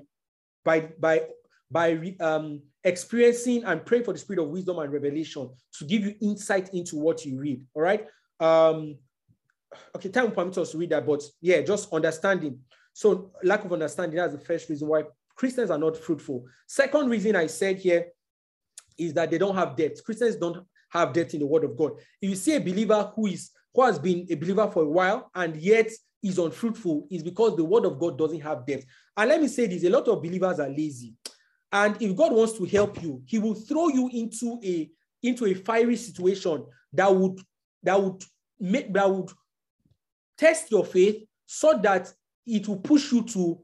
by 0.64 0.92
by 1.00 1.28
by 1.72 2.16
um, 2.20 2.62
experiencing 2.84 3.64
and 3.64 3.86
praying 3.86 4.04
for 4.04 4.14
the 4.14 4.20
spirit 4.20 4.44
of 4.44 4.50
wisdom 4.50 4.80
and 4.80 4.92
revelation 4.92 5.50
to 5.80 5.86
give 5.86 6.02
you 6.02 6.16
insight 6.22 6.74
into 6.74 6.98
what 6.98 7.26
you 7.26 7.40
read. 7.40 7.66
All 7.74 7.82
right. 7.82 8.06
Um, 8.44 8.98
okay, 9.96 10.10
time 10.10 10.26
will 10.26 10.32
permit 10.32 10.58
us 10.58 10.72
to 10.72 10.78
read 10.78 10.90
that, 10.90 11.06
but 11.06 11.24
yeah, 11.40 11.62
just 11.62 11.92
understanding. 11.94 12.60
So 12.92 13.32
lack 13.42 13.64
of 13.64 13.72
understanding, 13.72 14.18
that's 14.18 14.34
the 14.34 14.40
first 14.40 14.70
reason 14.70 14.88
why 14.90 15.04
Christians 15.36 15.72
are 15.72 15.78
not 15.78 15.96
fruitful. 15.96 16.46
Second 16.68 17.10
reason 17.10 17.36
I 17.38 17.48
said 17.48 17.80
here 17.80 18.08
is 18.98 19.14
that 19.14 19.32
they 19.32 19.38
don't 19.38 19.56
have 19.56 19.78
depth. 19.78 20.04
Christians 20.04 20.36
don't 20.36 20.66
have 20.90 21.14
depth 21.14 21.34
in 21.34 21.40
the 21.40 21.46
word 21.46 21.64
of 21.64 21.78
God. 21.78 21.94
If 22.22 22.30
you 22.30 22.36
see 22.36 22.56
a 22.56 22.60
believer 22.60 23.12
who 23.16 23.28
is 23.28 23.52
who 23.74 23.84
has 23.84 23.98
been 23.98 24.28
a 24.30 24.36
believer 24.36 24.70
for 24.70 24.84
a 24.84 24.90
while 24.90 25.32
and 25.34 25.56
yet 25.56 25.90
is 26.22 26.38
unfruitful, 26.38 27.08
is 27.10 27.24
because 27.24 27.56
the 27.56 27.64
word 27.64 27.86
of 27.86 27.98
God 27.98 28.18
doesn't 28.18 28.42
have 28.42 28.68
depth. 28.68 28.86
And 29.16 29.30
let 29.30 29.42
me 29.42 29.48
say 29.48 29.68
this: 29.68 29.86
a 29.86 29.90
lot 29.90 30.08
of 30.10 30.22
believers 30.22 30.60
are 30.60 30.70
lazy. 30.70 31.16
And 31.72 32.00
if 32.02 32.16
God 32.16 32.34
wants 32.34 32.58
to 32.58 32.66
help 32.66 33.02
you, 33.02 33.24
He 33.26 33.40
will 33.40 33.56
throw 33.56 33.88
you 33.88 34.10
into 34.14 34.60
a 34.64 34.92
into 35.24 35.46
a 35.46 35.54
fiery 35.54 35.96
situation 35.96 36.66
that 36.92 37.14
would 37.14 37.40
that 37.84 38.02
would 38.02 38.24
make 38.64 38.94
that 38.94 39.10
would 39.10 39.30
test 40.38 40.72
your 40.72 40.86
faith 40.86 41.24
so 41.46 41.80
that 41.84 42.12
it 42.48 42.68
will 42.68 42.80
push 42.80 43.12
you 43.12 43.24
to 43.24 43.60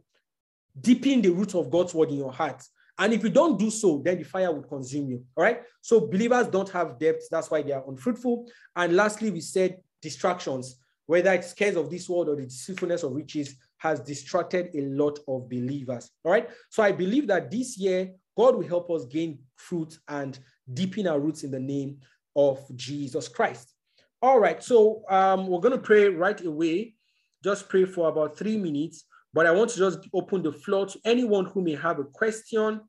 deepen 0.80 1.22
the 1.22 1.30
root 1.30 1.56
of 1.56 1.72
God's 1.72 1.94
word 1.94 2.10
in 2.10 2.18
your 2.18 2.32
heart. 2.32 2.62
And 2.98 3.14
if 3.14 3.24
you 3.24 3.30
don't 3.30 3.58
do 3.58 3.70
so, 3.70 4.02
then 4.04 4.18
the 4.18 4.26
fire 4.26 4.52
will 4.52 4.64
consume 4.64 5.10
you. 5.10 5.24
All 5.38 5.44
right. 5.44 5.62
So 5.82 6.02
believers 6.02 6.48
don't 6.48 6.70
have 6.70 7.00
depth. 7.00 7.30
That's 7.32 7.50
why 7.50 7.62
they 7.62 7.72
are 7.72 7.84
unfruitful. 7.88 8.50
And 8.76 8.94
lastly, 8.96 9.32
we 9.32 9.40
said 9.40 9.78
distractions, 10.02 10.76
whether 11.06 11.32
it's 11.34 11.54
cares 11.54 11.78
of 11.78 11.90
this 11.90 12.10
world 12.10 12.28
or 12.28 12.36
the 12.36 12.44
deceitfulness 12.44 13.04
of 13.04 13.14
riches, 13.14 13.56
has 13.78 14.02
distracted 14.02 14.70
a 14.76 14.82
lot 14.82 15.18
of 15.30 15.50
believers. 15.50 16.12
All 16.26 16.34
right. 16.34 16.50
So 16.70 16.84
I 16.84 16.92
believe 16.92 17.28
that 17.28 17.50
this 17.50 17.78
year, 17.78 18.12
God 18.38 18.56
will 18.56 18.68
help 18.68 18.92
us 18.92 19.06
gain 19.06 19.40
fruit 19.56 19.98
and 20.10 20.38
deepen 20.74 21.08
our 21.08 21.20
roots 21.20 21.44
in 21.44 21.52
the 21.52 21.60
name 21.60 22.00
of 22.36 22.60
Jesus 22.76 23.30
Christ. 23.30 23.74
All 24.22 24.38
right, 24.38 24.62
so 24.62 25.04
um, 25.10 25.48
we're 25.48 25.62
going 25.62 25.78
to 25.78 25.82
pray 25.82 26.10
right 26.10 26.44
away. 26.44 26.96
Just 27.42 27.70
pray 27.70 27.86
for 27.86 28.10
about 28.10 28.38
three 28.38 28.58
minutes, 28.58 29.06
but 29.34 29.46
I 29.46 29.52
want 29.52 29.70
to 29.70 29.78
just 29.78 30.00
open 30.14 30.44
the 30.44 30.52
floor 30.52 30.88
to 30.88 31.00
anyone 31.06 31.46
who 31.46 31.62
may 31.62 31.76
have 31.76 32.00
a 32.00 32.04
question 32.04 32.82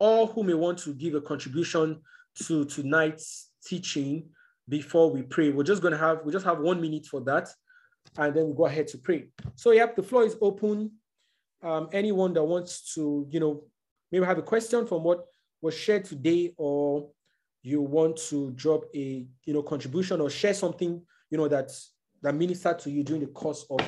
or 0.00 0.26
who 0.26 0.42
may 0.42 0.54
want 0.54 0.78
to 0.80 0.92
give 0.92 1.14
a 1.14 1.20
contribution 1.20 2.00
to 2.46 2.64
tonight's 2.64 3.50
teaching 3.64 4.28
before 4.68 5.12
we 5.12 5.22
pray. 5.22 5.50
We're 5.50 5.62
just 5.62 5.82
going 5.82 5.92
to 5.92 5.98
have, 5.98 6.22
we 6.24 6.32
just 6.32 6.44
have 6.46 6.58
one 6.58 6.80
minute 6.80 7.06
for 7.06 7.20
that, 7.20 7.48
and 8.18 8.34
then 8.34 8.48
we 8.48 8.56
go 8.56 8.66
ahead 8.66 8.88
to 8.88 8.98
pray. 8.98 9.28
So, 9.54 9.70
yep, 9.70 9.94
the 9.94 10.02
floor 10.02 10.24
is 10.24 10.36
open. 10.40 10.90
Um, 11.62 11.90
anyone 11.92 12.32
that 12.32 12.42
wants 12.42 12.92
to, 12.94 13.28
you 13.30 13.38
know, 13.38 13.62
maybe 14.10 14.26
have 14.26 14.38
a 14.38 14.42
question 14.42 14.84
from 14.88 15.04
what 15.04 15.26
was 15.60 15.76
shared 15.78 16.06
today 16.06 16.54
or 16.56 17.08
you 17.62 17.80
want 17.80 18.16
to 18.16 18.50
drop 18.52 18.84
a 18.94 19.26
you 19.44 19.54
know 19.54 19.62
contribution 19.62 20.20
or 20.20 20.28
share 20.28 20.54
something 20.54 21.00
you 21.30 21.38
know 21.38 21.48
that 21.48 21.70
that 22.22 22.34
ministered 22.34 22.78
to 22.80 22.90
you 22.90 23.02
during 23.02 23.22
the 23.22 23.28
course 23.28 23.64
of 23.70 23.80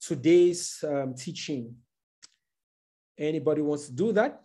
today's 0.00 0.82
um, 0.86 1.14
teaching. 1.14 1.74
Anybody 3.18 3.62
wants 3.62 3.86
to 3.86 3.92
do 3.92 4.12
that? 4.12 4.42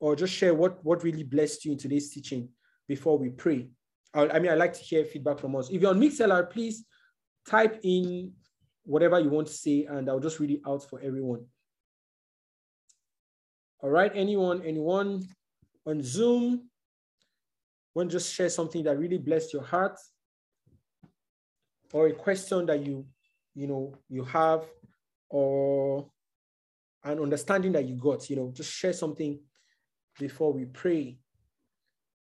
Or 0.00 0.16
just 0.16 0.34
share 0.34 0.54
what 0.54 0.84
what 0.84 1.04
really 1.04 1.22
blessed 1.22 1.64
you 1.64 1.72
in 1.72 1.78
today's 1.78 2.12
teaching 2.12 2.48
before 2.88 3.18
we 3.18 3.30
pray? 3.30 3.68
I, 4.12 4.28
I 4.28 4.38
mean 4.40 4.50
i 4.50 4.54
like 4.54 4.72
to 4.72 4.80
hear 4.80 5.04
feedback 5.04 5.38
from 5.38 5.54
us. 5.54 5.70
If 5.70 5.80
you're 5.80 5.90
on 5.90 6.00
mixlr 6.00 6.50
please 6.50 6.84
type 7.48 7.78
in 7.84 8.32
whatever 8.84 9.20
you 9.20 9.28
want 9.30 9.46
to 9.46 9.52
say 9.52 9.86
and 9.88 10.08
i'll 10.08 10.20
just 10.20 10.40
read 10.40 10.50
it 10.50 10.60
out 10.66 10.82
for 10.90 11.00
everyone. 11.00 11.44
All 13.80 13.90
right 13.90 14.10
anyone 14.12 14.62
anyone 14.62 15.22
on 15.86 16.02
zoom 16.02 16.68
want 17.94 18.10
to 18.10 18.16
just 18.16 18.32
share 18.32 18.48
something 18.48 18.82
that 18.84 18.98
really 18.98 19.18
blessed 19.18 19.52
your 19.52 19.62
heart 19.62 19.98
or 21.92 22.06
a 22.06 22.12
question 22.12 22.66
that 22.66 22.80
you 22.84 23.06
you 23.54 23.66
know 23.66 23.94
you 24.08 24.24
have 24.24 24.64
or 25.28 26.10
an 27.04 27.18
understanding 27.18 27.72
that 27.72 27.84
you 27.84 27.96
got 27.96 28.28
you 28.30 28.36
know 28.36 28.50
just 28.54 28.72
share 28.72 28.92
something 28.92 29.38
before 30.18 30.52
we 30.52 30.64
pray 30.66 31.18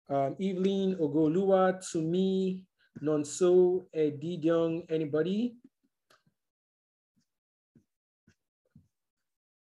um, 0.10 0.36
Evelyn 0.42 0.96
Ogolua, 0.96 1.80
to 1.92 2.02
me, 2.02 2.66
Nonso, 3.00 3.86
Edidiong, 3.96 4.86
anybody? 4.90 5.54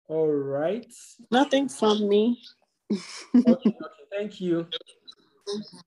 All 0.08 0.28
right. 0.28 0.92
Nothing 1.30 1.70
from 1.70 2.10
me. 2.10 2.42
okay, 2.92 3.70
okay, 3.70 4.04
thank 4.12 4.42
you. 4.42 4.68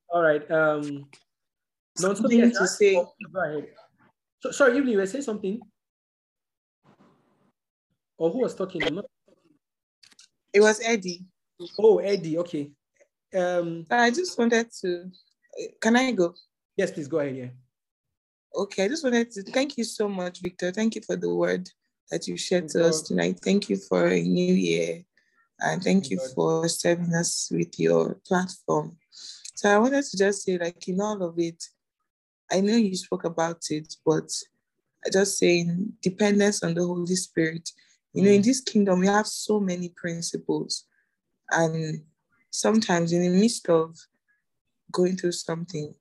All 0.09 0.23
right. 0.23 0.49
Um, 0.51 1.07
no, 2.01 2.15
something 2.15 2.39
yes, 2.39 2.59
to 2.59 2.67
say. 2.67 2.97
Oh, 2.97 3.13
go 3.33 3.41
ahead. 3.43 3.69
So, 4.41 4.51
sorry, 4.51 4.73
Evelyn, 4.73 4.89
you 4.89 4.99
were 4.99 5.07
saying 5.07 5.25
something? 5.25 5.61
Or 8.19 8.31
who 8.31 8.41
was 8.41 8.55
talking? 8.55 8.83
Not... 8.95 9.07
It 10.53 10.61
was 10.61 10.81
Eddie. 10.85 11.25
Oh, 11.79 11.99
Eddie. 11.99 12.39
Okay. 12.39 12.71
Um, 13.35 13.85
I 13.91 14.11
just 14.11 14.39
wanted 14.39 14.71
to. 14.81 15.11
Can 15.81 15.97
I 15.97 16.13
go? 16.13 16.35
Yes, 16.77 16.91
please 16.91 17.09
go 17.09 17.19
ahead. 17.19 17.37
Yeah. 17.37 17.49
Okay, 18.55 18.85
I 18.85 18.89
just 18.89 19.05
wanted 19.05 19.31
to 19.33 19.43
thank 19.43 19.77
you 19.77 19.85
so 19.85 20.09
much, 20.09 20.41
Victor. 20.41 20.71
Thank 20.71 20.95
you 20.95 21.03
for 21.03 21.17
the 21.17 21.35
word. 21.35 21.69
that 22.11 22.29
you 22.29 22.37
shared 22.37 22.69
to 22.71 22.85
us 22.85 23.03
tonight. 23.03 23.41
Thank 23.43 23.69
you 23.69 23.77
for 23.77 24.07
a 24.07 24.23
new 24.23 24.55
year. 24.55 25.03
And 25.61 25.83
thank 25.83 26.11
you 26.11 26.21
for 26.35 26.69
serving 26.69 27.15
us 27.15 27.49
with 27.51 27.79
your 27.81 28.21
platform. 28.27 28.97
So 29.57 29.75
I 29.75 29.79
wanted 29.79 30.05
to 30.05 30.19
just 30.19 30.45
say, 30.45 30.59
like, 30.59 30.87
in 30.87 31.01
all 31.01 31.23
of 31.23 31.39
it, 31.39 31.65
I 32.53 32.61
know 32.61 32.77
you 32.77 32.95
spoke 32.95 33.25
about 33.25 33.63
it, 33.71 33.97
but 34.05 34.31
I 35.05 35.09
just 35.11 35.39
saying 35.39 35.95
dependence 36.03 36.63
on 36.63 36.75
the 36.75 36.85
Holy 36.85 37.17
Spirit. 37.17 37.71
You 38.13 38.23
know, 38.23 38.31
in 38.31 38.43
mm. 38.43 38.45
this 38.45 38.61
kingdom, 38.61 39.01
we 39.01 39.07
have 39.07 39.27
so 39.27 39.59
many 39.59 39.89
principles. 39.97 40.85
And 41.51 42.03
sometimes 42.51 43.15
in 43.15 43.23
the 43.23 43.31
midst 43.31 43.67
of 43.71 43.97
going 44.93 45.17
through 45.17 45.33
something, 45.33 45.95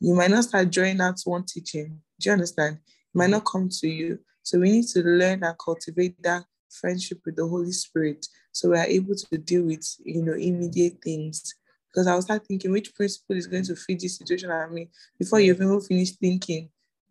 you 0.00 0.14
might 0.14 0.30
not 0.30 0.44
start 0.44 0.70
drawing 0.70 1.02
out 1.02 1.20
one 1.24 1.44
teaching. 1.44 2.00
Do 2.18 2.30
you 2.30 2.32
understand? 2.32 2.76
It 2.76 3.18
might 3.18 3.30
not 3.30 3.44
come 3.44 3.68
to 3.68 3.88
you. 3.88 4.20
So 4.42 4.58
we 4.58 4.72
need 4.72 4.86
to 4.88 5.02
learn 5.02 5.44
and 5.44 5.58
cultivate 5.58 6.22
that 6.22 6.44
friendship 6.70 7.20
with 7.26 7.36
the 7.36 7.46
Holy 7.46 7.72
Spirit 7.72 8.26
so 8.52 8.70
we 8.70 8.78
are 8.78 8.86
able 8.86 9.14
to 9.14 9.36
deal 9.36 9.64
with, 9.64 9.86
you 10.02 10.22
know, 10.22 10.32
immediate 10.32 10.96
things. 11.04 11.54
Because 11.96 12.08
I 12.08 12.14
was 12.14 12.26
start 12.26 12.46
thinking 12.46 12.72
which 12.72 12.94
principle 12.94 13.36
is 13.36 13.46
going 13.46 13.64
to 13.64 13.74
fit 13.74 14.00
this 14.00 14.18
situation 14.18 14.50
I 14.50 14.66
mean 14.66 14.88
before 15.18 15.40
you 15.40 15.54
even 15.54 15.80
finish 15.80 16.10
thinking, 16.10 16.68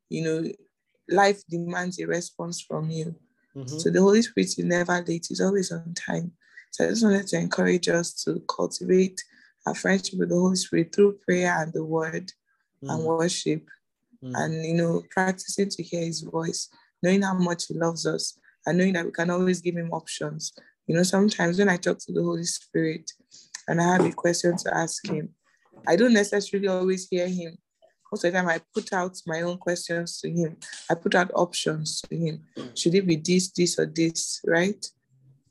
you 0.09 0.23
know, 0.23 0.51
life 1.09 1.41
demands 1.49 1.99
a 1.99 2.05
response 2.05 2.61
from 2.61 2.91
you. 2.91 3.15
Mm-hmm. 3.55 3.79
So 3.79 3.89
the 3.89 3.99
Holy 3.99 4.21
Spirit 4.21 4.45
is 4.45 4.59
never 4.59 5.03
late, 5.07 5.25
he's 5.27 5.41
always 5.41 5.71
on 5.71 5.95
time. 5.95 6.33
So 6.69 6.85
I 6.85 6.89
just 6.89 7.03
wanted 7.03 7.25
to 7.25 7.39
encourage 7.39 7.89
us 7.89 8.13
to 8.25 8.43
cultivate 8.47 9.23
our 9.65 9.73
friendship 9.73 10.19
with 10.19 10.29
the 10.29 10.35
Holy 10.35 10.55
Spirit 10.55 10.93
through 10.93 11.17
prayer 11.25 11.55
and 11.59 11.73
the 11.73 11.83
word 11.83 12.31
mm. 12.83 12.93
and 12.93 13.03
worship. 13.03 13.65
Mm. 14.23 14.33
And 14.35 14.65
you 14.65 14.75
know, 14.75 15.01
practicing 15.09 15.69
to 15.69 15.81
hear 15.81 16.01
his 16.01 16.21
voice, 16.21 16.69
knowing 17.01 17.23
how 17.23 17.33
much 17.33 17.65
he 17.69 17.73
loves 17.73 18.05
us, 18.05 18.37
and 18.67 18.77
knowing 18.77 18.93
that 18.93 19.05
we 19.05 19.11
can 19.11 19.31
always 19.31 19.61
give 19.61 19.77
him 19.77 19.89
options. 19.93 20.53
You 20.85 20.95
know, 20.95 21.03
sometimes 21.03 21.57
when 21.57 21.69
I 21.69 21.77
talk 21.77 21.97
to 22.01 22.11
the 22.11 22.21
Holy 22.21 22.43
Spirit 22.43 23.11
and 23.67 23.81
I 23.81 23.93
have 23.93 24.05
a 24.05 24.11
question 24.11 24.55
to 24.57 24.75
ask 24.75 25.05
him, 25.07 25.29
I 25.87 25.95
don't 25.95 26.13
necessarily 26.13 26.67
always 26.67 27.07
hear 27.09 27.27
him. 27.27 27.57
Most 28.11 28.23
of 28.23 28.33
the 28.33 28.39
time, 28.39 28.47
I 28.47 28.61
put 28.73 28.93
out 28.93 29.17
my 29.25 29.41
own 29.41 29.57
questions 29.57 30.19
to 30.21 30.29
him. 30.29 30.57
I 30.89 30.95
put 30.95 31.15
out 31.15 31.31
options 31.33 32.01
to 32.01 32.15
him. 32.15 32.43
Should 32.75 32.95
it 32.95 33.07
be 33.07 33.17
this, 33.17 33.51
this, 33.51 33.77
or 33.79 33.85
this, 33.85 34.41
right? 34.45 34.85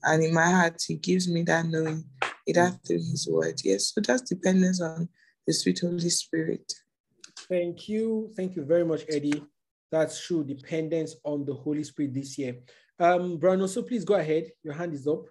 And 0.02 0.22
in 0.22 0.32
my 0.32 0.50
heart, 0.50 0.82
he 0.86 0.96
gives 0.96 1.28
me 1.28 1.42
that 1.42 1.66
knowing, 1.66 2.04
either 2.46 2.78
through 2.86 2.98
his 2.98 3.28
word. 3.30 3.60
Yes, 3.64 3.92
so 3.92 4.00
that's 4.00 4.22
dependence 4.22 4.80
on 4.80 5.08
the 5.46 5.52
sweet 5.52 5.80
Holy 5.80 6.10
Spirit. 6.10 6.72
Thank 7.48 7.88
you. 7.88 8.30
Thank 8.36 8.56
you 8.56 8.64
very 8.64 8.84
much, 8.84 9.02
Eddie. 9.08 9.42
That's 9.90 10.24
true 10.24 10.44
dependence 10.44 11.16
on 11.24 11.44
the 11.44 11.54
Holy 11.54 11.84
Spirit 11.84 12.14
this 12.14 12.38
year. 12.38 12.56
Um, 12.98 13.38
Bruno, 13.38 13.66
so 13.66 13.82
please 13.82 14.04
go 14.04 14.14
ahead. 14.14 14.50
Your 14.62 14.74
hand 14.74 14.94
is 14.94 15.06
up. 15.06 15.26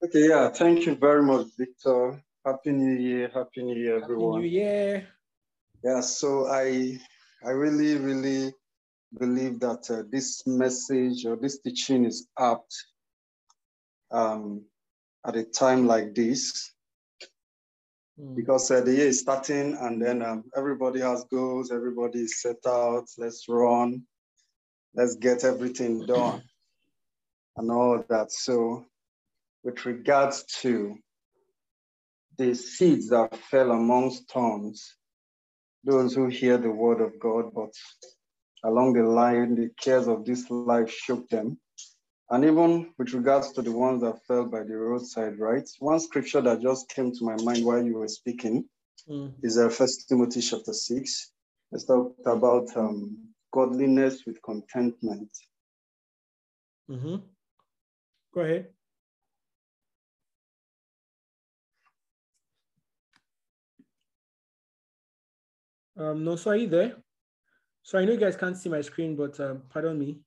Okay, 0.00 0.28
yeah, 0.28 0.48
thank 0.48 0.86
you 0.86 0.94
very 0.94 1.24
much, 1.24 1.48
Victor. 1.58 2.22
Happy 2.46 2.70
New 2.70 2.94
Year, 2.94 3.28
Happy 3.34 3.64
New 3.64 3.74
Year, 3.74 4.00
everyone. 4.00 4.34
Happy 4.34 4.48
New 4.48 4.60
Year. 4.60 5.08
Yeah, 5.82 6.00
so 6.02 6.46
I, 6.46 7.00
I 7.44 7.50
really, 7.50 7.96
really 7.96 8.54
believe 9.18 9.58
that 9.58 9.90
uh, 9.90 10.04
this 10.08 10.46
message 10.46 11.26
or 11.26 11.34
this 11.34 11.58
teaching 11.62 12.04
is 12.04 12.28
apt 12.38 12.72
um, 14.12 14.62
at 15.26 15.34
a 15.34 15.42
time 15.42 15.88
like 15.88 16.14
this 16.14 16.72
mm. 18.20 18.36
because 18.36 18.70
uh, 18.70 18.80
the 18.80 18.94
year 18.94 19.08
is 19.08 19.18
starting 19.18 19.76
and 19.80 20.00
then 20.00 20.22
um, 20.22 20.44
everybody 20.56 21.00
has 21.00 21.24
goals, 21.24 21.72
everybody 21.72 22.20
is 22.20 22.40
set 22.40 22.64
out, 22.68 23.06
let's 23.18 23.46
run, 23.48 24.04
let's 24.94 25.16
get 25.16 25.42
everything 25.42 26.06
done 26.06 26.40
and 27.56 27.68
all 27.72 28.04
that. 28.08 28.30
So 28.30 28.86
with 29.64 29.84
regards 29.86 30.44
to 30.62 30.96
the 32.36 32.54
seeds 32.54 33.08
that 33.08 33.36
fell 33.36 33.72
amongst 33.72 34.30
thorns, 34.30 34.94
those 35.84 36.14
who 36.14 36.28
hear 36.28 36.56
the 36.56 36.70
word 36.70 37.00
of 37.00 37.18
God, 37.18 37.52
but 37.54 37.72
along 38.64 38.94
the 38.94 39.02
line, 39.02 39.54
the 39.54 39.70
cares 39.80 40.06
of 40.06 40.24
this 40.24 40.48
life 40.50 40.90
shook 40.90 41.28
them. 41.28 41.58
And 42.30 42.44
even 42.44 42.92
with 42.98 43.14
regards 43.14 43.52
to 43.52 43.62
the 43.62 43.72
ones 43.72 44.02
that 44.02 44.24
fell 44.26 44.44
by 44.44 44.62
the 44.62 44.76
roadside, 44.76 45.38
right? 45.38 45.66
One 45.78 45.98
scripture 45.98 46.42
that 46.42 46.60
just 46.60 46.90
came 46.90 47.12
to 47.12 47.24
my 47.24 47.36
mind 47.42 47.64
while 47.64 47.82
you 47.82 47.94
were 47.94 48.08
speaking 48.08 48.66
mm. 49.08 49.32
is 49.42 49.58
uh, 49.58 49.70
First 49.70 50.08
Timothy 50.08 50.42
chapter 50.42 50.72
6. 50.72 51.32
It's 51.72 51.84
talked 51.84 52.26
about 52.26 52.68
um, 52.76 53.16
godliness 53.52 54.24
with 54.26 54.42
contentment. 54.42 55.30
Mm-hmm. 56.90 57.16
Go 58.34 58.40
ahead. 58.40 58.68
Um, 65.98 66.24
no, 66.24 66.36
so 66.36 66.52
are 66.52 66.56
you 66.56 66.68
there? 66.68 66.94
So 67.82 67.98
I 67.98 68.04
know 68.04 68.12
you 68.12 68.18
guys 68.18 68.36
can't 68.36 68.56
see 68.56 68.68
my 68.68 68.80
screen, 68.82 69.16
but 69.16 69.38
um, 69.40 69.62
pardon 69.68 69.98
me. 69.98 70.20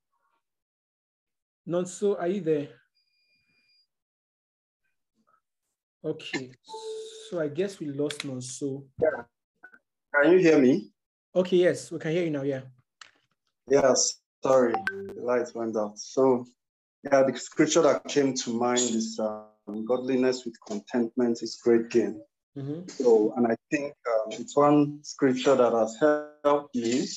Nonso, 1.68 2.20
are 2.20 2.28
you 2.28 2.42
there? 2.42 2.68
Okay, 6.04 6.52
so 7.30 7.40
I 7.40 7.48
guess 7.48 7.80
we 7.80 7.88
lost 7.88 8.26
Nonso. 8.26 8.84
Yeah. 9.02 9.24
Can 10.14 10.32
you 10.34 10.40
hear 10.40 10.60
me? 10.60 10.92
Okay, 11.34 11.58
yes, 11.58 11.92
we 11.92 12.00
can 12.00 12.12
hear 12.12 12.24
you 12.24 12.32
now, 12.32 12.42
yeah. 12.42 12.62
Yes, 13.70 14.20
sorry, 14.44 14.74
the 14.90 15.22
lights 15.22 15.54
went 15.54 15.78
out. 15.78 15.98
So, 15.98 16.46
yeah, 17.04 17.24
the 17.24 17.38
scripture 17.38 17.84
that 17.84 18.06
came 18.08 18.34
to 18.34 18.54
mind 18.60 18.80
is 18.80 19.18
um, 19.20 19.86
godliness 19.86 20.44
with 20.44 20.56
contentment 20.68 21.42
is 21.42 21.62
great 21.64 21.90
gain. 21.90 22.20
Mm-hmm. 22.58 22.88
So, 22.88 23.34
and 23.38 23.48
I 23.48 23.56
think 23.70 23.94
um, 24.08 24.32
it's 24.32 24.56
one 24.56 25.00
scripture 25.04 25.56
that 25.56 25.72
has 25.72 25.98
helped 26.44 26.76
me, 26.76 27.08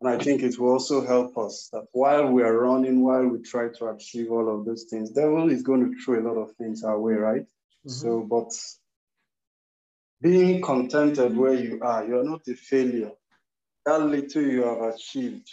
and 0.00 0.10
I 0.10 0.18
think 0.18 0.42
it 0.42 0.58
will 0.58 0.70
also 0.70 1.06
help 1.06 1.38
us 1.38 1.68
that 1.72 1.84
while 1.92 2.26
we 2.26 2.42
are 2.42 2.56
running, 2.56 3.04
while 3.04 3.26
we 3.26 3.38
try 3.42 3.68
to 3.68 3.88
achieve 3.90 4.32
all 4.32 4.48
of 4.48 4.64
those 4.64 4.84
things, 4.90 5.10
devil 5.10 5.50
is 5.50 5.62
going 5.62 5.92
to 5.92 6.00
throw 6.02 6.18
a 6.18 6.26
lot 6.26 6.36
of 6.36 6.52
things 6.56 6.82
our 6.82 6.98
way, 6.98 7.14
right? 7.14 7.42
Mm-hmm. 7.42 7.90
So, 7.90 8.20
but 8.20 8.52
being 10.20 10.62
contented 10.62 11.36
where 11.36 11.54
you 11.54 11.80
are, 11.82 12.04
you're 12.04 12.24
not 12.24 12.40
a 12.48 12.54
failure. 12.54 13.12
That 13.86 14.00
little 14.00 14.42
you 14.42 14.62
have 14.64 14.94
achieved, 14.94 15.48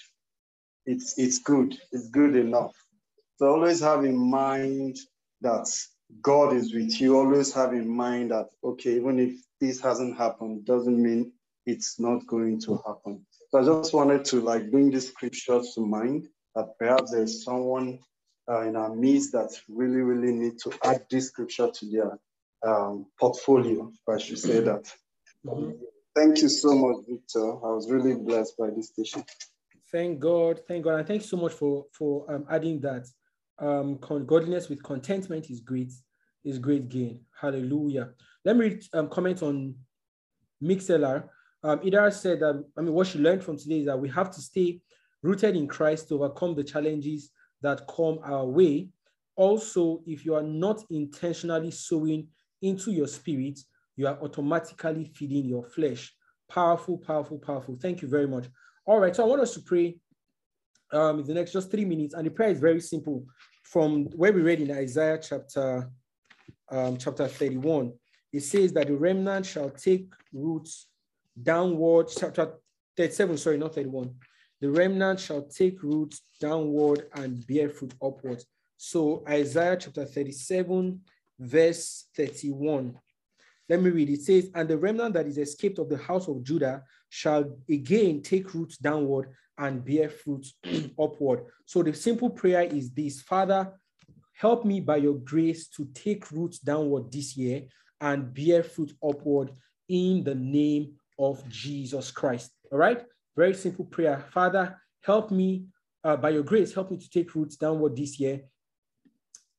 it's 0.86 1.18
it's 1.18 1.40
good. 1.40 1.78
It's 1.92 2.10
good 2.10 2.36
enough. 2.36 2.76
So 3.38 3.48
always 3.48 3.82
have 3.82 4.06
in 4.06 4.18
mind 4.18 4.98
that 5.42 5.68
God 6.22 6.54
is 6.54 6.74
with 6.74 7.00
you. 7.00 7.18
Always 7.18 7.54
have 7.54 7.74
in 7.74 7.88
mind 7.88 8.32
that, 8.32 8.50
okay, 8.64 8.96
even 8.96 9.20
if 9.20 9.34
this 9.62 9.80
hasn't 9.80 10.18
happened, 10.18 10.66
doesn't 10.66 11.02
mean 11.02 11.32
it's 11.66 12.00
not 12.00 12.26
going 12.28 12.60
to 12.62 12.82
happen. 12.86 13.26
So 13.52 13.60
I 13.60 13.64
just 13.64 13.94
wanted 13.94 14.26
to 14.26 14.42
like 14.42 14.72
bring 14.72 14.92
these 14.92 15.10
scriptures 15.10 15.74
to 15.76 15.82
mind 15.82 16.28
that 16.56 16.78
perhaps 16.78 17.12
there's 17.12 17.44
someone 17.44 18.00
uh, 18.50 18.62
in 18.62 18.76
our 18.76 18.94
midst 18.96 19.32
that 19.34 19.52
really, 19.68 20.02
really 20.02 20.34
need 20.34 20.60
to 20.64 20.74
add 20.84 21.06
this 21.10 21.28
scripture 21.28 21.70
to 21.72 21.86
their 21.90 22.20
um, 22.66 23.06
portfolio, 23.20 23.92
if 23.94 24.14
I 24.14 24.18
should 24.18 24.40
say 24.40 24.60
that. 24.62 24.92
Thank 26.16 26.42
you 26.42 26.50
so 26.50 26.76
much, 26.76 27.06
Victor. 27.08 27.52
I 27.66 27.72
was 27.72 27.90
really 27.90 28.16
blessed 28.16 28.58
by 28.58 28.72
this 28.72 28.92
teaching. 28.92 29.24
Thank 29.92 30.20
God, 30.20 30.62
thank 30.68 30.84
God, 30.84 30.96
and 30.96 31.08
thanks 31.08 31.30
so 31.30 31.38
much 31.38 31.54
for 31.54 31.86
for 31.94 32.32
um, 32.32 32.46
adding 32.50 32.80
that 32.82 33.08
um, 33.60 34.00
godliness 34.26 34.70
with 34.70 34.84
contentment 34.84 35.50
is 35.50 35.60
great, 35.60 35.92
is 36.44 36.60
great 36.60 36.90
gain. 36.90 37.22
Hallelujah. 37.40 38.10
Let 38.46 38.58
me 38.58 38.80
um, 38.94 39.10
comment 39.10 39.44
on 39.44 39.76
Mixlr. 40.64 41.24
Um, 41.64 41.80
Ida 41.86 42.12
said 42.12 42.40
that, 42.40 42.64
I 42.78 42.82
mean, 42.82 42.94
what 42.94 43.08
she 43.08 43.20
learned 43.20 43.44
from 43.44 43.58
today 43.58 43.80
is 43.80 43.86
that 43.88 44.00
we 44.00 44.10
have 44.10 44.32
to 44.32 44.42
stay 44.42 44.82
rooted 45.22 45.56
in 45.56 45.68
Christ 45.68 46.08
to 46.08 46.16
overcome 46.16 46.56
the 46.56 46.64
challenges 46.64 47.32
that 47.62 47.86
come 47.88 48.20
our 48.24 48.46
way. 48.46 48.90
Also, 49.36 50.02
if 50.06 50.26
you 50.26 50.36
are 50.36 50.44
not 50.44 50.84
intentionally 50.90 51.72
sowing 51.72 52.28
into 52.62 52.92
your 52.92 53.08
spirit, 53.08 53.60
you 53.96 54.08
are 54.08 54.18
automatically 54.22 55.12
feeding 55.16 55.46
your 55.46 55.64
flesh. 55.64 56.14
Powerful, 56.50 56.98
powerful, 56.98 57.38
powerful. 57.38 57.78
Thank 57.82 58.02
you 58.02 58.08
very 58.08 58.28
much. 58.28 58.48
All 58.86 59.00
right, 59.00 59.16
so 59.16 59.24
I 59.24 59.28
want 59.28 59.42
us 59.42 59.54
to 59.54 59.62
pray 59.62 59.98
um, 60.92 61.20
in 61.20 61.26
the 61.26 61.34
next 61.34 61.52
just 61.52 61.72
three 61.72 61.86
minutes, 61.86 62.14
and 62.14 62.26
the 62.26 62.32
prayer 62.32 62.50
is 62.50 62.60
very 62.60 62.82
simple 62.82 63.26
from 63.64 64.06
where 64.16 64.34
we 64.34 64.42
read 64.42 64.62
in 64.62 64.72
Isaiah 64.72 65.20
chapter 65.22 65.90
um, 66.72 66.98
chapter 66.98 67.28
31. 67.28 67.94
It 68.32 68.42
says 68.42 68.74
that 68.74 68.88
the 68.88 68.96
remnant 68.96 69.46
shall 69.46 69.70
take 69.70 70.12
roots 70.34 70.88
downward, 71.42 72.08
chapter 72.16 72.54
37, 72.98 73.38
sorry, 73.38 73.58
not 73.58 73.74
31. 73.74 74.14
The 74.62 74.70
remnant 74.70 75.20
shall 75.20 75.44
take 75.44 75.82
roots 75.82 76.22
downward 76.40 77.08
and 77.14 77.46
bear 77.48 77.70
fruit 77.70 77.94
upwards. 78.04 78.46
So 78.78 79.24
Isaiah 79.28 79.78
chapter 79.78 80.06
37, 80.06 81.00
verse 81.40 82.06
31. 82.16 82.96
Let 83.68 83.82
me 83.82 83.90
read. 83.90 84.10
It 84.10 84.22
says, 84.22 84.50
And 84.54 84.68
the 84.68 84.78
remnant 84.78 85.14
that 85.14 85.28
is 85.28 85.38
escaped 85.38 85.80
of 85.80 85.90
the 85.90 85.98
house 85.98 86.28
of 86.28 86.44
Judah 86.44 86.84
shall 87.10 87.58
again 87.70 88.22
take 88.22 88.54
roots 88.54 88.78
downward 88.78 89.30
and 89.60 89.86
bear 89.86 90.10
fruit 90.10 90.48
upward. 91.00 91.46
So 91.66 91.84
the 91.84 91.94
simple 91.94 92.30
prayer 92.30 92.64
is 92.64 92.92
this 92.92 93.22
Father, 93.22 93.74
help 94.34 94.66
me 94.66 94.80
by 94.80 94.98
your 94.98 95.16
grace 95.16 95.68
to 95.70 95.86
take 95.94 96.32
root 96.32 96.56
downward 96.64 97.12
this 97.12 97.38
year 97.38 97.64
and 98.02 98.34
bear 98.34 98.64
fruit 98.64 98.94
upward 99.04 99.52
in 99.90 100.24
the 100.24 100.36
name 100.36 100.94
of 101.20 101.48
Jesus 101.50 102.10
Christ. 102.10 102.52
All 102.72 102.80
right? 102.80 103.04
Very 103.36 103.54
simple 103.54 103.86
prayer. 103.86 104.26
Father, 104.32 104.80
help 105.04 105.32
me 105.32 105.66
uh, 106.04 106.16
by 106.16 106.30
your 106.30 106.44
grace, 106.44 106.74
help 106.74 106.92
me 106.92 106.98
to 106.98 107.10
take 107.10 107.36
roots 107.36 107.58
downward 107.58 107.96
this 107.96 108.20
year 108.20 108.42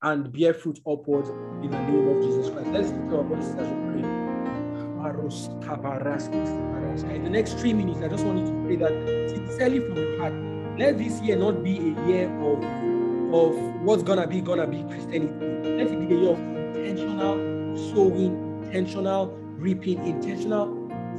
and 0.02 0.32
bear 0.32 0.54
fruit 0.54 0.80
upward 0.86 1.26
in 1.62 1.70
the 1.70 1.82
name 1.82 2.08
of 2.08 2.22
Jesus 2.22 2.50
Christ. 2.50 2.70
Let's 2.70 2.88
at 2.88 3.12
our 3.12 3.24
voices 3.24 3.54
as 3.56 3.68
we. 3.68 3.89
In 7.14 7.24
the 7.24 7.30
next 7.30 7.58
three 7.58 7.74
minutes, 7.74 8.00
I 8.02 8.08
just 8.08 8.24
want 8.24 8.38
you 8.38 8.46
to 8.46 8.64
pray 8.64 8.76
that 8.76 9.30
sincerely 9.30 9.80
from 9.80 9.96
your 9.96 10.18
heart. 10.18 10.32
Let 10.78 10.98
this 10.98 11.20
year 11.20 11.36
not 11.36 11.62
be 11.62 11.76
a 11.76 12.06
year 12.06 12.26
of, 12.40 12.64
of 13.34 13.54
what's 13.82 14.02
gonna 14.02 14.26
be, 14.26 14.40
gonna 14.40 14.66
be 14.66 14.82
Christianity. 14.84 15.34
Let 15.76 15.88
it 15.88 16.08
be 16.08 16.14
a 16.14 16.18
year 16.18 16.30
of 16.30 16.38
intentional 16.38 17.36
sowing, 17.92 18.62
intentional 18.64 19.36
reaping, 19.58 20.04
intentional 20.06 20.62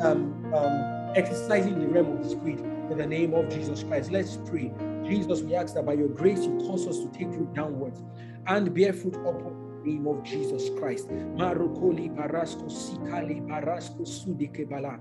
um, 0.01 0.53
um, 0.53 1.13
exercising 1.15 1.79
the 1.79 1.87
realm 1.87 2.17
of 2.17 2.23
the 2.23 2.29
Spirit 2.29 2.59
in 2.91 2.97
the 2.97 3.05
name 3.05 3.33
of 3.33 3.49
Jesus 3.49 3.83
Christ. 3.83 4.11
Let's 4.11 4.37
pray. 4.45 4.73
Jesus, 5.05 5.41
we 5.41 5.55
ask 5.55 5.75
that 5.75 5.85
by 5.85 5.93
your 5.93 6.09
grace 6.09 6.39
you 6.39 6.57
cause 6.67 6.87
us 6.87 6.97
to 6.97 7.07
take 7.09 7.27
root 7.27 7.53
downwards 7.53 8.01
and 8.47 8.73
bear 8.73 8.93
fruit 8.93 9.15
upward 9.17 9.50
name 9.85 10.07
of 10.07 10.23
Jesus 10.23 10.69
Christ. 10.79 11.09
Marokoli 11.37 12.09
barasko 12.09 12.69
sikali 12.69 13.41
barasko 13.41 14.05
sudike 14.05 14.69
bala. 14.69 14.99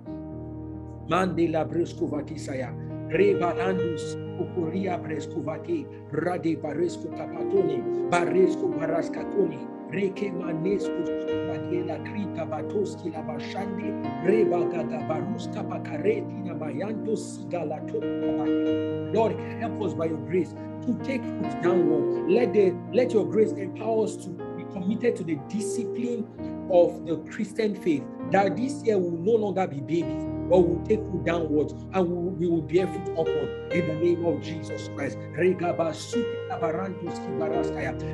Mandela 1.08 1.64
bresko 1.66 2.08
vatisaya. 2.08 2.70
Rebalandus 3.10 4.14
ukuria 4.38 4.98
bresko 4.98 5.42
vati. 5.42 5.86
Rade 6.12 6.56
baresko 6.62 7.10
kapatone. 7.16 8.10
Baresko 8.10 8.70
baraskatone. 8.78 9.58
Reke 9.90 10.30
manesko 10.30 11.02
la 11.86 11.98
krita 11.98 12.46
batoski 12.46 13.12
la 13.12 13.22
bashandi. 13.22 13.90
Reba 14.24 14.60
baruska 15.08 15.64
pakareti 15.64 16.46
na 16.46 16.54
mayanto 16.54 17.16
sigalato. 17.16 17.98
Lord, 19.12 19.36
help 19.60 19.82
us 19.82 19.94
by 19.94 20.06
your 20.06 20.18
grace 20.18 20.54
to 20.86 20.94
take 21.02 21.22
foot 21.22 21.62
downward. 21.62 22.30
Let 22.30 22.52
the 22.52 22.72
let 22.92 23.12
your 23.12 23.26
grace 23.26 23.50
empower 23.52 24.04
us 24.04 24.16
to 24.18 24.30
committed 24.72 25.16
to 25.16 25.24
the 25.24 25.36
discipline 25.48 26.26
of 26.70 27.04
the 27.06 27.16
Christian 27.30 27.74
faith, 27.74 28.04
that 28.30 28.56
this 28.56 28.82
year 28.84 28.98
will 28.98 29.10
no 29.10 29.32
longer 29.32 29.66
be 29.66 29.80
babies, 29.80 30.24
but 30.48 30.60
will 30.60 30.82
take 30.86 31.00
you 31.00 31.22
downwards 31.24 31.72
and 31.92 32.08
we 32.08 32.14
will, 32.14 32.30
we 32.30 32.46
will 32.48 32.62
bear 32.62 32.86
fruit 32.86 33.08
upward 33.18 33.72
in 33.72 33.86
the 33.86 33.94
name 33.94 34.24
of 34.24 34.40
Jesus 34.42 34.88
Christ. 34.94 35.18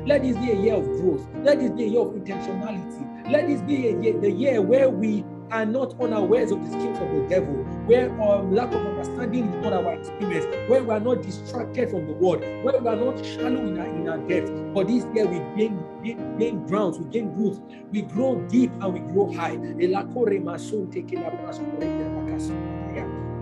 Let 0.05 0.21
this 0.21 0.37
be 0.37 0.51
a 0.51 0.55
year 0.55 0.75
of 0.75 0.85
growth. 0.85 1.27
Let 1.43 1.59
this 1.59 1.71
be 1.71 1.83
a 1.83 1.87
year 1.87 2.01
of 2.01 2.13
intentionality. 2.13 3.31
Let 3.31 3.47
this 3.47 3.61
be 3.61 3.87
a 3.87 4.01
year, 4.01 4.19
the 4.19 4.31
year 4.31 4.61
where 4.61 4.89
we 4.89 5.23
are 5.51 5.65
not 5.65 5.99
unawares 6.01 6.51
of 6.51 6.63
the 6.63 6.69
schemes 6.69 6.99
of 6.99 7.09
the 7.09 7.25
devil, 7.29 7.53
where 7.85 8.11
our 8.21 8.43
lack 8.43 8.73
of 8.73 8.85
understanding 8.85 9.47
is 9.47 9.63
not 9.63 9.73
our 9.73 9.93
experience, 9.93 10.45
where 10.69 10.83
we 10.83 10.89
are 10.89 10.99
not 10.99 11.21
distracted 11.21 11.89
from 11.89 12.05
the 12.05 12.13
world, 12.13 12.41
where 12.63 12.79
we 12.79 12.87
are 12.87 12.95
not 12.95 13.23
shallow 13.25 13.61
in 13.65 13.79
our, 13.79 13.85
in 13.85 14.09
our 14.09 14.17
depth. 14.17 14.51
But 14.73 14.87
this 14.87 15.05
year 15.13 15.25
we 15.25 15.39
gain, 15.57 15.83
gain, 16.03 16.37
gain 16.37 16.65
grounds, 16.67 16.99
we 16.99 17.05
gain 17.05 17.33
roots, 17.35 17.59
we 17.91 18.01
grow 18.01 18.35
deep 18.49 18.71
and 18.81 18.93
we 18.93 18.99
grow 19.11 19.31
high. 19.33 19.55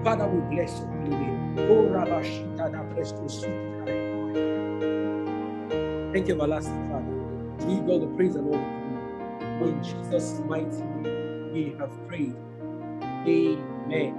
Father, 0.04 0.28
we 0.28 0.56
bless 0.56 0.80
you. 0.80 0.88
Oh, 1.58 1.90
Thank 6.14 6.28
you, 6.28 6.36
everlasting 6.36 6.90
Father. 6.90 7.16
You 7.70 7.92
all 7.92 8.00
the 8.00 8.08
praise 8.16 8.36
and 8.36 8.46
all 8.46 8.54
the 8.54 8.60
glory. 9.58 9.72
In 9.72 9.84
Jesus' 9.84 10.42
mighty 10.48 10.78
name 10.78 11.15
we 11.56 11.74
have 11.80 11.90
prayed. 12.06 12.36
Amen. 13.02 14.12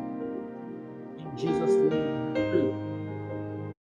In 1.18 1.36
Jesus' 1.36 1.68
name 1.68 2.32
we 2.32 2.40
pray. 2.50 3.74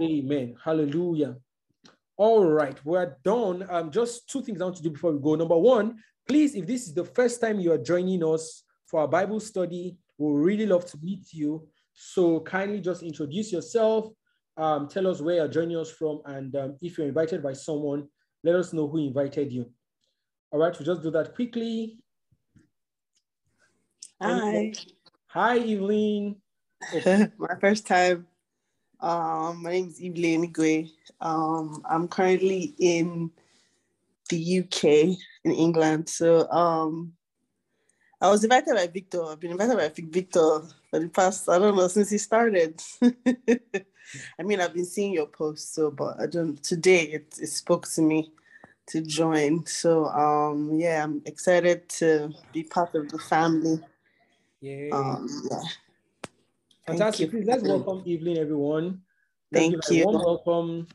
Amen. 0.00 0.56
Hallelujah. 0.64 1.36
All 2.16 2.46
right, 2.46 2.82
we're 2.82 3.14
done. 3.22 3.66
Um, 3.68 3.90
just 3.90 4.30
two 4.30 4.40
things 4.40 4.62
I 4.62 4.64
want 4.64 4.76
to 4.76 4.82
do 4.82 4.88
before 4.88 5.12
we 5.12 5.20
go. 5.20 5.34
Number 5.34 5.58
one, 5.58 5.98
please, 6.26 6.54
if 6.54 6.66
this 6.66 6.86
is 6.86 6.94
the 6.94 7.04
first 7.04 7.42
time 7.42 7.60
you 7.60 7.72
are 7.72 7.78
joining 7.78 8.24
us 8.24 8.62
for 8.86 9.00
our 9.00 9.08
Bible 9.08 9.38
study, 9.38 9.98
we 10.16 10.32
would 10.32 10.42
really 10.42 10.64
love 10.64 10.86
to 10.86 10.98
meet 11.02 11.34
you. 11.34 11.68
So 11.92 12.40
kindly 12.40 12.80
just 12.80 13.02
introduce 13.02 13.52
yourself, 13.52 14.08
um, 14.56 14.88
tell 14.88 15.06
us 15.08 15.20
where 15.20 15.36
you're 15.36 15.48
joining 15.48 15.76
us 15.76 15.90
from, 15.90 16.22
and 16.24 16.56
um, 16.56 16.76
if 16.80 16.96
you're 16.96 17.06
invited 17.06 17.42
by 17.42 17.52
someone, 17.52 18.08
let 18.42 18.54
us 18.54 18.72
know 18.72 18.88
who 18.88 18.96
invited 18.96 19.52
you. 19.52 19.70
All 20.52 20.60
right, 20.60 20.72
we'll 20.78 20.86
just 20.86 21.02
do 21.02 21.10
that 21.10 21.34
quickly. 21.34 21.98
Hi. 24.22 24.72
Hi, 25.26 25.58
Evelyn. 25.58 26.36
my 27.38 27.54
first 27.60 27.86
time. 27.86 28.26
Um, 28.98 29.62
my 29.62 29.72
name 29.72 29.88
is 29.88 30.00
Evelyn 30.02 30.50
Gray. 30.52 30.90
Um, 31.20 31.82
I'm 31.88 32.08
currently 32.08 32.74
in 32.78 33.30
the 34.30 34.60
UK, 34.60 35.18
in 35.44 35.52
England. 35.52 36.08
So 36.08 36.48
um, 36.50 37.12
I 38.22 38.30
was 38.30 38.42
invited 38.42 38.74
by 38.74 38.86
Victor. 38.86 39.22
I've 39.22 39.38
been 39.38 39.50
invited 39.50 39.76
by 39.76 39.92
Victor 39.94 40.62
for 40.90 40.98
the 40.98 41.08
past, 41.08 41.46
I 41.50 41.58
don't 41.58 41.76
know, 41.76 41.88
since 41.88 42.08
he 42.08 42.16
started. 42.16 42.80
I 43.02 44.42
mean, 44.42 44.62
I've 44.62 44.72
been 44.72 44.86
seeing 44.86 45.12
your 45.12 45.26
posts, 45.26 45.74
so, 45.74 45.90
but 45.90 46.18
I 46.18 46.26
don't, 46.26 46.62
today 46.62 47.02
it, 47.02 47.38
it 47.38 47.48
spoke 47.48 47.86
to 47.90 48.00
me 48.00 48.32
to 48.86 49.02
join. 49.02 49.66
So 49.66 50.06
um, 50.06 50.70
yeah, 50.72 51.04
I'm 51.04 51.20
excited 51.26 51.86
to 51.90 52.32
be 52.54 52.62
part 52.62 52.94
of 52.94 53.10
the 53.10 53.18
family. 53.18 53.82
Yeah. 54.60 54.90
Um, 54.92 55.28
yeah. 55.50 55.60
Fantastic. 56.86 57.30
Please 57.30 57.46
let's 57.46 57.62
welcome 57.62 58.02
Evelyn, 58.06 58.38
everyone. 58.38 59.02
Let's 59.52 59.66
Thank 59.68 59.90
you. 59.90 60.04
Warm 60.04 60.22
welcome. 60.24 60.86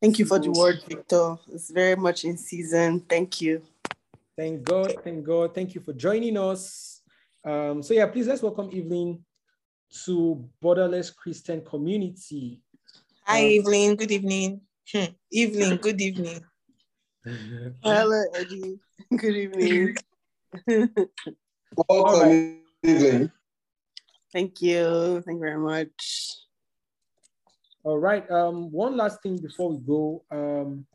Thank 0.00 0.18
you 0.18 0.26
for 0.26 0.38
the 0.38 0.50
word, 0.50 0.80
Victor. 0.86 1.36
It's 1.52 1.70
very 1.70 1.96
much 1.96 2.24
in 2.24 2.36
season. 2.36 3.00
Thank 3.00 3.40
you. 3.40 3.62
Thank 4.36 4.64
God. 4.64 4.94
Thank 5.02 5.24
God. 5.24 5.54
Thank 5.54 5.74
you 5.74 5.80
for 5.80 5.92
joining 5.92 6.36
us. 6.36 7.00
Um, 7.44 7.82
so 7.82 7.94
yeah, 7.94 8.06
please 8.06 8.26
let's 8.26 8.42
welcome 8.42 8.68
Evelyn 8.68 9.24
to 10.04 10.48
Borderless 10.62 11.14
Christian 11.14 11.64
Community. 11.64 12.60
Hi, 13.24 13.40
um, 13.40 13.52
Evelyn. 13.60 13.96
Good 13.96 14.10
evening. 14.10 14.60
Hmm. 14.92 15.04
Evelyn, 15.34 15.76
good 15.78 16.00
evening. 16.00 16.44
Hello, 17.82 18.24
Eddie. 18.34 18.78
Good 19.16 19.36
evening. 19.36 19.96
welcome, 21.88 22.60
evening. 22.86 23.30
Thank 24.32 24.62
you. 24.62 25.22
Thank 25.24 25.36
you 25.36 25.40
very 25.40 25.58
much. 25.58 26.32
All 27.84 27.98
right. 27.98 28.28
Um, 28.30 28.70
one 28.70 28.96
last 28.96 29.22
thing 29.22 29.38
before 29.38 29.70
we 29.70 29.78
go. 29.78 30.24
Um, 30.30 30.86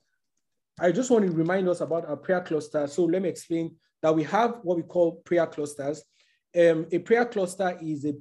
I 0.79 0.91
just 0.91 1.09
want 1.09 1.25
to 1.25 1.31
remind 1.31 1.69
us 1.69 1.81
about 1.81 2.05
our 2.07 2.17
prayer 2.17 2.41
cluster. 2.41 2.87
So 2.87 3.05
let 3.05 3.21
me 3.21 3.29
explain 3.29 3.75
that 4.01 4.15
we 4.15 4.23
have 4.23 4.59
what 4.63 4.77
we 4.77 4.83
call 4.83 5.21
prayer 5.25 5.47
clusters. 5.47 6.03
Um, 6.57 6.87
a 6.91 6.99
prayer 6.99 7.25
cluster 7.25 7.77
is 7.81 8.05
a 8.05 8.13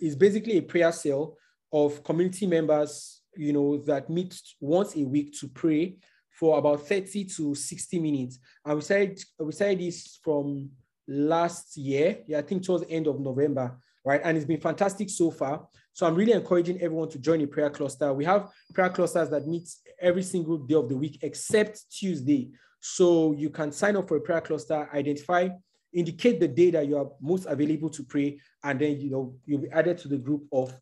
is 0.00 0.16
basically 0.16 0.58
a 0.58 0.62
prayer 0.62 0.92
cell 0.92 1.36
of 1.72 2.02
community 2.02 2.46
members, 2.46 3.22
you 3.36 3.52
know, 3.52 3.78
that 3.78 4.10
meet 4.10 4.40
once 4.60 4.96
a 4.96 5.04
week 5.04 5.38
to 5.38 5.48
pray 5.48 5.96
for 6.30 6.58
about 6.58 6.86
30 6.86 7.24
to 7.24 7.54
60 7.54 7.98
minutes. 7.98 8.38
And 8.64 8.76
we 8.76 8.80
started, 8.80 9.22
we 9.38 9.52
started 9.52 9.80
this 9.80 10.18
from 10.24 10.70
last 11.10 11.76
year. 11.76 12.18
Yeah, 12.26 12.38
I 12.38 12.42
think 12.42 12.64
towards 12.64 12.84
the 12.84 12.90
end 12.90 13.08
of 13.08 13.20
November, 13.20 13.76
right? 14.04 14.20
And 14.22 14.36
it's 14.36 14.46
been 14.46 14.60
fantastic 14.60 15.10
so 15.10 15.30
far. 15.30 15.66
So 15.92 16.06
I'm 16.06 16.14
really 16.14 16.32
encouraging 16.32 16.80
everyone 16.80 17.08
to 17.10 17.18
join 17.18 17.40
a 17.42 17.46
prayer 17.46 17.68
cluster. 17.68 18.14
We 18.14 18.24
have 18.24 18.48
prayer 18.72 18.90
clusters 18.90 19.28
that 19.30 19.46
meet 19.46 19.68
every 20.00 20.22
single 20.22 20.56
day 20.56 20.76
of 20.76 20.88
the 20.88 20.96
week 20.96 21.18
except 21.22 21.90
Tuesday. 21.90 22.50
So 22.78 23.32
you 23.32 23.50
can 23.50 23.72
sign 23.72 23.96
up 23.96 24.08
for 24.08 24.16
a 24.16 24.20
prayer 24.20 24.40
cluster, 24.40 24.88
identify, 24.94 25.48
indicate 25.92 26.38
the 26.38 26.48
day 26.48 26.70
that 26.70 26.86
you 26.86 26.96
are 26.96 27.10
most 27.20 27.46
available 27.46 27.90
to 27.90 28.04
pray, 28.04 28.38
and 28.62 28.80
then 28.80 29.00
you 29.00 29.10
know 29.10 29.34
you'll 29.44 29.60
be 29.60 29.70
added 29.70 29.98
to 29.98 30.08
the 30.08 30.16
group 30.16 30.44
of 30.52 30.72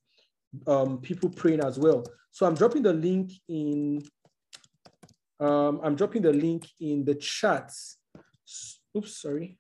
um, 0.66 0.98
people 0.98 1.30
praying 1.30 1.60
as 1.60 1.78
well. 1.78 2.05
So 2.30 2.46
I'm 2.46 2.55
dropping 2.55 2.82
the 2.82 2.92
link 2.92 3.32
in. 3.48 4.02
Um, 5.40 5.80
I'm 5.82 5.96
dropping 5.96 6.22
the 6.22 6.32
link 6.32 6.66
in 6.80 7.05
the 7.05 7.14
chat. 7.14 7.72
Oops, 8.96 9.22
sorry. 9.22 9.56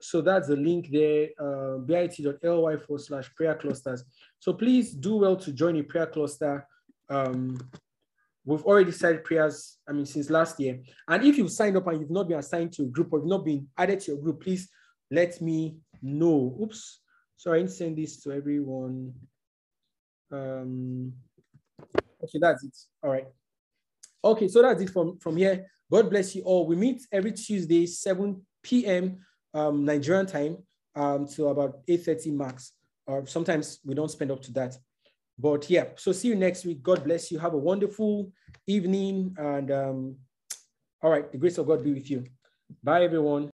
So 0.00 0.20
that's 0.20 0.48
the 0.48 0.56
link 0.56 0.88
there, 0.90 1.28
uh, 1.38 1.78
bit.ly 1.78 2.76
forward 2.78 3.02
slash 3.02 3.34
prayer 3.34 3.54
clusters. 3.54 4.04
So 4.38 4.52
please 4.54 4.92
do 4.92 5.16
well 5.16 5.36
to 5.36 5.52
join 5.52 5.76
a 5.76 5.82
prayer 5.82 6.06
cluster. 6.06 6.66
Um, 7.08 7.58
we've 8.44 8.64
already 8.64 8.92
started 8.92 9.24
prayers, 9.24 9.78
I 9.88 9.92
mean, 9.92 10.06
since 10.06 10.30
last 10.30 10.58
year. 10.58 10.80
And 11.06 11.24
if 11.24 11.36
you've 11.36 11.52
signed 11.52 11.76
up 11.76 11.86
and 11.86 12.00
you've 12.00 12.10
not 12.10 12.28
been 12.28 12.38
assigned 12.38 12.72
to 12.74 12.82
a 12.82 12.86
group 12.86 13.12
or 13.12 13.18
you've 13.18 13.28
not 13.28 13.44
been 13.44 13.68
added 13.76 14.00
to 14.00 14.12
your 14.12 14.20
group, 14.20 14.42
please 14.42 14.68
let 15.10 15.40
me 15.40 15.76
know. 16.02 16.56
Oops. 16.62 17.00
So 17.36 17.52
I 17.52 17.58
didn't 17.58 17.72
send 17.72 17.98
this 17.98 18.22
to 18.22 18.32
everyone. 18.32 19.12
Um, 20.32 21.12
okay, 22.22 22.38
that's 22.40 22.64
it. 22.64 22.76
All 23.02 23.10
right. 23.10 23.26
Okay, 24.22 24.48
so 24.48 24.62
that's 24.62 24.80
it 24.80 24.90
from, 24.90 25.18
from 25.18 25.36
here. 25.36 25.66
God 25.90 26.10
bless 26.10 26.34
you 26.34 26.42
all. 26.42 26.66
We 26.66 26.76
meet 26.76 27.02
every 27.12 27.32
Tuesday, 27.32 27.86
7 27.86 28.40
p.m. 28.62 29.24
Um, 29.52 29.84
Nigerian 29.84 30.26
time 30.26 30.58
um, 30.94 31.26
to 31.28 31.48
about 31.48 31.86
8.30 31.86 32.32
max. 32.32 32.72
Or 33.06 33.26
sometimes 33.26 33.80
we 33.84 33.94
don't 33.94 34.10
spend 34.10 34.30
up 34.30 34.42
to 34.42 34.52
that. 34.52 34.76
But 35.38 35.70
yeah, 35.70 35.86
so 35.96 36.12
see 36.12 36.28
you 36.28 36.36
next 36.36 36.64
week. 36.64 36.82
God 36.82 37.02
bless 37.02 37.32
you. 37.32 37.38
Have 37.38 37.54
a 37.54 37.58
wonderful 37.58 38.30
evening. 38.66 39.34
And 39.38 39.70
um, 39.70 40.16
all 41.02 41.10
right, 41.10 41.30
the 41.32 41.38
grace 41.38 41.58
of 41.58 41.66
God 41.66 41.82
be 41.82 41.92
with 41.92 42.10
you. 42.10 42.24
Bye, 42.84 43.04
everyone. 43.04 43.50